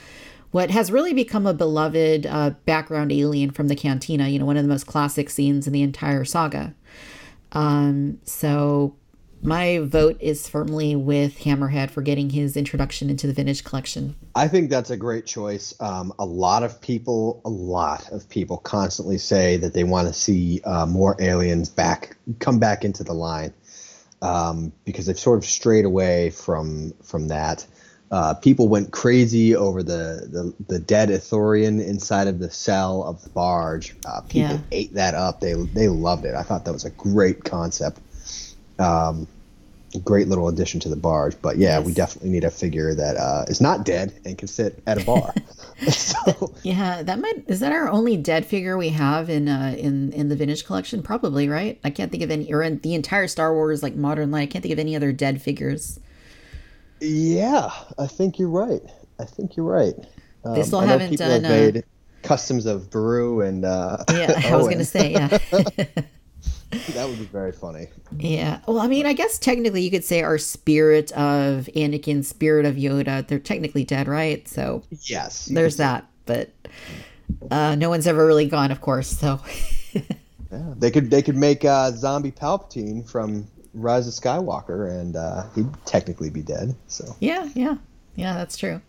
what 0.51 0.71
has 0.71 0.93
really 0.93 1.13
become 1.13 1.47
a 1.47 1.55
beloved 1.55 2.25
uh, 2.27 2.51
background 2.65 3.13
alien 3.13 3.51
from 3.51 3.69
the 3.69 3.77
cantina, 3.77 4.29
you 4.29 4.39
know, 4.39 4.47
one 4.47 4.57
of 4.57 4.63
the 4.63 4.69
most 4.69 4.87
classic 4.87 5.29
scenes 5.29 5.67
in 5.67 5.73
the 5.73 5.83
entire 5.83 6.25
saga. 6.25 6.75
Um, 7.57 8.19
so 8.25 8.97
my 9.41 9.79
vote 9.79 10.19
is 10.21 10.47
firmly 10.47 10.95
with 10.95 11.39
Hammerhead 11.39 11.91
for 11.91 12.03
getting 12.03 12.29
his 12.29 12.55
introduction 12.55 13.09
into 13.09 13.27
the 13.27 13.33
vintage 13.33 13.65
collection. 13.65 14.15
I 14.35 14.47
think 14.47 14.69
that's 14.69 14.91
a 14.91 14.97
great 14.97 15.25
choice. 15.25 15.73
Um, 15.81 16.13
a 16.19 16.27
lot 16.27 16.63
of 16.65 16.83
people, 16.83 17.41
a 17.47 17.49
lot 17.49 18.11
of 18.13 18.29
people 18.29 18.59
constantly 18.59 19.17
say 19.17 19.57
that 19.57 19.73
they 19.73 19.85
want 19.85 20.07
to 20.07 20.13
see 20.13 20.61
uh, 20.67 20.85
more 20.85 21.17
aliens 21.19 21.71
back, 21.71 22.19
come 22.41 22.59
back 22.59 22.85
into 22.85 23.03
the 23.05 23.15
line, 23.15 23.55
um, 24.21 24.71
because 24.85 25.07
they've 25.07 25.19
sort 25.19 25.39
of 25.39 25.47
strayed 25.47 25.87
away 25.87 26.31
from 26.31 26.93
from 27.03 27.29
that. 27.29 27.67
Uh, 28.11 28.35
people 28.35 28.69
went 28.69 28.93
crazy 28.93 29.57
over 29.57 29.83
the, 29.83 30.29
the, 30.31 30.55
the 30.69 30.79
dead 30.79 31.09
Ithorian 31.09 31.85
inside 31.85 32.29
of 32.29 32.39
the 32.39 32.51
cell 32.51 33.03
of 33.03 33.23
the 33.23 33.31
barge. 33.31 33.97
Uh, 34.05 34.21
people 34.29 34.59
Yeah. 34.59 34.61
ate 34.71 34.95
that 34.95 35.15
up. 35.15 35.41
They 35.41 35.55
they 35.55 35.89
loved 35.89 36.25
it. 36.25 36.35
I 36.35 36.43
thought 36.43 36.65
that 36.67 36.73
was 36.73 36.85
a 36.85 36.91
great 36.91 37.45
concept. 37.45 38.01
Um, 38.79 39.27
great 40.05 40.29
little 40.29 40.49
addition 40.49 40.81
to 40.81 40.89
the 40.89 40.97
barge. 40.97 41.37
But 41.43 41.57
yeah, 41.59 41.81
we 41.81 41.93
definitely 41.93 42.31
need 42.31 42.45
a 42.45 42.51
figure 42.51 42.95
that 42.95 43.17
uh, 43.17 43.45
is 43.49 43.61
not 43.61 43.85
dead 43.85 44.15
and 44.25 44.37
can 44.39 44.49
sit 44.49 44.83
at 44.87 44.99
a 44.99 45.01
bar. 45.01 45.35
so 45.89 46.55
Yeah, 46.63 47.03
that 47.03 47.19
might 47.21 47.45
is 47.49 47.61
that 47.61 47.73
our 47.73 47.89
only 47.89 48.17
dead 48.17 48.45
figure 48.47 48.77
we 48.77 48.89
have 48.91 49.31
in 49.31 49.49
uh 49.49 49.75
in 49.79 50.13
in 50.13 50.29
the 50.29 50.37
vintage 50.37 50.65
collection? 50.65 51.03
Probably, 51.03 51.49
right? 51.49 51.79
I 51.85 51.91
can't 51.91 52.11
think 52.11 52.23
of 52.25 52.31
any 52.31 52.53
or 52.53 52.63
in 52.63 52.81
the 52.81 52.95
entire 52.95 53.29
Star 53.29 53.55
Wars 53.55 53.83
like 53.83 53.95
modern 53.95 54.31
line. 54.31 54.43
I 54.43 54.47
can't 54.47 54.63
think 54.63 54.73
of 54.73 54.79
any 54.79 54.97
other 54.97 55.13
dead 55.13 55.41
figures. 55.43 55.99
Yeah, 57.01 57.70
I 57.99 58.07
think 58.07 58.38
you're 58.38 58.49
right. 58.49 58.82
I 59.18 59.24
think 59.24 59.57
you're 59.57 59.66
right. 59.66 59.94
Um, 60.44 60.55
They 60.55 60.62
still 60.62 60.80
haven't 60.80 61.11
people 61.11 61.26
done, 61.26 61.44
have 61.44 61.53
uh, 61.53 61.55
made 61.55 61.84
customs 62.22 62.66
of 62.66 62.90
brew 62.90 63.40
and 63.40 63.64
uh, 63.64 63.99
Yeah, 64.11 64.40
I 64.44 64.57
was 64.57 64.68
gonna 64.68 64.84
say 64.84 65.12
yeah. 65.12 65.28
that 65.49 67.09
would 67.09 67.18
be 67.18 67.24
very 67.26 67.53
funny. 67.53 67.88
Yeah. 68.18 68.61
Well, 68.66 68.80
I 68.80 68.88
mean, 68.88 69.07
I 69.07 69.12
guess 69.12 69.38
technically 69.38 69.82
you 69.82 69.90
could 69.90 70.05
say 70.05 70.22
our 70.22 70.38
spirit 70.38 71.12
of 71.12 71.68
Anakin, 71.76 72.24
spirit 72.24 72.66
of 72.66 72.76
Yoda, 72.76 73.26
they're 73.26 73.38
technically 73.38 73.84
dead, 73.84 74.09
right? 74.09 74.47
So 74.49 74.82
Yes, 75.03 75.47
there's 75.47 75.76
that. 75.76 76.07
But 76.26 76.51
uh, 77.51 77.76
no 77.76 77.88
one's 77.88 78.07
ever 78.07 78.26
really 78.26 78.47
gone, 78.49 78.70
of 78.72 78.80
course. 78.80 79.09
So 79.09 79.40
Yeah. 80.53 80.74
They 80.76 80.90
could 80.90 81.11
they 81.11 81.22
could 81.22 81.36
make 81.36 81.64
uh, 81.64 81.90
zombie 81.92 82.30
Palpatine 82.30 83.09
from 83.09 83.49
Rise 83.77 84.09
of 84.09 84.14
Skywalker, 84.14 84.91
and 84.91 85.16
uh, 85.16 85.45
he'd 85.55 85.68
technically 85.85 86.31
be 86.31 86.43
dead. 86.43 86.74
So 86.89 87.14
yeah, 87.20 87.49
yeah, 87.55 87.77
yeah, 88.14 88.35
that's 88.35 88.57
true. 88.57 88.81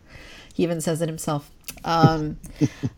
He 0.54 0.64
even 0.64 0.82
says 0.82 1.02
it 1.02 1.10
himself. 1.10 1.52
Um, 1.84 2.40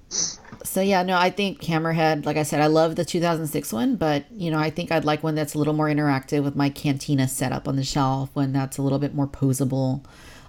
so 0.09 0.81
yeah, 0.81 1.03
no, 1.03 1.17
I 1.17 1.29
think 1.29 1.61
Hammerhead. 1.61 2.25
Like 2.25 2.37
I 2.37 2.43
said, 2.43 2.61
I 2.61 2.67
love 2.67 2.95
the 2.95 3.03
2006 3.03 3.73
one, 3.73 3.95
but 3.95 4.31
you 4.31 4.51
know, 4.51 4.59
I 4.59 4.69
think 4.69 4.91
I'd 4.91 5.03
like 5.03 5.23
one 5.23 5.35
that's 5.35 5.55
a 5.55 5.57
little 5.57 5.73
more 5.73 5.87
interactive 5.87 6.43
with 6.43 6.55
my 6.55 6.69
cantina 6.69 7.27
setup 7.27 7.67
on 7.67 7.75
the 7.75 7.83
shelf. 7.83 8.29
One 8.33 8.53
that's 8.53 8.77
a 8.77 8.81
little 8.81 8.99
bit 8.99 9.13
more 9.13 9.27
posable. 9.27 10.05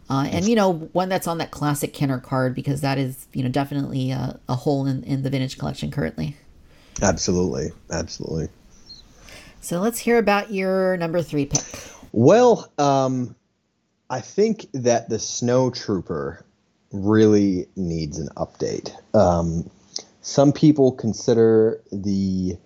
Uh, 0.09 0.27
and 0.33 0.49
you 0.49 0.57
know 0.57 0.73
one 0.73 1.09
that's 1.09 1.29
on 1.29 1.39
that 1.39 1.53
classic 1.53 1.95
Kenner 1.95 2.19
card 2.19 2.53
because 2.55 2.81
that 2.81 2.99
is 2.99 3.29
you 3.33 3.45
know 3.45 3.49
definitely 3.49 4.11
a, 4.11 4.39
a 4.49 4.57
hole 4.57 4.87
in, 4.87 5.05
in 5.05 5.23
the 5.23 5.31
vintage 5.31 5.57
collection 5.57 5.91
currently. 5.91 6.37
absolutely, 7.01 7.71
absolutely. 7.91 8.49
So 9.61 9.81
let's 9.81 9.99
hear 9.99 10.19
about 10.19 10.51
your 10.53 10.97
number 10.97 11.23
three 11.23 11.47
pick. 11.47 11.65
Well, 12.13 12.71
um, 12.79 13.37
I 14.09 14.21
think 14.21 14.67
that 14.73 15.09
the 15.09 15.19
Snow 15.19 15.71
Trooper 15.71 16.45
really 16.93 17.67
needs 17.77 18.19
an 18.19 18.29
update. 18.37 18.93
Um, 19.15 19.71
some 20.23 20.53
people 20.53 20.93
consider 20.93 21.81
the 21.93 22.57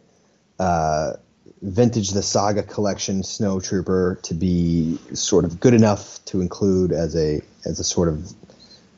uh, 0.58 1.14
Vintage 1.62 2.10
the 2.10 2.22
Saga 2.22 2.62
Collection 2.62 3.22
Snowtrooper 3.22 4.20
to 4.22 4.34
be 4.34 4.98
sort 5.14 5.44
of 5.44 5.60
good 5.60 5.74
enough 5.74 6.22
to 6.26 6.40
include 6.40 6.92
as 6.92 7.16
a 7.16 7.40
as 7.64 7.80
a 7.80 7.84
sort 7.84 8.08
of 8.08 8.32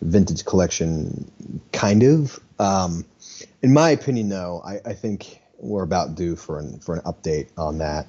vintage 0.02 0.44
collection, 0.44 1.30
kind 1.72 2.02
of. 2.02 2.40
Um, 2.58 3.04
in 3.62 3.72
my 3.72 3.90
opinion, 3.90 4.28
though, 4.28 4.62
I, 4.64 4.80
I 4.84 4.92
think 4.94 5.40
we're 5.58 5.82
about 5.82 6.14
due 6.14 6.36
for 6.36 6.58
an 6.58 6.78
for 6.80 6.94
an 6.94 7.02
update 7.02 7.48
on 7.56 7.78
that. 7.78 8.06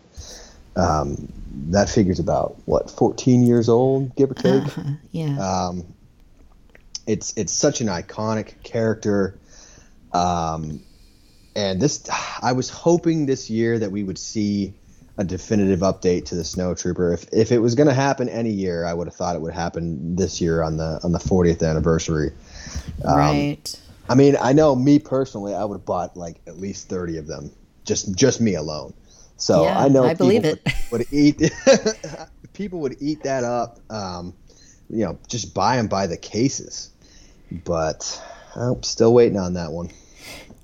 Um, 0.76 1.32
that 1.70 1.90
figure's 1.90 2.20
about 2.20 2.56
what 2.66 2.92
14 2.92 3.46
years 3.46 3.68
old, 3.68 4.16
give 4.16 4.30
or 4.30 4.36
take. 4.36 4.64
Uh-huh, 4.64 4.92
yeah. 5.12 5.40
Um, 5.40 5.86
it's 7.08 7.34
it's 7.36 7.54
such 7.54 7.82
an 7.82 7.88
iconic 7.88 8.62
character. 8.64 9.40
Um, 10.14 10.84
and 11.56 11.82
this, 11.82 12.08
I 12.42 12.52
was 12.52 12.70
hoping 12.70 13.26
this 13.26 13.50
year 13.50 13.80
that 13.80 13.92
we 13.92 14.04
would 14.04 14.20
see 14.20 14.76
a 15.18 15.24
definitive 15.24 15.80
update 15.80 16.26
to 16.26 16.36
the 16.36 16.44
Snowtrooper. 16.44 17.14
If 17.14 17.34
if 17.34 17.52
it 17.52 17.58
was 17.58 17.74
going 17.74 17.88
to 17.88 17.94
happen 17.94 18.30
any 18.30 18.52
year, 18.52 18.86
I 18.86 18.94
would 18.94 19.08
have 19.08 19.16
thought 19.16 19.36
it 19.36 19.42
would 19.42 19.54
happen 19.54 20.16
this 20.16 20.40
year 20.40 20.62
on 20.62 20.78
the 20.78 21.00
on 21.04 21.12
the 21.12 21.20
40th 21.20 21.68
anniversary. 21.68 22.34
Um, 23.04 23.18
right. 23.18 23.82
I 24.10 24.16
mean, 24.16 24.36
I 24.40 24.54
know 24.54 24.76
me 24.76 25.00
personally, 25.00 25.54
I 25.54 25.64
would 25.66 25.76
have 25.76 25.86
bought 25.86 26.18
like 26.18 26.42
at 26.48 26.58
least 26.58 26.90
30 26.90 27.18
of 27.18 27.28
them, 27.28 27.52
just 27.86 28.16
just 28.16 28.42
me 28.42 28.56
alone. 28.56 28.94
So 29.38 29.64
Yeah, 29.64 29.80
I 29.80 29.88
know 29.88 30.04
I 30.04 30.14
believe 30.14 30.44
people 30.44 30.60
it. 30.66 30.74
Would, 30.92 31.00
would 31.00 31.14
eat 31.14 31.52
people 32.54 32.80
would 32.80 32.96
eat 33.00 33.24
that 33.24 33.44
up. 33.44 33.80
Um, 33.90 34.34
you 34.90 35.06
know, 35.06 35.18
just 35.28 35.54
buy 35.54 35.78
them 35.78 35.88
by 35.88 36.08
the 36.08 36.18
cases. 36.18 36.92
But 37.64 38.22
I'm 38.56 38.84
still 38.84 39.14
waiting 39.14 39.38
on 39.38 39.54
that 39.54 39.72
one. 39.72 39.92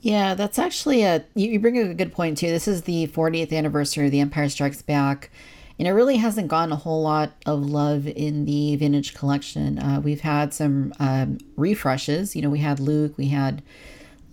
Yeah, 0.01 0.33
that's 0.33 0.59
actually 0.59 1.03
a 1.03 1.23
you, 1.33 1.51
you 1.51 1.59
bring 1.59 1.77
a 1.77 1.93
good 1.93 2.11
point 2.11 2.37
too. 2.37 2.47
This 2.47 2.67
is 2.67 2.83
the 2.83 3.07
40th 3.07 3.53
anniversary 3.53 4.05
of 4.05 4.11
The 4.11 4.19
Empire 4.19 4.49
Strikes 4.49 4.81
Back, 4.81 5.31
and 5.79 5.87
it 5.87 5.91
really 5.91 6.17
hasn't 6.17 6.47
gotten 6.47 6.71
a 6.71 6.75
whole 6.75 7.01
lot 7.01 7.31
of 7.45 7.65
love 7.65 8.07
in 8.07 8.45
the 8.45 8.75
vintage 8.75 9.13
collection. 9.13 9.79
Uh, 9.79 9.99
we've 10.03 10.21
had 10.21 10.53
some 10.53 10.93
um, 10.99 11.39
refreshes. 11.55 12.35
You 12.35 12.41
know, 12.43 12.49
we 12.49 12.59
had 12.59 12.79
Luke, 12.79 13.17
we 13.17 13.27
had 13.29 13.61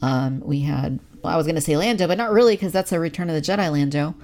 um, 0.02 0.40
we 0.40 0.60
had 0.60 0.98
well, 1.22 1.34
I 1.34 1.36
was 1.36 1.46
going 1.46 1.56
to 1.56 1.60
say 1.60 1.76
Lando, 1.76 2.06
but 2.06 2.16
not 2.16 2.32
really 2.32 2.54
because 2.54 2.72
that's 2.72 2.92
a 2.92 2.98
Return 2.98 3.28
of 3.28 3.34
the 3.34 3.42
Jedi 3.42 3.70
Lando. 3.70 4.14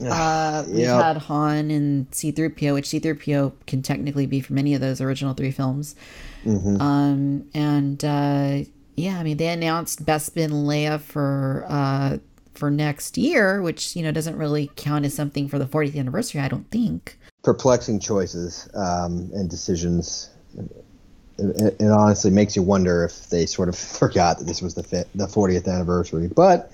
Uh, 0.00 0.64
we've 0.66 0.86
had 1.02 1.16
Han 1.18 1.70
and 1.70 2.06
C-3PO, 2.14 2.74
which 2.74 2.86
C-3PO 2.86 3.52
can 3.66 3.82
technically 3.82 4.26
be 4.26 4.40
from 4.40 4.56
any 4.58 4.74
of 4.74 4.80
those 4.80 5.00
original 5.00 5.34
three 5.34 5.50
films. 5.50 5.94
Um, 6.80 7.48
and 7.54 8.02
uh, 8.04 8.58
yeah, 8.96 9.18
I 9.18 9.22
mean 9.22 9.36
they 9.36 9.48
announced 9.48 10.06
Bespin 10.06 10.50
Leia 10.50 11.00
for 11.00 11.66
uh, 11.68 12.18
for 12.56 12.70
next 12.70 13.18
year, 13.18 13.62
which 13.62 13.96
you 13.96 14.02
know 14.02 14.12
doesn't 14.12 14.36
really 14.36 14.70
count 14.76 15.04
as 15.04 15.14
something 15.14 15.48
for 15.48 15.58
the 15.58 15.66
40th 15.66 15.98
anniversary, 15.98 16.40
I 16.40 16.48
don't 16.48 16.70
think. 16.70 17.18
Perplexing 17.42 18.00
choices 18.00 18.68
um, 18.74 19.30
and 19.34 19.48
decisions. 19.48 20.30
It, 21.38 21.76
it 21.80 21.90
honestly 21.90 22.30
makes 22.30 22.56
you 22.56 22.62
wonder 22.62 23.04
if 23.04 23.28
they 23.28 23.46
sort 23.46 23.68
of 23.68 23.76
forgot 24.00 24.38
that 24.38 24.46
this 24.46 24.62
was 24.62 24.74
the 24.74 25.06
the 25.14 25.26
40th 25.26 25.68
anniversary. 25.68 26.28
But 26.28 26.70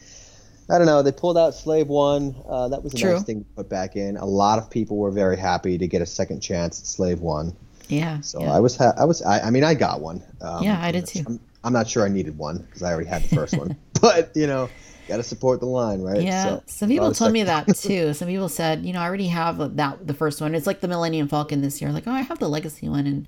I 0.71 0.79
don't 0.79 0.87
know. 0.87 1.03
They 1.03 1.13
pulled 1.13 1.37
out 1.37 1.55
Slave 1.55 1.89
One. 1.89 2.35
Uh, 2.49 2.69
that 2.69 2.83
was 2.83 2.95
a 2.95 2.97
True. 2.97 3.13
nice 3.15 3.25
thing 3.25 3.45
to 3.45 3.51
put 3.57 3.69
back 3.69 3.97
in. 3.97 4.17
A 4.17 4.25
lot 4.25 4.59
of 4.59 4.71
people 4.71 4.97
were 4.97 5.11
very 5.11 5.37
happy 5.37 5.77
to 5.77 5.87
get 5.87 6.01
a 6.01 6.07
second 6.07 6.41
chance 6.41 6.81
at 6.81 6.87
Slave 6.87 7.21
One. 7.21 7.55
Yeah. 7.89 8.21
So 8.21 8.41
yeah. 8.41 8.53
I 8.53 8.61
was, 8.61 8.77
ha- 8.77 8.95
I 8.97 9.05
was, 9.05 9.23
I, 9.23 9.41
I 9.41 9.51
mean, 9.51 9.65
I 9.65 9.75
got 9.75 10.01
one. 10.01 10.23
Um, 10.41 10.63
Yeah, 10.63 10.81
I 10.81 10.93
did 10.93 11.07
too. 11.07 11.25
I'm, 11.27 11.41
I'm 11.65 11.73
not 11.73 11.89
sure 11.89 12.05
I 12.05 12.09
needed 12.09 12.39
one 12.39 12.59
because 12.59 12.83
I 12.83 12.93
already 12.93 13.09
had 13.09 13.23
the 13.23 13.35
first 13.37 13.57
one. 13.57 13.77
But 14.01 14.33
you 14.35 14.49
know, 14.49 14.69
got 15.13 15.19
to 15.19 15.23
support 15.23 15.61
the 15.61 15.67
line, 15.67 16.01
right? 16.03 16.21
Yeah, 16.23 16.45
So, 16.45 16.63
some 16.67 16.89
people 16.89 17.13
told 17.13 17.33
me 17.33 17.43
that 17.45 17.77
too. 17.77 18.13
Some 18.19 18.29
people 18.29 18.49
said, 18.49 18.85
you 18.85 18.93
know, 18.93 19.01
I 19.01 19.05
already 19.07 19.29
have 19.29 19.77
that 19.77 20.07
the 20.07 20.15
first 20.15 20.41
one. 20.41 20.55
It's 20.55 20.67
like 20.67 20.81
the 20.81 20.89
Millennium 20.89 21.29
Falcon 21.29 21.61
this 21.63 21.81
year. 21.81 21.93
Like, 21.93 22.07
oh, 22.07 22.13
I 22.13 22.23
have 22.23 22.39
the 22.39 22.49
Legacy 22.49 22.89
one, 22.89 23.07
and 23.07 23.27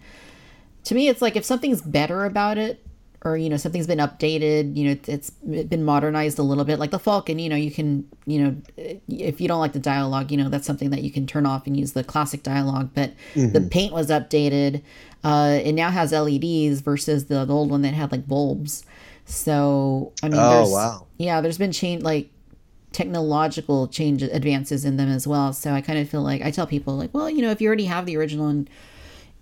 to 0.85 0.95
me, 0.95 1.09
it's 1.09 1.23
like 1.23 1.37
if 1.37 1.45
something's 1.45 1.81
better 1.83 2.25
about 2.25 2.59
it, 2.59 2.85
or 3.25 3.37
you 3.39 3.49
know, 3.49 3.57
something's 3.57 3.87
been 3.87 3.99
updated, 4.01 4.77
you 4.77 4.89
know, 4.91 4.97
it's 5.07 5.31
been 5.31 5.83
modernized 5.85 6.39
a 6.39 6.43
little 6.43 6.65
bit. 6.65 6.79
Like 6.79 6.91
the 6.91 6.99
Falcon, 6.99 7.39
you 7.39 7.49
know, 7.49 7.57
you 7.57 7.71
can, 7.71 8.07
you 8.27 8.39
know, 8.43 8.57
if 9.09 9.41
you 9.41 9.49
don't 9.49 9.61
like 9.61 9.73
the 9.73 9.79
dialogue, 9.79 10.31
you 10.31 10.37
know, 10.37 10.51
that's 10.51 10.67
something 10.67 10.91
that 10.91 11.03
you 11.03 11.11
can 11.11 11.27
turn 11.27 11.47
off 11.47 11.67
and 11.67 11.75
use 11.75 11.93
the 11.93 12.05
classic 12.05 12.43
dialogue. 12.43 12.91
But 12.95 13.13
Mm-hmm. 13.35 13.53
the 13.53 13.61
paint 13.63 13.93
was 13.95 14.09
updated. 14.11 14.83
Uh, 15.25 15.59
it 15.65 15.73
now 15.73 15.91
has 15.91 16.13
LEDs 16.13 16.81
versus 16.83 17.25
the, 17.27 17.47
the 17.47 17.53
old 17.55 17.71
one 17.71 17.81
that 17.83 17.95
had 17.95 18.13
like 18.13 18.29
bulbs. 18.29 18.85
So 19.27 20.13
I 20.23 20.29
mean, 20.29 20.41
Oh, 20.41 20.69
wow. 20.71 21.07
yeah, 21.19 21.41
there's 21.41 21.59
been 21.59 21.73
change 21.73 22.03
like 22.03 22.31
technological 22.93 23.89
change 23.89 24.23
advances 24.23 24.85
in 24.85 24.97
them 24.97 25.09
as 25.09 25.27
well. 25.27 25.53
So 25.53 25.73
I 25.73 25.81
kind 25.81 25.99
of 25.99 26.09
feel 26.09 26.23
like 26.23 26.43
I 26.43 26.51
tell 26.51 26.67
people 26.67 26.97
like, 26.97 27.13
well, 27.13 27.29
you 27.29 27.43
know, 27.43 27.51
if 27.51 27.61
you 27.61 27.67
already 27.67 27.87
have 27.87 28.07
the 28.07 28.17
original 28.17 28.47
and 28.49 28.71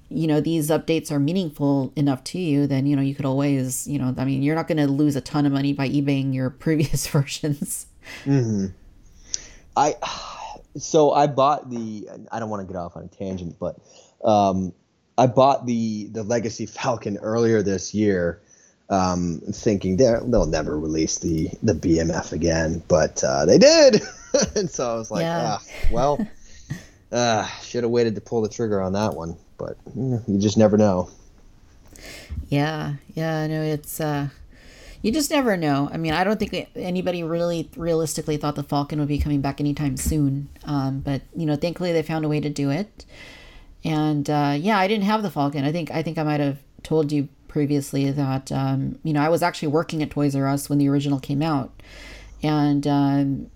you 0.08 0.26
know 0.26 0.40
these 0.40 0.68
updates 0.68 1.10
are 1.10 1.18
meaningful 1.18 1.92
enough 1.96 2.22
to 2.24 2.38
you, 2.38 2.66
then 2.66 2.86
you 2.86 2.96
know 2.96 3.02
you 3.02 3.14
could 3.14 3.24
always, 3.24 3.86
you 3.86 3.98
know, 3.98 4.14
I 4.16 4.24
mean, 4.24 4.42
you're 4.42 4.54
not 4.56 4.68
going 4.68 4.78
to 4.78 4.86
lose 4.86 5.16
a 5.16 5.20
ton 5.20 5.46
of 5.46 5.52
money 5.52 5.72
by 5.72 5.88
eBaying 5.88 6.34
your 6.34 6.50
previous 6.64 7.06
versions. 7.06 7.86
I 9.76 9.96
so 10.76 11.12
I 11.12 11.26
bought 11.26 11.70
the. 11.70 12.08
I 12.30 12.38
don't 12.40 12.50
want 12.50 12.66
to 12.66 12.72
get 12.72 12.78
off 12.78 12.96
on 12.96 13.04
a 13.04 13.08
tangent, 13.08 13.56
but 13.58 13.76
um, 14.24 14.72
I 15.18 15.26
bought 15.26 15.66
the 15.66 16.08
the 16.12 16.22
Legacy 16.22 16.66
Falcon 16.66 17.16
earlier 17.18 17.62
this 17.62 17.94
year, 17.94 18.42
um, 18.92 19.40
thinking 19.52 19.96
they 19.96 20.14
they'll 20.26 20.46
never 20.46 20.78
release 20.78 21.18
the 21.18 21.48
the 21.62 21.72
BMF 21.72 22.32
again, 22.32 22.82
but 22.88 23.24
uh, 23.24 23.46
they 23.46 23.56
did, 23.58 24.02
and 24.54 24.70
so 24.70 24.92
I 24.92 24.94
was 24.96 25.10
like, 25.10 25.22
Yeah. 25.22 25.58
ah, 25.58 25.62
well, 25.90 26.26
uh, 27.12 27.46
should 27.62 27.84
have 27.84 27.90
waited 27.90 28.14
to 28.16 28.20
pull 28.20 28.42
the 28.42 28.50
trigger 28.50 28.82
on 28.82 28.92
that 28.92 29.14
one, 29.14 29.36
but 29.56 29.82
mm, 29.96 30.22
you 30.28 30.38
just 30.38 30.58
never 30.58 30.76
know. 30.76 31.08
Yeah, 32.48 32.94
yeah, 33.14 33.46
no, 33.46 33.62
it's 33.62 33.98
uh 33.98 34.28
you 35.00 35.10
just 35.10 35.30
never 35.30 35.56
know. 35.56 35.88
I 35.92 35.96
mean, 35.96 36.12
I 36.12 36.22
don't 36.22 36.38
think 36.38 36.68
anybody 36.76 37.24
really 37.24 37.70
realistically 37.76 38.36
thought 38.36 38.54
the 38.54 38.62
Falcon 38.62 39.00
would 39.00 39.08
be 39.08 39.18
coming 39.18 39.40
back 39.40 39.58
anytime 39.58 39.96
soon. 39.96 40.48
Um, 40.64 41.00
but 41.00 41.22
you 41.34 41.46
know, 41.46 41.56
thankfully 41.56 41.92
they 41.92 42.02
found 42.02 42.24
a 42.24 42.28
way 42.28 42.40
to 42.40 42.50
do 42.50 42.70
it. 42.70 43.04
And 43.84 44.28
uh, 44.30 44.54
yeah, 44.56 44.78
I 44.78 44.86
didn't 44.86 45.04
have 45.04 45.22
the 45.22 45.30
Falcon. 45.30 45.64
I 45.64 45.72
think 45.72 45.90
I 45.90 46.02
think 46.02 46.18
I 46.18 46.22
might 46.22 46.40
have 46.40 46.58
told 46.82 47.10
you 47.10 47.28
previously 47.52 48.10
that 48.10 48.50
um, 48.50 48.98
you 49.04 49.12
know 49.12 49.20
I 49.20 49.28
was 49.28 49.42
actually 49.42 49.68
working 49.68 50.02
at 50.02 50.10
Toys 50.10 50.34
R 50.34 50.48
Us 50.48 50.68
when 50.68 50.78
the 50.78 50.88
original 50.88 51.20
came 51.20 51.42
out, 51.42 51.82
and 52.42 52.86
um, 52.86 53.50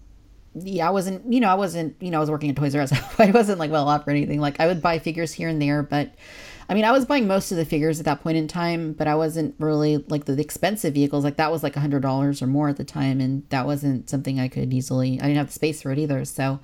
yeah, 0.54 0.86
I 0.86 0.90
wasn't, 0.90 1.30
you 1.30 1.40
know, 1.40 1.48
I 1.48 1.54
wasn't, 1.54 1.96
you 2.00 2.10
know, 2.10 2.18
I 2.18 2.20
was 2.20 2.30
working 2.30 2.50
at 2.50 2.56
Toys 2.56 2.74
R 2.74 2.82
Us. 2.82 2.92
I 3.18 3.30
wasn't 3.30 3.58
like 3.58 3.70
well 3.70 3.88
off 3.88 4.06
or 4.06 4.10
anything. 4.10 4.40
Like 4.40 4.60
I 4.60 4.66
would 4.66 4.82
buy 4.82 4.98
figures 4.98 5.32
here 5.32 5.48
and 5.48 5.60
there, 5.60 5.82
but 5.82 6.14
I 6.68 6.74
mean, 6.74 6.84
I 6.84 6.92
was 6.92 7.04
buying 7.04 7.26
most 7.26 7.52
of 7.52 7.56
the 7.56 7.64
figures 7.64 7.98
at 8.00 8.04
that 8.04 8.22
point 8.22 8.36
in 8.36 8.48
time, 8.48 8.92
but 8.92 9.06
I 9.06 9.14
wasn't 9.14 9.54
really 9.58 9.98
like 10.08 10.24
the, 10.26 10.38
expensive 10.38 10.94
vehicles. 10.94 11.24
Like 11.24 11.36
that 11.36 11.50
was 11.50 11.62
like 11.62 11.76
a 11.76 11.80
hundred 11.80 12.02
dollars 12.02 12.42
or 12.42 12.46
more 12.46 12.68
at 12.68 12.76
the 12.76 12.84
time, 12.84 13.20
and 13.20 13.48
that 13.48 13.66
wasn't 13.66 14.10
something 14.10 14.38
I 14.38 14.48
could 14.48 14.74
easily. 14.74 15.20
I 15.20 15.24
didn't 15.24 15.38
have 15.38 15.46
the 15.48 15.52
space 15.52 15.82
for 15.82 15.90
it 15.90 15.98
either, 15.98 16.24
so. 16.24 16.60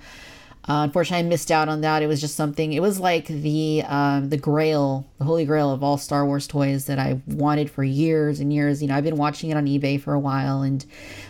Uh, 0.69 0.83
unfortunately, 0.85 1.27
I 1.27 1.29
missed 1.29 1.51
out 1.51 1.69
on 1.69 1.81
that. 1.81 2.03
It 2.03 2.07
was 2.07 2.21
just 2.21 2.37
something. 2.37 2.73
It 2.73 2.81
was 2.81 3.01
like 3.01 3.27
the 3.27 3.83
um, 3.87 4.29
the 4.29 4.37
Grail, 4.37 5.07
the 5.19 5.25
Holy 5.25 5.45
Grail 5.45 5.73
of 5.73 5.83
all 5.83 5.99
Star 5.99 6.25
Wars 6.25 6.47
toys 6.47 6.85
that 6.85 7.01
I 7.01 7.21
wanted 7.27 7.69
for 7.69 7.83
years 7.83 8.39
and 8.39 8.53
years. 8.53 8.81
You 8.81 8.89
know, 8.89 8.95
I've 8.95 9.03
been 9.03 9.17
watching 9.17 9.51
it 9.51 9.57
on 9.57 9.67
eBay 9.67 10.01
for 10.01 10.15
a 10.15 10.21
while 10.21 10.63
and 10.63 10.85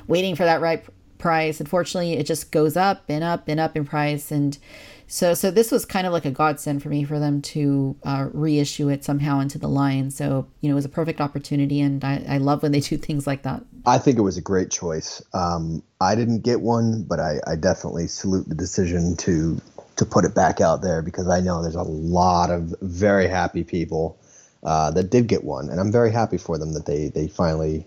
waiting 0.06 0.36
for 0.36 0.44
that 0.44 0.60
right 0.60 0.84
price. 1.16 1.60
Unfortunately, 1.60 2.12
it 2.14 2.26
just 2.26 2.52
goes 2.52 2.76
up 2.76 3.04
and 3.08 3.24
up 3.24 3.48
and 3.48 3.58
up 3.58 3.74
in 3.74 3.86
price, 3.86 4.30
and 4.30 4.58
so 5.06 5.32
so 5.32 5.50
this 5.50 5.70
was 5.70 5.86
kind 5.86 6.06
of 6.06 6.12
like 6.12 6.26
a 6.26 6.30
godsend 6.30 6.82
for 6.82 6.90
me 6.90 7.02
for 7.02 7.18
them 7.18 7.40
to 7.40 7.96
uh, 8.02 8.28
reissue 8.34 8.90
it 8.90 9.02
somehow 9.02 9.40
into 9.40 9.58
the 9.58 9.68
line. 9.68 10.10
So 10.10 10.46
you 10.60 10.68
know, 10.68 10.74
it 10.74 10.76
was 10.76 10.84
a 10.84 10.90
perfect 10.90 11.22
opportunity, 11.22 11.80
and 11.80 12.04
I, 12.04 12.22
I 12.28 12.36
love 12.36 12.62
when 12.62 12.72
they 12.72 12.80
do 12.80 12.98
things 12.98 13.26
like 13.26 13.44
that. 13.44 13.64
I 13.84 13.98
think 13.98 14.18
it 14.18 14.22
was 14.22 14.36
a 14.36 14.42
great 14.42 14.70
choice. 14.70 15.22
Um, 15.34 15.82
I 16.00 16.14
didn't 16.14 16.42
get 16.42 16.60
one, 16.60 17.02
but 17.02 17.18
I, 17.18 17.38
I 17.46 17.56
definitely 17.56 18.06
salute 18.06 18.48
the 18.48 18.54
decision 18.54 19.16
to 19.18 19.60
to 19.96 20.06
put 20.06 20.24
it 20.24 20.34
back 20.34 20.60
out 20.60 20.80
there 20.80 21.02
because 21.02 21.28
I 21.28 21.40
know 21.40 21.62
there's 21.62 21.74
a 21.74 21.82
lot 21.82 22.50
of 22.50 22.74
very 22.80 23.28
happy 23.28 23.62
people 23.62 24.18
uh, 24.62 24.90
that 24.92 25.10
did 25.10 25.26
get 25.26 25.44
one, 25.44 25.68
and 25.68 25.80
I'm 25.80 25.92
very 25.92 26.12
happy 26.12 26.38
for 26.38 26.58
them 26.58 26.72
that 26.74 26.86
they 26.86 27.08
they 27.08 27.28
finally 27.28 27.84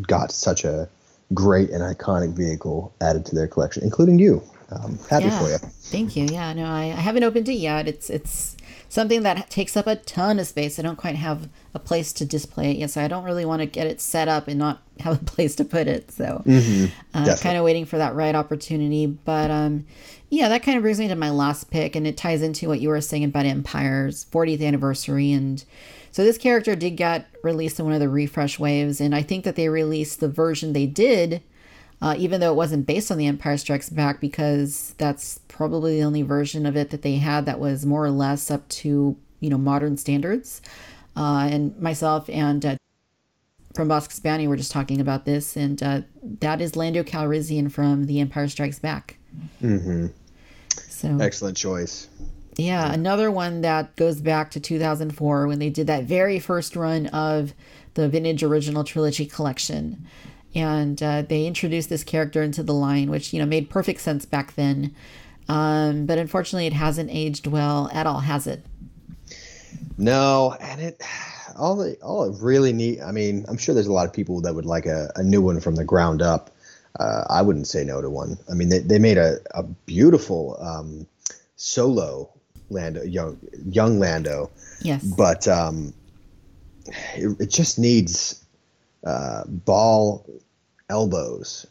got 0.00 0.32
such 0.32 0.64
a 0.64 0.88
great 1.32 1.70
and 1.70 1.82
iconic 1.82 2.34
vehicle 2.34 2.92
added 3.00 3.26
to 3.26 3.34
their 3.34 3.46
collection, 3.46 3.82
including 3.82 4.18
you. 4.18 4.42
Um, 4.70 4.98
happy 5.10 5.26
yeah, 5.26 5.38
for 5.40 5.48
you. 5.50 5.58
Thank 5.58 6.16
you. 6.16 6.24
Yeah, 6.24 6.52
no, 6.54 6.64
I, 6.64 6.84
I 6.84 7.00
haven't 7.00 7.22
opened 7.22 7.48
it 7.48 7.54
yet. 7.54 7.86
It's 7.86 8.08
it's 8.08 8.56
something 8.94 9.24
that 9.24 9.50
takes 9.50 9.76
up 9.76 9.88
a 9.88 9.96
ton 9.96 10.38
of 10.38 10.46
space. 10.46 10.78
I 10.78 10.82
don't 10.82 10.96
quite 10.96 11.16
have 11.16 11.48
a 11.74 11.80
place 11.80 12.12
to 12.12 12.24
display 12.24 12.70
it 12.70 12.76
yet, 12.76 12.90
so 12.90 13.02
I 13.02 13.08
don't 13.08 13.24
really 13.24 13.44
want 13.44 13.60
to 13.60 13.66
get 13.66 13.88
it 13.88 14.00
set 14.00 14.28
up 14.28 14.46
and 14.46 14.56
not 14.56 14.82
have 15.00 15.20
a 15.20 15.24
place 15.24 15.56
to 15.56 15.64
put 15.64 15.88
it. 15.88 16.12
So, 16.12 16.42
uh, 17.12 17.24
kind 17.42 17.58
of 17.58 17.64
waiting 17.64 17.84
for 17.84 17.98
that 17.98 18.14
right 18.14 18.34
opportunity. 18.34 19.06
But 19.06 19.50
um, 19.50 19.84
yeah, 20.30 20.48
that 20.48 20.62
kind 20.62 20.76
of 20.76 20.82
brings 20.82 21.00
me 21.00 21.08
to 21.08 21.16
my 21.16 21.30
last 21.30 21.70
pick, 21.70 21.96
and 21.96 22.06
it 22.06 22.16
ties 22.16 22.40
into 22.40 22.68
what 22.68 22.80
you 22.80 22.88
were 22.88 23.00
saying 23.00 23.24
about 23.24 23.46
Empire's 23.46 24.26
40th 24.26 24.64
anniversary. 24.64 25.32
And 25.32 25.64
so 26.12 26.22
this 26.22 26.38
character 26.38 26.76
did 26.76 26.92
get 26.92 27.26
released 27.42 27.80
in 27.80 27.86
one 27.86 27.94
of 27.94 28.00
the 28.00 28.08
refresh 28.08 28.60
waves, 28.60 29.00
and 29.00 29.12
I 29.12 29.22
think 29.22 29.44
that 29.44 29.56
they 29.56 29.68
released 29.68 30.20
the 30.20 30.28
version 30.28 30.72
they 30.72 30.86
did 30.86 31.42
uh, 32.02 32.14
even 32.18 32.40
though 32.40 32.52
it 32.52 32.56
wasn't 32.56 32.86
based 32.86 33.10
on 33.10 33.18
The 33.18 33.26
Empire 33.26 33.56
Strikes 33.56 33.90
Back, 33.90 34.20
because 34.20 34.94
that's 34.98 35.40
probably 35.48 35.96
the 35.96 36.04
only 36.04 36.22
version 36.22 36.66
of 36.66 36.76
it 36.76 36.90
that 36.90 37.02
they 37.02 37.16
had 37.16 37.46
that 37.46 37.60
was 37.60 37.86
more 37.86 38.04
or 38.04 38.10
less 38.10 38.50
up 38.50 38.68
to 38.68 39.16
you 39.40 39.50
know 39.50 39.58
modern 39.58 39.96
standards. 39.96 40.60
Uh, 41.16 41.48
and 41.50 41.78
myself 41.80 42.28
and 42.28 42.66
uh, 42.66 42.76
from 43.74 43.88
Bossk's 43.88 44.20
Bounty 44.20 44.48
were 44.48 44.56
just 44.56 44.72
talking 44.72 45.00
about 45.00 45.24
this, 45.24 45.56
and 45.56 45.82
uh, 45.82 46.00
that 46.40 46.60
is 46.60 46.76
Lando 46.76 47.02
Calrissian 47.02 47.70
from 47.70 48.06
The 48.06 48.20
Empire 48.20 48.48
Strikes 48.48 48.78
Back. 48.78 49.18
Mm-hmm. 49.62 50.06
So 50.68 51.18
Excellent 51.20 51.56
choice. 51.56 52.08
yeah, 52.56 52.92
another 52.92 53.30
one 53.30 53.60
that 53.62 53.94
goes 53.96 54.20
back 54.20 54.50
to 54.52 54.60
2004 54.60 55.46
when 55.46 55.58
they 55.58 55.70
did 55.70 55.86
that 55.88 56.04
very 56.04 56.38
first 56.38 56.76
run 56.76 57.06
of 57.08 57.52
the 57.94 58.08
vintage 58.08 58.42
original 58.42 58.84
trilogy 58.84 59.26
collection. 59.26 60.06
And 60.54 61.02
uh, 61.02 61.22
they 61.22 61.46
introduced 61.46 61.88
this 61.88 62.04
character 62.04 62.42
into 62.42 62.62
the 62.62 62.74
line, 62.74 63.10
which, 63.10 63.32
you 63.32 63.40
know, 63.40 63.46
made 63.46 63.70
perfect 63.70 64.00
sense 64.00 64.24
back 64.24 64.54
then. 64.54 64.94
Um, 65.48 66.06
but 66.06 66.18
unfortunately, 66.18 66.66
it 66.66 66.72
hasn't 66.72 67.10
aged 67.12 67.46
well 67.46 67.90
at 67.92 68.06
all, 68.06 68.20
has 68.20 68.46
it? 68.46 68.64
No, 69.98 70.56
and 70.60 70.80
it 70.80 71.02
all 71.56 71.76
the 71.76 71.96
all 72.02 72.24
it 72.24 72.42
really 72.42 72.72
need. 72.72 73.00
I 73.00 73.12
mean, 73.12 73.44
I'm 73.48 73.56
sure 73.56 73.74
there's 73.74 73.86
a 73.86 73.92
lot 73.92 74.06
of 74.06 74.12
people 74.12 74.40
that 74.40 74.54
would 74.54 74.66
like 74.66 74.86
a, 74.86 75.10
a 75.16 75.22
new 75.22 75.40
one 75.40 75.60
from 75.60 75.76
the 75.76 75.84
ground 75.84 76.22
up. 76.22 76.50
Uh, 76.98 77.24
I 77.28 77.42
wouldn't 77.42 77.66
say 77.66 77.84
no 77.84 78.00
to 78.00 78.08
one. 78.08 78.38
I 78.50 78.54
mean, 78.54 78.68
they, 78.68 78.78
they 78.78 78.98
made 78.98 79.18
a, 79.18 79.38
a 79.54 79.62
beautiful 79.62 80.56
um, 80.60 81.06
solo 81.56 82.30
Lando, 82.70 83.02
young 83.02 83.38
young 83.68 83.98
Lando, 83.98 84.50
Yes. 84.82 85.04
but 85.04 85.46
um, 85.46 85.92
it, 87.14 87.36
it 87.40 87.50
just 87.50 87.78
needs 87.78 88.44
uh, 89.04 89.44
ball 89.46 90.24
elbows. 90.98 91.66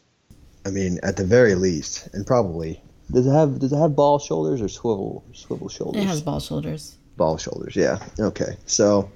I 0.66 0.70
mean, 0.70 0.98
at 1.02 1.16
the 1.16 1.24
very 1.24 1.54
least, 1.54 2.08
and 2.12 2.26
probably 2.26 2.80
does 3.12 3.26
it 3.26 3.32
have 3.32 3.58
does 3.58 3.72
it 3.72 3.78
have 3.78 3.94
ball 3.96 4.18
shoulders 4.18 4.60
or 4.62 4.68
swivel 4.68 5.24
swivel 5.32 5.68
shoulders? 5.68 6.02
it 6.02 6.06
has 6.06 6.20
ball 6.22 6.40
shoulders. 6.40 6.96
ball 7.16 7.36
shoulders. 7.38 7.74
Yeah. 7.76 7.98
Okay. 8.18 8.56
So 8.66 9.10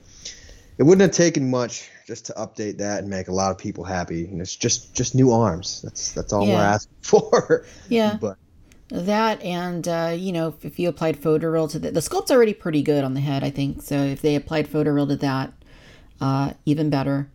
it 0.78 0.82
wouldn't 0.84 1.02
have 1.02 1.11
taken 1.26 1.50
much 1.50 1.88
just 2.06 2.26
to 2.26 2.32
update 2.34 2.78
that 2.78 3.00
and 3.00 3.09
make 3.09 3.28
a 3.28 3.32
lot 3.32 3.50
of 3.50 3.59
people 3.59 3.84
happy. 3.84 4.24
And 4.26 4.40
it's 4.40 4.56
just 4.56 4.94
just 4.94 5.14
new 5.14 5.30
arms. 5.32 5.82
That's 5.82 6.12
that's 6.12 6.32
all 6.32 6.46
we're 6.46 6.52
Yeah. 6.52 6.74
asking 6.74 6.94
for. 7.02 7.64
Yeah. 7.88 8.18
But 8.20 8.36
That 8.90 9.42
and 9.42 9.86
uh, 9.88 10.14
you 10.16 10.32
know, 10.32 10.48
if, 10.48 10.64
if 10.64 10.78
you 10.78 10.88
applied 10.88 11.16
photoreal 11.20 11.70
to 11.70 11.78
the 11.78 11.90
the 11.90 12.02
sculpt's 12.02 12.30
already 12.30 12.54
pretty 12.54 12.82
good 12.82 13.04
on 13.04 13.14
the 13.14 13.20
head, 13.30 13.42
I 13.42 13.50
think. 13.50 13.82
So 13.82 13.96
if 13.96 14.20
they 14.22 14.34
applied 14.36 14.66
photoreal 14.68 15.09
to 15.09 15.16
that, 15.16 15.52
uh, 16.20 16.52
even 16.66 16.90
better. 16.90 17.30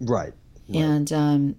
right. 0.00 0.32
And 0.74 1.12
um, 1.12 1.56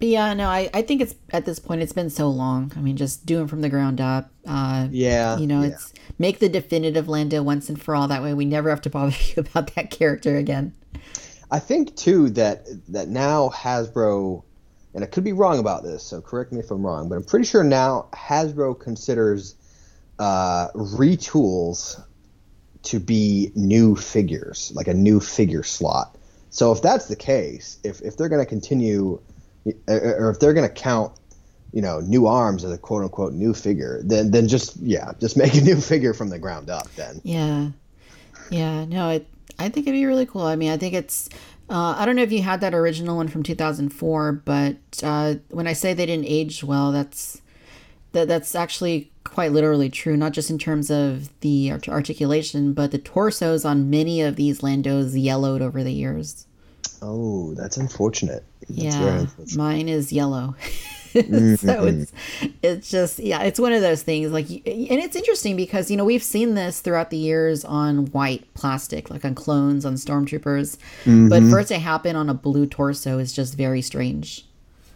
but 0.00 0.08
yeah, 0.08 0.34
no, 0.34 0.48
I, 0.48 0.68
I 0.74 0.82
think 0.82 1.00
it's 1.02 1.14
at 1.30 1.44
this 1.44 1.58
point 1.60 1.82
it's 1.82 1.92
been 1.92 2.10
so 2.10 2.28
long. 2.28 2.72
I 2.76 2.80
mean, 2.80 2.96
just 2.96 3.24
do 3.26 3.36
them 3.36 3.46
from 3.46 3.60
the 3.60 3.68
ground 3.68 4.00
up. 4.00 4.30
Uh, 4.46 4.88
Yeah. 4.90 5.38
you 5.38 5.46
know, 5.46 5.60
yeah. 5.60 5.68
it's 5.68 5.92
make 6.18 6.38
the 6.40 6.48
definitive 6.48 7.08
Lando 7.08 7.42
once 7.42 7.68
and 7.68 7.80
for 7.80 7.94
all. 7.94 8.08
That 8.08 8.22
way, 8.22 8.34
we 8.34 8.46
never 8.46 8.70
have 8.70 8.80
to 8.82 8.90
bother 8.90 9.14
you 9.28 9.34
about 9.36 9.74
that 9.76 9.90
character 9.90 10.36
again. 10.36 10.72
I 11.50 11.58
think 11.58 11.94
too 11.96 12.30
that 12.30 12.66
that 12.88 13.08
now 13.08 13.50
Hasbro, 13.50 14.42
and 14.94 15.04
I 15.04 15.06
could 15.06 15.24
be 15.24 15.32
wrong 15.32 15.58
about 15.58 15.82
this, 15.82 16.02
so 16.02 16.20
correct 16.20 16.50
me 16.52 16.60
if 16.60 16.70
I'm 16.70 16.84
wrong, 16.84 17.08
but 17.08 17.16
I'm 17.16 17.24
pretty 17.24 17.44
sure 17.44 17.62
now 17.62 18.08
Hasbro 18.12 18.80
considers 18.80 19.54
uh, 20.18 20.68
retools 20.74 22.02
to 22.84 22.98
be 22.98 23.52
new 23.54 23.96
figures, 23.96 24.72
like 24.74 24.88
a 24.88 24.94
new 24.94 25.20
figure 25.20 25.62
slot. 25.62 26.16
So 26.50 26.72
if 26.72 26.82
that's 26.82 27.06
the 27.06 27.16
case, 27.16 27.78
if 27.84 28.00
if 28.00 28.16
they're 28.16 28.28
going 28.28 28.42
to 28.44 28.48
continue, 28.48 29.20
or 29.88 30.30
if 30.30 30.40
they're 30.40 30.54
going 30.54 30.68
to 30.68 30.74
count, 30.74 31.12
you 31.72 31.82
know, 31.82 32.00
new 32.00 32.26
arms 32.26 32.64
as 32.64 32.72
a 32.72 32.78
quote 32.78 33.02
unquote 33.02 33.32
new 33.32 33.54
figure, 33.54 34.00
then 34.04 34.30
then 34.30 34.48
just 34.48 34.76
yeah, 34.78 35.12
just 35.20 35.36
make 35.36 35.54
a 35.54 35.60
new 35.60 35.80
figure 35.80 36.14
from 36.14 36.30
the 36.30 36.38
ground 36.38 36.70
up. 36.70 36.92
Then 36.94 37.20
Yeah, 37.24 37.70
yeah. 38.50 38.84
No, 38.84 39.10
it. 39.10 39.26
I 39.58 39.68
think 39.68 39.86
it'd 39.86 39.98
be 39.98 40.06
really 40.06 40.26
cool. 40.26 40.42
I 40.42 40.56
mean, 40.56 40.70
I 40.70 40.76
think 40.76 40.94
it's. 40.94 41.28
Uh, 41.68 41.94
I 41.96 42.04
don't 42.04 42.16
know 42.16 42.22
if 42.22 42.32
you 42.32 42.42
had 42.42 42.62
that 42.62 42.74
original 42.74 43.16
one 43.16 43.28
from 43.28 43.44
2004, 43.44 44.32
but 44.44 44.76
uh, 45.04 45.34
when 45.50 45.68
I 45.68 45.72
say 45.72 45.94
they 45.94 46.06
didn't 46.06 46.26
age 46.26 46.64
well, 46.64 46.90
that's 46.90 47.40
that 48.12 48.26
that's 48.26 48.54
actually 48.54 49.12
quite 49.22 49.52
literally 49.52 49.88
true. 49.88 50.16
Not 50.16 50.32
just 50.32 50.50
in 50.50 50.58
terms 50.58 50.90
of 50.90 51.30
the 51.40 51.70
art- 51.70 51.88
articulation, 51.88 52.72
but 52.72 52.90
the 52.90 52.98
torsos 52.98 53.64
on 53.64 53.90
many 53.90 54.20
of 54.20 54.36
these 54.36 54.60
Landos 54.60 55.12
yellowed 55.14 55.62
over 55.62 55.84
the 55.84 55.92
years. 55.92 56.46
Oh, 57.02 57.54
that's 57.54 57.76
unfortunate. 57.76 58.44
That's 58.68 58.96
yeah, 58.96 59.20
unfortunate. 59.20 59.56
mine 59.56 59.88
is 59.88 60.12
yellow. 60.12 60.54
so 61.10 61.18
it's 61.86 62.12
it's 62.62 62.88
just 62.88 63.18
yeah, 63.18 63.42
it's 63.42 63.58
one 63.58 63.72
of 63.72 63.80
those 63.80 64.02
things 64.02 64.30
like 64.30 64.48
and 64.48 64.62
it's 64.64 65.16
interesting 65.16 65.56
because 65.56 65.90
you 65.90 65.96
know 65.96 66.04
we've 66.04 66.22
seen 66.22 66.54
this 66.54 66.80
throughout 66.80 67.10
the 67.10 67.16
years 67.16 67.64
on 67.64 68.06
white 68.12 68.52
plastic 68.54 69.10
like 69.10 69.24
on 69.24 69.34
clones 69.34 69.84
on 69.84 69.94
stormtroopers, 69.94 70.78
but 71.28 71.42
for 71.50 71.58
it 71.58 71.66
to 71.66 71.78
happen 71.80 72.14
on 72.14 72.28
a 72.28 72.34
blue 72.34 72.64
torso 72.64 73.18
is 73.18 73.32
just 73.32 73.56
very 73.56 73.82
strange. 73.82 74.44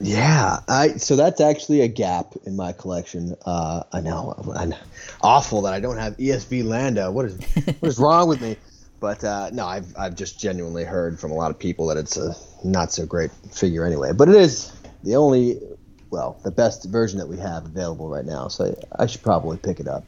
Yeah, 0.00 0.60
I 0.68 0.96
so 0.98 1.16
that's 1.16 1.40
actually 1.40 1.80
a 1.80 1.88
gap 1.88 2.34
in 2.44 2.54
my 2.56 2.72
collection. 2.72 3.34
Uh, 3.44 3.84
I 3.92 4.00
know, 4.00 4.34
I 4.54 4.66
know, 4.66 4.78
awful 5.20 5.62
that 5.62 5.72
I 5.72 5.80
don't 5.80 5.96
have 5.96 6.16
ESB 6.16 6.64
Lando. 6.64 7.10
What 7.10 7.26
is 7.26 7.38
what 7.80 7.88
is 7.88 7.98
wrong 7.98 8.28
with 8.28 8.40
me? 8.40 8.56
But 9.04 9.22
uh, 9.22 9.50
no, 9.52 9.66
I've 9.66 9.94
I've 9.98 10.16
just 10.16 10.40
genuinely 10.40 10.82
heard 10.82 11.20
from 11.20 11.30
a 11.30 11.34
lot 11.34 11.50
of 11.50 11.58
people 11.58 11.88
that 11.88 11.98
it's 11.98 12.16
a 12.16 12.34
not 12.64 12.90
so 12.90 13.04
great 13.04 13.30
figure 13.52 13.84
anyway. 13.84 14.14
But 14.14 14.30
it 14.30 14.34
is 14.34 14.72
the 15.02 15.16
only, 15.16 15.60
well, 16.08 16.40
the 16.42 16.50
best 16.50 16.86
version 16.86 17.18
that 17.18 17.26
we 17.26 17.36
have 17.36 17.66
available 17.66 18.08
right 18.08 18.24
now. 18.24 18.48
So 18.48 18.74
I 18.98 19.04
should 19.04 19.20
probably 19.22 19.58
pick 19.58 19.78
it 19.78 19.86
up. 19.88 20.04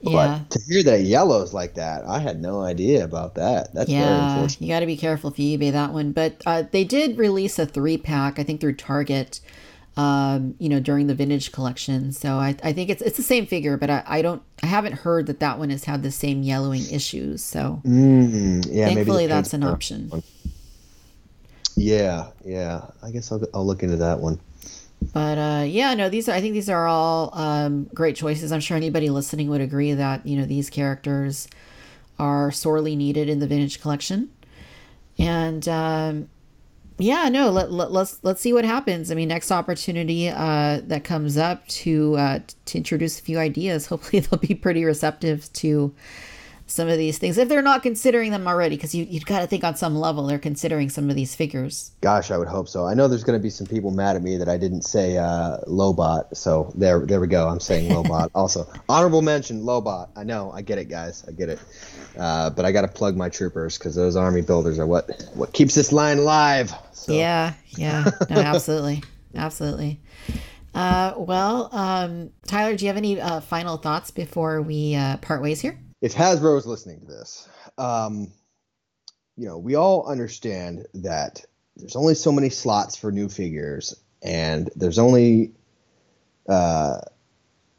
Yeah. 0.00 0.38
But 0.48 0.52
to 0.52 0.60
hear 0.66 0.82
that 0.84 1.02
yellow's 1.02 1.52
like 1.52 1.74
that, 1.74 2.06
I 2.06 2.18
had 2.18 2.40
no 2.40 2.62
idea 2.62 3.04
about 3.04 3.34
that. 3.34 3.74
That's 3.74 3.90
very 3.90 4.00
Yeah, 4.00 4.32
unfortunate. 4.32 4.66
you 4.66 4.72
got 4.72 4.80
to 4.80 4.86
be 4.86 4.96
careful 4.96 5.30
if 5.30 5.38
you 5.38 5.58
eBay 5.58 5.72
that 5.72 5.92
one. 5.92 6.12
But 6.12 6.40
uh, 6.46 6.62
they 6.70 6.84
did 6.84 7.18
release 7.18 7.58
a 7.58 7.66
three 7.66 7.98
pack, 7.98 8.38
I 8.38 8.42
think 8.42 8.62
through 8.62 8.76
Target, 8.76 9.40
um, 9.96 10.54
you 10.58 10.68
know, 10.68 10.80
during 10.80 11.06
the 11.06 11.14
vintage 11.14 11.52
collection. 11.52 12.12
So 12.12 12.36
I, 12.36 12.56
I 12.62 12.72
think 12.72 12.90
it's 12.90 13.02
it's 13.02 13.16
the 13.16 13.22
same 13.22 13.46
figure, 13.46 13.76
but 13.76 13.90
I, 13.90 14.02
I 14.06 14.22
don't 14.22 14.42
I 14.62 14.66
haven't 14.66 14.94
heard 14.94 15.26
that 15.26 15.40
that 15.40 15.58
one 15.58 15.70
has 15.70 15.84
had 15.84 16.02
the 16.02 16.10
same 16.10 16.42
yellowing 16.42 16.82
issues. 16.90 17.42
So 17.42 17.82
Mm, 17.84 18.66
yeah, 18.70 18.86
maybe 18.86 18.94
thankfully 18.94 19.26
that's 19.26 19.52
an 19.52 19.64
option. 19.64 20.22
Yeah, 21.76 22.28
yeah. 22.44 22.86
I 23.02 23.10
guess 23.10 23.30
I'll 23.32 23.42
I'll 23.54 23.66
look 23.66 23.82
into 23.82 23.96
that 23.96 24.20
one. 24.20 24.40
But 25.12 25.38
uh, 25.38 25.64
yeah, 25.66 25.94
no, 25.94 26.08
these 26.08 26.28
are 26.28 26.32
I 26.32 26.40
think 26.40 26.54
these 26.54 26.68
are 26.68 26.86
all 26.86 27.30
um, 27.32 27.84
great 27.94 28.16
choices. 28.16 28.52
I'm 28.52 28.60
sure 28.60 28.76
anybody 28.76 29.10
listening 29.10 29.48
would 29.48 29.60
agree 29.60 29.94
that 29.94 30.26
you 30.26 30.36
know 30.36 30.44
these 30.44 30.70
characters 30.70 31.48
are 32.18 32.50
sorely 32.52 32.94
needed 32.96 33.28
in 33.28 33.38
the 33.38 33.46
vintage 33.46 33.80
collection. 33.80 34.30
And 35.18 35.66
um, 35.68 36.28
yeah, 37.00 37.28
no, 37.28 37.50
let, 37.50 37.72
let, 37.72 37.92
let's 37.92 38.18
let's 38.22 38.40
see 38.40 38.52
what 38.52 38.64
happens. 38.64 39.10
I 39.10 39.14
mean, 39.14 39.28
next 39.28 39.50
opportunity 39.50 40.28
uh, 40.28 40.80
that 40.84 41.04
comes 41.04 41.36
up 41.36 41.66
to 41.68 42.16
uh, 42.16 42.38
to 42.66 42.78
introduce 42.78 43.18
a 43.18 43.22
few 43.22 43.38
ideas. 43.38 43.86
Hopefully, 43.88 44.20
they'll 44.20 44.38
be 44.38 44.54
pretty 44.54 44.84
receptive 44.84 45.52
to 45.54 45.94
some 46.70 46.88
of 46.88 46.98
these 46.98 47.18
things 47.18 47.36
if 47.38 47.48
they're 47.48 47.62
not 47.62 47.82
considering 47.82 48.30
them 48.30 48.46
already. 48.46 48.76
Because 48.76 48.94
you 48.94 49.04
you've 49.08 49.26
got 49.26 49.40
to 49.40 49.46
think 49.46 49.64
on 49.64 49.76
some 49.76 49.96
level 49.96 50.26
they're 50.26 50.38
considering 50.38 50.88
some 50.88 51.10
of 51.10 51.16
these 51.16 51.34
figures. 51.34 51.92
Gosh, 52.00 52.30
I 52.30 52.38
would 52.38 52.48
hope 52.48 52.68
so. 52.68 52.86
I 52.86 52.94
know 52.94 53.08
there's 53.08 53.24
going 53.24 53.38
to 53.38 53.42
be 53.42 53.50
some 53.50 53.66
people 53.66 53.90
mad 53.90 54.16
at 54.16 54.22
me 54.22 54.36
that 54.36 54.48
I 54.48 54.56
didn't 54.56 54.82
say 54.82 55.16
uh, 55.16 55.58
Lobot, 55.66 56.36
so 56.36 56.72
there, 56.74 57.00
there 57.00 57.20
we 57.20 57.26
go. 57.26 57.48
I'm 57.48 57.60
saying 57.60 57.90
Lobot. 57.90 58.30
also, 58.34 58.66
honorable 58.88 59.22
mention, 59.22 59.62
Lobot. 59.62 60.08
I 60.16 60.24
know, 60.24 60.50
I 60.52 60.62
get 60.62 60.78
it, 60.78 60.88
guys, 60.88 61.24
I 61.26 61.32
get 61.32 61.48
it. 61.48 61.60
Uh, 62.18 62.50
but 62.50 62.64
I 62.64 62.72
got 62.72 62.82
to 62.82 62.88
plug 62.88 63.16
my 63.16 63.28
troopers 63.28 63.78
because 63.78 63.94
those 63.94 64.16
army 64.16 64.42
builders 64.42 64.78
are 64.78 64.86
what 64.86 65.28
what 65.34 65.52
keeps 65.52 65.74
this 65.74 65.92
line 65.92 66.18
alive. 66.18 66.72
So, 66.92 67.12
Yeah, 67.12 67.54
yeah, 67.68 68.10
no, 68.28 68.36
absolutely, 68.40 69.02
absolutely. 69.34 70.00
Uh, 70.74 71.14
well, 71.16 71.68
um, 71.72 72.30
Tyler, 72.46 72.76
do 72.76 72.84
you 72.84 72.88
have 72.88 72.96
any 72.96 73.20
uh, 73.20 73.40
final 73.40 73.76
thoughts 73.76 74.10
before 74.10 74.62
we 74.62 74.94
uh, 74.94 75.16
part 75.18 75.42
ways 75.42 75.60
here? 75.60 75.78
If 76.00 76.14
Hasbro 76.14 76.58
is 76.58 76.66
listening 76.66 77.00
to 77.00 77.06
this, 77.06 77.48
um, 77.78 78.28
you 79.36 79.46
know, 79.46 79.58
we 79.58 79.74
all 79.74 80.06
understand 80.06 80.86
that 80.94 81.44
there's 81.76 81.96
only 81.96 82.14
so 82.14 82.32
many 82.32 82.50
slots 82.50 82.96
for 82.96 83.12
new 83.12 83.28
figures, 83.28 83.94
and 84.22 84.70
there's 84.76 84.98
only 84.98 85.52
uh, 86.48 86.98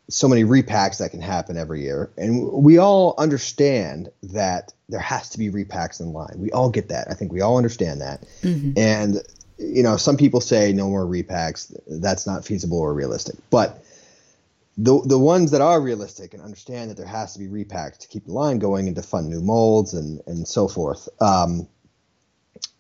so 0.09 0.27
many 0.27 0.43
repacks 0.43 0.99
that 0.99 1.11
can 1.11 1.21
happen 1.21 1.57
every 1.57 1.81
year, 1.81 2.11
and 2.17 2.51
we 2.51 2.77
all 2.77 3.15
understand 3.17 4.09
that 4.23 4.73
there 4.89 4.99
has 4.99 5.29
to 5.31 5.37
be 5.37 5.49
repacks 5.49 5.99
in 5.99 6.13
line. 6.13 6.35
We 6.37 6.51
all 6.51 6.69
get 6.69 6.89
that. 6.89 7.07
I 7.09 7.13
think 7.13 7.31
we 7.31 7.41
all 7.41 7.57
understand 7.57 8.01
that, 8.01 8.25
and 8.77 9.21
you 9.57 9.83
know, 9.83 9.97
some 9.97 10.17
people 10.17 10.41
say 10.41 10.73
no 10.73 10.89
more 10.89 11.05
repacks. 11.05 11.75
That's 11.87 12.25
not 12.25 12.45
feasible 12.45 12.79
or 12.79 12.93
realistic, 12.93 13.35
but 13.49 13.83
the 14.77 15.01
the 15.05 15.19
ones 15.19 15.51
that 15.51 15.61
are 15.61 15.81
realistic 15.81 16.33
and 16.33 16.43
understand 16.43 16.89
that 16.89 16.97
there 16.97 17.05
has 17.07 17.33
to 17.33 17.39
be 17.39 17.47
repacks 17.47 17.99
to 17.99 18.07
keep 18.07 18.25
the 18.25 18.33
line 18.33 18.59
going 18.59 18.87
and 18.87 18.95
to 18.95 19.03
fund 19.03 19.29
new 19.29 19.41
molds 19.41 19.93
and 19.93 20.21
and 20.27 20.47
so 20.47 20.67
forth. 20.67 21.09
Um, 21.21 21.67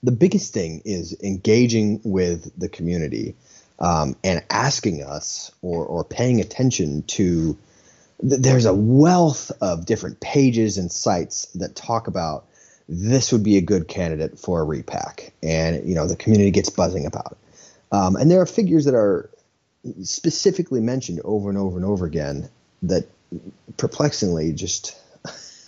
the 0.03 0.11
biggest 0.11 0.53
thing 0.53 0.81
is 0.85 1.15
engaging 1.23 2.01
with 2.03 2.51
the 2.59 2.69
community. 2.69 3.35
um, 3.79 4.15
and 4.23 4.43
asking 4.49 5.03
us 5.03 5.51
or, 5.61 5.85
or 5.85 6.03
paying 6.03 6.39
attention 6.39 7.03
to 7.03 7.57
th- 8.21 8.41
there's 8.41 8.65
a 8.65 8.73
wealth 8.73 9.51
of 9.61 9.85
different 9.85 10.19
pages 10.19 10.77
and 10.77 10.91
sites 10.91 11.47
that 11.55 11.75
talk 11.75 12.07
about 12.07 12.45
this 12.87 13.31
would 13.31 13.43
be 13.43 13.57
a 13.57 13.61
good 13.61 13.87
candidate 13.87 14.37
for 14.37 14.61
a 14.61 14.63
repack 14.63 15.33
and 15.41 15.87
you 15.87 15.95
know 15.95 16.07
the 16.07 16.15
community 16.15 16.51
gets 16.51 16.69
buzzing 16.69 17.05
about 17.05 17.37
um, 17.91 18.15
and 18.15 18.29
there 18.29 18.41
are 18.41 18.45
figures 18.45 18.85
that 18.85 18.95
are 18.95 19.29
specifically 20.03 20.79
mentioned 20.79 21.19
over 21.23 21.49
and 21.49 21.57
over 21.57 21.77
and 21.77 21.85
over 21.85 22.05
again 22.05 22.49
that 22.83 23.05
perplexingly 23.77 24.53
just 24.53 24.97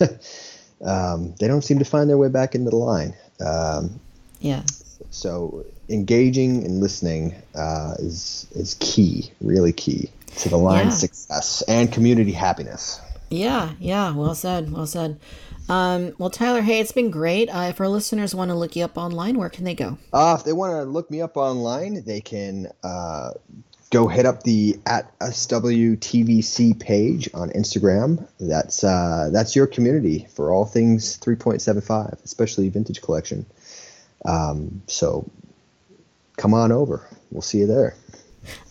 um, 0.84 1.34
they 1.40 1.48
don't 1.48 1.62
seem 1.62 1.78
to 1.78 1.84
find 1.84 2.08
their 2.08 2.18
way 2.18 2.28
back 2.28 2.54
into 2.54 2.70
the 2.70 2.76
line 2.76 3.14
um, 3.44 4.00
yeah 4.40 4.62
so 5.10 5.64
engaging 5.88 6.64
and 6.64 6.80
listening 6.80 7.34
uh, 7.54 7.94
is 7.98 8.46
is 8.54 8.76
key, 8.80 9.32
really 9.40 9.72
key 9.72 10.10
to 10.38 10.48
the 10.48 10.58
line's 10.58 10.94
yeah. 10.94 11.08
success 11.08 11.62
and 11.68 11.92
community 11.92 12.32
happiness. 12.32 13.00
Yeah, 13.30 13.72
yeah, 13.78 14.14
well 14.14 14.34
said, 14.34 14.72
well 14.72 14.86
said. 14.86 15.18
Um, 15.68 16.14
well, 16.18 16.30
Tyler, 16.30 16.60
hey, 16.60 16.80
it's 16.80 16.92
been 16.92 17.10
great. 17.10 17.48
Uh, 17.48 17.68
if 17.70 17.80
our 17.80 17.88
listeners 17.88 18.34
want 18.34 18.50
to 18.50 18.54
look 18.54 18.76
you 18.76 18.84
up 18.84 18.98
online, 18.98 19.38
where 19.38 19.48
can 19.48 19.64
they 19.64 19.74
go? 19.74 19.98
Uh, 20.12 20.36
if 20.38 20.44
they 20.44 20.52
want 20.52 20.72
to 20.72 20.82
look 20.82 21.10
me 21.10 21.22
up 21.22 21.36
online, 21.36 22.04
they 22.04 22.20
can 22.20 22.70
uh, 22.82 23.30
go 23.90 24.08
hit 24.08 24.26
up 24.26 24.42
the 24.42 24.78
at 24.86 25.16
SWTVC 25.20 26.78
page 26.80 27.28
on 27.34 27.50
Instagram. 27.50 28.26
That's 28.40 28.84
uh, 28.84 29.30
that's 29.32 29.54
your 29.54 29.66
community 29.66 30.26
for 30.34 30.52
all 30.52 30.64
things 30.64 31.18
3.75, 31.18 32.24
especially 32.24 32.68
vintage 32.68 33.02
collection. 33.02 33.46
Um, 34.24 34.82
so 34.86 35.30
come 36.36 36.54
on 36.54 36.72
over. 36.72 37.06
We'll 37.30 37.42
see 37.42 37.58
you 37.58 37.66
there. 37.66 37.94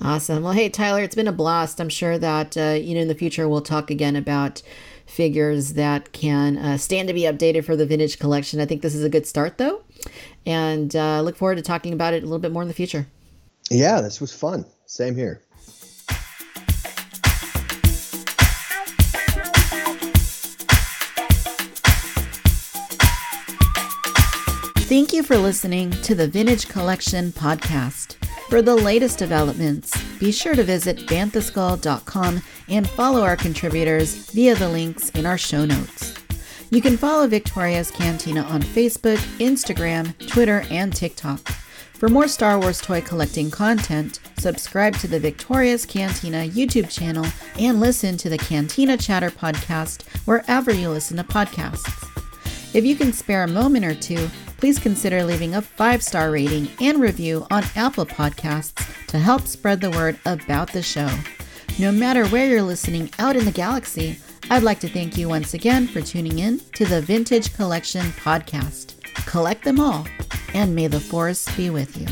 Awesome. 0.01 0.43
Well, 0.43 0.53
hey, 0.53 0.70
Tyler, 0.70 1.01
it's 1.01 1.16
been 1.16 1.28
a 1.28 1.34
blast. 1.34 1.80
I'm 1.80 1.89
sure 1.89 2.18
that, 2.18 2.55
uh, 2.55 2.78
you 2.80 2.93
know, 2.95 3.01
in 3.01 3.07
the 3.07 3.16
future 3.16 3.47
we'll 3.49 3.61
talk 3.61 3.89
again 3.89 4.16
about 4.16 4.61
figures 5.05 5.74
that 5.74 6.11
can 6.11 6.57
uh, 6.57 6.78
stand 6.78 7.07
to 7.07 7.14
be 7.14 7.22
updated 7.22 7.66
for 7.66 7.76
the 7.76 7.86
vintage 7.86 8.20
collection. 8.20 8.59
I 8.59 8.66
think 8.66 8.82
this 8.82 8.95
is 8.95 9.03
a 9.03 9.09
good 9.09 9.26
start, 9.26 9.57
though. 9.57 9.82
And 10.45 10.95
uh, 10.95 11.22
look 11.22 11.36
forward 11.36 11.55
to 11.55 11.61
talking 11.61 11.93
about 11.93 12.14
it 12.14 12.24
a 12.24 12.26
little 12.26 12.39
bit 12.39 12.51
more 12.51 12.61
in 12.61 12.68
the 12.68 12.74
future. 12.74 13.07
Yeah, 13.70 14.01
this 14.01 14.20
was 14.22 14.34
fun. 14.34 14.66
Same 14.86 15.15
here. 15.15 15.41
Thank 24.93 25.11
you 25.11 25.23
for 25.23 25.38
listening 25.38 25.89
to 25.89 26.13
the 26.13 26.27
Vintage 26.27 26.67
Collection 26.67 27.31
podcast. 27.31 28.15
For 28.49 28.61
the 28.61 28.75
latest 28.75 29.17
developments, 29.17 29.99
be 30.19 30.31
sure 30.31 30.53
to 30.53 30.63
visit 30.63 31.07
banthaskull.com 31.07 32.43
and 32.69 32.88
follow 32.88 33.23
our 33.23 33.36
contributors 33.36 34.29
via 34.31 34.53
the 34.53 34.69
links 34.69 35.09
in 35.11 35.25
our 35.25 35.38
show 35.39 35.65
notes. 35.65 36.13
You 36.69 36.81
can 36.81 36.97
follow 36.97 37.27
Victoria's 37.27 37.89
Cantina 37.89 38.41
on 38.43 38.61
Facebook, 38.61 39.17
Instagram, 39.39 40.15
Twitter, 40.27 40.63
and 40.69 40.93
TikTok. 40.93 41.39
For 42.03 42.09
more 42.09 42.27
Star 42.27 42.59
Wars 42.59 42.81
toy 42.81 42.99
collecting 42.99 43.49
content, 43.49 44.19
subscribe 44.37 44.97
to 44.97 45.07
the 45.07 45.21
Victoria's 45.21 45.85
Cantina 45.85 46.39
YouTube 46.39 46.89
channel 46.89 47.25
and 47.57 47.79
listen 47.79 48.17
to 48.17 48.27
the 48.27 48.37
Cantina 48.37 48.97
Chatter 48.97 49.29
podcast 49.29 50.03
wherever 50.25 50.73
you 50.73 50.89
listen 50.89 51.15
to 51.15 51.23
podcasts. 51.23 52.09
If 52.75 52.83
you 52.83 52.97
can 52.97 53.13
spare 53.13 53.45
a 53.45 53.47
moment 53.47 53.85
or 53.85 53.95
two, 53.95 54.29
please 54.57 54.79
consider 54.79 55.23
leaving 55.23 55.55
a 55.55 55.61
five 55.61 56.03
star 56.03 56.29
rating 56.29 56.67
and 56.81 56.99
review 56.99 57.47
on 57.49 57.63
Apple 57.77 58.05
Podcasts 58.05 59.07
to 59.07 59.17
help 59.17 59.47
spread 59.47 59.79
the 59.79 59.91
word 59.91 60.19
about 60.25 60.73
the 60.73 60.81
show. 60.81 61.09
No 61.79 61.89
matter 61.89 62.27
where 62.27 62.49
you're 62.49 62.63
listening 62.63 63.11
out 63.17 63.37
in 63.37 63.45
the 63.45 63.51
galaxy, 63.51 64.19
I'd 64.49 64.63
like 64.63 64.81
to 64.81 64.89
thank 64.89 65.15
you 65.15 65.29
once 65.29 65.53
again 65.53 65.87
for 65.87 66.01
tuning 66.01 66.39
in 66.39 66.59
to 66.73 66.83
the 66.83 66.99
Vintage 66.99 67.53
Collection 67.53 68.07
podcast. 68.07 68.92
Collect 69.26 69.64
them 69.64 69.80
all, 69.80 70.07
and 70.53 70.76
may 70.76 70.88
the 70.88 70.99
Force 70.99 71.47
be 71.55 71.70
with 71.70 71.97
you. 71.97 72.07